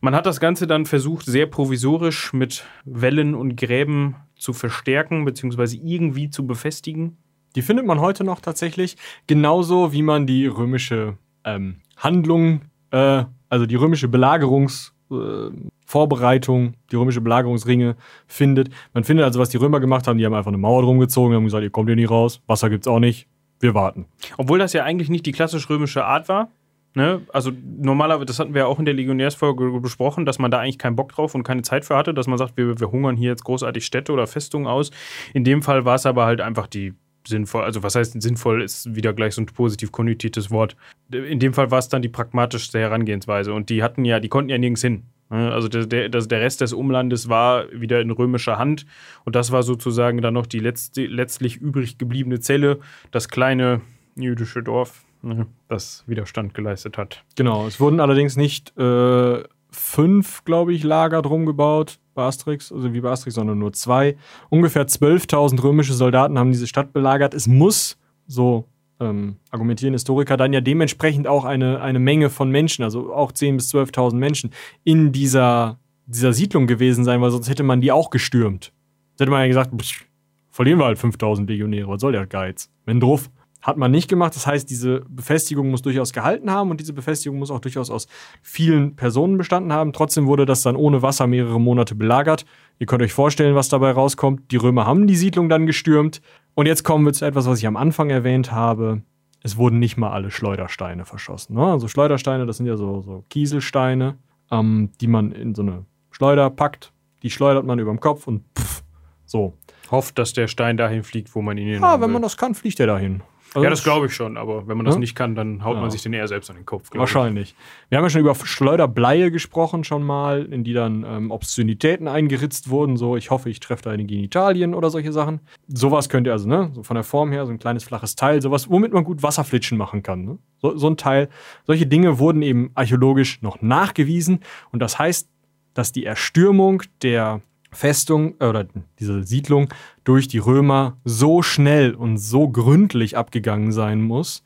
Man 0.00 0.14
hat 0.14 0.26
das 0.26 0.40
Ganze 0.40 0.66
dann 0.66 0.84
versucht, 0.84 1.26
sehr 1.26 1.46
provisorisch 1.46 2.32
mit 2.32 2.64
Wellen 2.84 3.34
und 3.34 3.56
Gräben 3.56 4.16
zu 4.34 4.52
verstärken, 4.52 5.24
beziehungsweise 5.24 5.76
irgendwie 5.76 6.30
zu 6.30 6.46
befestigen. 6.46 7.16
Die 7.56 7.62
findet 7.62 7.86
man 7.86 8.00
heute 8.00 8.24
noch 8.24 8.40
tatsächlich, 8.40 8.96
genauso 9.26 9.92
wie 9.92 10.02
man 10.02 10.26
die 10.26 10.46
römische 10.46 11.16
ähm, 11.44 11.76
Handlung, 11.96 12.62
äh, 12.90 13.24
also 13.48 13.66
die 13.66 13.76
römische 13.76 14.06
Belagerungs- 14.06 14.92
äh, 15.10 15.50
Vorbereitung, 15.90 16.74
die 16.92 16.96
römische 16.96 17.20
Belagerungsringe 17.20 17.96
findet. 18.28 18.68
Man 18.94 19.02
findet 19.02 19.24
also, 19.24 19.40
was 19.40 19.48
die 19.48 19.56
Römer 19.56 19.80
gemacht 19.80 20.06
haben, 20.06 20.18
die 20.18 20.24
haben 20.24 20.34
einfach 20.34 20.52
eine 20.52 20.58
Mauer 20.58 20.82
drum 20.82 21.00
gezogen, 21.00 21.34
haben 21.34 21.42
gesagt, 21.42 21.64
ihr 21.64 21.70
kommt 21.70 21.88
hier 21.88 21.96
nicht 21.96 22.10
raus, 22.10 22.40
Wasser 22.46 22.70
gibt's 22.70 22.86
auch 22.86 23.00
nicht, 23.00 23.26
wir 23.58 23.74
warten. 23.74 24.06
Obwohl 24.36 24.60
das 24.60 24.72
ja 24.72 24.84
eigentlich 24.84 25.10
nicht 25.10 25.26
die 25.26 25.32
klassisch 25.32 25.68
römische 25.68 26.04
Art 26.04 26.28
war. 26.28 26.48
Ne? 26.94 27.22
Also 27.32 27.50
normalerweise, 27.76 28.26
das 28.26 28.38
hatten 28.38 28.54
wir 28.54 28.60
ja 28.60 28.66
auch 28.66 28.78
in 28.78 28.84
der 28.84 28.94
Legionärsfolge 28.94 29.80
besprochen, 29.80 30.26
dass 30.26 30.38
man 30.38 30.52
da 30.52 30.60
eigentlich 30.60 30.78
keinen 30.78 30.94
Bock 30.94 31.10
drauf 31.10 31.34
und 31.34 31.42
keine 31.42 31.62
Zeit 31.62 31.84
für 31.84 31.96
hatte, 31.96 32.14
dass 32.14 32.28
man 32.28 32.38
sagt, 32.38 32.56
wir, 32.56 32.78
wir 32.78 32.92
hungern 32.92 33.16
hier 33.16 33.30
jetzt 33.30 33.42
großartig 33.42 33.84
Städte 33.84 34.12
oder 34.12 34.28
Festungen 34.28 34.68
aus. 34.68 34.92
In 35.34 35.42
dem 35.42 35.60
Fall 35.60 35.84
war 35.84 35.96
es 35.96 36.06
aber 36.06 36.24
halt 36.24 36.40
einfach 36.40 36.68
die 36.68 36.94
sinnvoll, 37.26 37.64
also 37.64 37.82
was 37.82 37.96
heißt 37.96 38.22
sinnvoll, 38.22 38.62
ist 38.62 38.94
wieder 38.94 39.12
gleich 39.12 39.34
so 39.34 39.42
ein 39.42 39.46
positiv 39.46 39.90
konnotiertes 39.90 40.52
Wort. 40.52 40.76
In 41.12 41.40
dem 41.40 41.52
Fall 41.52 41.70
war 41.72 41.80
es 41.80 41.88
dann 41.88 42.00
die 42.00 42.08
pragmatischste 42.08 42.78
Herangehensweise 42.78 43.52
und 43.52 43.70
die 43.70 43.82
hatten 43.82 44.04
ja, 44.04 44.20
die 44.20 44.28
konnten 44.28 44.50
ja 44.50 44.58
nirgends 44.58 44.82
hin. 44.82 45.04
Ne? 45.30 45.52
Also 45.52 45.68
der, 45.68 45.86
der, 45.86 46.08
der 46.08 46.40
Rest 46.40 46.60
des 46.60 46.72
Umlandes 46.72 47.28
war 47.28 47.70
wieder 47.72 48.00
in 48.00 48.10
römischer 48.10 48.58
Hand 48.58 48.86
und 49.24 49.34
das 49.36 49.52
war 49.52 49.62
sozusagen 49.62 50.20
dann 50.20 50.34
noch 50.34 50.46
die 50.46 50.58
letzte, 50.58 51.06
letztlich 51.06 51.56
übrig 51.56 51.98
gebliebene 51.98 52.40
Zelle, 52.40 52.80
das 53.10 53.28
kleine 53.28 53.80
jüdische 54.16 54.62
Dorf, 54.62 55.04
ne, 55.22 55.46
das 55.68 56.04
Widerstand 56.06 56.54
geleistet 56.54 56.98
hat. 56.98 57.24
Genau, 57.36 57.66
es 57.66 57.80
wurden 57.80 58.00
allerdings 58.00 58.36
nicht 58.36 58.76
äh, 58.76 59.42
fünf, 59.70 60.44
glaube 60.44 60.72
ich, 60.74 60.82
Lager 60.82 61.22
drum 61.22 61.46
gebaut 61.46 61.98
bei 62.14 62.24
also 62.24 62.92
wie 62.92 63.00
bei 63.00 63.10
Asterix, 63.10 63.34
sondern 63.34 63.58
nur 63.58 63.72
zwei. 63.72 64.16
Ungefähr 64.50 64.86
12.000 64.86 65.62
römische 65.62 65.94
Soldaten 65.94 66.38
haben 66.38 66.52
diese 66.52 66.66
Stadt 66.66 66.92
belagert. 66.92 67.34
Es 67.34 67.46
muss, 67.46 67.98
so 68.26 68.66
ähm, 69.00 69.36
argumentieren 69.50 69.94
Historiker, 69.94 70.36
dann 70.36 70.52
ja 70.52 70.60
dementsprechend 70.60 71.26
auch 71.26 71.44
eine, 71.44 71.80
eine 71.80 71.98
Menge 71.98 72.30
von 72.30 72.50
Menschen, 72.50 72.84
also 72.84 73.12
auch 73.12 73.32
10.000 73.32 73.56
bis 73.56 73.74
12.000 73.74 74.14
Menschen 74.14 74.50
in 74.84 75.12
dieser, 75.12 75.78
dieser 76.06 76.32
Siedlung 76.32 76.66
gewesen 76.66 77.04
sein, 77.04 77.20
weil 77.20 77.30
sonst 77.30 77.48
hätte 77.48 77.62
man 77.62 77.80
die 77.80 77.92
auch 77.92 78.10
gestürmt. 78.10 78.72
Sonst 79.10 79.20
hätte 79.20 79.30
man 79.30 79.40
ja 79.40 79.48
gesagt, 79.48 79.70
pff, 79.76 80.04
verlieren 80.50 80.78
wir 80.78 80.86
halt 80.86 80.98
5.000 80.98 81.46
Legionäre, 81.46 81.88
was 81.88 82.00
soll 82.00 82.12
der 82.12 82.26
Geiz? 82.26 82.70
Wenn 82.84 83.00
drauf. 83.00 83.30
Hat 83.62 83.76
man 83.76 83.90
nicht 83.90 84.08
gemacht. 84.08 84.34
Das 84.34 84.46
heißt, 84.46 84.70
diese 84.70 85.02
Befestigung 85.06 85.70
muss 85.70 85.82
durchaus 85.82 86.14
gehalten 86.14 86.50
haben 86.50 86.70
und 86.70 86.80
diese 86.80 86.94
Befestigung 86.94 87.38
muss 87.38 87.50
auch 87.50 87.60
durchaus 87.60 87.90
aus 87.90 88.06
vielen 88.40 88.96
Personen 88.96 89.36
bestanden 89.36 89.70
haben. 89.70 89.92
Trotzdem 89.92 90.26
wurde 90.26 90.46
das 90.46 90.62
dann 90.62 90.76
ohne 90.76 91.02
Wasser 91.02 91.26
mehrere 91.26 91.60
Monate 91.60 91.94
belagert. 91.94 92.46
Ihr 92.78 92.86
könnt 92.86 93.02
euch 93.02 93.12
vorstellen, 93.12 93.54
was 93.54 93.68
dabei 93.68 93.90
rauskommt. 93.90 94.50
Die 94.50 94.56
Römer 94.56 94.86
haben 94.86 95.06
die 95.06 95.14
Siedlung 95.14 95.50
dann 95.50 95.66
gestürmt. 95.66 96.22
Und 96.54 96.66
jetzt 96.66 96.82
kommen 96.84 97.04
wir 97.04 97.12
zu 97.12 97.24
etwas, 97.24 97.46
was 97.46 97.58
ich 97.58 97.66
am 97.66 97.76
Anfang 97.76 98.10
erwähnt 98.10 98.52
habe. 98.52 99.02
Es 99.42 99.56
wurden 99.56 99.78
nicht 99.78 99.96
mal 99.96 100.10
alle 100.10 100.30
Schleudersteine 100.30 101.04
verschossen. 101.04 101.56
Ne? 101.56 101.64
Also 101.64 101.88
Schleudersteine, 101.88 102.44
das 102.46 102.58
sind 102.58 102.66
ja 102.66 102.76
so, 102.76 103.00
so 103.00 103.24
Kieselsteine, 103.30 104.18
ähm, 104.50 104.90
die 105.00 105.06
man 105.06 105.32
in 105.32 105.54
so 105.54 105.62
eine 105.62 105.86
Schleuder 106.10 106.50
packt. 106.50 106.92
Die 107.22 107.30
schleudert 107.30 107.64
man 107.64 107.78
über 107.78 107.90
dem 107.90 108.00
Kopf 108.00 108.26
und 108.26 108.44
pff, 108.58 108.82
So. 109.24 109.54
Hofft, 109.90 110.18
dass 110.18 110.32
der 110.34 110.46
Stein 110.46 110.76
dahin 110.76 111.02
fliegt, 111.02 111.34
wo 111.34 111.42
man 111.42 111.56
ihn 111.58 111.66
hin 111.68 111.82
Ja, 111.82 111.94
wenn 111.94 112.02
will. 112.02 112.08
man 112.14 112.22
das 112.22 112.36
kann, 112.36 112.54
fliegt 112.54 112.78
er 112.80 112.86
dahin. 112.86 113.22
Also 113.54 113.64
Ja, 113.64 113.70
das 113.70 113.82
glaube 113.82 114.06
ich 114.06 114.14
schon, 114.14 114.36
aber 114.36 114.68
wenn 114.68 114.76
man 114.76 114.86
das 114.86 114.94
Ja? 114.94 115.00
nicht 115.00 115.14
kann, 115.16 115.34
dann 115.34 115.64
haut 115.64 115.74
Ja. 115.74 115.80
man 115.80 115.90
sich 115.90 116.02
den 116.02 116.12
eher 116.12 116.28
selbst 116.28 116.50
an 116.50 116.56
den 116.56 116.66
Kopf. 116.66 116.90
glaub 116.90 116.94
ich. 117.08 117.14
Wahrscheinlich. 117.14 117.54
Wir 117.88 117.98
haben 117.98 118.04
ja 118.04 118.10
schon 118.10 118.20
über 118.20 118.34
Schleuderbleie 118.34 119.30
gesprochen 119.30 119.82
schon 119.84 120.04
mal, 120.04 120.44
in 120.44 120.62
die 120.62 120.72
dann 120.72 121.04
ähm, 121.04 121.30
Obszönitäten 121.30 122.06
eingeritzt 122.06 122.70
wurden. 122.70 122.96
So, 122.96 123.16
ich 123.16 123.30
hoffe, 123.30 123.50
ich 123.50 123.58
treffe 123.58 123.82
deine 123.82 124.04
Genitalien 124.04 124.74
oder 124.74 124.90
solche 124.90 125.12
Sachen. 125.12 125.40
Sowas 125.66 126.08
könnt 126.08 126.26
ihr 126.28 126.32
also, 126.32 126.48
ne, 126.48 126.70
so 126.74 126.82
von 126.84 126.94
der 126.94 127.02
Form 127.04 127.32
her, 127.32 127.44
so 127.46 127.52
ein 127.52 127.58
kleines 127.58 127.82
flaches 127.82 128.14
Teil, 128.14 128.40
sowas, 128.40 128.70
womit 128.70 128.92
man 128.92 129.02
gut 129.04 129.22
Wasserflitschen 129.22 129.76
machen 129.76 130.02
kann. 130.02 130.24
Ne? 130.24 130.38
So, 130.58 130.76
so 130.76 130.88
ein 130.88 130.96
Teil. 130.96 131.28
Solche 131.66 131.86
Dinge 131.86 132.18
wurden 132.20 132.42
eben 132.42 132.70
archäologisch 132.74 133.42
noch 133.42 133.60
nachgewiesen. 133.62 134.40
Und 134.70 134.80
das 134.80 134.98
heißt, 134.98 135.28
dass 135.74 135.90
die 135.92 136.04
Erstürmung 136.04 136.82
der 137.02 137.40
Festung 137.72 138.34
äh, 138.40 138.46
oder 138.46 138.66
diese 138.98 139.22
Siedlung 139.22 139.68
durch 140.10 140.26
die 140.26 140.38
Römer 140.38 140.96
so 141.04 141.40
schnell 141.40 141.94
und 141.94 142.18
so 142.18 142.48
gründlich 142.48 143.16
abgegangen 143.16 143.70
sein 143.70 144.02
muss, 144.02 144.42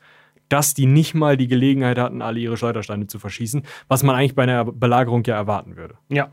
dass 0.47 0.75
die 0.75 0.85
nicht 0.85 1.15
mal 1.15 1.37
die 1.37 1.47
Gelegenheit 1.47 1.97
hatten, 1.97 2.21
alle 2.21 2.39
ihre 2.39 2.55
Schleudersteine 2.55 3.07
zu 3.07 3.17
verschießen, 3.17 3.63
was 3.87 4.03
man 4.03 4.15
eigentlich 4.15 4.35
bei 4.35 4.43
einer 4.43 4.63
Belagerung 4.63 5.23
ja 5.25 5.33
erwarten 5.33 5.75
würde. 5.75 5.95
Ja. 6.07 6.29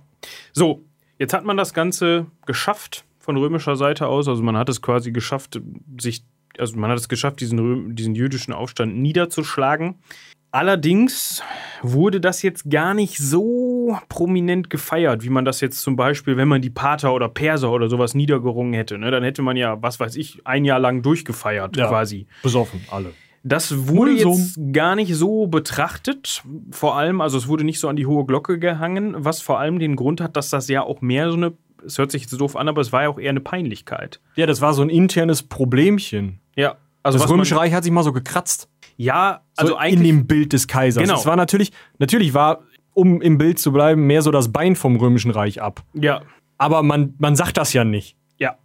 So, 0.52 0.84
jetzt 1.18 1.32
hat 1.32 1.46
man 1.46 1.56
das 1.56 1.72
Ganze 1.72 2.26
geschafft 2.44 3.06
von 3.16 3.38
römischer 3.38 3.74
Seite 3.74 4.06
aus. 4.06 4.28
Also 4.28 4.42
man 4.42 4.58
hat 4.58 4.68
es 4.68 4.82
quasi 4.82 5.12
geschafft, 5.12 5.58
sich, 5.98 6.26
also 6.58 6.76
man 6.76 6.90
hat 6.90 6.98
es 6.98 7.08
geschafft, 7.08 7.40
diesen, 7.40 7.96
diesen 7.96 8.14
jüdischen 8.14 8.52
Aufstand 8.52 8.98
niederzuschlagen. 8.98 9.94
Allerdings 10.52 11.42
wurde 11.80 12.20
das 12.20 12.42
jetzt 12.42 12.68
gar 12.70 12.92
nicht 12.92 13.16
so 13.16 13.98
prominent 14.10 14.68
gefeiert, 14.68 15.24
wie 15.24 15.30
man 15.30 15.46
das 15.46 15.62
jetzt 15.62 15.80
zum 15.80 15.96
Beispiel, 15.96 16.36
wenn 16.36 16.46
man 16.46 16.60
die 16.60 16.68
Pater 16.68 17.14
oder 17.14 17.30
Perser 17.30 17.72
oder 17.72 17.88
sowas 17.88 18.14
niedergerungen 18.14 18.74
hätte. 18.74 18.98
Ne? 18.98 19.10
Dann 19.10 19.22
hätte 19.24 19.40
man 19.40 19.56
ja, 19.56 19.82
was 19.82 19.98
weiß 19.98 20.14
ich, 20.16 20.46
ein 20.46 20.66
Jahr 20.66 20.78
lang 20.78 21.00
durchgefeiert 21.00 21.76
Ja. 21.78 21.88
quasi. 21.88 22.26
Besoffen, 22.42 22.82
alle. 22.90 23.12
Das 23.44 23.88
wurde 23.88 24.12
jetzt 24.12 24.60
gar 24.72 24.94
nicht 24.94 25.14
so 25.16 25.46
betrachtet. 25.46 26.42
Vor 26.70 26.96
allem, 26.96 27.20
also 27.22 27.38
es 27.38 27.48
wurde 27.48 27.64
nicht 27.64 27.80
so 27.80 27.88
an 27.88 27.96
die 27.96 28.06
hohe 28.06 28.24
Glocke 28.26 28.58
gehangen, 28.58 29.14
was 29.16 29.40
vor 29.40 29.58
allem 29.58 29.78
den 29.78 29.96
Grund 29.96 30.20
hat, 30.20 30.36
dass 30.36 30.50
das 30.50 30.68
ja 30.68 30.82
auch 30.82 31.00
mehr 31.00 31.30
so 31.30 31.36
eine, 31.38 31.54
es 31.84 31.96
hört 31.98 32.12
sich 32.12 32.22
jetzt 32.22 32.38
doof 32.38 32.56
an, 32.56 32.68
aber 32.68 32.82
es 32.82 32.92
war 32.92 33.02
ja 33.04 33.08
auch 33.08 33.18
eher 33.18 33.30
eine 33.30 33.40
Peinlichkeit. 33.40 34.20
Ja, 34.36 34.46
das 34.46 34.60
war 34.60 34.74
so 34.74 34.82
ein 34.82 34.90
internes 34.90 35.42
Problemchen. 35.42 36.40
Ja, 36.54 36.76
also 37.02 37.18
das 37.18 37.28
Römische 37.28 37.56
Reich 37.56 37.72
hat 37.72 37.82
sich 37.82 37.92
mal 37.92 38.04
so 38.04 38.12
gekratzt. 38.12 38.68
Ja, 39.02 39.42
So 39.54 39.62
also 39.62 39.74
in 39.74 39.80
eigentlich 39.80 40.08
dem 40.10 40.26
Bild 40.26 40.52
des 40.52 40.68
Kaisers. 40.68 41.02
Genau. 41.02 41.16
Es 41.18 41.26
war 41.26 41.36
natürlich, 41.36 41.72
natürlich 41.98 42.34
war, 42.34 42.62
um 42.94 43.20
im 43.20 43.38
Bild 43.38 43.58
zu 43.58 43.72
bleiben, 43.72 44.06
mehr 44.06 44.22
so 44.22 44.30
das 44.30 44.52
Bein 44.52 44.76
vom 44.76 44.96
Römischen 44.96 45.30
Reich 45.30 45.60
ab. 45.60 45.82
ja, 45.94 46.22
Aber 46.58 46.82
man, 46.82 47.14
man 47.18 47.36
sagt 47.36 47.56
das 47.56 47.72
ja 47.72 47.84
nicht. 47.84 48.16
ja. 48.38 48.56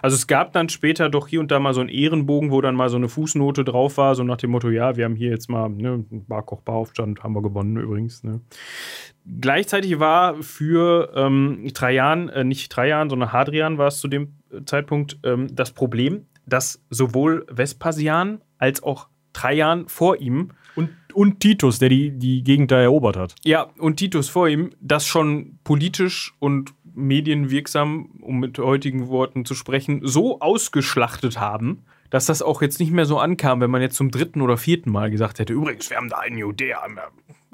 Also 0.00 0.14
es 0.14 0.26
gab 0.26 0.52
dann 0.52 0.70
später 0.70 1.10
doch 1.10 1.28
hier 1.28 1.40
und 1.40 1.50
da 1.50 1.58
mal 1.60 1.74
so 1.74 1.80
einen 1.80 1.90
Ehrenbogen, 1.90 2.50
wo 2.50 2.62
dann 2.62 2.74
mal 2.74 2.88
so 2.88 2.96
eine 2.96 3.08
Fußnote 3.10 3.64
drauf 3.64 3.98
war, 3.98 4.14
so 4.14 4.24
nach 4.24 4.38
dem 4.38 4.50
Motto, 4.50 4.70
ja, 4.70 4.96
wir 4.96 5.04
haben 5.04 5.14
hier 5.14 5.28
jetzt 5.28 5.50
mal 5.50 5.68
ne, 5.68 6.04
einen 6.10 6.24
Barkoch-Baraufstand, 6.26 7.22
haben 7.22 7.34
wir 7.34 7.42
gewonnen 7.42 7.76
übrigens. 7.76 8.24
Ne. 8.24 8.40
Gleichzeitig 9.40 10.00
war 10.00 10.42
für 10.42 11.12
ähm, 11.14 11.68
Trajan, 11.74 12.30
äh, 12.30 12.44
nicht 12.44 12.72
Trajan, 12.72 13.10
sondern 13.10 13.32
Hadrian 13.32 13.76
war 13.76 13.88
es 13.88 13.98
zu 13.98 14.08
dem 14.08 14.32
Zeitpunkt 14.64 15.18
ähm, 15.22 15.54
das 15.54 15.72
Problem, 15.72 16.26
dass 16.46 16.82
sowohl 16.90 17.46
Vespasian 17.50 18.40
als 18.58 18.82
auch 18.82 19.08
Trajan 19.34 19.86
vor 19.88 20.16
ihm 20.16 20.52
Und, 20.76 20.88
und 21.12 21.40
Titus, 21.40 21.78
der 21.78 21.90
die, 21.90 22.10
die 22.18 22.42
Gegend 22.42 22.70
da 22.70 22.80
erobert 22.80 23.16
hat. 23.18 23.34
ja, 23.44 23.66
und 23.78 23.96
Titus 23.96 24.30
vor 24.30 24.48
ihm 24.48 24.70
das 24.80 25.06
schon 25.06 25.58
politisch 25.64 26.32
und 26.38 26.72
medienwirksam, 26.96 28.06
um 28.22 28.38
mit 28.40 28.58
heutigen 28.58 29.08
Worten 29.08 29.44
zu 29.44 29.54
sprechen, 29.54 30.00
so 30.04 30.40
ausgeschlachtet 30.40 31.38
haben, 31.40 31.82
dass 32.10 32.26
das 32.26 32.40
auch 32.42 32.62
jetzt 32.62 32.78
nicht 32.78 32.92
mehr 32.92 33.06
so 33.06 33.18
ankam, 33.18 33.60
wenn 33.60 33.70
man 33.70 33.82
jetzt 33.82 33.96
zum 33.96 34.10
dritten 34.10 34.40
oder 34.40 34.56
vierten 34.56 34.90
Mal 34.92 35.10
gesagt 35.10 35.38
hätte, 35.40 35.52
übrigens, 35.52 35.90
wir 35.90 35.96
haben 35.96 36.08
da 36.08 36.18
einen 36.18 36.38
Judäer, 36.38 36.78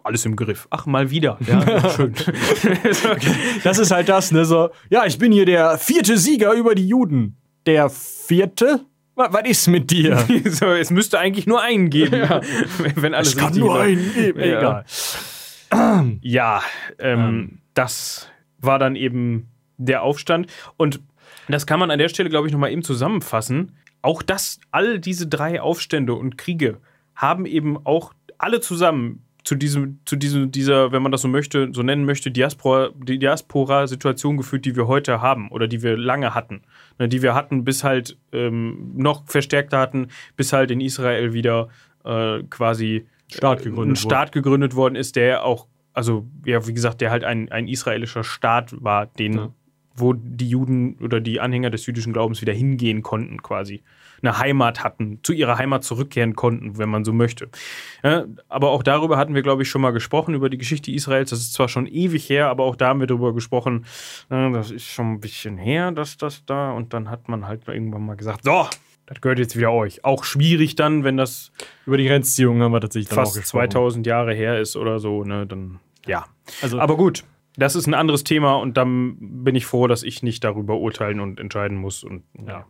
alles 0.03 0.25
im 0.27 0.37
Griff. 0.37 0.67
Ach, 0.71 0.87
mal 0.87 1.11
wieder. 1.11 1.39
Ja, 1.47 1.91
schön. 1.97 2.15
Das 3.65 3.79
ist 3.79 3.91
halt 3.91 4.09
das, 4.09 4.33
ne? 4.33 4.45
So, 4.45 4.71
ja, 4.91 5.05
ich 5.07 5.19
bin 5.19 5.33
hier 5.33 5.45
der 5.47 5.79
vierte 5.79 6.17
Sieger 6.19 6.53
über 6.55 6.75
die 6.75 6.89
Juden. 6.89 7.37
Der 7.67 7.91
vierte? 7.91 8.87
Was, 9.15 9.49
ist 9.49 9.67
mit 9.69 9.91
dir? 9.91 10.17
so, 10.47 10.67
es 10.67 10.91
müsste 10.91 11.19
eigentlich 11.19 11.47
nur 11.47 11.61
einen 11.61 11.91
geben, 11.91 12.13
wenn 12.97 13.15
alles 13.15 13.31
Es 13.31 13.37
kann 13.37 13.55
nur 13.55 13.77
läuft. 13.77 13.89
einen 13.89 14.15
geben. 14.15 14.41
Ja. 14.41 14.59
Egal. 14.59 14.85
Ja, 16.23 16.63
ähm, 16.99 17.61
das 17.75 18.29
war 18.59 18.81
dann 18.81 18.97
eben 18.97 19.49
der 19.77 20.03
Aufstand. 20.03 20.49
Und 20.77 21.01
das 21.49 21.65
kann 21.65 21.79
man 21.79 21.93
an 21.93 21.99
der 22.01 22.09
Stelle, 22.09 22.29
glaube 22.29 22.49
ich, 22.49 22.53
nochmal 22.53 22.73
eben 22.73 22.83
zusammenfassen. 22.83 23.77
Auch 24.03 24.23
das, 24.23 24.59
all 24.73 24.99
diese 24.99 25.29
drei 25.29 25.61
Aufstände 25.61 26.15
und 26.15 26.37
Kriege 26.39 26.79
haben 27.15 27.47
eben 27.47 27.79
auch 27.87 28.13
alle 28.39 28.61
zusammen 28.61 29.23
zu 29.45 29.55
diesem, 29.55 30.01
zu 30.05 30.17
diesem, 30.17 30.51
dieser, 30.51 30.93
wenn 30.93 31.03
man 31.03 31.13
das 31.13 31.23
so 31.23 31.29
möchte, 31.29 31.71
so 31.73 31.83
nennen 31.83 32.05
möchte, 32.05 32.31
Diaspora, 32.31 32.91
die 32.95 33.19
Diaspora-Situation 33.19 34.37
geführt, 34.37 34.65
die 34.65 34.77
wir 34.77 34.87
heute 34.87 35.21
haben 35.21 35.49
oder 35.51 35.67
die 35.69 35.83
wir 35.83 35.97
lange 35.97 36.35
hatten. 36.35 36.63
Ne, 36.99 37.09
die 37.09 37.23
wir 37.23 37.35
hatten, 37.35 37.65
bis 37.65 37.85
halt 37.85 38.19
ähm, 38.33 38.93
noch 38.97 39.25
verstärkter 39.27 39.79
hatten, 39.79 40.09
bis 40.37 40.53
halt 40.53 40.71
in 40.71 40.81
Israel 40.81 41.33
wieder 41.33 41.69
äh, 42.05 42.43
quasi 42.51 43.07
Staat 43.33 43.61
ein 43.61 43.65
gegründet 43.65 43.99
Staat 43.99 44.33
gegründet 44.33 44.75
worden 44.75 44.97
ist, 44.97 45.17
der 45.17 45.45
auch, 45.45 45.67
also 45.93 46.27
ja, 46.45 46.67
wie 46.67 46.75
gesagt, 46.75 47.01
der 47.01 47.11
halt 47.11 47.25
ein, 47.25 47.51
ein 47.51 47.69
israelischer 47.69 48.25
Staat 48.25 48.75
war, 48.83 49.07
den, 49.07 49.35
Ja. 49.35 49.53
wo 49.95 50.13
die 50.13 50.49
Juden 50.49 50.97
oder 51.01 51.21
die 51.21 51.41
Anhänger 51.41 51.71
des 51.71 51.87
jüdischen 51.87 52.13
Glaubens 52.13 52.41
wieder 52.41 52.53
hingehen 52.53 53.03
konnten, 53.03 53.43
quasi. 53.43 53.83
Eine 54.23 54.39
Heimat 54.39 54.85
hatten, 54.85 55.21
zu 55.23 55.33
ihrer 55.33 55.59
Heimat 55.59 55.85
zurückkehren 55.85 56.35
konnten, 56.35 56.79
wenn 56.79 56.89
man 56.89 57.05
so 57.05 57.13
möchte. 57.13 57.49
Ja, 58.03 58.25
aber 58.49 58.71
auch 58.71 58.83
darüber 58.83 59.17
hatten 59.17 59.35
wir, 59.35 59.43
glaube 59.43 59.63
ich, 59.63 59.69
schon 59.69 59.81
mal 59.81 59.93
gesprochen, 59.93 60.35
über 60.35 60.51
die 60.51 60.59
Geschichte 60.59 60.91
Israels. 60.91 61.31
Das 61.31 61.41
ist 61.41 61.53
zwar 61.53 61.69
schon 61.69 61.87
ewig 61.87 62.29
her, 62.29 62.49
aber 62.49 62.65
auch 62.65 62.77
da 62.77 62.89
haben 62.89 63.01
wir 63.01 63.07
darüber 63.07 63.35
gesprochen. 63.35 63.87
Das 64.29 64.71
ist 64.71 64.85
schon 64.85 65.13
ein 65.13 65.21
bisschen 65.21 65.57
her, 65.57 65.93
dass 65.93 66.17
das 66.17 66.45
da. 66.45 66.73
Und 66.73 66.93
dann 66.93 67.11
hat 67.11 67.29
man 67.29 67.47
halt 67.47 67.67
irgendwann 67.69 68.07
mal 68.07 68.17
gesagt: 68.17 68.45
So, 68.45 68.67
das 69.07 69.21
gehört 69.21 69.39
jetzt 69.39 69.57
wieder 69.57 69.73
euch. 69.73 70.05
Auch 70.05 70.25
schwierig 70.25 70.77
dann, 70.77 71.03
wenn 71.03 71.17
das 71.17 71.51
Über 71.85 71.97
die 71.97 72.07
Grenzziehung 72.07 72.63
haben 72.63 72.73
wir 72.73 72.81
tatsächlich 72.81 73.09
dann 73.09 73.17
fast 73.17 73.35
gesprochen. 73.35 73.71
2000 73.71 74.07
Jahre 74.07 74.35
her 74.35 74.61
ist 74.61 74.77
oder 74.77 75.01
so, 75.01 75.25
ne, 75.25 75.47
dann 75.47 75.81
ja. 76.07 76.27
Also, 76.63 76.79
Aber 76.79 76.97
gut, 76.97 77.25
das 77.57 77.75
ist 77.75 77.87
ein 77.87 77.95
anderes 77.95 78.25
Thema 78.25 78.55
und 78.55 78.77
dann 78.77 79.17
bin 79.19 79.55
ich 79.55 79.67
froh, 79.67 79.87
dass 79.87 80.03
ich 80.03 80.23
nicht 80.23 80.45
darüber 80.45 80.79
urteilen 80.79 81.21
und 81.21 81.41
entscheiden 81.41 81.77
muss 81.77 82.05
und 82.05 82.23
ja. 82.47 82.67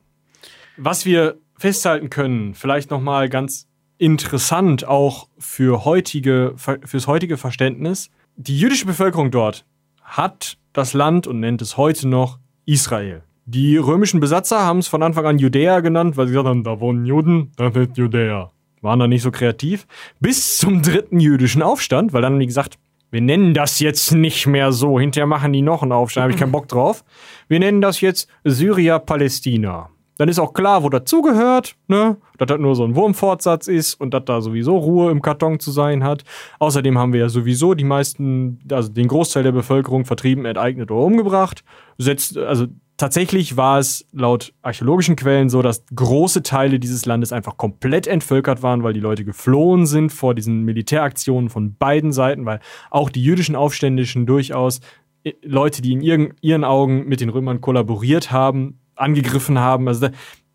Was 0.82 1.04
wir 1.04 1.38
festhalten 1.58 2.08
können, 2.08 2.54
vielleicht 2.54 2.90
noch 2.90 3.00
mal 3.00 3.28
ganz 3.28 3.68
interessant 3.98 4.88
auch 4.88 5.28
für 5.38 5.84
heutige, 5.84 6.54
fürs 6.56 7.06
heutige 7.06 7.36
Verständnis, 7.36 8.10
die 8.36 8.58
jüdische 8.58 8.86
Bevölkerung 8.86 9.30
dort 9.30 9.66
hat 10.02 10.56
das 10.72 10.94
Land 10.94 11.26
und 11.26 11.40
nennt 11.40 11.60
es 11.60 11.76
heute 11.76 12.08
noch 12.08 12.38
Israel. 12.64 13.22
Die 13.44 13.76
römischen 13.76 14.20
Besatzer 14.20 14.60
haben 14.60 14.78
es 14.78 14.88
von 14.88 15.02
Anfang 15.02 15.26
an 15.26 15.38
Judäa 15.38 15.80
genannt, 15.80 16.16
weil 16.16 16.26
sie 16.26 16.32
gesagt 16.32 16.48
haben, 16.48 16.64
da 16.64 16.80
wohnen 16.80 17.04
Juden, 17.04 17.52
das 17.56 17.76
ist 17.76 17.98
Judäa. 17.98 18.50
Waren 18.80 19.00
da 19.00 19.06
nicht 19.06 19.22
so 19.22 19.30
kreativ. 19.30 19.86
Bis 20.20 20.56
zum 20.56 20.80
dritten 20.80 21.20
jüdischen 21.20 21.60
Aufstand, 21.60 22.14
weil 22.14 22.22
dann 22.22 22.34
haben 22.34 22.40
die 22.40 22.46
gesagt, 22.46 22.78
wir 23.10 23.20
nennen 23.20 23.52
das 23.52 23.80
jetzt 23.80 24.12
nicht 24.12 24.46
mehr 24.46 24.72
so. 24.72 24.98
Hinterher 24.98 25.26
machen 25.26 25.52
die 25.52 25.62
noch 25.62 25.82
einen 25.82 25.92
Aufstand, 25.92 26.22
habe 26.22 26.32
ich 26.32 26.38
keinen 26.38 26.52
Bock 26.52 26.68
drauf. 26.68 27.04
Wir 27.48 27.58
nennen 27.58 27.82
das 27.82 28.00
jetzt 28.00 28.28
Syria-Palästina. 28.44 29.90
Dann 30.20 30.28
ist 30.28 30.38
auch 30.38 30.52
klar, 30.52 30.82
wo 30.82 30.90
dazugehört, 30.90 31.76
ne? 31.88 32.18
Dass 32.36 32.48
das 32.48 32.58
nur 32.58 32.76
so 32.76 32.84
ein 32.84 32.94
Wurmfortsatz 32.94 33.68
ist 33.68 33.98
und 33.98 34.12
dass 34.12 34.26
da 34.26 34.42
sowieso 34.42 34.76
Ruhe 34.76 35.10
im 35.10 35.22
Karton 35.22 35.58
zu 35.60 35.70
sein 35.70 36.04
hat. 36.04 36.24
Außerdem 36.58 36.98
haben 36.98 37.14
wir 37.14 37.20
ja 37.20 37.30
sowieso 37.30 37.72
die 37.72 37.84
meisten, 37.84 38.60
also 38.70 38.90
den 38.90 39.08
Großteil 39.08 39.44
der 39.44 39.52
Bevölkerung 39.52 40.04
vertrieben, 40.04 40.44
enteignet 40.44 40.90
oder 40.90 41.00
umgebracht. 41.00 41.64
Setzt, 41.96 42.36
also 42.36 42.66
tatsächlich 42.98 43.56
war 43.56 43.78
es 43.78 44.06
laut 44.12 44.52
archäologischen 44.60 45.16
Quellen 45.16 45.48
so, 45.48 45.62
dass 45.62 45.86
große 45.96 46.42
Teile 46.42 46.78
dieses 46.78 47.06
Landes 47.06 47.32
einfach 47.32 47.56
komplett 47.56 48.06
entvölkert 48.06 48.62
waren, 48.62 48.82
weil 48.82 48.92
die 48.92 49.00
Leute 49.00 49.24
geflohen 49.24 49.86
sind 49.86 50.12
vor 50.12 50.34
diesen 50.34 50.66
Militäraktionen 50.66 51.48
von 51.48 51.76
beiden 51.76 52.12
Seiten, 52.12 52.44
weil 52.44 52.60
auch 52.90 53.08
die 53.08 53.24
jüdischen 53.24 53.56
Aufständischen 53.56 54.26
durchaus 54.26 54.80
äh, 55.24 55.32
Leute, 55.42 55.80
die 55.80 55.92
in 55.92 56.02
ihren, 56.02 56.34
ihren 56.42 56.64
Augen 56.64 57.08
mit 57.08 57.22
den 57.22 57.30
Römern 57.30 57.62
kollaboriert 57.62 58.32
haben, 58.32 58.79
angegriffen 59.00 59.58
haben. 59.58 59.88
Also, 59.88 60.08
da, 60.08 60.12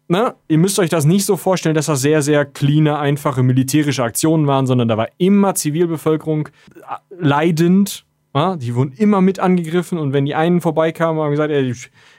ne, 0.07 0.35
ihr 0.47 0.57
müsst 0.57 0.79
euch 0.79 0.89
das 0.89 1.05
nicht 1.05 1.25
so 1.25 1.37
vorstellen, 1.37 1.75
dass 1.75 1.87
das 1.87 2.01
sehr, 2.01 2.21
sehr 2.21 2.45
clean, 2.45 2.87
einfache 2.87 3.43
militärische 3.43 4.03
Aktionen 4.03 4.47
waren, 4.47 4.67
sondern 4.67 4.87
da 4.87 4.97
war 4.97 5.09
immer 5.17 5.55
Zivilbevölkerung 5.55 6.47
äh, 6.47 6.95
leidend. 7.17 8.05
Ja, 8.33 8.57
die 8.57 8.75
wurden 8.75 8.91
immer 8.91 9.21
mit 9.21 9.39
angegriffen 9.39 9.97
und 9.97 10.11
wenn 10.11 10.25
die 10.25 10.35
einen 10.35 10.59
vorbeikamen, 10.59 11.21
haben 11.21 11.31
gesagt, 11.31 11.51
ey, 11.51 11.73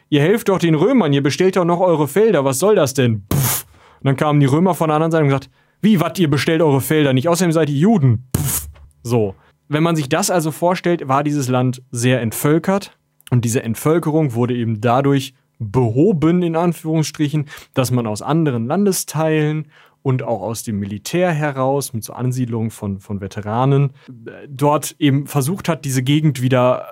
ihr 0.09 0.21
helft 0.23 0.49
doch 0.49 0.59
den 0.59 0.75
Römern, 0.75 1.13
ihr 1.13 1.23
bestellt 1.23 1.57
doch 1.57 1.67
noch 1.67 1.81
eure 1.81 2.09
Felder, 2.09 2.43
was 2.43 2.59
soll 2.59 2.75
das 2.75 2.95
denn? 2.95 3.27
Puff. 3.29 3.67
Und 4.01 4.07
dann 4.07 4.17
kamen 4.17 4.41
die 4.41 4.47
Römer 4.47 4.75
von 4.75 4.89
der 4.89 4.95
anderen 4.95 5.11
Seite 5.11 5.25
und 5.25 5.29
gesagt, 5.29 5.51
wie, 5.83 6.01
was, 6.01 6.19
ihr 6.19 6.31
bestellt 6.31 6.63
eure 6.63 6.81
Felder 6.81 7.13
nicht, 7.13 7.29
außerdem 7.29 7.53
seid 7.53 7.69
ihr 7.69 7.77
Juden. 7.77 8.25
Puff. 8.33 8.67
So. 9.03 9.35
Wenn 9.69 9.83
man 9.83 9.97
sich 9.97 10.09
das 10.09 10.31
also 10.31 10.53
vorstellt, 10.53 11.07
war 11.07 11.23
dieses 11.23 11.49
Land 11.49 11.83
sehr 11.91 12.23
entvölkert 12.23 12.97
und 13.31 13.45
diese 13.45 13.63
Entvölkerung 13.63 14.33
wurde 14.35 14.55
eben 14.55 14.81
dadurch 14.81 15.35
behoben, 15.59 16.43
in 16.43 16.57
Anführungsstrichen, 16.57 17.47
dass 17.75 17.91
man 17.91 18.07
aus 18.07 18.23
anderen 18.23 18.67
Landesteilen 18.67 19.69
und 20.03 20.23
auch 20.23 20.41
aus 20.41 20.63
dem 20.63 20.79
Militär 20.79 21.33
heraus 21.33 21.93
mit 21.93 22.05
so 22.05 22.13
Ansiedlungen 22.13 22.71
von, 22.71 23.01
von 23.01 23.21
Veteranen 23.21 23.91
äh, 24.09 24.47
dort 24.49 24.95
eben 25.01 25.27
versucht 25.27 25.69
hat, 25.69 25.85
diese 25.85 26.03
Gegend 26.03 26.41
wieder 26.41 26.87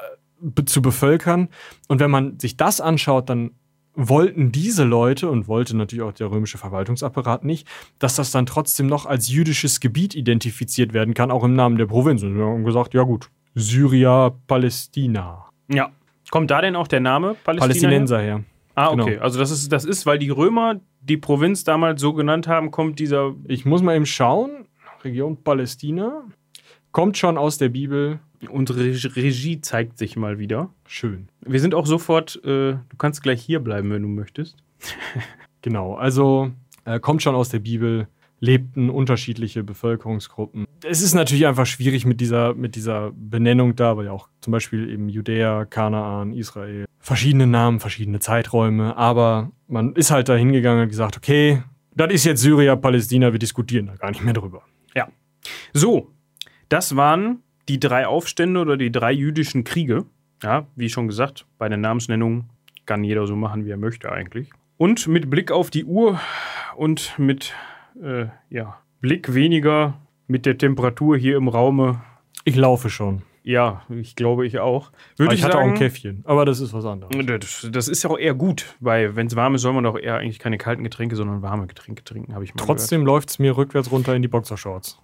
äh, 0.59 0.65
zu 0.65 0.83
bevölkern. 0.83 1.49
Und 1.87 2.01
wenn 2.01 2.11
man 2.11 2.41
sich 2.41 2.57
das 2.57 2.81
anschaut, 2.81 3.29
dann 3.29 3.53
wollten 3.95 4.51
diese 4.51 4.83
Leute 4.83 5.31
und 5.31 5.47
wollte 5.47 5.77
natürlich 5.77 6.03
auch 6.03 6.13
der 6.13 6.31
römische 6.31 6.59
Verwaltungsapparat 6.59 7.45
nicht, 7.45 7.69
dass 8.01 8.17
das 8.17 8.33
dann 8.33 8.47
trotzdem 8.47 8.89
noch 8.89 9.07
als 9.07 9.29
jüdisches 9.29 9.79
Gebiet 9.79 10.17
identifiziert 10.17 10.93
werden 10.93 11.15
kann, 11.15 11.31
auch 11.31 11.45
im 11.45 11.55
Namen 11.55 11.79
der 11.79 11.87
Provinz. 11.87 12.23
Und 12.25 12.37
wir 12.37 12.45
haben 12.45 12.65
gesagt, 12.65 12.95
ja 12.95 13.05
gut, 13.05 13.31
Syria, 13.55 14.33
Palästina. 14.49 15.45
Ja. 15.69 15.93
Kommt 16.31 16.51
da 16.51 16.61
denn 16.61 16.75
auch 16.75 16.89
der 16.89 17.01
Name 17.01 17.37
Palästina? 17.45 17.69
Palästinenser 17.69 18.21
her. 18.21 18.45
Ah, 18.75 18.91
genau. 18.91 19.05
okay. 19.05 19.19
Also 19.19 19.39
das 19.39 19.51
ist, 19.51 19.71
das 19.73 19.85
ist, 19.85 20.07
weil 20.07 20.19
die 20.19 20.31
Römer 20.31 20.81
die 21.01 21.17
Provinz 21.17 21.65
damals 21.65 22.01
so 22.01 22.13
genannt 22.15 22.49
haben, 22.49 22.71
kommt 22.71 22.99
dieser. 22.99 23.35
Ich 23.47 23.65
muss 23.65 23.83
mal 23.83 23.95
eben 23.97 24.07
schauen. 24.07 24.67
Region 25.05 25.37
Palästina. 25.43 26.23
Kommt 26.93 27.19
schon 27.19 27.37
aus 27.39 27.59
der 27.59 27.69
Bibel. 27.69 28.21
Unsere 28.49 28.81
Reg- 28.85 29.17
Regie 29.17 29.61
zeigt 29.61 29.99
sich 29.99 30.17
mal 30.17 30.39
wieder. 30.39 30.71
Schön. 30.87 31.29
Wir 31.41 31.61
sind 31.61 31.75
auch 31.75 31.87
sofort, 31.87 32.37
äh, 32.45 32.73
du 32.75 32.97
kannst 32.99 33.23
gleich 33.23 33.43
hier 33.43 33.61
bleiben, 33.61 33.91
wenn 33.91 34.03
du 34.03 34.09
möchtest. 34.09 34.57
Genau, 35.63 35.95
also 35.95 36.51
äh, 36.85 37.01
kommt 37.01 37.23
schon 37.23 37.35
aus 37.35 37.49
der 37.49 37.61
Bibel, 37.61 38.07
lebten 38.45 38.91
unterschiedliche 38.91 39.65
Bevölkerungsgruppen. 39.65 40.67
Es 40.85 41.01
ist 41.01 41.15
natürlich 41.15 41.47
einfach 41.47 41.67
schwierig 41.67 42.05
mit 42.05 42.21
dieser, 42.21 42.55
mit 42.55 42.77
dieser 42.77 43.11
Benennung 43.13 43.75
da, 43.75 43.97
weil 43.97 44.07
ja 44.07 44.13
auch 44.13 44.29
zum 44.41 44.53
Beispiel 44.53 44.91
eben 44.91 45.09
Judäa, 45.09 45.65
Kanaan, 45.65 46.33
Israel, 46.33 46.85
verschiedene 47.01 47.47
Namen, 47.47 47.81
verschiedene 47.81 48.21
Zeiträume, 48.21 48.97
aber 48.97 49.51
man 49.67 49.95
ist 49.95 50.11
halt 50.11 50.29
da 50.29 50.37
hingegangen 50.37 50.83
und 50.83 50.89
gesagt, 50.89 51.17
okay, 51.17 51.63
das 51.97 52.13
ist 52.13 52.25
jetzt 52.25 52.43
Syria, 52.43 52.77
Palästina, 52.77 53.33
wir 53.33 53.39
diskutieren 53.39 53.87
da 53.87 53.95
gar 53.95 54.11
nicht 54.11 54.23
mehr 54.23 54.35
drüber. 54.35 54.63
Ja. 54.95 55.09
So, 55.73 56.11
das 56.69 56.97
waren 56.97 57.43
die 57.69 57.81
drei 57.81 58.07
Aufstände 58.07 58.61
oder 58.61 58.77
die 58.77 58.93
drei 58.93 59.13
jüdischen 59.13 59.65
Kriege. 59.65 60.05
Ja, 60.43 60.67
wie 60.77 60.91
schon 60.91 61.09
gesagt, 61.09 61.47
bei 61.57 61.69
der 61.69 61.79
Namensnennung 61.79 62.51
kann 62.85 63.05
jeder 63.05 63.27
so 63.27 63.37
machen, 63.37 63.65
wie 63.65 63.71
er 63.71 63.79
möchte 63.79 64.13
eigentlich. 64.13 64.51
Und 64.77 65.07
mit 65.07 65.31
Blick 65.31 65.51
auf 65.51 65.71
die 65.71 65.85
Uhr 65.85 66.21
und 66.77 67.15
mit 67.17 67.55
äh, 68.03 68.27
ja, 68.51 68.79
Blick 69.01 69.35
weniger 69.35 70.01
mit 70.27 70.47
der 70.47 70.57
Temperatur 70.59 71.17
hier 71.17 71.37
im 71.37 71.49
Raume, 71.49 72.01
Ich 72.45 72.57
laufe 72.57 72.89
schon. 72.91 73.23
ja, 73.43 73.83
ich 73.91 74.17
glaube 74.17 74.47
ich 74.47 74.59
auch. 74.59 74.89
Aber 74.89 75.19
Würde 75.19 75.35
ich, 75.35 75.41
ich 75.41 75.45
hatte 75.45 75.57
auch 75.57 75.61
sagen, 75.61 75.73
ein 75.73 75.79
Käffchen, 75.79 76.23
aber 76.25 76.45
das 76.47 76.61
ist 76.61 76.73
was 76.73 76.85
anderes. 76.87 77.15
das, 77.41 77.69
das 77.71 77.89
ist 77.89 78.03
ja 78.03 78.11
auch 78.11 78.19
eher 78.19 78.35
gut, 78.35 78.75
weil 78.81 79.17
wenn 79.17 79.27
es 79.27 79.37
warm 79.37 79.55
ist, 79.55 79.63
soll 79.63 79.75
man 79.75 79.85
doch 79.85 79.99
eher 79.99 80.17
eigentlich 80.17 80.39
keine 80.39 80.57
kalten 80.59 80.83
Getränke, 80.85 81.17
sondern 81.17 81.43
warme 81.43 81.67
Getränke 81.67 82.03
trinken, 82.05 82.35
habe 82.35 82.45
ich 82.45 82.55
mal. 82.55 82.65
Trotzdem 82.65 83.05
läuft 83.05 83.29
es 83.31 83.39
mir 83.39 83.57
rückwärts 83.57 83.91
runter 83.93 84.15
in 84.15 84.23
die 84.23 84.29
Boxershorts. 84.29 84.99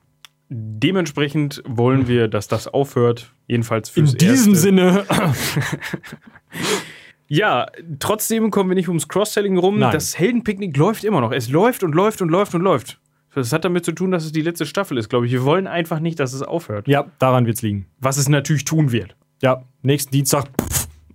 Dementsprechend 0.53 1.62
wollen 1.67 2.09
wir, 2.09 2.27
dass 2.27 2.49
das 2.49 2.67
aufhört. 2.67 3.33
Jedenfalls 3.47 3.91
In 3.91 4.07
fürs 4.07 4.17
diesem 4.17 4.53
Erste. 4.55 4.57
Sinne. 4.57 5.05
Ja, 7.32 7.66
trotzdem 8.01 8.51
kommen 8.51 8.70
wir 8.70 8.74
nicht 8.74 8.89
ums 8.89 9.07
Cross-Selling 9.07 9.57
rum. 9.57 9.78
Nein. 9.78 9.93
Das 9.93 10.19
Heldenpicknick 10.19 10.77
läuft 10.77 11.05
immer 11.05 11.20
noch. 11.20 11.31
Es 11.31 11.48
läuft 11.48 11.85
und 11.85 11.94
läuft 11.94 12.20
und 12.23 12.28
läuft 12.28 12.55
und 12.57 12.62
läuft. 12.62 12.98
Das 13.35 13.52
hat 13.52 13.65
damit 13.65 13.85
zu 13.85 13.93
tun, 13.93 14.11
dass 14.11 14.24
es 14.24 14.32
die 14.32 14.43
letzte 14.43 14.66
Staffel 14.66 14.98
ist, 14.98 15.09
glaube 15.09 15.27
ich. 15.27 15.32
Wir 15.32 15.44
wollen 15.44 15.69
einfach 15.69 16.01
nicht, 16.01 16.19
dass 16.19 16.32
es 16.32 16.43
aufhört. 16.43 16.89
ja, 16.89 17.07
daran 17.20 17.47
wird's 17.47 17.62
liegen. 17.62 17.86
Was 18.01 18.16
es 18.16 18.28
natürlich 18.28 18.65
tun 18.65 18.90
wird. 18.90 19.15
Ja, 19.43 19.62
nächsten 19.82 20.11
Dienstag 20.11 20.47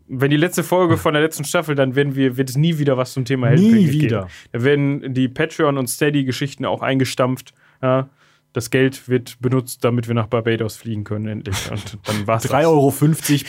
Wenn 0.08 0.32
die 0.32 0.38
letzte 0.38 0.64
Folge 0.64 0.96
von 0.96 1.14
der 1.14 1.22
letzten 1.22 1.44
Staffel, 1.44 1.76
dann 1.76 1.96
werden 1.96 2.16
wir, 2.16 2.38
wird 2.38 2.50
es 2.50 2.56
nie 2.56 2.78
wieder 2.78 2.96
was 2.96 3.12
zum 3.12 3.26
Thema 3.26 3.50
Nie 3.50 3.58
Heldenpicknick 3.64 4.02
wieder. 4.02 4.20
geben. 4.22 4.32
Da 4.54 4.64
werden 4.64 5.14
die 5.14 5.28
Patreon- 5.28 5.78
und 5.78 5.88
Steady-Geschichten 5.90 6.64
auch 6.64 6.82
eingestampft. 6.82 7.54
Ja, 7.82 8.08
das 8.56 8.70
Geld 8.70 9.10
wird 9.10 9.38
benutzt, 9.42 9.84
damit 9.84 10.08
wir 10.08 10.16
nach 10.16 10.28
Barbados 10.28 10.78
fliegen 10.78 11.04
können, 11.04 11.28
endlich. 11.28 11.70
Und 11.70 11.98
dann 12.06 12.26
war's 12.26 12.46
3,50 12.50 12.64
Euro 12.66 12.94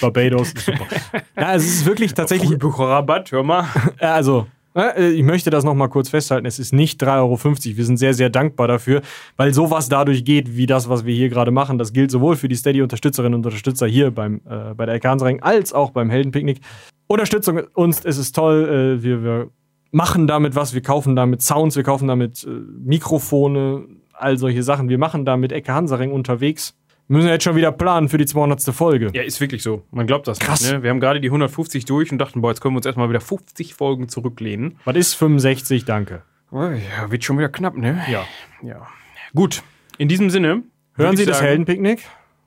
Barbados. 0.01 0.53
ist 0.53 0.67
Super. 0.67 0.87
ja, 1.37 1.55
es 1.55 1.65
ist 1.65 1.87
wirklich 1.87 2.13
tatsächlich. 2.13 2.59
Rabatt, 2.61 3.31
hör 3.31 3.45
mal. 3.45 3.67
Also, 4.01 4.49
äh, 4.75 5.11
ich 5.11 5.23
möchte 5.23 5.51
das 5.51 5.63
nochmal 5.63 5.89
kurz 5.89 6.09
festhalten. 6.09 6.45
Es 6.45 6.59
ist 6.59 6.73
nicht 6.73 7.01
3,50 7.01 7.19
Euro. 7.19 7.77
Wir 7.77 7.85
sind 7.85 7.99
sehr, 7.99 8.15
sehr 8.15 8.31
dankbar 8.31 8.67
dafür, 8.67 9.01
weil 9.37 9.55
sowas 9.55 9.89
dadurch 9.89 10.25
geht, 10.25 10.57
wie 10.57 10.67
das, 10.67 10.89
was 10.89 11.07
wir 11.07 11.15
hier 11.15 11.29
gerade 11.29 11.53
machen. 11.53 11.79
Das 11.79 11.93
gilt 11.93 12.11
sowohl 12.11 12.35
für 12.35 12.49
die 12.49 12.57
Steady-Unterstützerinnen 12.57 13.35
und 13.35 13.47
Unterstützer 13.47 13.87
hier 13.87 14.11
beim, 14.11 14.41
äh, 14.49 14.75
bei 14.75 14.87
der 14.87 14.95
Erkannsring 14.95 15.41
als 15.41 15.73
auch 15.73 15.91
beim 15.91 16.11
Heldenpicknick. 16.11 16.61
Unterstützung 17.07 17.61
uns, 17.75 18.05
es 18.05 18.19
ist 18.19 18.35
toll. 18.35 18.99
Äh, 18.99 19.03
wir, 19.05 19.23
wir 19.23 19.51
machen 19.93 20.27
damit 20.27 20.57
was. 20.57 20.75
Wir 20.75 20.83
kaufen 20.83 21.15
damit 21.15 21.43
Sounds, 21.43 21.77
wir 21.77 21.85
kaufen 21.85 22.09
damit 22.09 22.45
äh, 22.45 22.51
Mikrofone, 22.51 23.87
all 24.19 24.37
solche 24.39 24.63
Sachen. 24.63 24.89
Wir 24.89 24.99
machen 24.99 25.25
da 25.25 25.37
mit 25.37 25.53
Ecke 25.53 25.73
Hansaring 25.73 26.13
unterwegs. 26.13 26.77
Wir 27.09 27.19
müssen 27.19 27.29
jetzt 27.29 27.45
schon 27.45 27.55
wieder 27.57 27.71
planen 27.71 28.09
für 28.09 28.19
die 28.19 28.27
200. 28.27 28.63
Folge. 28.75 29.11
Ja, 29.15 29.23
ist 29.23 29.41
wirklich 29.41 29.63
so. 29.63 29.85
Man 29.93 30.07
glaubt 30.09 30.27
das 30.27 30.39
Krass. 30.41 30.63
nicht. 30.63 30.73
Ne? 30.73 30.83
Wir 30.83 30.91
haben 30.91 30.99
gerade 31.01 31.21
die 31.21 31.29
150 31.29 31.85
durch 31.85 32.11
und 32.11 32.19
dachten, 32.19 32.41
boah, 32.41 32.51
jetzt 32.51 32.61
können 32.61 32.75
wir 32.75 32.79
uns 32.79 32.87
erstmal 32.87 33.09
wieder 33.09 33.21
50 33.21 33.75
Folgen 33.75 34.09
zurücklehnen. 34.09 34.79
Was 34.85 34.97
ist 34.97 35.15
65? 35.15 35.85
Danke. 35.85 36.23
Oh, 36.51 36.63
ja, 36.63 37.11
wird 37.11 37.23
schon 37.23 37.39
wieder 37.39 37.49
knapp, 37.49 37.77
ne? 37.77 38.03
Ja. 38.11 38.25
Ja. 38.63 38.87
Gut. 39.35 39.63
In 39.99 40.09
diesem 40.09 40.31
Sinne. 40.31 40.63
Hören 40.95 41.17
Sie 41.17 41.27
das 41.27 41.39
sagen, 41.39 41.49
Heldenpicknick? 41.49 42.01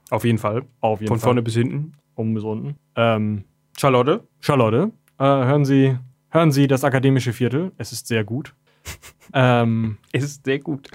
Auf 0.09 0.25
jeden 0.25 0.39
Fall. 0.39 0.63
Auf 0.81 0.99
jeden 0.99 1.07
Von 1.09 1.19
Fall. 1.19 1.27
vorne 1.27 1.41
bis 1.41 1.53
hinten. 1.53 1.93
oben 2.15 2.33
bis 2.33 2.43
unten. 2.43 2.75
Ähm, 2.95 3.43
Charlotte. 3.77 4.27
Charlotte, 4.41 4.91
äh, 5.19 5.23
hören 5.23 5.63
Sie, 5.65 5.97
hören 6.29 6.51
Sie 6.51 6.67
das 6.67 6.83
akademische 6.83 7.31
Viertel. 7.31 7.71
Es 7.77 7.91
ist 7.91 8.07
sehr 8.07 8.23
gut. 8.23 8.53
ähm, 9.33 9.97
Es 10.11 10.23
ist 10.23 10.43
sehr 10.45 10.59
gut. 10.59 10.89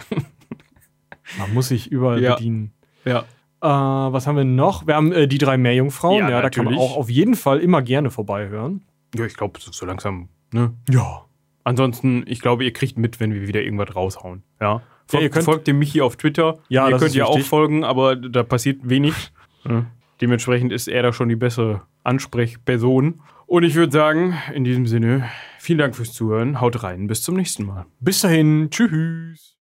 Man 1.38 1.52
muss 1.54 1.68
sich 1.68 1.90
überall 1.90 2.22
Ja. 2.22 2.34
bedienen. 2.34 2.72
Ja. 3.04 3.20
Äh, 3.60 3.66
was 3.68 4.26
haben 4.26 4.36
wir 4.36 4.44
noch? 4.44 4.86
Wir 4.86 4.94
haben 4.96 5.12
äh, 5.12 5.26
die 5.26 5.38
drei 5.38 5.56
Meerjungfrauen. 5.56 6.18
Ja, 6.18 6.30
Ja, 6.30 6.42
da 6.42 6.50
kann 6.50 6.64
man 6.66 6.74
auch 6.76 6.96
auf 6.96 7.08
jeden 7.10 7.34
Fall 7.34 7.60
immer 7.60 7.82
gerne 7.82 8.10
vorbeihören. 8.10 8.82
Ja, 9.14 9.24
ich 9.24 9.34
glaube, 9.36 9.58
so 9.60 9.86
langsam, 9.86 10.28
ne? 10.52 10.74
Ja. 10.90 11.24
Ansonsten, 11.64 12.24
ich 12.26 12.40
glaube, 12.40 12.64
ihr 12.64 12.72
kriegt 12.72 12.98
mit, 12.98 13.20
wenn 13.20 13.32
wir 13.32 13.46
wieder 13.48 13.62
irgendwas 13.62 13.94
raushauen. 13.96 14.42
Ja. 14.60 14.82
Folgt, 15.06 15.22
ihr 15.22 15.30
könnt- 15.30 15.44
folgt 15.44 15.66
dem 15.66 15.78
Michi 15.78 16.00
auf 16.02 16.16
Twitter. 16.16 16.58
Ja, 16.68 16.86
ihr 16.86 16.92
das 16.92 17.00
könnt 17.02 17.14
ja 17.14 17.24
auch 17.26 17.38
folgen, 17.40 17.84
aber 17.84 18.16
da 18.16 18.42
passiert 18.42 18.80
wenig. 18.88 19.14
Ja. 19.66 19.86
Dementsprechend 20.20 20.72
ist 20.72 20.88
er 20.88 21.02
da 21.02 21.12
schon 21.14 21.30
die 21.30 21.36
bessere 21.36 21.80
Ansprechperson. 22.02 23.22
Und 23.46 23.62
ich 23.62 23.74
würde 23.74 23.92
sagen, 23.92 24.34
in 24.52 24.64
diesem 24.64 24.86
Sinne, 24.86 25.28
vielen 25.58 25.78
Dank 25.78 25.96
fürs 25.96 26.12
Zuhören. 26.12 26.60
Haut 26.60 26.82
rein. 26.82 27.06
Bis 27.06 27.22
zum 27.22 27.34
nächsten 27.36 27.64
Mal. 27.64 27.86
Bis 28.00 28.20
dahin. 28.20 28.68
Tschüss. 28.70 29.53